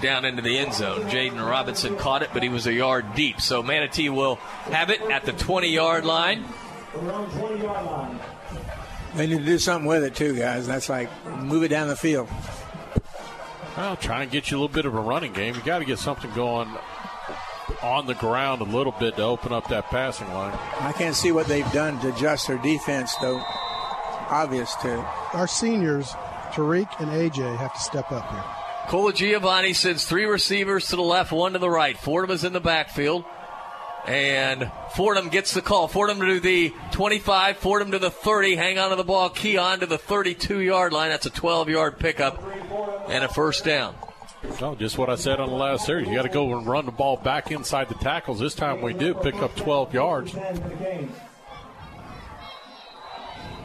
[0.00, 1.02] down into the end zone.
[1.02, 3.40] Jaden Robinson caught it, but he was a yard deep.
[3.40, 6.44] So Manatee will have it at the 20 yard line.
[9.14, 10.66] They need to do something with it too, guys.
[10.66, 12.28] That's like move it down the field.
[13.76, 15.54] Well, try and get you a little bit of a running game.
[15.54, 16.68] You got to get something going
[17.84, 20.58] on the ground a little bit to open up that passing line.
[20.80, 23.42] I can't see what they've done to adjust their defense, though.
[24.30, 25.04] Obvious too.
[25.34, 26.08] Our seniors,
[26.52, 28.44] Tariq and AJ, have to step up here.
[28.86, 31.96] Colagiovanni sends three receivers to the left, one to the right.
[31.96, 33.24] Fordham is in the backfield.
[34.06, 35.88] And Fordham gets the call.
[35.88, 38.56] Fordham to the 25, Fordham to the 30.
[38.56, 39.30] Hang on to the ball.
[39.30, 41.10] Keon to the 32 yard line.
[41.10, 42.42] That's a 12 yard pickup
[43.08, 43.94] and a first down.
[44.60, 46.08] No, just what I said on the last series.
[46.08, 48.38] You got to go and run the ball back inside the tackles.
[48.38, 50.34] This time we do pick up 12 yards.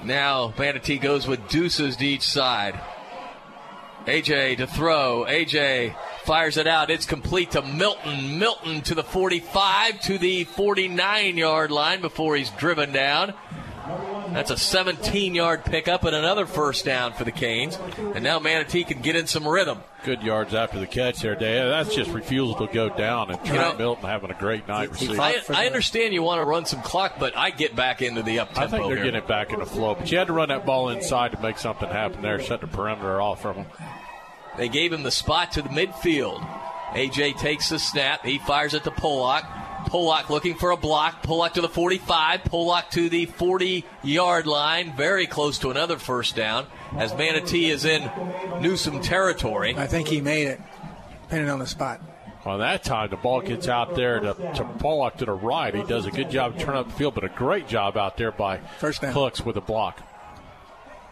[0.03, 2.79] Now Manatee goes with deuces to each side.
[4.05, 5.25] AJ to throw.
[5.27, 6.89] AJ fires it out.
[6.89, 8.39] It's complete to Milton.
[8.39, 13.33] Milton to the 45 to the 49 yard line before he's driven down.
[14.33, 17.79] That's a 17 yard pickup and another first down for the Canes.
[17.97, 19.79] And now Manatee can get in some rhythm.
[20.05, 21.65] Good yards after the catch there, Dave.
[21.67, 23.31] That's just refusal to go down.
[23.31, 25.19] And Trent You know- Milton having a great night receiving.
[25.19, 28.39] I, I understand you want to run some clock, but I get back into the
[28.39, 28.61] up tempo.
[28.61, 29.05] I think they're here.
[29.05, 29.95] getting it back in the flow.
[29.95, 32.67] But you had to run that ball inside to make something happen there, shut the
[32.67, 33.65] perimeter off from them.
[34.57, 36.45] They gave him the spot to the midfield.
[36.91, 38.25] AJ takes the snap.
[38.25, 39.45] He fires it to Pollock.
[39.87, 41.23] Pollock looking for a block.
[41.23, 42.43] Pollock to the 45.
[42.45, 44.95] Pollock to the 40 yard line.
[44.95, 48.09] Very close to another first down as Manatee is in
[48.61, 49.75] Newsome territory.
[49.75, 50.61] I think he made it,
[51.23, 52.01] depending on the spot.
[52.45, 55.73] On that time the ball gets out there to, to Pollock to the right.
[55.73, 58.31] He does a good job turning up the field, but a great job out there
[58.31, 59.13] by First down.
[59.13, 60.01] Cooks with a block.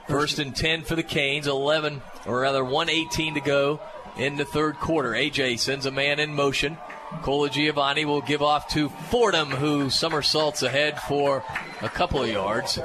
[0.07, 1.47] First and 10 for the Canes.
[1.47, 3.81] 11, or rather 118 to go
[4.17, 5.11] in the third quarter.
[5.11, 6.77] AJ sends a man in motion.
[7.21, 11.43] Colagiovanni will give off to Fordham, who somersaults ahead for
[11.81, 12.79] a couple of yards.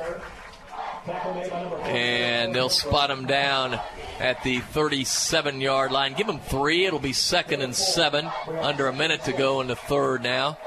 [1.83, 3.81] And they'll spot him down
[4.21, 6.15] at the 37 yard line.
[6.15, 6.87] Give him three.
[6.87, 8.31] It'll be second and seven.
[8.61, 10.59] Under a minute to go in the third now.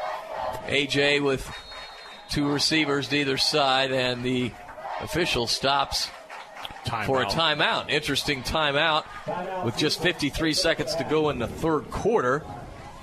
[0.67, 1.49] AJ with
[2.29, 4.51] two receivers to either side, and the
[4.99, 6.09] official stops
[7.05, 7.89] for a timeout.
[7.89, 9.05] Interesting timeout
[9.63, 12.43] with just 53 seconds to go in the third quarter.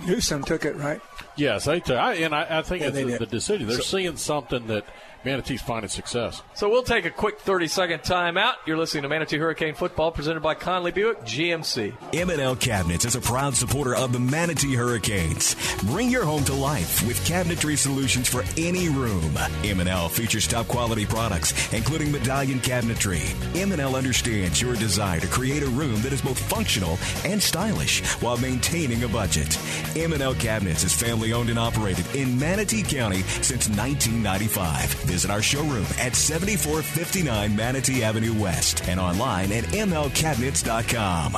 [0.06, 1.00] Newsome took it right.
[1.36, 3.66] Yes, I, I and I, I think Yeah, it's they the, the decision.
[3.68, 4.84] They're So- seeing something that
[5.24, 6.42] Manatee's finding success.
[6.54, 8.54] So we'll take a quick 30 second timeout.
[8.66, 11.94] You're listening to Manatee Hurricane Football presented by Conley Buick GMC.
[12.12, 15.54] M&L Cabinets is a proud supporter of the Manatee Hurricanes.
[15.84, 19.36] Bring your home to life with cabinetry solutions for any room.
[19.64, 23.22] M&L features top quality products, including medallion cabinetry.
[23.60, 28.36] M&L understands your desire to create a room that is both functional and stylish while
[28.38, 29.56] maintaining a budget.
[29.96, 35.11] M&L Cabinets is family owned and operated in Manatee County since 1995.
[35.12, 41.36] Visit our showroom at 7459 Manatee Avenue West and online at mlcabinets.com.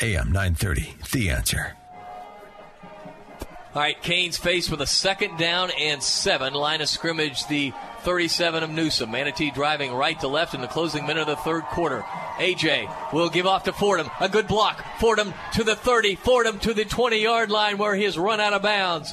[0.00, 1.76] AM 930, The Answer.
[3.74, 6.54] All right, Canes faced with a second down and seven.
[6.54, 9.10] Line of scrimmage, the 37 of Newsome.
[9.10, 12.02] Manatee driving right to left in the closing minute of the third quarter.
[12.38, 14.08] AJ will give off to Fordham.
[14.20, 14.84] A good block.
[15.00, 16.14] Fordham to the 30.
[16.14, 19.12] Fordham to the 20 yard line where he has run out of bounds.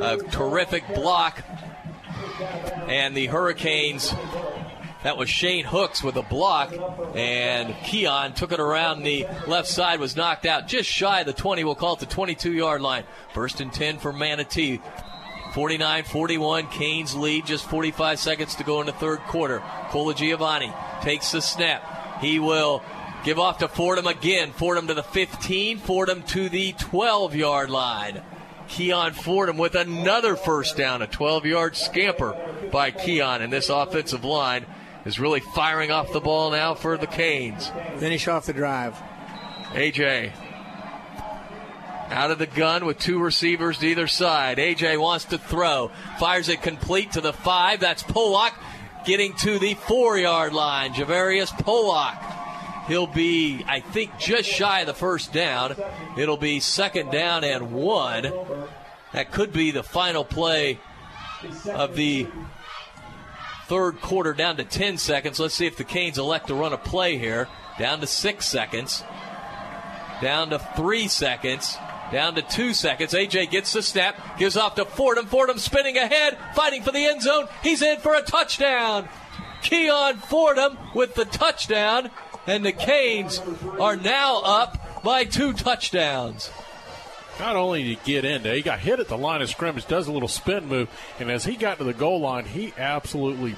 [0.00, 1.42] A terrific block.
[2.88, 4.14] And the Hurricanes
[5.04, 6.72] That was Shane Hooks with a block,
[7.14, 11.34] and Keon took it around the left side, was knocked out just shy of the
[11.34, 11.62] 20.
[11.62, 13.04] We'll call it the 22 yard line.
[13.34, 14.80] First and 10 for Manatee.
[15.52, 19.60] 49 41, Canes lead, just 45 seconds to go in the third quarter.
[19.90, 22.20] Colagiovanni takes the snap.
[22.20, 22.82] He will
[23.24, 24.52] give off to Fordham again.
[24.52, 28.22] Fordham to the 15, Fordham to the 12 yard line.
[28.68, 32.36] Keon Fordham with another first down, a 12 yard scamper
[32.72, 34.66] by Keon, and this offensive line
[35.04, 37.70] is really firing off the ball now for the Canes.
[37.98, 38.94] Finish off the drive.
[39.72, 40.32] AJ
[42.10, 44.58] out of the gun with two receivers to either side.
[44.58, 47.80] AJ wants to throw, fires it complete to the five.
[47.80, 48.54] That's Pollock
[49.04, 50.92] getting to the four yard line.
[50.92, 52.14] Javarius Pollock.
[52.86, 55.74] He'll be, I think, just shy of the first down.
[56.18, 58.30] It'll be second down and one.
[59.12, 60.78] That could be the final play
[61.70, 62.26] of the
[63.66, 65.40] third quarter down to 10 seconds.
[65.40, 67.48] Let's see if the Canes elect to run a play here.
[67.78, 69.02] Down to six seconds.
[70.20, 71.76] Down to three seconds.
[72.12, 73.14] Down to two seconds.
[73.14, 75.26] AJ gets the snap, gives off to Fordham.
[75.26, 77.46] Fordham spinning ahead, fighting for the end zone.
[77.62, 79.08] He's in for a touchdown.
[79.62, 82.10] Keon Fordham with the touchdown,
[82.46, 83.40] and the Canes
[83.80, 86.50] are now up by two touchdowns.
[87.40, 89.86] Not only did he get in there, he got hit at the line of scrimmage,
[89.86, 93.56] does a little spin move, and as he got to the goal line, he absolutely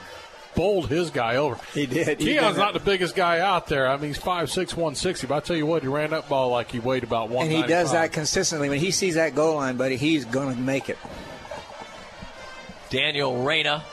[0.54, 1.60] bowled his guy over.
[1.74, 2.18] He did.
[2.18, 3.86] He Keon's did not the biggest guy out there.
[3.86, 6.70] I mean, he's 5'6", 160, but I tell you what, he ran that ball like
[6.70, 7.44] he weighed about one.
[7.44, 8.70] And he does that consistently.
[8.70, 10.96] When he sees that goal line, buddy, he's going to make it.
[12.88, 13.84] Daniel Reyna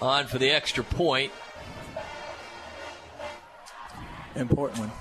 [0.00, 1.32] on for the extra point.
[4.36, 4.92] Important one.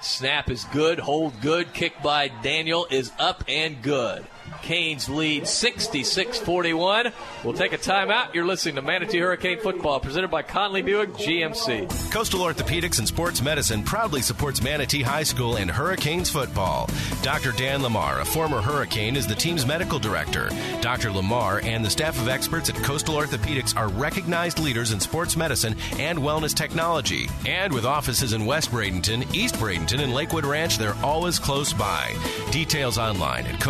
[0.00, 1.72] Snap is good, hold good.
[1.72, 4.24] Kick by Daniel is up and good.
[4.64, 7.12] Canes lead 66 41.
[7.44, 8.32] We'll take a timeout.
[8.32, 12.10] You're listening to Manatee Hurricane Football, presented by Conley Buick GMC.
[12.10, 16.88] Coastal Orthopedics and Sports Medicine proudly supports Manatee High School and Hurricanes football.
[17.22, 17.52] Dr.
[17.52, 20.48] Dan Lamar, a former Hurricane, is the team's medical director.
[20.80, 21.10] Dr.
[21.12, 25.76] Lamar and the staff of experts at Coastal Orthopedics are recognized leaders in sports medicine
[25.98, 27.28] and wellness technology.
[27.46, 32.14] And with offices in West Bradenton, East Bradenton, and Lakewood Ranch, they're always close by.
[32.50, 33.60] Details online at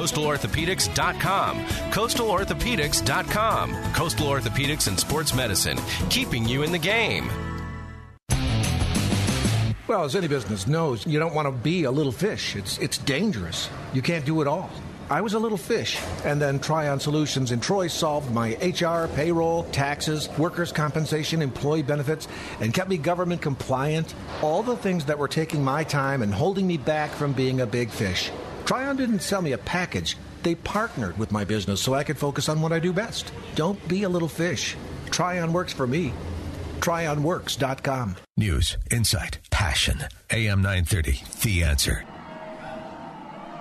[0.88, 1.64] coastalorthopedics.com.
[1.92, 3.92] Coastalorthopedics.com.
[3.92, 5.78] Coastal Orthopedics and Sports Medicine,
[6.10, 7.30] keeping you in the game.
[9.86, 12.56] Well, as any business knows, you don't want to be a little fish.
[12.56, 13.68] It's it's dangerous.
[13.92, 14.70] You can't do it all.
[15.10, 19.64] I was a little fish, and then Tryon Solutions in Troy solved my HR, payroll,
[19.64, 22.26] taxes, workers' compensation, employee benefits,
[22.60, 24.14] and kept me government compliant.
[24.40, 27.66] All the things that were taking my time and holding me back from being a
[27.66, 28.30] big fish.
[28.64, 30.16] Tryon didn't sell me a package.
[30.44, 33.32] They partnered with my business so I could focus on what I do best.
[33.54, 34.76] Don't be a little fish.
[35.10, 36.12] Tryon works for me.
[36.80, 38.16] TryonWorks.com.
[38.36, 40.04] News, insight, passion.
[40.30, 42.04] AM 930, The Answer.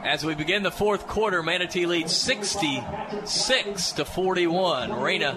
[0.03, 4.91] As we begin the fourth quarter, Manatee leads 66 to 41.
[4.91, 5.33] Reyna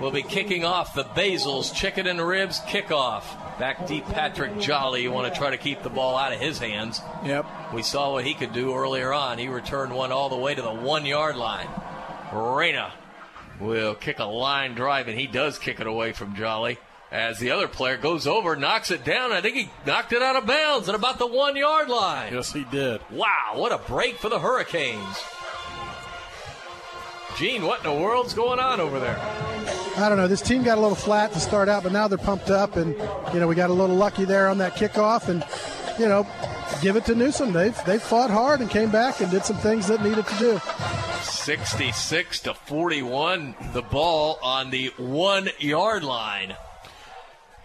[0.00, 3.22] will be kicking off the Basil's chicken and ribs kickoff.
[3.60, 5.02] Back deep, Patrick Jolly.
[5.02, 7.02] You want to try to keep the ball out of his hands.
[7.26, 7.44] Yep.
[7.74, 9.36] We saw what he could do earlier on.
[9.36, 11.68] He returned one all the way to the one yard line.
[12.32, 12.90] Reyna
[13.60, 16.78] will kick a line drive, and he does kick it away from Jolly.
[17.12, 19.30] As the other player goes over, knocks it down.
[19.30, 22.32] I think he knocked it out of bounds at about the one yard line.
[22.32, 23.02] Yes, he did.
[23.10, 25.22] Wow, what a break for the Hurricanes.
[27.36, 29.18] Gene, what in the world's going on over there?
[30.00, 30.28] I don't know.
[30.28, 32.94] This team got a little flat to start out, but now they're pumped up, and
[33.32, 35.44] you know we got a little lucky there on that kickoff, and
[35.98, 36.26] you know,
[36.80, 37.52] give it to Newsome.
[37.52, 40.60] They've they fought hard and came back and did some things that needed to do.
[41.22, 46.56] 66 to 41, the ball on the one yard line.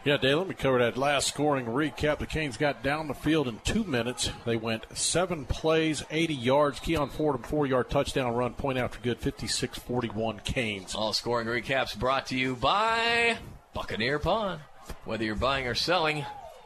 [0.05, 2.19] Yeah, Dave, let me cover that last scoring recap.
[2.19, 4.29] The Canes got down the field in two minutes.
[4.45, 6.79] They went seven plays, 80 yards.
[6.79, 10.93] Keon Fordham, four yard touchdown run, point after good, 56 41 Canes.
[10.93, 13.39] All scoring recaps brought to you by
[13.73, 14.59] Buccaneer Pawn.
[15.05, 16.23] Whether you're buying or selling,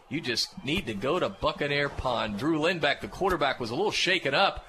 [0.10, 2.36] you just need to go to Buccaneer Pawn.
[2.36, 4.66] Drew Lindbeck, the quarterback, was a little shaken up,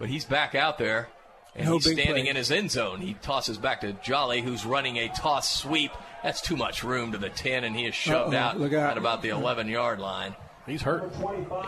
[0.00, 1.08] but he's back out there.
[1.56, 2.28] And No he's standing play.
[2.28, 3.00] in his end zone.
[3.00, 5.90] He tosses back to Jolly, who's running a toss sweep.
[6.22, 8.90] That's too much room to the 10, and he is shoved Uh-oh, out look out.
[8.92, 10.34] at about the 11 yard line.
[10.66, 11.12] He's hurt.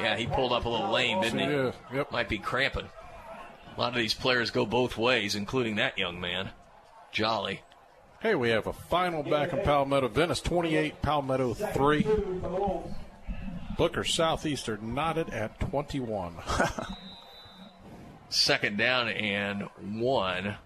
[0.01, 1.45] Yeah, he pulled up a little lame, didn't he?
[1.47, 2.11] Yeah, yep.
[2.13, 2.89] Might be cramping.
[3.77, 6.51] A lot of these players go both ways, including that young man,
[7.13, 7.61] Jolly.
[8.21, 10.09] Hey, we have a final back in Palmetto.
[10.09, 12.05] Venice 28, Palmetto 3.
[13.77, 16.35] Booker Southeastern knotted at 21.
[18.31, 20.57] Second down and one.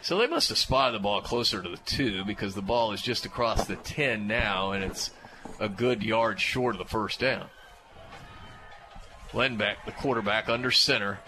[0.00, 3.02] So they must have spotted the ball closer to the two because the ball is
[3.02, 5.10] just across the 10 now, and it's
[5.60, 7.46] a good yard short of the first down.
[9.32, 11.18] Lindbeck, the quarterback, under center.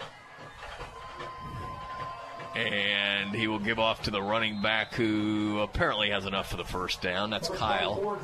[2.55, 6.65] And he will give off to the running back who apparently has enough for the
[6.65, 7.29] first down.
[7.29, 8.19] That's Kyle.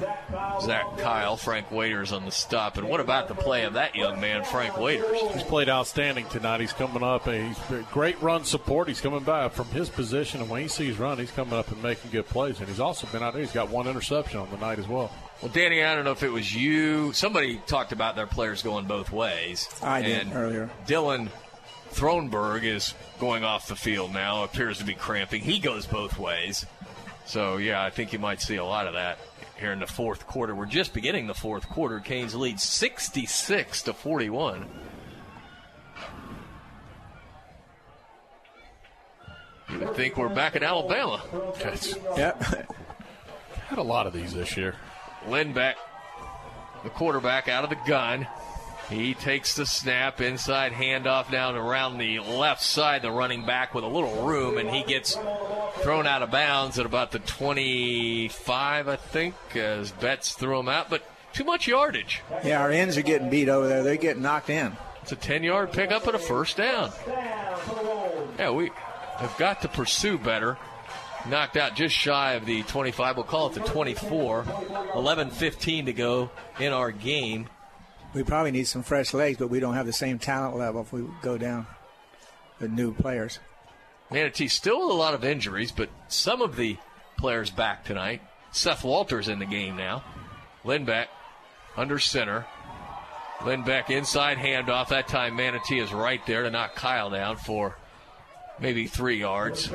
[0.61, 1.37] Zach Kyle.
[1.37, 2.77] Frank Waiters on the stop.
[2.77, 5.17] And what about the play of that young man, Frank Waiters?
[5.33, 6.59] He's played outstanding tonight.
[6.59, 7.27] He's coming up.
[7.27, 8.89] And he's great run support.
[8.89, 10.41] He's coming back from his position.
[10.41, 12.59] And when he sees run, he's coming up and making good plays.
[12.59, 13.41] And he's also been out there.
[13.41, 15.09] He's got one interception on the night as well.
[15.41, 17.13] Well, Danny, I don't know if it was you.
[17.13, 19.69] Somebody talked about their players going both ways.
[19.83, 20.69] I did and earlier.
[20.87, 21.29] Dylan
[21.97, 24.43] Thronberg is going off the field now.
[24.43, 25.41] Appears to be cramping.
[25.41, 26.65] He goes both ways.
[27.25, 29.17] So, yeah, I think you might see a lot of that
[29.59, 30.53] here in the fourth quarter.
[30.53, 31.99] We're just beginning the fourth quarter.
[31.99, 34.65] Canes lead 66 to 41.
[39.69, 41.21] You would think we're back in Alabama.
[42.15, 42.43] Yep.
[43.67, 44.75] Had a lot of these this year.
[45.25, 45.73] Lindbeck,
[46.83, 48.27] the quarterback, out of the gun.
[48.89, 53.83] He takes the snap, inside handoff down around the left side, the running back with
[53.83, 55.17] a little room, and he gets
[55.81, 60.89] thrown out of bounds at about the 25, I think, as Betts threw him out,
[60.89, 62.21] but too much yardage.
[62.45, 63.83] Yeah, our ends are getting beat over there.
[63.83, 64.77] They're getting knocked in.
[65.01, 66.91] It's a 10 yard pickup and a first down.
[68.39, 68.71] Yeah, we
[69.17, 70.57] have got to pursue better.
[71.29, 73.17] Knocked out just shy of the 25.
[73.17, 74.45] We'll call it the 24.
[74.95, 77.49] 11 15 to go in our game.
[78.17, 80.91] We probably need some fresh legs, but we don't have the same talent level if
[80.91, 81.67] we go down
[82.59, 83.37] with new players.
[84.09, 86.77] Manatee still with a lot of injuries, but some of the
[87.19, 88.23] players back tonight.
[88.51, 90.03] Seth Walters in the game now.
[90.65, 91.09] Lindbeck
[91.75, 92.47] under center.
[93.41, 94.87] Lindbeck inside handoff.
[94.87, 97.77] That time Manatee is right there to knock Kyle down for
[98.59, 99.69] maybe three yards.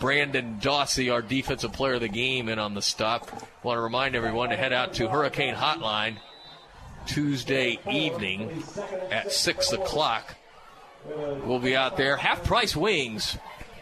[0.00, 3.30] Brandon Dawsey, our defensive player of the game, in on the stop.
[3.62, 6.16] Want to remind everyone to head out to Hurricane Hotline
[7.06, 8.64] Tuesday evening
[9.10, 10.34] at 6 o'clock.
[11.44, 12.16] We'll be out there.
[12.16, 13.36] Half price wings.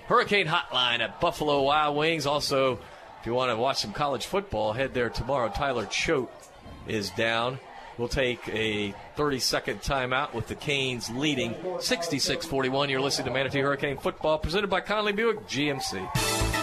[0.07, 2.27] Hurricane Hotline at Buffalo Wild Wings.
[2.27, 2.81] Also,
[3.21, 5.49] if you want to watch some college football, head there tomorrow.
[5.49, 6.31] Tyler Choate
[6.89, 7.59] is down.
[7.99, 12.89] We'll take a 30 second timeout with the Canes leading 66 41.
[12.89, 16.50] You're listening to Manatee Hurricane Football presented by Conley Buick GMC.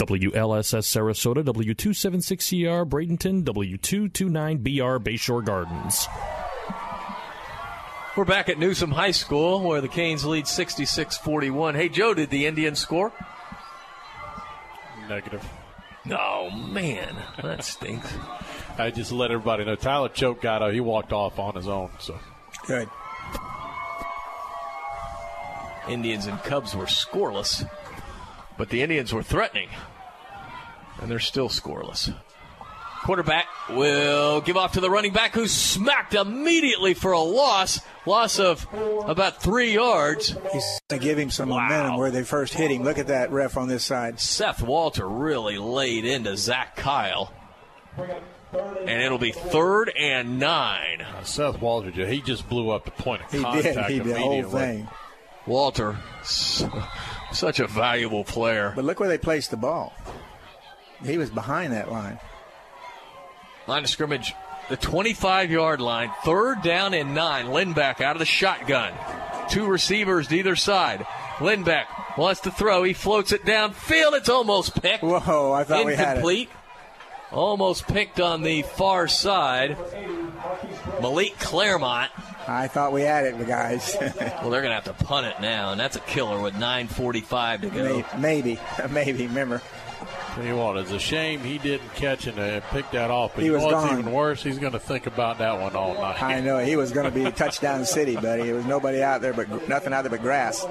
[0.00, 6.08] WLSS Sarasota, W276CR Bradenton, W229BR Bayshore Gardens.
[8.16, 11.74] We're back at Newsome High School where the Canes lead 66 41.
[11.74, 13.12] Hey, Joe, did the Indians score?
[15.06, 15.46] Negative.
[16.10, 17.14] Oh, man.
[17.42, 18.10] That stinks.
[18.78, 19.76] I just let everybody know.
[19.76, 20.72] Tyler Choate got out.
[20.72, 21.90] He walked off on his own.
[21.98, 22.18] So
[22.66, 22.88] Good.
[25.88, 27.68] Indians and Cubs were scoreless,
[28.60, 29.70] but the Indians were threatening,
[31.00, 32.14] and they're still scoreless.
[33.04, 37.80] Quarterback will give off to the running back who smacked immediately for a loss.
[38.04, 38.66] Loss of
[39.06, 40.36] about three yards.
[40.52, 42.82] He's going to give him some momentum where they first hit him.
[42.82, 44.20] Look at that ref on this side.
[44.20, 47.32] Seth Walter really laid into Zach Kyle.
[47.96, 51.00] And it'll be third and nine.
[51.00, 53.90] Uh, Seth Walter, he just blew up the point of contact He did.
[53.90, 54.88] He did the whole thing.
[55.46, 56.62] Walter, s-
[57.32, 58.72] such a valuable player.
[58.74, 59.92] But look where they placed the ball.
[61.04, 62.18] He was behind that line.
[63.66, 64.34] Line of scrimmage,
[64.68, 67.46] the 25 yard line, third down and nine.
[67.46, 68.92] Lindbeck out of the shotgun.
[69.48, 71.06] Two receivers to either side.
[71.38, 72.82] Lindbeck wants to throw.
[72.82, 74.12] He floats it downfield.
[74.12, 75.02] It's almost picked.
[75.02, 76.10] Whoa, I thought we had it.
[76.10, 76.50] Incomplete.
[77.32, 79.76] Almost picked on the far side.
[81.00, 82.10] Malik Claremont.
[82.48, 83.96] I thought we had it, guys.
[84.00, 87.60] Well, they're going to have to punt it now, and that's a killer with 9.45
[87.62, 88.04] to go.
[88.18, 88.58] maybe,
[88.90, 89.26] maybe.
[89.26, 89.62] Remember,
[90.34, 93.34] Tell you what, it's a shame he didn't catch and uh, pick that off.
[93.34, 93.98] But He was gone.
[93.98, 94.42] even worse?
[94.42, 96.22] He's going to think about that one all night.
[96.22, 98.44] I know he was going to be a touchdown city, buddy.
[98.44, 100.64] There was nobody out there, but nothing out there but grass.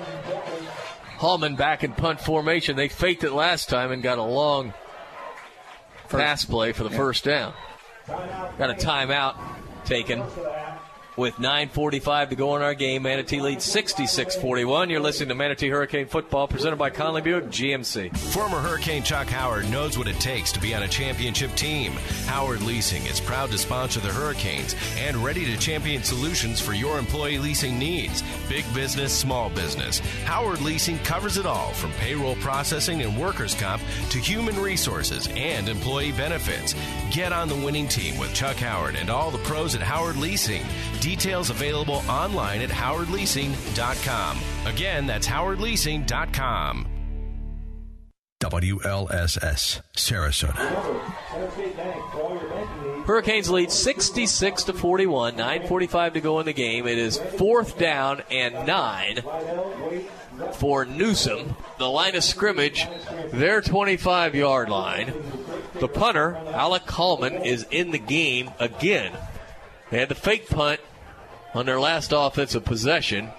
[1.17, 2.77] Hallman back in punt formation.
[2.77, 4.73] They faked it last time and got a long
[6.07, 7.53] pass play for the first down.
[8.07, 9.35] Got a timeout
[9.83, 10.23] taken.
[11.19, 13.03] With 9.45 to go in our game.
[13.03, 14.89] Manatee leads 66 41.
[14.89, 18.15] You're listening to Manatee Hurricane Football presented by Conley Buick GMC.
[18.17, 21.91] Former Hurricane Chuck Howard knows what it takes to be on a championship team.
[22.25, 26.98] Howard Leasing is proud to sponsor the Hurricanes and ready to champion solutions for your
[26.98, 28.23] employee leasing needs.
[28.48, 29.99] Big business, small business.
[30.23, 35.67] Howard Leasing covers it all from payroll processing and workers' comp to human resources and
[35.67, 36.73] employee benefits.
[37.11, 40.64] Get on the winning team with Chuck Howard and all the pros at Howard Leasing.
[41.09, 44.39] Details available online at howardleasing.com.
[44.67, 46.88] Again, that's howardleasing.com.
[48.39, 50.53] WLSS, Sarasota.
[53.07, 55.35] Hurricanes lead 66 to 41.
[55.35, 56.85] 9:45 to go in the game.
[56.85, 59.23] It is fourth down and nine
[60.53, 61.55] for Newsome.
[61.79, 62.85] The line of scrimmage,
[63.31, 65.11] their 25-yard line.
[65.79, 69.11] The punter, Alec Coleman, is in the game again.
[69.89, 70.79] They had the fake punt
[71.53, 73.29] on their last offensive possession,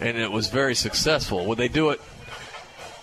[0.00, 1.46] and it was very successful.
[1.46, 2.00] Would they do it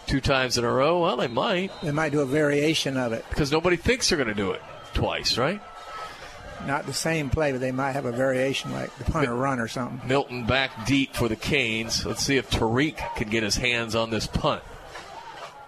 [0.05, 1.01] two times in a row?
[1.01, 1.71] Well, they might.
[1.81, 3.25] They might do a variation of it.
[3.29, 4.61] Because nobody thinks they're going to do it
[4.93, 5.61] twice, right?
[6.65, 9.67] Not the same play, but they might have a variation like the punter run or
[9.67, 10.07] something.
[10.07, 12.05] Milton back deep for the Canes.
[12.05, 14.63] Let's see if Tariq can get his hands on this punt.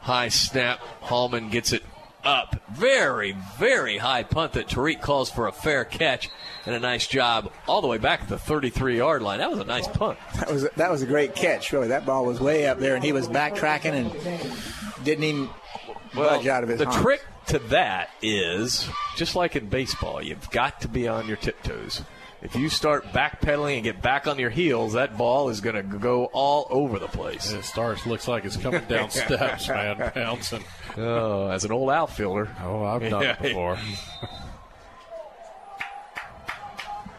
[0.02, 0.80] High snap.
[1.02, 1.84] Hallman gets it
[2.24, 2.56] up.
[2.72, 6.30] Very, very high punt that Tariq calls for a fair catch
[6.66, 9.40] and a nice job all the way back at the 33 yard line.
[9.40, 10.20] That was a nice punt.
[10.36, 11.72] That was that was a great catch.
[11.72, 15.50] Really, that ball was way up there, and he was backtracking and didn't even
[16.14, 16.80] budge out of his.
[16.80, 17.02] The arms.
[17.02, 22.04] trick to that is just like in baseball, you've got to be on your tiptoes.
[22.42, 25.84] If you start backpedaling and get back on your heels, that ball is going to
[25.84, 27.52] go all over the place.
[27.52, 30.64] It starts looks like it's coming down steps, man, bouncing.
[30.96, 32.56] Oh, as an old outfielder.
[32.64, 33.78] Oh, I've done it before.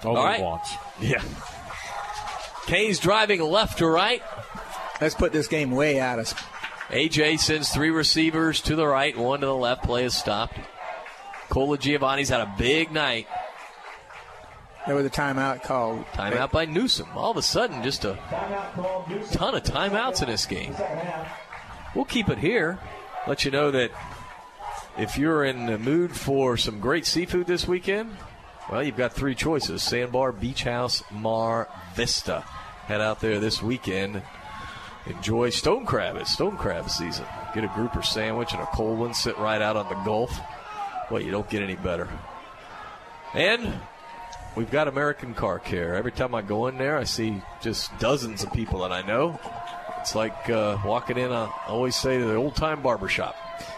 [0.03, 0.41] All Only right.
[0.41, 0.75] once.
[0.99, 1.23] Yeah.
[2.67, 4.23] Canes driving left to right.
[4.99, 6.33] Let's put this game way out of.
[6.89, 9.85] AJ sends three receivers to the right, one to the left.
[9.85, 10.57] Play is stopped.
[11.51, 13.27] Colagiovanni's had a big night.
[14.91, 16.05] There was a timeout called.
[16.15, 17.07] Timeout by Newsome.
[17.15, 18.19] All of a sudden, just a
[19.31, 20.75] ton of timeouts in this game.
[21.95, 22.81] We'll keep it here.
[23.29, 23.93] Let you know that
[24.99, 28.17] if you're in the mood for some great seafood this weekend,
[28.69, 32.41] well, you've got three choices Sandbar, Beach House, Mar Vista.
[32.87, 34.21] Head out there this weekend.
[35.07, 36.17] Enjoy stone crab.
[36.17, 37.27] It's stone crab season.
[37.55, 39.15] Get a grouper sandwich and a cold one.
[39.15, 40.37] Sit right out on the Gulf.
[41.13, 42.09] Well, you don't get any better.
[43.35, 43.81] And
[44.55, 45.95] we've got American Car Care.
[45.95, 49.39] Every time I go in there, I see just dozens of people that I know.
[50.01, 53.37] It's like uh, walking in, a, I always say, to the old time barber shop.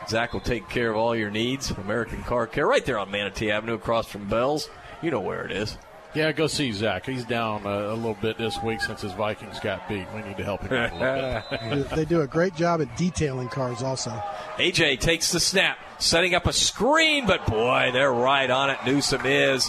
[0.08, 1.70] Zach will take care of all your needs.
[1.70, 4.70] American Car Care, right there on Manatee Avenue across from Bell's.
[5.02, 5.76] You know where it is.
[6.14, 7.06] Yeah, go see Zach.
[7.06, 10.06] He's down uh, a little bit this week since his Vikings got beat.
[10.14, 11.90] We need to help him out a little bit.
[11.96, 14.10] they do a great job at detailing cars also.
[14.58, 18.78] AJ takes the snap, setting up a screen, but boy, they're right on it.
[18.84, 19.68] Newsome is.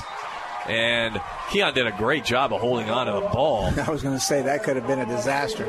[0.67, 3.65] And Keon did a great job of holding on to the ball.
[3.79, 5.65] I was going to say that could have been a disaster.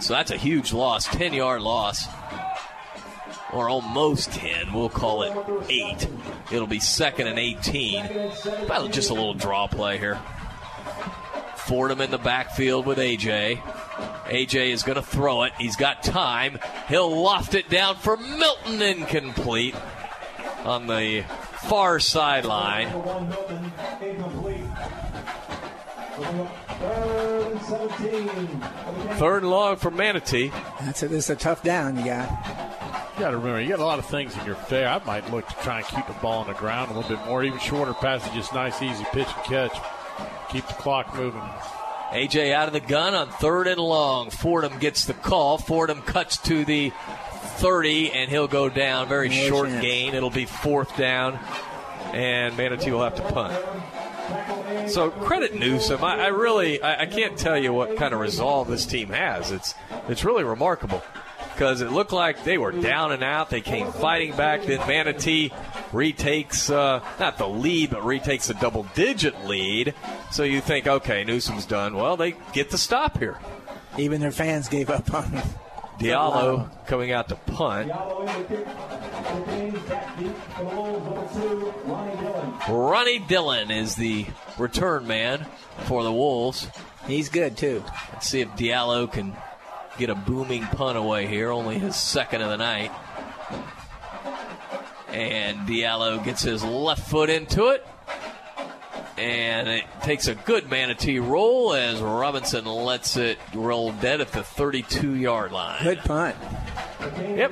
[0.00, 2.06] So that's a huge loss, 10 yard loss.
[3.52, 4.74] Or almost 10.
[4.74, 6.08] We'll call it 8.
[6.52, 8.06] It'll be second and 18.
[8.68, 10.20] Well, just a little draw play here.
[11.56, 13.56] Fordham in the backfield with AJ.
[14.26, 15.54] AJ is going to throw it.
[15.58, 16.58] He's got time.
[16.88, 19.74] He'll loft it down for Milton, incomplete
[20.68, 21.24] on the
[21.68, 22.88] far sideline.
[29.18, 30.52] Third and long for Manatee.
[30.80, 32.28] That's a, this is a tough down you got.
[33.14, 34.88] You got to remember, you got a lot of things in your favor.
[34.88, 37.26] I might look to try and keep the ball on the ground a little bit
[37.26, 39.76] more, even shorter passes, just nice, easy pitch and catch.
[40.50, 41.42] Keep the clock moving.
[42.10, 44.30] AJ out of the gun on third and long.
[44.30, 45.58] Fordham gets the call.
[45.58, 46.92] Fordham cuts to the
[47.58, 49.08] 30, and he'll go down.
[49.08, 49.82] Very No short chance.
[49.82, 50.14] gain.
[50.14, 51.38] It'll be fourth down,
[52.12, 54.90] and Manatee will have to punt.
[54.90, 56.02] So credit Newsome.
[56.04, 59.50] I, I really, I, I can't tell you what kind of resolve this team has.
[59.50, 59.74] It's,
[60.08, 61.02] it's really remarkable
[61.54, 63.50] because it looked like they were down and out.
[63.50, 64.62] They came fighting back.
[64.62, 65.52] Then Manatee
[65.92, 69.94] retakes uh, not the lead, but retakes a double-digit lead.
[70.30, 71.94] So you think, okay, Newsome's done.
[71.96, 73.38] Well, they get the stop here.
[73.98, 75.48] Even their fans gave up on him.
[75.98, 77.90] Diallo coming out to punt.
[82.68, 84.26] Ronnie Dillon is the
[84.58, 85.46] return man
[85.84, 86.68] for the Wolves.
[87.06, 87.82] He's good too.
[88.12, 89.36] Let's see if Diallo can
[89.98, 91.50] get a booming punt away here.
[91.50, 92.92] Only his second of the night.
[95.08, 97.86] And Diallo gets his left foot into it.
[99.18, 104.42] And it takes a good manatee roll as Robinson lets it roll dead at the
[104.42, 105.82] 32 yard line.
[105.82, 106.36] Good punt.
[107.00, 107.50] Yep,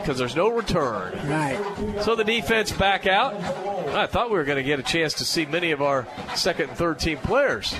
[0.00, 1.12] because there's no return.
[1.28, 1.58] Right.
[2.02, 3.34] So the defense back out.
[3.34, 6.70] I thought we were going to get a chance to see many of our second
[6.70, 7.74] and third team players.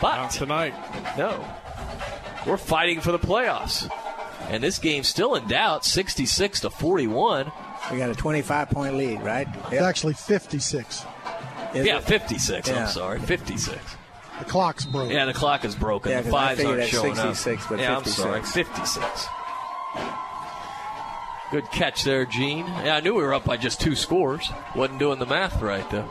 [0.00, 0.74] But Not tonight.
[1.16, 1.44] No.
[2.46, 3.90] We're fighting for the playoffs.
[4.48, 7.50] And this game's still in doubt, 66 to 41.
[7.90, 9.48] We got a 25 point lead, right?
[9.70, 11.04] It's actually 56.
[11.74, 12.04] Is yeah, it?
[12.04, 12.68] 56.
[12.68, 12.84] Yeah.
[12.84, 13.78] I'm sorry, 56.
[14.38, 15.10] The clock's broken.
[15.14, 16.10] Yeah, the clock is broken.
[16.10, 17.68] Yeah, the 'cause I fives figured aren't at showing 66, up.
[17.70, 18.18] but yeah, 56.
[18.18, 19.26] I'm sorry, 56.
[21.50, 22.66] Good catch there, Gene.
[22.84, 24.50] Yeah, I knew we were up by just two scores.
[24.74, 26.08] Wasn't doing the math right though.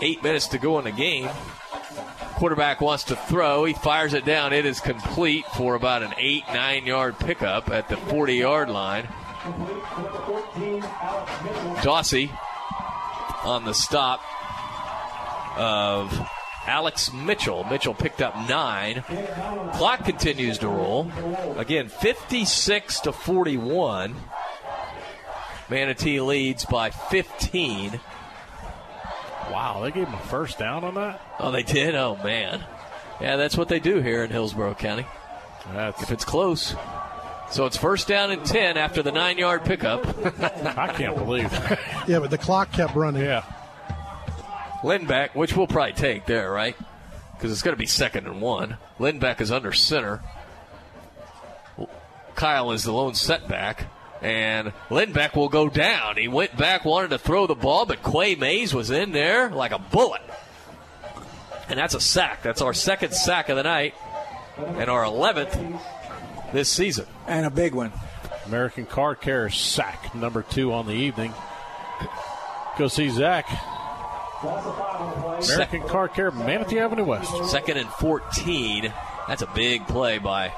[0.00, 1.28] Eight minutes to go in the game.
[2.36, 3.64] Quarterback wants to throw.
[3.64, 4.52] He fires it down.
[4.52, 9.08] It is complete for about an eight, nine yard pickup at the 40 yard line.
[11.82, 12.30] Dawsey
[13.44, 14.20] on the stop
[15.56, 16.28] of
[16.66, 17.64] Alex Mitchell.
[17.64, 19.02] Mitchell picked up nine.
[19.74, 21.10] Clock continues to roll.
[21.56, 24.16] Again, 56 to 41.
[25.68, 28.00] Manatee leads by 15.
[29.50, 31.20] Wow, they gave him a first down on that?
[31.38, 31.94] Oh, they did?
[31.94, 32.64] Oh, man.
[33.20, 35.06] Yeah, that's what they do here in Hillsborough County.
[35.72, 36.74] That's if it's close.
[37.54, 40.04] So it's first down and 10 after the nine yard pickup.
[40.76, 41.78] I can't believe that.
[42.08, 43.22] Yeah, but the clock kept running.
[43.22, 43.44] Yeah.
[44.82, 46.76] Lindbeck, which we'll probably take there, right?
[47.32, 48.78] Because it's going to be second and one.
[48.98, 50.20] Lindbeck is under center.
[52.34, 53.86] Kyle is the lone setback.
[54.20, 56.16] And Lindbeck will go down.
[56.16, 59.70] He went back, wanted to throw the ball, but Quay Mays was in there like
[59.70, 60.22] a bullet.
[61.68, 62.42] And that's a sack.
[62.42, 63.94] That's our second sack of the night
[64.56, 65.80] and our 11th
[66.54, 67.06] this season.
[67.26, 67.92] And a big one.
[68.46, 71.34] American Car Care sack number two on the evening.
[72.78, 73.46] Go see Zach.
[74.42, 77.50] American Car Care, Manatee Avenue West.
[77.50, 78.92] Second and 14.
[79.28, 80.52] That's a big play by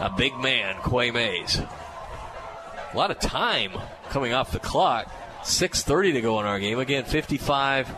[0.00, 1.58] a big man, Quay Mays.
[1.58, 3.72] A lot of time
[4.08, 5.10] coming off the clock.
[5.42, 6.78] 6.30 to go in our game.
[6.78, 7.94] Again, 55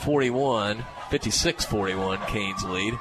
[0.00, 2.94] 41, 56 41, Canes lead.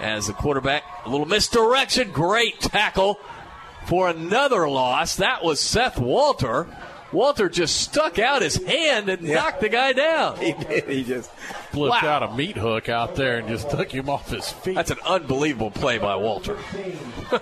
[0.00, 2.10] As the quarterback, a little misdirection.
[2.10, 3.18] Great tackle
[3.86, 5.16] for another loss.
[5.16, 6.66] That was Seth Walter.
[7.12, 10.36] Walter just stuck out his hand and knocked the guy down.
[10.40, 10.88] He did.
[10.88, 11.30] He just
[11.70, 12.08] Flipped Wow.
[12.08, 14.74] out a meat hook out there and just took him off his feet.
[14.74, 16.58] That's an unbelievable play by Walter.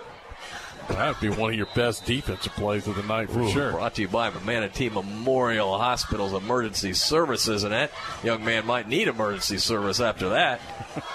[0.89, 3.71] That would be one of your best defensive plays of the night for Ooh, sure.
[3.71, 7.93] Brought to you by Manatee Memorial Hospital's Emergency Services, and that
[8.25, 10.61] young man might need emergency service after that.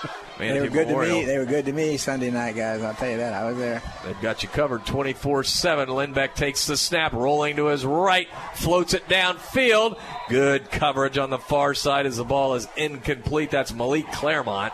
[0.38, 1.16] they were good Memorial.
[1.16, 1.26] to me.
[1.26, 2.82] They were good to me Sunday night, guys.
[2.82, 3.34] I'll tell you that.
[3.34, 3.82] I was there.
[4.06, 5.90] They've got you covered 24 7.
[5.90, 10.00] Lindbeck takes the snap, rolling to his right, floats it downfield.
[10.30, 13.52] Good coverage on the far side as the ball is incomplete.
[13.52, 14.74] That's Malik Claremont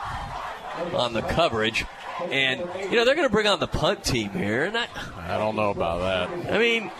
[0.93, 1.85] on the coverage.
[2.30, 4.66] And, you know, they're going to bring on the punt team here.
[4.66, 6.53] And I, I don't know about that.
[6.53, 6.92] I mean,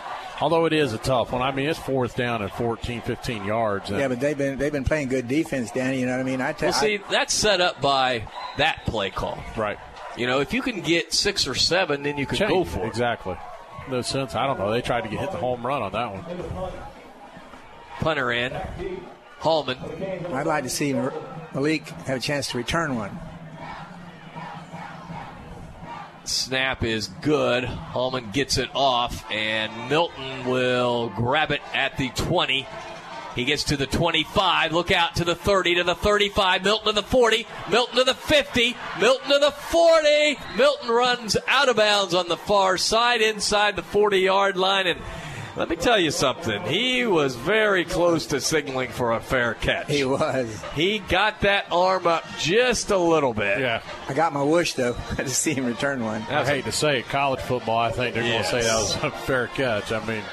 [0.44, 1.42] Although it is a tough one.
[1.42, 3.90] I mean, it's fourth down at 14, 15 yards.
[3.90, 6.02] and- Yeah, but they've been they've been playing good defense, Danny.
[6.02, 6.42] You know what I mean?
[6.42, 9.42] I tell Well, see, that's set up by that play call.
[9.56, 9.78] Right.
[10.18, 12.52] You know, if you can get six or seven, then you can Change.
[12.52, 12.88] go for it.
[12.88, 13.38] Exactly.
[13.90, 14.36] No sense.
[14.36, 14.70] I don't know.
[14.70, 16.72] They tried to get hit the home run on that one.
[18.02, 18.52] Punter in.
[19.40, 19.78] Hallman.
[20.34, 20.92] I'd like to see
[21.54, 23.18] Malik have a chance to return one.
[26.26, 27.66] Snap is good.
[27.66, 32.68] Hallman gets it off, and Milton will grab it at the 20.
[33.36, 34.74] He gets to the 25.
[34.74, 36.64] Look out to the 30, to the 35.
[36.64, 37.48] Milton to the 40.
[37.70, 38.78] Milton to the 50.
[39.00, 40.38] Milton to the 40.
[40.56, 44.88] Milton runs out of bounds on the far side, inside the 40 yard line.
[44.88, 45.02] And
[45.56, 46.62] let me tell you something.
[46.64, 49.88] He was very close to signaling for a fair catch.
[49.90, 50.62] He was.
[50.74, 53.60] He got that arm up just a little bit.
[53.60, 53.82] Yeah.
[54.08, 56.22] I got my wish though to see him return one.
[56.24, 58.52] I hate to say it, college football, I think they're Yes.
[58.52, 59.92] going to say that was a fair catch.
[59.92, 60.24] I mean,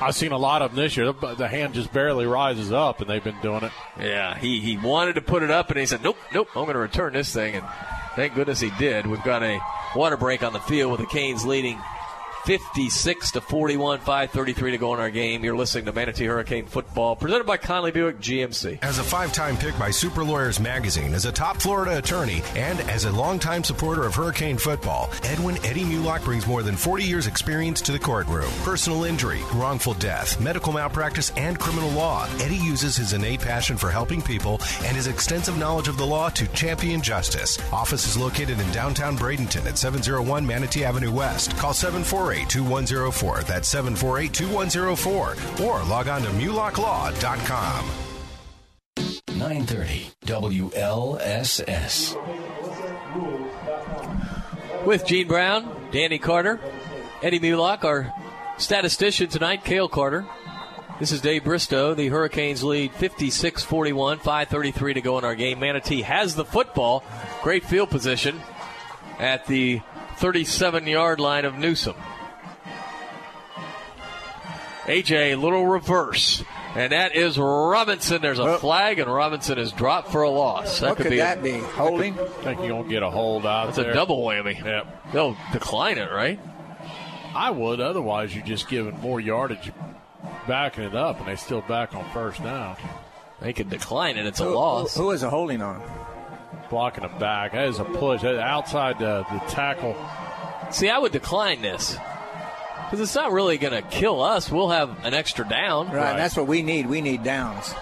[0.00, 1.12] I've seen a lot of them this year.
[1.12, 3.72] The the hand just barely rises up, and they've been doing it.
[3.98, 6.72] Yeah, he, he wanted to put it up, and he said, nope, nope, I'm going
[6.72, 7.56] to return this thing.
[7.56, 7.66] And
[8.16, 9.06] thank goodness he did.
[9.06, 9.60] We've got a
[9.94, 11.78] water break on the field with the Canes leading
[12.44, 15.44] 56 to 41, 5.33 to go in our game.
[15.44, 18.78] You're listening to Manatee Hurricane Football, presented by Conley Buick GMC.
[18.82, 22.80] As a five time pick by Super Lawyers Magazine, as a top Florida attorney, and
[22.82, 27.26] as a longtime supporter of Hurricane football, Edwin Eddie Mulock brings more than 40 years'
[27.26, 28.50] experience to the courtroom.
[28.62, 32.26] Personal injury, wrongful death, medical malpractice, and criminal law.
[32.40, 36.30] Eddie uses his innate passion for helping people and his extensive knowledge of the law
[36.30, 37.58] to champion justice.
[37.72, 41.56] Office is located in downtown Bradenton at 701 Manatee Avenue West.
[41.58, 43.42] Call 748 2104.
[43.42, 45.66] That's 748 2104.
[45.66, 47.90] Or log on to mulocklaw.com.
[49.36, 52.16] 930 WLSS.
[54.84, 56.60] With Gene Brown, Danny Carter,
[57.22, 58.12] Eddie Mulock, our
[58.58, 60.26] statistician tonight, Cale Carter.
[60.98, 61.94] This is Dave Bristow.
[61.94, 65.58] The Hurricanes lead 56 41, 5.33 to go in our game.
[65.60, 67.02] Manatee has the football.
[67.42, 68.38] Great field position
[69.18, 69.80] at the
[70.16, 71.96] 37 yard line of Newsome.
[74.90, 76.42] AJ, little reverse.
[76.74, 78.22] And that is Robinson.
[78.22, 80.80] There's a flag, and Robinson is dropped for a loss.
[80.80, 81.58] That what could could be that a, be?
[81.58, 82.18] Holding?
[82.18, 83.90] I think you're going to get a hold out That's there.
[83.90, 84.62] a double whammy.
[84.64, 85.12] Yep.
[85.12, 86.38] They'll decline it, right?
[87.34, 87.80] I would.
[87.80, 89.72] Otherwise, you're just giving more yardage,
[90.46, 92.76] backing it up, and they still back on first down.
[93.40, 94.26] They could decline it.
[94.26, 94.96] It's a Who- loss.
[94.96, 95.82] Who is a holding on?
[96.68, 97.52] Blocking them back.
[97.52, 98.22] That is a push.
[98.22, 99.96] That outside the, the tackle.
[100.70, 101.96] See, I would decline this
[102.90, 104.50] because it's not really going to kill us.
[104.50, 105.92] We'll have an extra down.
[105.92, 106.86] Right, that's what we need.
[106.88, 107.72] We need downs.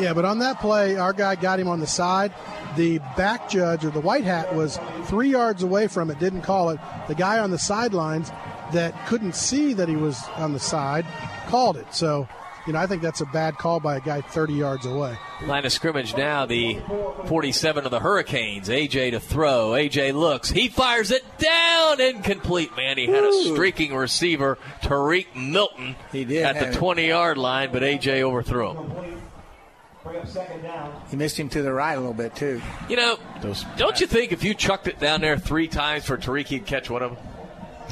[0.00, 2.32] Yeah, but on that play, our guy got him on the side.
[2.76, 6.70] The back judge or the white hat was three yards away from it, didn't call
[6.70, 6.80] it.
[7.06, 8.32] The guy on the sidelines
[8.72, 11.06] that couldn't see that he was on the side
[11.46, 11.94] called it.
[11.94, 12.26] So,
[12.66, 15.16] you know, I think that's a bad call by a guy 30 yards away.
[15.42, 16.80] Line of scrimmage now, the
[17.26, 18.68] 47 of the Hurricanes.
[18.68, 19.70] AJ to throw.
[19.70, 20.50] AJ looks.
[20.50, 22.00] He fires it down.
[22.00, 22.98] Incomplete, man.
[22.98, 27.82] He had a streaking receiver, Tariq Milton, He did at the 20 yard line, but
[27.82, 29.20] AJ overthrew him.
[31.10, 32.60] He missed him to the right a little bit too.
[32.88, 33.18] You know,
[33.76, 36.90] don't you think if you chucked it down there three times for Tariq, he'd catch
[36.90, 37.31] one of them?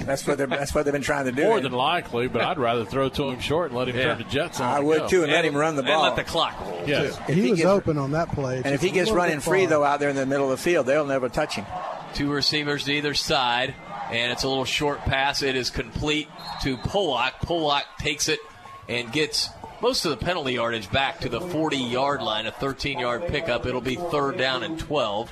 [0.05, 1.45] That's what they're, that's what they've been trying to do.
[1.45, 4.03] More than likely, but I'd rather throw to him short and let him Yeah.
[4.05, 4.69] turn the Jets on.
[4.69, 5.09] I would go.
[5.09, 6.83] too, and let him run the ball And let the clock roll.
[6.87, 7.19] Yes.
[7.29, 8.63] If he, he was gets- open on that play.
[8.65, 10.87] And if he gets running free though out there in the middle of the field,
[10.87, 11.67] they'll never touch him.
[12.15, 13.75] Two receivers to either side,
[14.11, 15.43] and it's a little short pass.
[15.43, 16.29] It is complete
[16.63, 17.35] to Pollock.
[17.43, 18.41] Pollock takes it
[18.89, 19.49] and gets
[19.81, 23.65] most of the penalty yardage back to the 40 yard line, a 13 yard pickup.
[23.67, 25.31] It'll be third down and 12.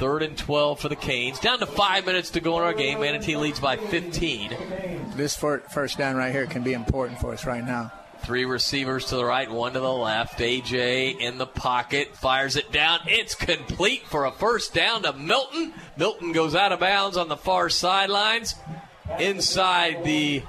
[0.00, 1.38] Third and 12 for the Canes.
[1.40, 3.00] Down to five minutes to go in our game.
[3.00, 4.56] Manatee leads by 15.
[5.14, 7.92] This first down right here can be important for us right now.
[8.20, 10.38] Three receivers to the right, one to the left.
[10.38, 13.00] AJ in the pocket, fires it down.
[13.08, 15.74] It's complete for a first down to Milton.
[15.98, 18.54] Milton goes out of bounds on the far sidelines.
[19.18, 20.42] Inside the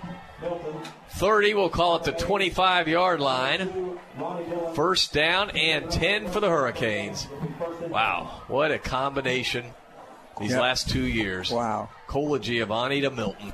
[1.09, 3.99] 30, we'll call it the 25 yard line.
[4.75, 7.27] First down and 10 for the Hurricanes.
[7.89, 9.65] Wow, what a combination
[10.39, 10.61] these Yep.
[10.61, 11.51] last two years.
[11.51, 11.89] Wow.
[12.07, 13.53] Colagiovanni to Milton.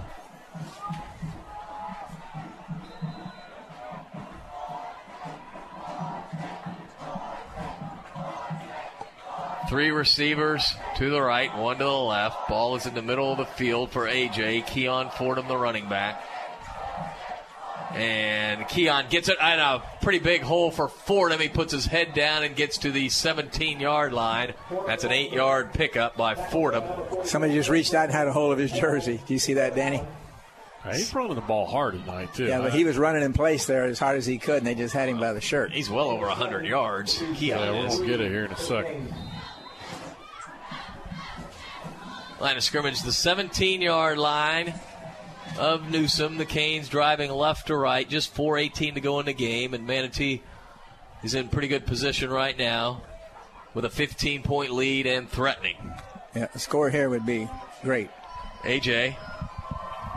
[9.69, 12.47] Three receivers to the right, one to the left.
[12.47, 14.65] Ball is in the middle of the field for AJ.
[14.65, 16.23] Keon Fordham, the running back.
[17.97, 21.39] And Keon gets it in a pretty big hole for Fordham.
[21.39, 24.53] He puts his head down and gets to the 17 yard line.
[24.85, 26.83] That's an eight yard pickup by Fordham.
[27.25, 29.19] Somebody just reached out and had a hold of his jersey.
[29.25, 30.01] Do you see that, Danny?
[30.91, 32.45] He's running the ball hard tonight too.
[32.45, 34.75] Yeah, but he was running in place there as hard as he could, and they
[34.75, 35.73] just had him by the shirt.
[35.73, 37.17] He's well over 100 yards.
[37.35, 37.99] Keon Yeah, we'll is.
[37.99, 39.13] get it here in a second.
[42.39, 44.73] Line of scrimmage, the 17 yard line
[45.57, 46.37] of Newsome.
[46.37, 50.41] The Canes driving left to right, just 4.18 to go in the game, and Manatee
[51.23, 53.01] is in pretty good position right now
[53.73, 55.77] with a 15 point lead and threatening.
[56.35, 57.47] Yeah, a score here would be
[57.83, 58.09] great.
[58.63, 59.15] AJ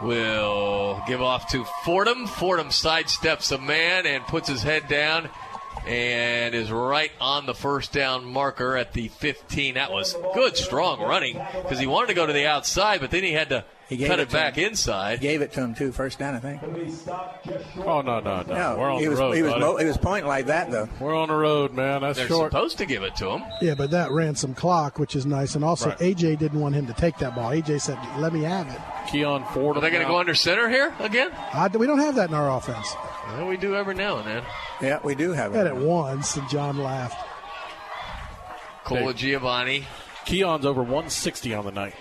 [0.03, 2.27] will give off to Fordham.
[2.27, 5.29] Fordham sidesteps a man and puts his head down
[5.87, 9.75] and is right on the first down marker at the 15.
[9.75, 13.23] That was good, strong running because he wanted to go to the outside, but then
[13.23, 14.69] he had to He gave cut it it back him.
[14.71, 15.21] inside.
[15.21, 16.63] Gave it to him too, first down, I think.
[17.85, 18.43] Oh no, no, no.
[18.43, 19.61] No, We're on he the was road, he was buddy.
[19.65, 20.89] mo- he was pointing like that though.
[21.01, 22.01] We're on the road, man.
[22.03, 22.53] That's They're short.
[22.53, 23.43] supposed to give it to him.
[23.61, 25.57] Yeah, but that ran some clock, which is nice.
[25.57, 25.99] And also, Right.
[25.99, 27.51] AJ didn't want him to take that ball.
[27.51, 28.79] AJ said, let me have it.
[29.11, 29.77] Keon Ford.
[29.77, 31.33] Are they going to go under center here again?
[31.53, 32.95] I, we don't have that in our offense.
[33.29, 34.43] Well, we do every now and then.
[34.81, 35.57] Yeah, we do have it.
[35.59, 35.75] had it.
[35.75, 37.19] it once, and John laughed.
[38.85, 39.85] Colagiovanni.
[40.27, 41.95] Keon's over 160 on the night.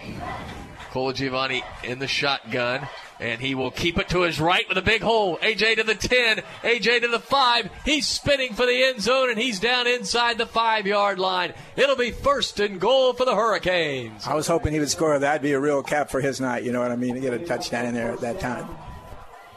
[0.91, 2.87] Colagiovanni in the shotgun,
[3.19, 5.37] and he will keep it to his right with a big hole.
[5.37, 7.69] AJ to the 10, AJ to the 5.
[7.85, 11.53] He's spinning for the end zone, and he's down inside the five yard line.
[11.75, 14.25] It'll be first and goal for the Hurricanes.
[14.25, 15.17] I was hoping he would score.
[15.17, 16.63] That'd be a real cap for his night.
[16.63, 17.15] You know what I mean?
[17.15, 18.67] To get a touchdown in there at that time.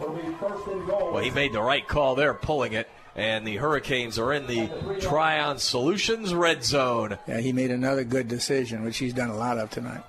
[0.00, 2.88] Well, he made the right call there, pulling it.
[3.14, 4.70] And the Hurricanes are in the
[5.00, 7.18] Tryon Solutions red zone.
[7.28, 10.02] Yeah, he made another good decision, which he's done a lot of tonight.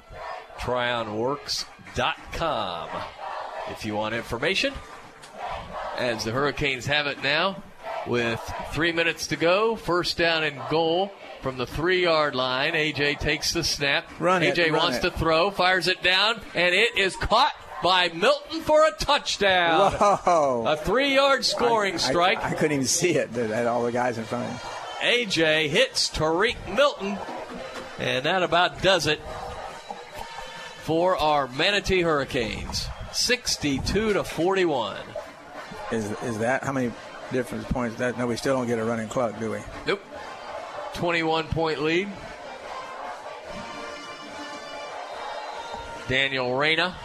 [0.64, 2.90] TryonWorks.com
[3.70, 4.74] if you want information.
[5.98, 7.62] As the Hurricanes have it now,
[8.08, 8.40] with
[8.72, 9.76] three minutes to go.
[9.76, 11.12] First down and goal
[11.42, 12.74] from the three yard line.
[12.74, 14.06] AJ takes the snap.
[14.20, 15.02] Run it, AJ run wants it.
[15.02, 19.92] to throw, fires it down, and it is caught by Milton for a touchdown.
[19.92, 20.66] Whoa.
[20.68, 22.44] A three yard scoring I- I- strike.
[22.44, 23.30] I, couldn't even see it.
[23.32, 24.60] Had all the guys in front of him.
[25.28, 27.18] AJ hits Tariq Milton,
[28.00, 29.20] and that about does it
[30.84, 32.88] for our Manatee Hurricanes.
[33.14, 34.98] 62 to 41.
[35.92, 36.92] Is is that how many
[37.32, 37.98] different points?
[37.98, 39.60] That no, we still don't get a running clock, do we?
[39.88, 40.02] Nope.
[40.94, 42.10] 21 point lead.
[46.10, 46.96] Daniel Reyna.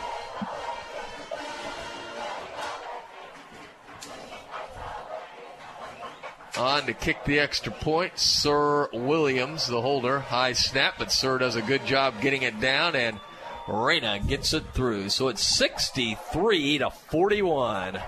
[6.56, 10.18] On to kick the extra point, Sir Williams, the holder.
[10.18, 13.20] High snap, but Sir does a good job getting it down, and
[13.68, 15.10] Reyna gets it through.
[15.10, 18.00] So it's 63 to 41.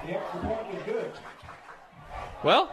[2.42, 2.70] Well,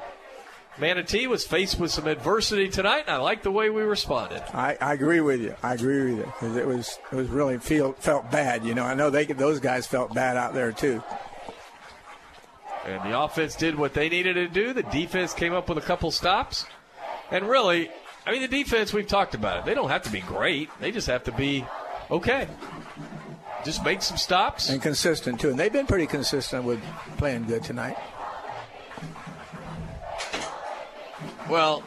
[0.80, 4.44] Manatee was faced with some adversity tonight, and I like the way we responded.
[4.54, 5.56] I, I agree with you.
[5.62, 8.64] I agree with you because it was it was really feel felt bad.
[8.64, 11.04] You know, I know they those guys felt bad out there too.
[12.86, 14.72] And the offense did what they needed to do.
[14.72, 16.66] The defense came up with a couple stops.
[17.32, 17.90] And really,
[18.26, 19.66] I mean, the defense, we've talked about it.
[19.66, 21.66] They don't have to be great, they just have to be
[22.12, 22.48] okay.
[23.66, 24.70] Just make some stops.
[24.70, 26.80] And consistent too, and they've been pretty consistent with
[27.18, 27.98] playing good tonight.
[31.50, 31.84] Well,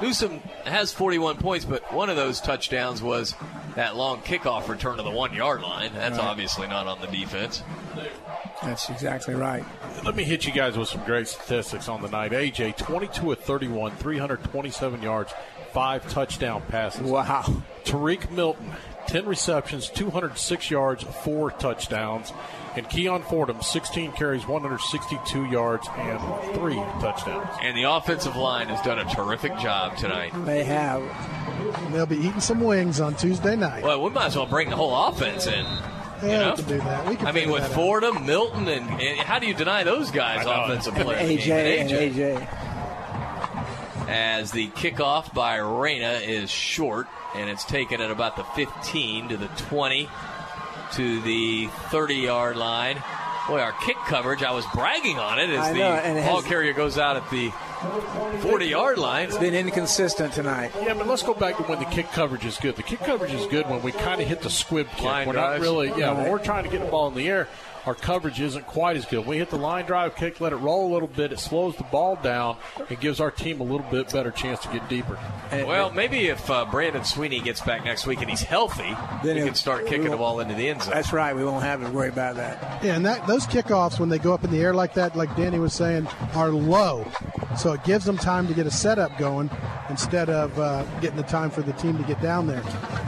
[0.00, 3.34] Newsome has 41 points, but one of those touchdowns was
[3.76, 5.92] that long kickoff return to the one yard line.
[5.94, 6.26] That's Right.
[6.26, 7.62] obviously not on the defense.
[8.62, 9.64] That's exactly right.
[10.04, 12.32] Let me hit you guys with some great statistics on the night.
[12.32, 15.32] AJ, 22 of 31, 327 yards,
[15.72, 17.02] five touchdown passes.
[17.02, 17.44] Wow.
[17.84, 18.72] Tariq Milton,
[19.10, 22.32] 10 receptions, 206 yards, four touchdowns.
[22.76, 27.48] And Keon Fordham, 16 carries, 162 yards, and three touchdowns.
[27.60, 30.32] And the offensive line has done a terrific job tonight.
[30.44, 31.02] They have.
[31.92, 33.82] They'll be eating some wings on Tuesday night.
[33.82, 35.66] Well, we might as well bring the whole offense in.
[36.22, 36.50] Yeah, you know?
[36.50, 37.08] we can do that.
[37.08, 37.74] We can I mean, with that out.
[37.74, 40.64] Fordham, Milton, and, and how do you deny those guys I know.
[40.64, 41.40] offensive And players?
[41.40, 42.69] AJ and AJ.
[44.10, 47.06] As the kickoff by Reyna is short,
[47.36, 50.08] and it's taken at about the 15 to the 20
[50.94, 53.00] to the 30 yard line.
[53.48, 56.24] Boy, our kick coverage, I was bragging on it as I the know, and it
[56.26, 57.50] ball has- carrier goes out at the
[58.40, 59.28] 40 yard line.
[59.28, 60.72] It's been inconsistent tonight.
[60.82, 62.76] Yeah, but let's go back to when the kick coverage is good.
[62.76, 65.04] The kick coverage is good when we kind of hit the squib kick.
[65.04, 65.60] Line we're drives.
[65.62, 66.12] not really, yeah, Yeah.
[66.14, 67.48] when we're trying to get the ball in the air,
[67.86, 69.26] our coverage isn't quite as good.
[69.26, 71.84] We hit the line drive kick, let it roll a little bit, it slows the
[71.84, 72.56] ball down,
[72.88, 75.18] and gives our team a little bit better chance to get deeper.
[75.52, 79.42] Well, maybe if uh, Brandon Sweeney gets back next week and he's healthy, Then we
[79.42, 80.94] can start kicking the ball into the end zone.
[80.94, 81.34] That's right.
[81.34, 82.84] We won't have to worry about that.
[82.84, 85.34] Yeah, and that those kickoffs when they go up in the air like that, like
[85.36, 87.06] Danny was saying, are low.
[87.58, 89.50] So it gives them time to get a setup going
[89.90, 92.62] instead of uh, getting the time for the team to get down there.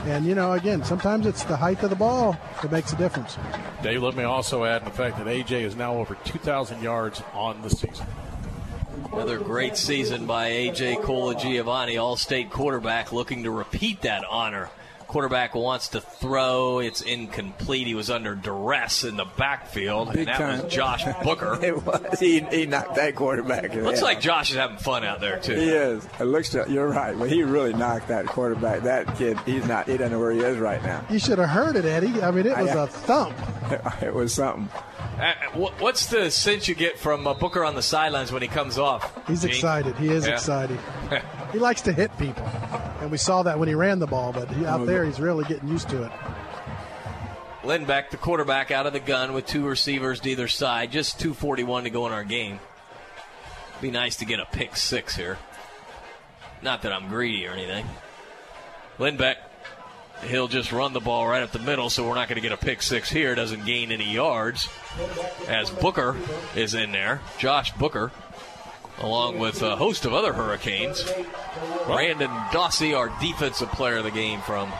[0.05, 3.37] And you know, again, sometimes it's the height of the ball that makes a difference.
[3.81, 7.61] Dave, let me also add the fact that AJ is now over 2,000 yards on
[7.61, 8.05] the season.
[9.11, 10.95] Another great season by A.J.
[10.97, 14.69] Colagiovanni, All State quarterback, looking to repeat that honor.
[15.13, 16.79] Quarterback wants to throw.
[16.79, 17.85] It's incomplete.
[17.87, 20.63] He was under duress in the backfield, Big and that time.
[20.63, 21.59] was Josh Booker.
[21.63, 22.19] it was.
[22.19, 23.73] He, he knocked that quarterback.
[23.75, 24.05] Looks Yeah.
[24.05, 25.53] like Josh is having fun out there too.
[25.53, 26.03] He is.
[26.19, 26.49] It looks.
[26.49, 28.81] To, you're right, but he really knocked that quarterback.
[28.81, 29.37] That kid.
[29.45, 29.87] He's not.
[29.87, 31.05] He doesn't know where he is right now.
[31.11, 32.21] You should have heard it, Eddie.
[32.23, 33.37] I mean, it was I- a thump.
[34.01, 34.67] It was something.
[35.19, 38.77] Uh, what's the sense you get from uh, Booker on the sidelines when he comes
[38.79, 39.15] off?
[39.27, 39.51] He's Gene?
[39.51, 39.95] excited.
[39.97, 40.33] He is Yeah.
[40.33, 40.79] excited.
[41.53, 42.43] He likes to hit people,
[43.03, 44.33] and we saw that when he ran the ball.
[44.33, 44.85] But he, out mm-hmm.
[44.87, 46.11] there, he's really getting used to it.
[47.61, 50.91] Lindbeck, the quarterback, out of the gun with two receivers to either side.
[50.91, 52.59] Just 241 to go in our game.
[53.81, 55.37] Be nice to get a pick six here.
[56.61, 57.85] Not that I'm greedy or anything.
[58.97, 59.35] Lindbeck,
[60.25, 62.51] he'll just run the ball right up the middle, so we're not going to get
[62.51, 63.35] a pick six here.
[63.35, 64.69] Doesn't gain any yards.
[65.47, 66.15] As Booker
[66.55, 68.11] is in there, Josh Booker,
[68.99, 71.03] along with a host of other Hurricanes.
[71.85, 74.71] Brandon Dossie, our defensive player of the game from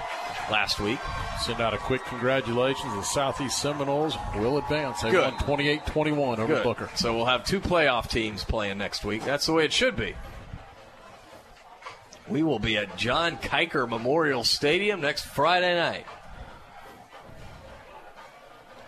[0.51, 0.99] last week.
[1.41, 2.93] Send out a quick congratulations.
[2.93, 5.01] The Southeast Seminoles will advance.
[5.01, 5.33] They Good.
[5.33, 6.63] won 28 21 over Good.
[6.63, 6.89] Booker.
[6.95, 9.23] So we'll have two playoff teams playing next week.
[9.23, 10.15] That's the way it should be.
[12.27, 16.05] We will be at John Kiker Memorial Stadium next Friday night.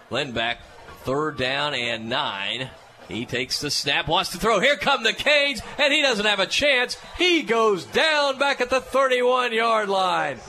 [0.10, 0.58] Lindbeck,
[1.04, 2.70] third down and nine.
[3.08, 4.60] He takes the snap, wants to throw.
[4.60, 6.98] Here come the Canes, and he doesn't have a chance.
[7.18, 10.40] He goes down back at the 31 yard line.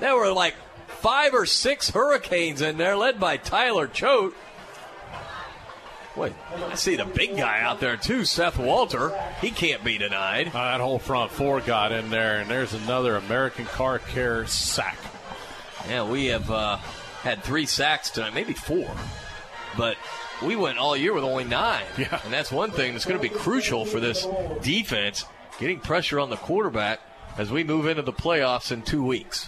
[0.00, 0.54] There were like
[0.86, 4.34] five or six Hurricanes in there, led by Tyler Choate.
[6.16, 6.32] Wait,
[6.70, 9.12] I see the big guy out there too, Seth Walter.
[9.40, 10.48] He can't be denied.
[10.48, 14.96] Uh, that whole front four got in there, and there's another American Car Care sack.
[15.88, 16.76] Yeah, we have uh,
[17.22, 18.88] had three sacks tonight, maybe four,
[19.76, 19.96] but
[20.44, 21.84] we went all year with only nine.
[21.98, 22.20] Yeah.
[22.24, 24.26] And that's one thing that's going to be crucial for this
[24.62, 25.24] defense,
[25.58, 27.00] getting pressure on the quarterback
[27.36, 29.46] as we move into the playoffs in two weeks.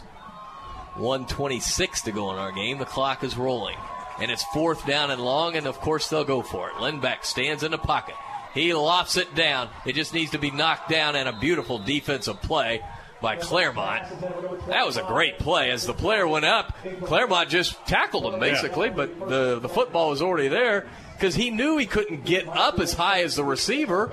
[0.97, 2.79] 126 to go in our game.
[2.79, 3.77] The clock is rolling.
[4.19, 6.75] And it's fourth down and long, and of course they'll go for it.
[6.77, 8.15] Lindbeck stands in the pocket.
[8.55, 9.69] He lofts it down.
[9.85, 12.83] It just needs to be knocked down, and a beautiful defensive play
[13.21, 14.03] by Claremont.
[14.69, 15.71] That was a great play.
[15.71, 20.23] As the player went up, Claremont just tackled him basically, but the, the football was
[20.23, 24.13] already there because he knew he couldn't get up as high as the receiver.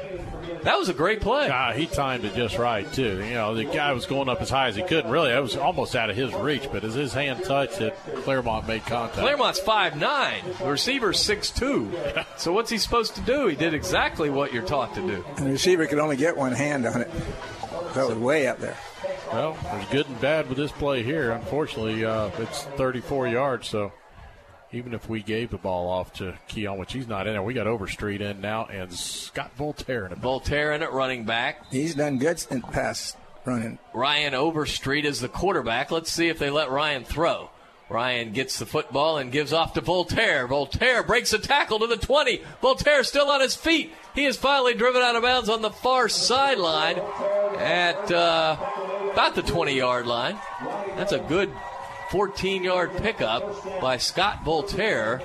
[0.64, 1.50] That was a great play.
[1.52, 3.22] Ah, he timed it just right too.
[3.22, 5.06] You know, the guy was going up as high as he could.
[5.06, 6.70] Really, it was almost out of his reach.
[6.72, 9.20] But as his hand touched it, Claremont made contact.
[9.20, 10.42] Claremont's five nine.
[10.60, 11.92] The receiver's six two.
[12.38, 13.48] So what's he supposed to do?
[13.48, 15.24] He did exactly what you're taught to do.
[15.38, 17.12] And the receiver could only get one hand on it.
[17.94, 18.78] That was way up there.
[19.34, 21.32] Well, there's good and bad with this play here.
[21.32, 23.92] Unfortunately, uh, it's 34 yards, so
[24.72, 27.56] even if we gave the ball off to Keon, which he's not in there, we
[27.56, 30.20] got Overstreet in now and Scott Voltaire in it.
[30.20, 31.66] Voltaire in at running back.
[31.72, 33.80] He's done good in pass running.
[33.92, 35.90] Ryan Overstreet is the quarterback.
[35.90, 37.50] Let's see if they let Ryan throw.
[37.94, 40.48] Ryan gets the football and gives off to Voltaire.
[40.48, 42.42] Voltaire breaks a tackle to the 20.
[42.60, 43.94] Voltaire still on his feet.
[44.16, 46.98] He is finally driven out of bounds on the far sideline
[47.60, 48.58] at uh,
[49.14, 50.40] about the 20 yard line.
[50.96, 51.54] That's a good
[52.10, 55.22] 14 yard pickup by Scott Voltaire.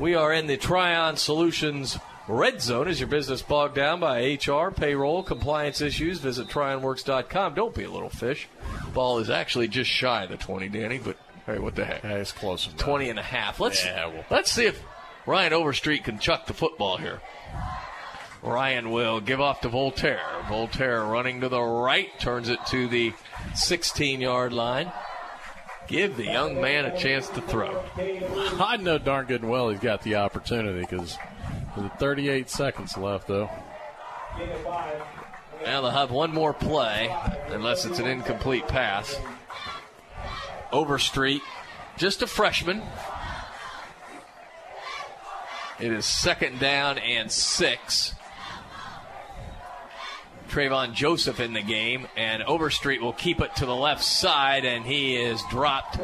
[0.00, 1.98] We are in the Tryon Solutions
[2.28, 2.88] red zone.
[2.88, 6.18] Is your business bogged down by HR, payroll, compliance issues?
[6.20, 7.54] Visit tryonworks.com.
[7.54, 8.48] Don't be a little fish.
[8.94, 11.16] Ball is actually just shy of the 20, Danny, but
[11.46, 12.04] hey, what the heck?
[12.04, 12.78] It's close enough.
[12.78, 13.58] 20 and a half.
[13.60, 14.82] Let's, Yeah, well- let's see if
[15.26, 17.20] Ryan Overstreet can chuck the football here.
[18.42, 20.20] Ryan will give off to Voltaire.
[20.48, 23.12] Voltaire running to the right, turns it to the
[23.54, 24.92] 16 yard line.
[25.88, 27.82] Give the young man a chance to throw.
[28.60, 31.16] I know darn good and well he's got the opportunity because
[31.82, 33.50] with 38 seconds left, though.
[35.64, 37.14] Now they'll have one more play,
[37.48, 39.18] unless it's an incomplete pass.
[40.72, 41.42] Overstreet,
[41.96, 42.82] just a freshman.
[45.80, 48.14] It is second down and six.
[50.48, 54.84] Trayvon Joseph in the game, and Overstreet will keep it to the left side, and
[54.84, 55.98] he is dropped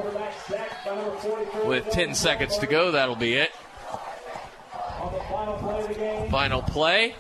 [1.65, 2.91] with 10 seconds to go.
[2.91, 3.51] That'll be it.
[6.31, 7.15] Final play.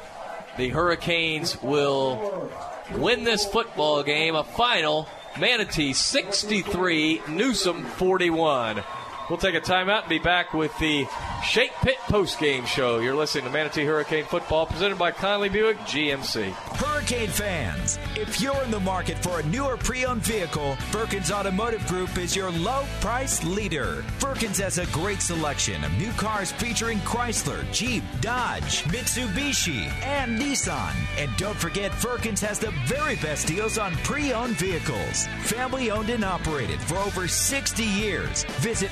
[0.56, 2.50] The Hurricanes will
[2.92, 4.34] win this football game.
[4.36, 8.82] A final Manatee 63, Newsome 41.
[9.30, 11.06] We'll take a timeout and be back with the
[11.42, 12.98] Shake Pit postgame show.
[12.98, 16.52] You're listening to Manatee Hurricane Football presented by Conley Buick GMC.
[16.52, 21.86] Hurricane fans, if you're in the market for a new or pre-owned vehicle, Firkins Automotive
[21.86, 24.02] Group is your low price leader.
[24.18, 30.94] Firkins has a great selection of new cars featuring Chrysler, Jeep, Dodge, Mitsubishi, and Nissan.
[31.18, 35.26] And don't forget, Firkins has the very best deals on pre-owned vehicles.
[35.44, 38.44] Family owned and operated for over 60 years.
[38.60, 38.90] Visit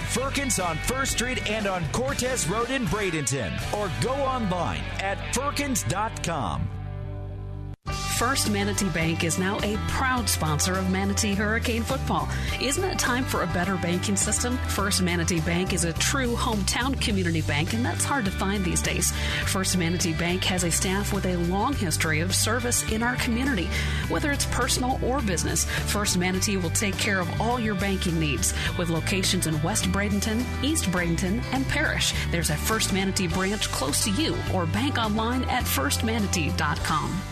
[0.60, 6.81] on First Street and on Cortez Road in Bradenton, or go online at firkins.com.
[8.22, 12.28] First Manatee Bank is now a proud sponsor of Manatee Hurricane Football.
[12.60, 14.58] Isn't it time for a better banking system?
[14.68, 18.80] First Manatee Bank is a true hometown community bank, and that's hard to find these
[18.80, 19.10] days.
[19.46, 23.68] First Manatee Bank has a staff with a long history of service in our community.
[24.08, 28.54] Whether it's personal or business, First Manatee will take care of all your banking needs.
[28.78, 32.14] With locations in West Bradenton, East Bradenton, and Parrish.
[32.30, 37.31] there's a First Manatee branch close to you or bank online at firstmanatee.com.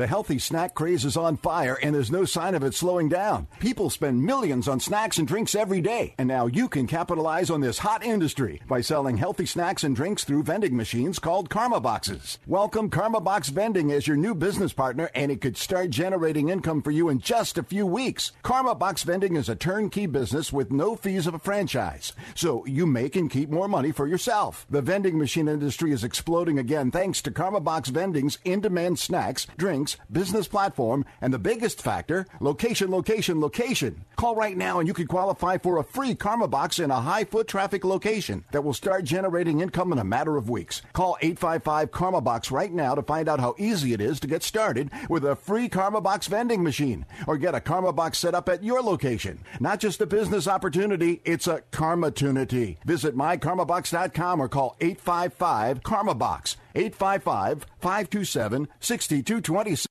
[0.00, 3.46] The healthy snack craze is on fire and there's no sign of it slowing down.
[3.58, 7.60] People spend millions on snacks and drinks every day, and now you can capitalize on
[7.60, 12.38] this hot industry by selling healthy snacks and drinks through vending machines called Karma Boxes.
[12.46, 16.80] Welcome Karma Box Vending as your new business partner, and it could start generating income
[16.80, 18.32] for you in just a few weeks.
[18.42, 22.86] Karma Box Vending is a turnkey business with no fees of a franchise, so you
[22.86, 24.66] make and keep more money for yourself.
[24.70, 29.46] The vending machine industry is exploding again thanks to Karma Box Vending's in demand snacks,
[29.58, 34.04] drinks, business platform, and the biggest factor location, location, location.
[34.16, 37.24] Call right now and you can qualify for a free Karma Box in a high
[37.24, 40.82] foot traffic location that will start generating income in a matter of weeks.
[40.92, 44.42] Call 855 Karma Box right now to find out how easy it is to get
[44.42, 48.48] started with a free Karma Box vending machine or get a Karma Box set up
[48.48, 49.38] at your location.
[49.60, 52.76] Not just a business opportunity, it's a karma karmatunity.
[52.84, 56.56] Visit mykarmabox.com or call 855 Karma Box.
[56.74, 59.86] 855 527 6226.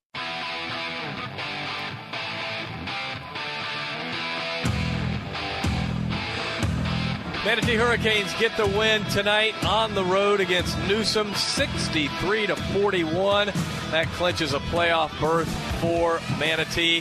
[7.46, 13.48] Manatee Hurricanes get the win tonight on the road against Newsome, 63 to 41.
[13.92, 15.48] That clinches a playoff berth
[15.80, 17.00] for Manatee.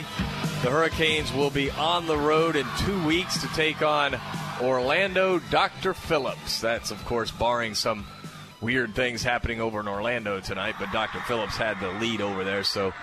[0.63, 4.19] The Hurricanes will be on the road in two weeks to take on
[4.61, 5.93] Orlando Dr.
[5.93, 6.61] Phillips.
[6.61, 8.07] That's, of course, barring some
[8.61, 11.19] weird things happening over in Orlando tonight, but Dr.
[11.21, 12.93] Phillips had the lead over there, so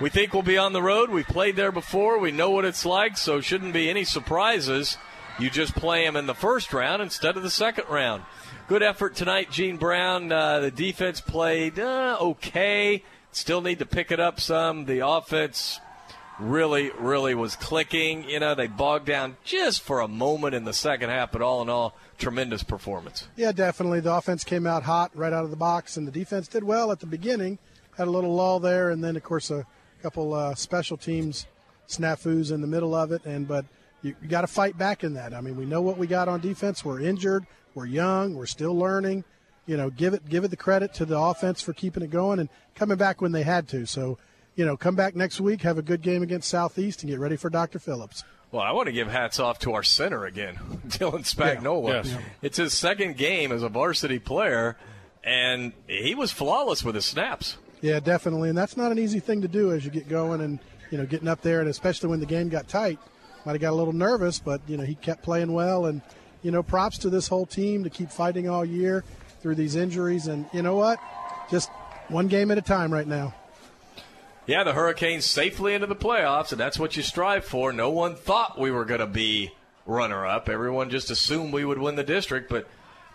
[0.00, 1.10] we think we'll be on the road.
[1.10, 2.18] We've played there before.
[2.18, 4.96] We know what it's like, so shouldn't be any surprises.
[5.38, 8.22] You just play them in the first round instead of the second round.
[8.68, 10.30] Good effort tonight, Gene Brown.
[10.30, 13.02] Uh, the defense played uh, okay.
[13.32, 14.86] Still need to pick it up some.
[14.86, 15.80] The offense
[16.40, 18.28] really, really was clicking.
[18.28, 21.62] You know, they bogged down just for a moment in the second half, but all
[21.62, 23.28] in all, tremendous performance.
[23.36, 24.00] Yeah, definitely.
[24.00, 26.92] The offense came out hot right out of the box, and the defense did well
[26.92, 27.58] at the beginning.
[27.96, 29.66] Had a little lull there, and then of course a
[30.02, 31.46] couple uh, special teams
[31.88, 33.24] snafus in the middle of it.
[33.24, 33.66] And but
[34.02, 35.34] you, you got to fight back in that.
[35.34, 36.84] I mean, we know what we got on defense.
[36.84, 37.46] We're injured.
[37.74, 38.34] We're young.
[38.34, 39.24] We're still learning.
[39.66, 42.38] You know, give it give it the credit to the offense for keeping it going
[42.38, 43.86] and coming back when they had to.
[43.86, 44.18] So,
[44.60, 47.36] you know, come back next week, have a good game against Southeast, and get ready
[47.36, 47.78] for Dr.
[47.78, 48.24] Phillips.
[48.52, 50.56] Well, I want to give hats off to our center again,
[50.86, 52.04] Dylan Spagnola.
[52.04, 52.10] Yeah.
[52.10, 52.22] Yes.
[52.42, 54.76] It's his second game as a varsity player,
[55.24, 57.56] and he was flawless with his snaps.
[57.80, 60.58] Yeah, definitely, and that's not an easy thing to do as you get going and
[60.90, 62.98] you know getting up there, and especially when the game got tight.
[63.46, 66.02] Might have got a little nervous, but you know he kept playing well, and
[66.42, 69.04] you know props to this whole team to keep fighting all year
[69.40, 70.98] through these injuries, and you know what,
[71.50, 71.70] just
[72.08, 73.32] one game at a time right now.
[74.46, 77.72] Yeah, the Hurricanes safely into the playoffs, and that's what you strive for.
[77.72, 79.52] No one thought we were going to be
[79.86, 80.48] runner up.
[80.48, 82.66] Everyone just assumed we would win the district, but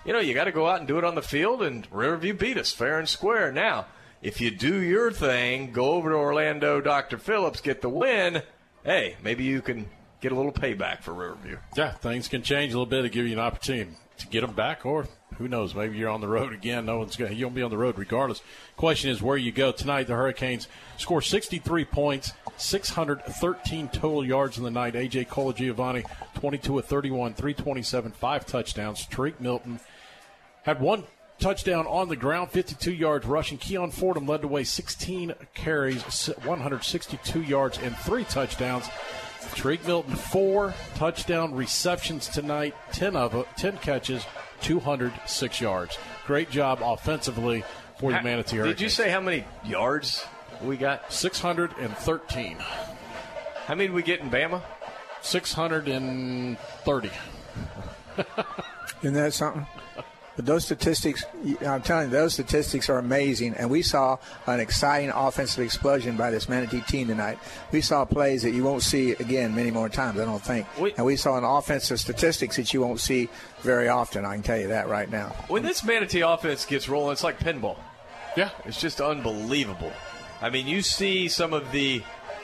[0.06, 2.34] you know, you got to go out and do it on the field, and Riverview
[2.34, 3.52] beat us fair and square.
[3.52, 3.88] Now,
[4.22, 7.18] if you do your thing, go over to Orlando, Dr.
[7.18, 8.44] Phillips, get the win,
[8.84, 9.90] hey, maybe you can
[10.22, 11.58] get a little payback for Riverview.
[11.76, 14.54] Yeah, things can change a little bit to give you an opportunity to get them
[14.54, 15.76] back, or who knows?
[15.76, 16.86] Maybe you're on the road again.
[16.86, 17.36] No one's going.
[17.36, 18.42] You'll be on the road regardless.
[18.78, 20.08] Question is where you go tonight.
[20.08, 24.94] The Hurricanes score 63 points, 613 total yards in the night.
[24.94, 29.06] AJ Colagiovanni, 22 of 31, 327, five touchdowns.
[29.08, 29.80] Tariq Milton
[30.64, 31.04] had one
[31.40, 33.58] touchdown on the ground, 52 yards rushing.
[33.58, 38.88] Keon Fordham led the way, 16 carries, 162 yards, and three touchdowns.
[39.54, 44.26] Tariq Milton, four touchdown receptions tonight, 10 of 10 catches,
[44.62, 45.98] 206 yards.
[46.26, 47.64] Great job offensively
[48.00, 48.78] for the Manatee Hurricanes.
[48.78, 50.26] Did you say how many yards
[50.62, 51.12] we got?
[51.12, 52.58] 613.
[52.58, 54.62] How many did we get in Bama?
[55.22, 57.12] 630.
[59.02, 59.66] Isn't that something?
[60.36, 61.26] But those statistics,
[61.66, 63.54] I'm telling you, those statistics are amazing.
[63.54, 67.40] And we saw an exciting offensive explosion by this Manatee team tonight.
[67.72, 70.68] We saw plays that you won't see again many more times, I don't think.
[70.98, 73.30] and we saw an offensive statistics that you won't see
[73.62, 74.26] very often.
[74.26, 75.30] I can tell you that right now.
[75.48, 77.78] When this Manatee offense gets rolling, it's like pinball.
[78.36, 78.50] Yeah.
[78.66, 79.94] It's just unbelievable.
[80.42, 82.04] I mean, you see some of the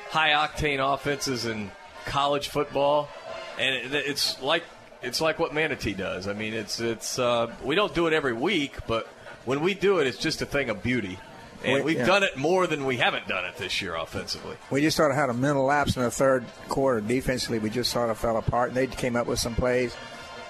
[0.10, 1.72] high octane offenses in
[2.06, 3.10] college football,
[3.60, 4.64] and it's like
[5.02, 6.28] it's like what Manatee does.
[6.28, 9.08] I mean, it's it's uh, we don't do it every week, but
[9.46, 11.20] when we do it, it's just a thing of beauty.
[11.64, 12.06] And we've yeah.
[12.08, 14.58] done it more than we haven't done it this year offensively.
[14.72, 17.02] We just sort of had a mental lapse in the third quarter.
[17.02, 19.96] Defensively, we just sort of fell apart, and they came up with some plays.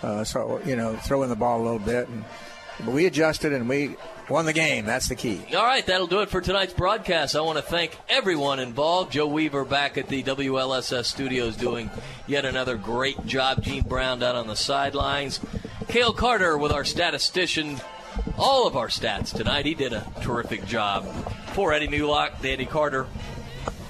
[0.02, 2.24] Uh, so you know, throwing the ball a little bit, and
[2.86, 3.96] we adjusted and we
[4.30, 4.86] won the game.
[4.86, 5.42] That's the key.
[5.56, 7.36] All right, that'll do it for tonight's broadcast.
[7.36, 9.12] I want to thank everyone involved.
[9.12, 11.90] Joe Weaver back at the WLSS studios doing
[12.28, 13.62] yet another great job.
[13.62, 15.40] Gene Brown down on the sidelines.
[15.88, 17.80] Cale Carter with our statistician.
[18.38, 19.66] All of our stats tonight.
[19.66, 21.06] He did a terrific job.
[21.54, 23.08] For Eddie Mulock, Danny Carter,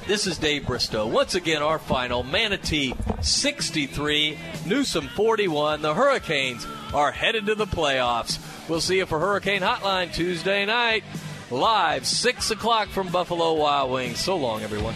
[0.07, 1.07] this is Dave Bristow.
[1.07, 5.81] Once again, our final Manatee 63, Newsome 41.
[5.81, 8.39] The Hurricanes are headed to the playoffs.
[8.69, 11.03] We'll see you for Hurricane Hotline Tuesday night,
[11.49, 14.19] live 6 o'clock from Buffalo Wild Wings.
[14.19, 14.95] So long, everyone.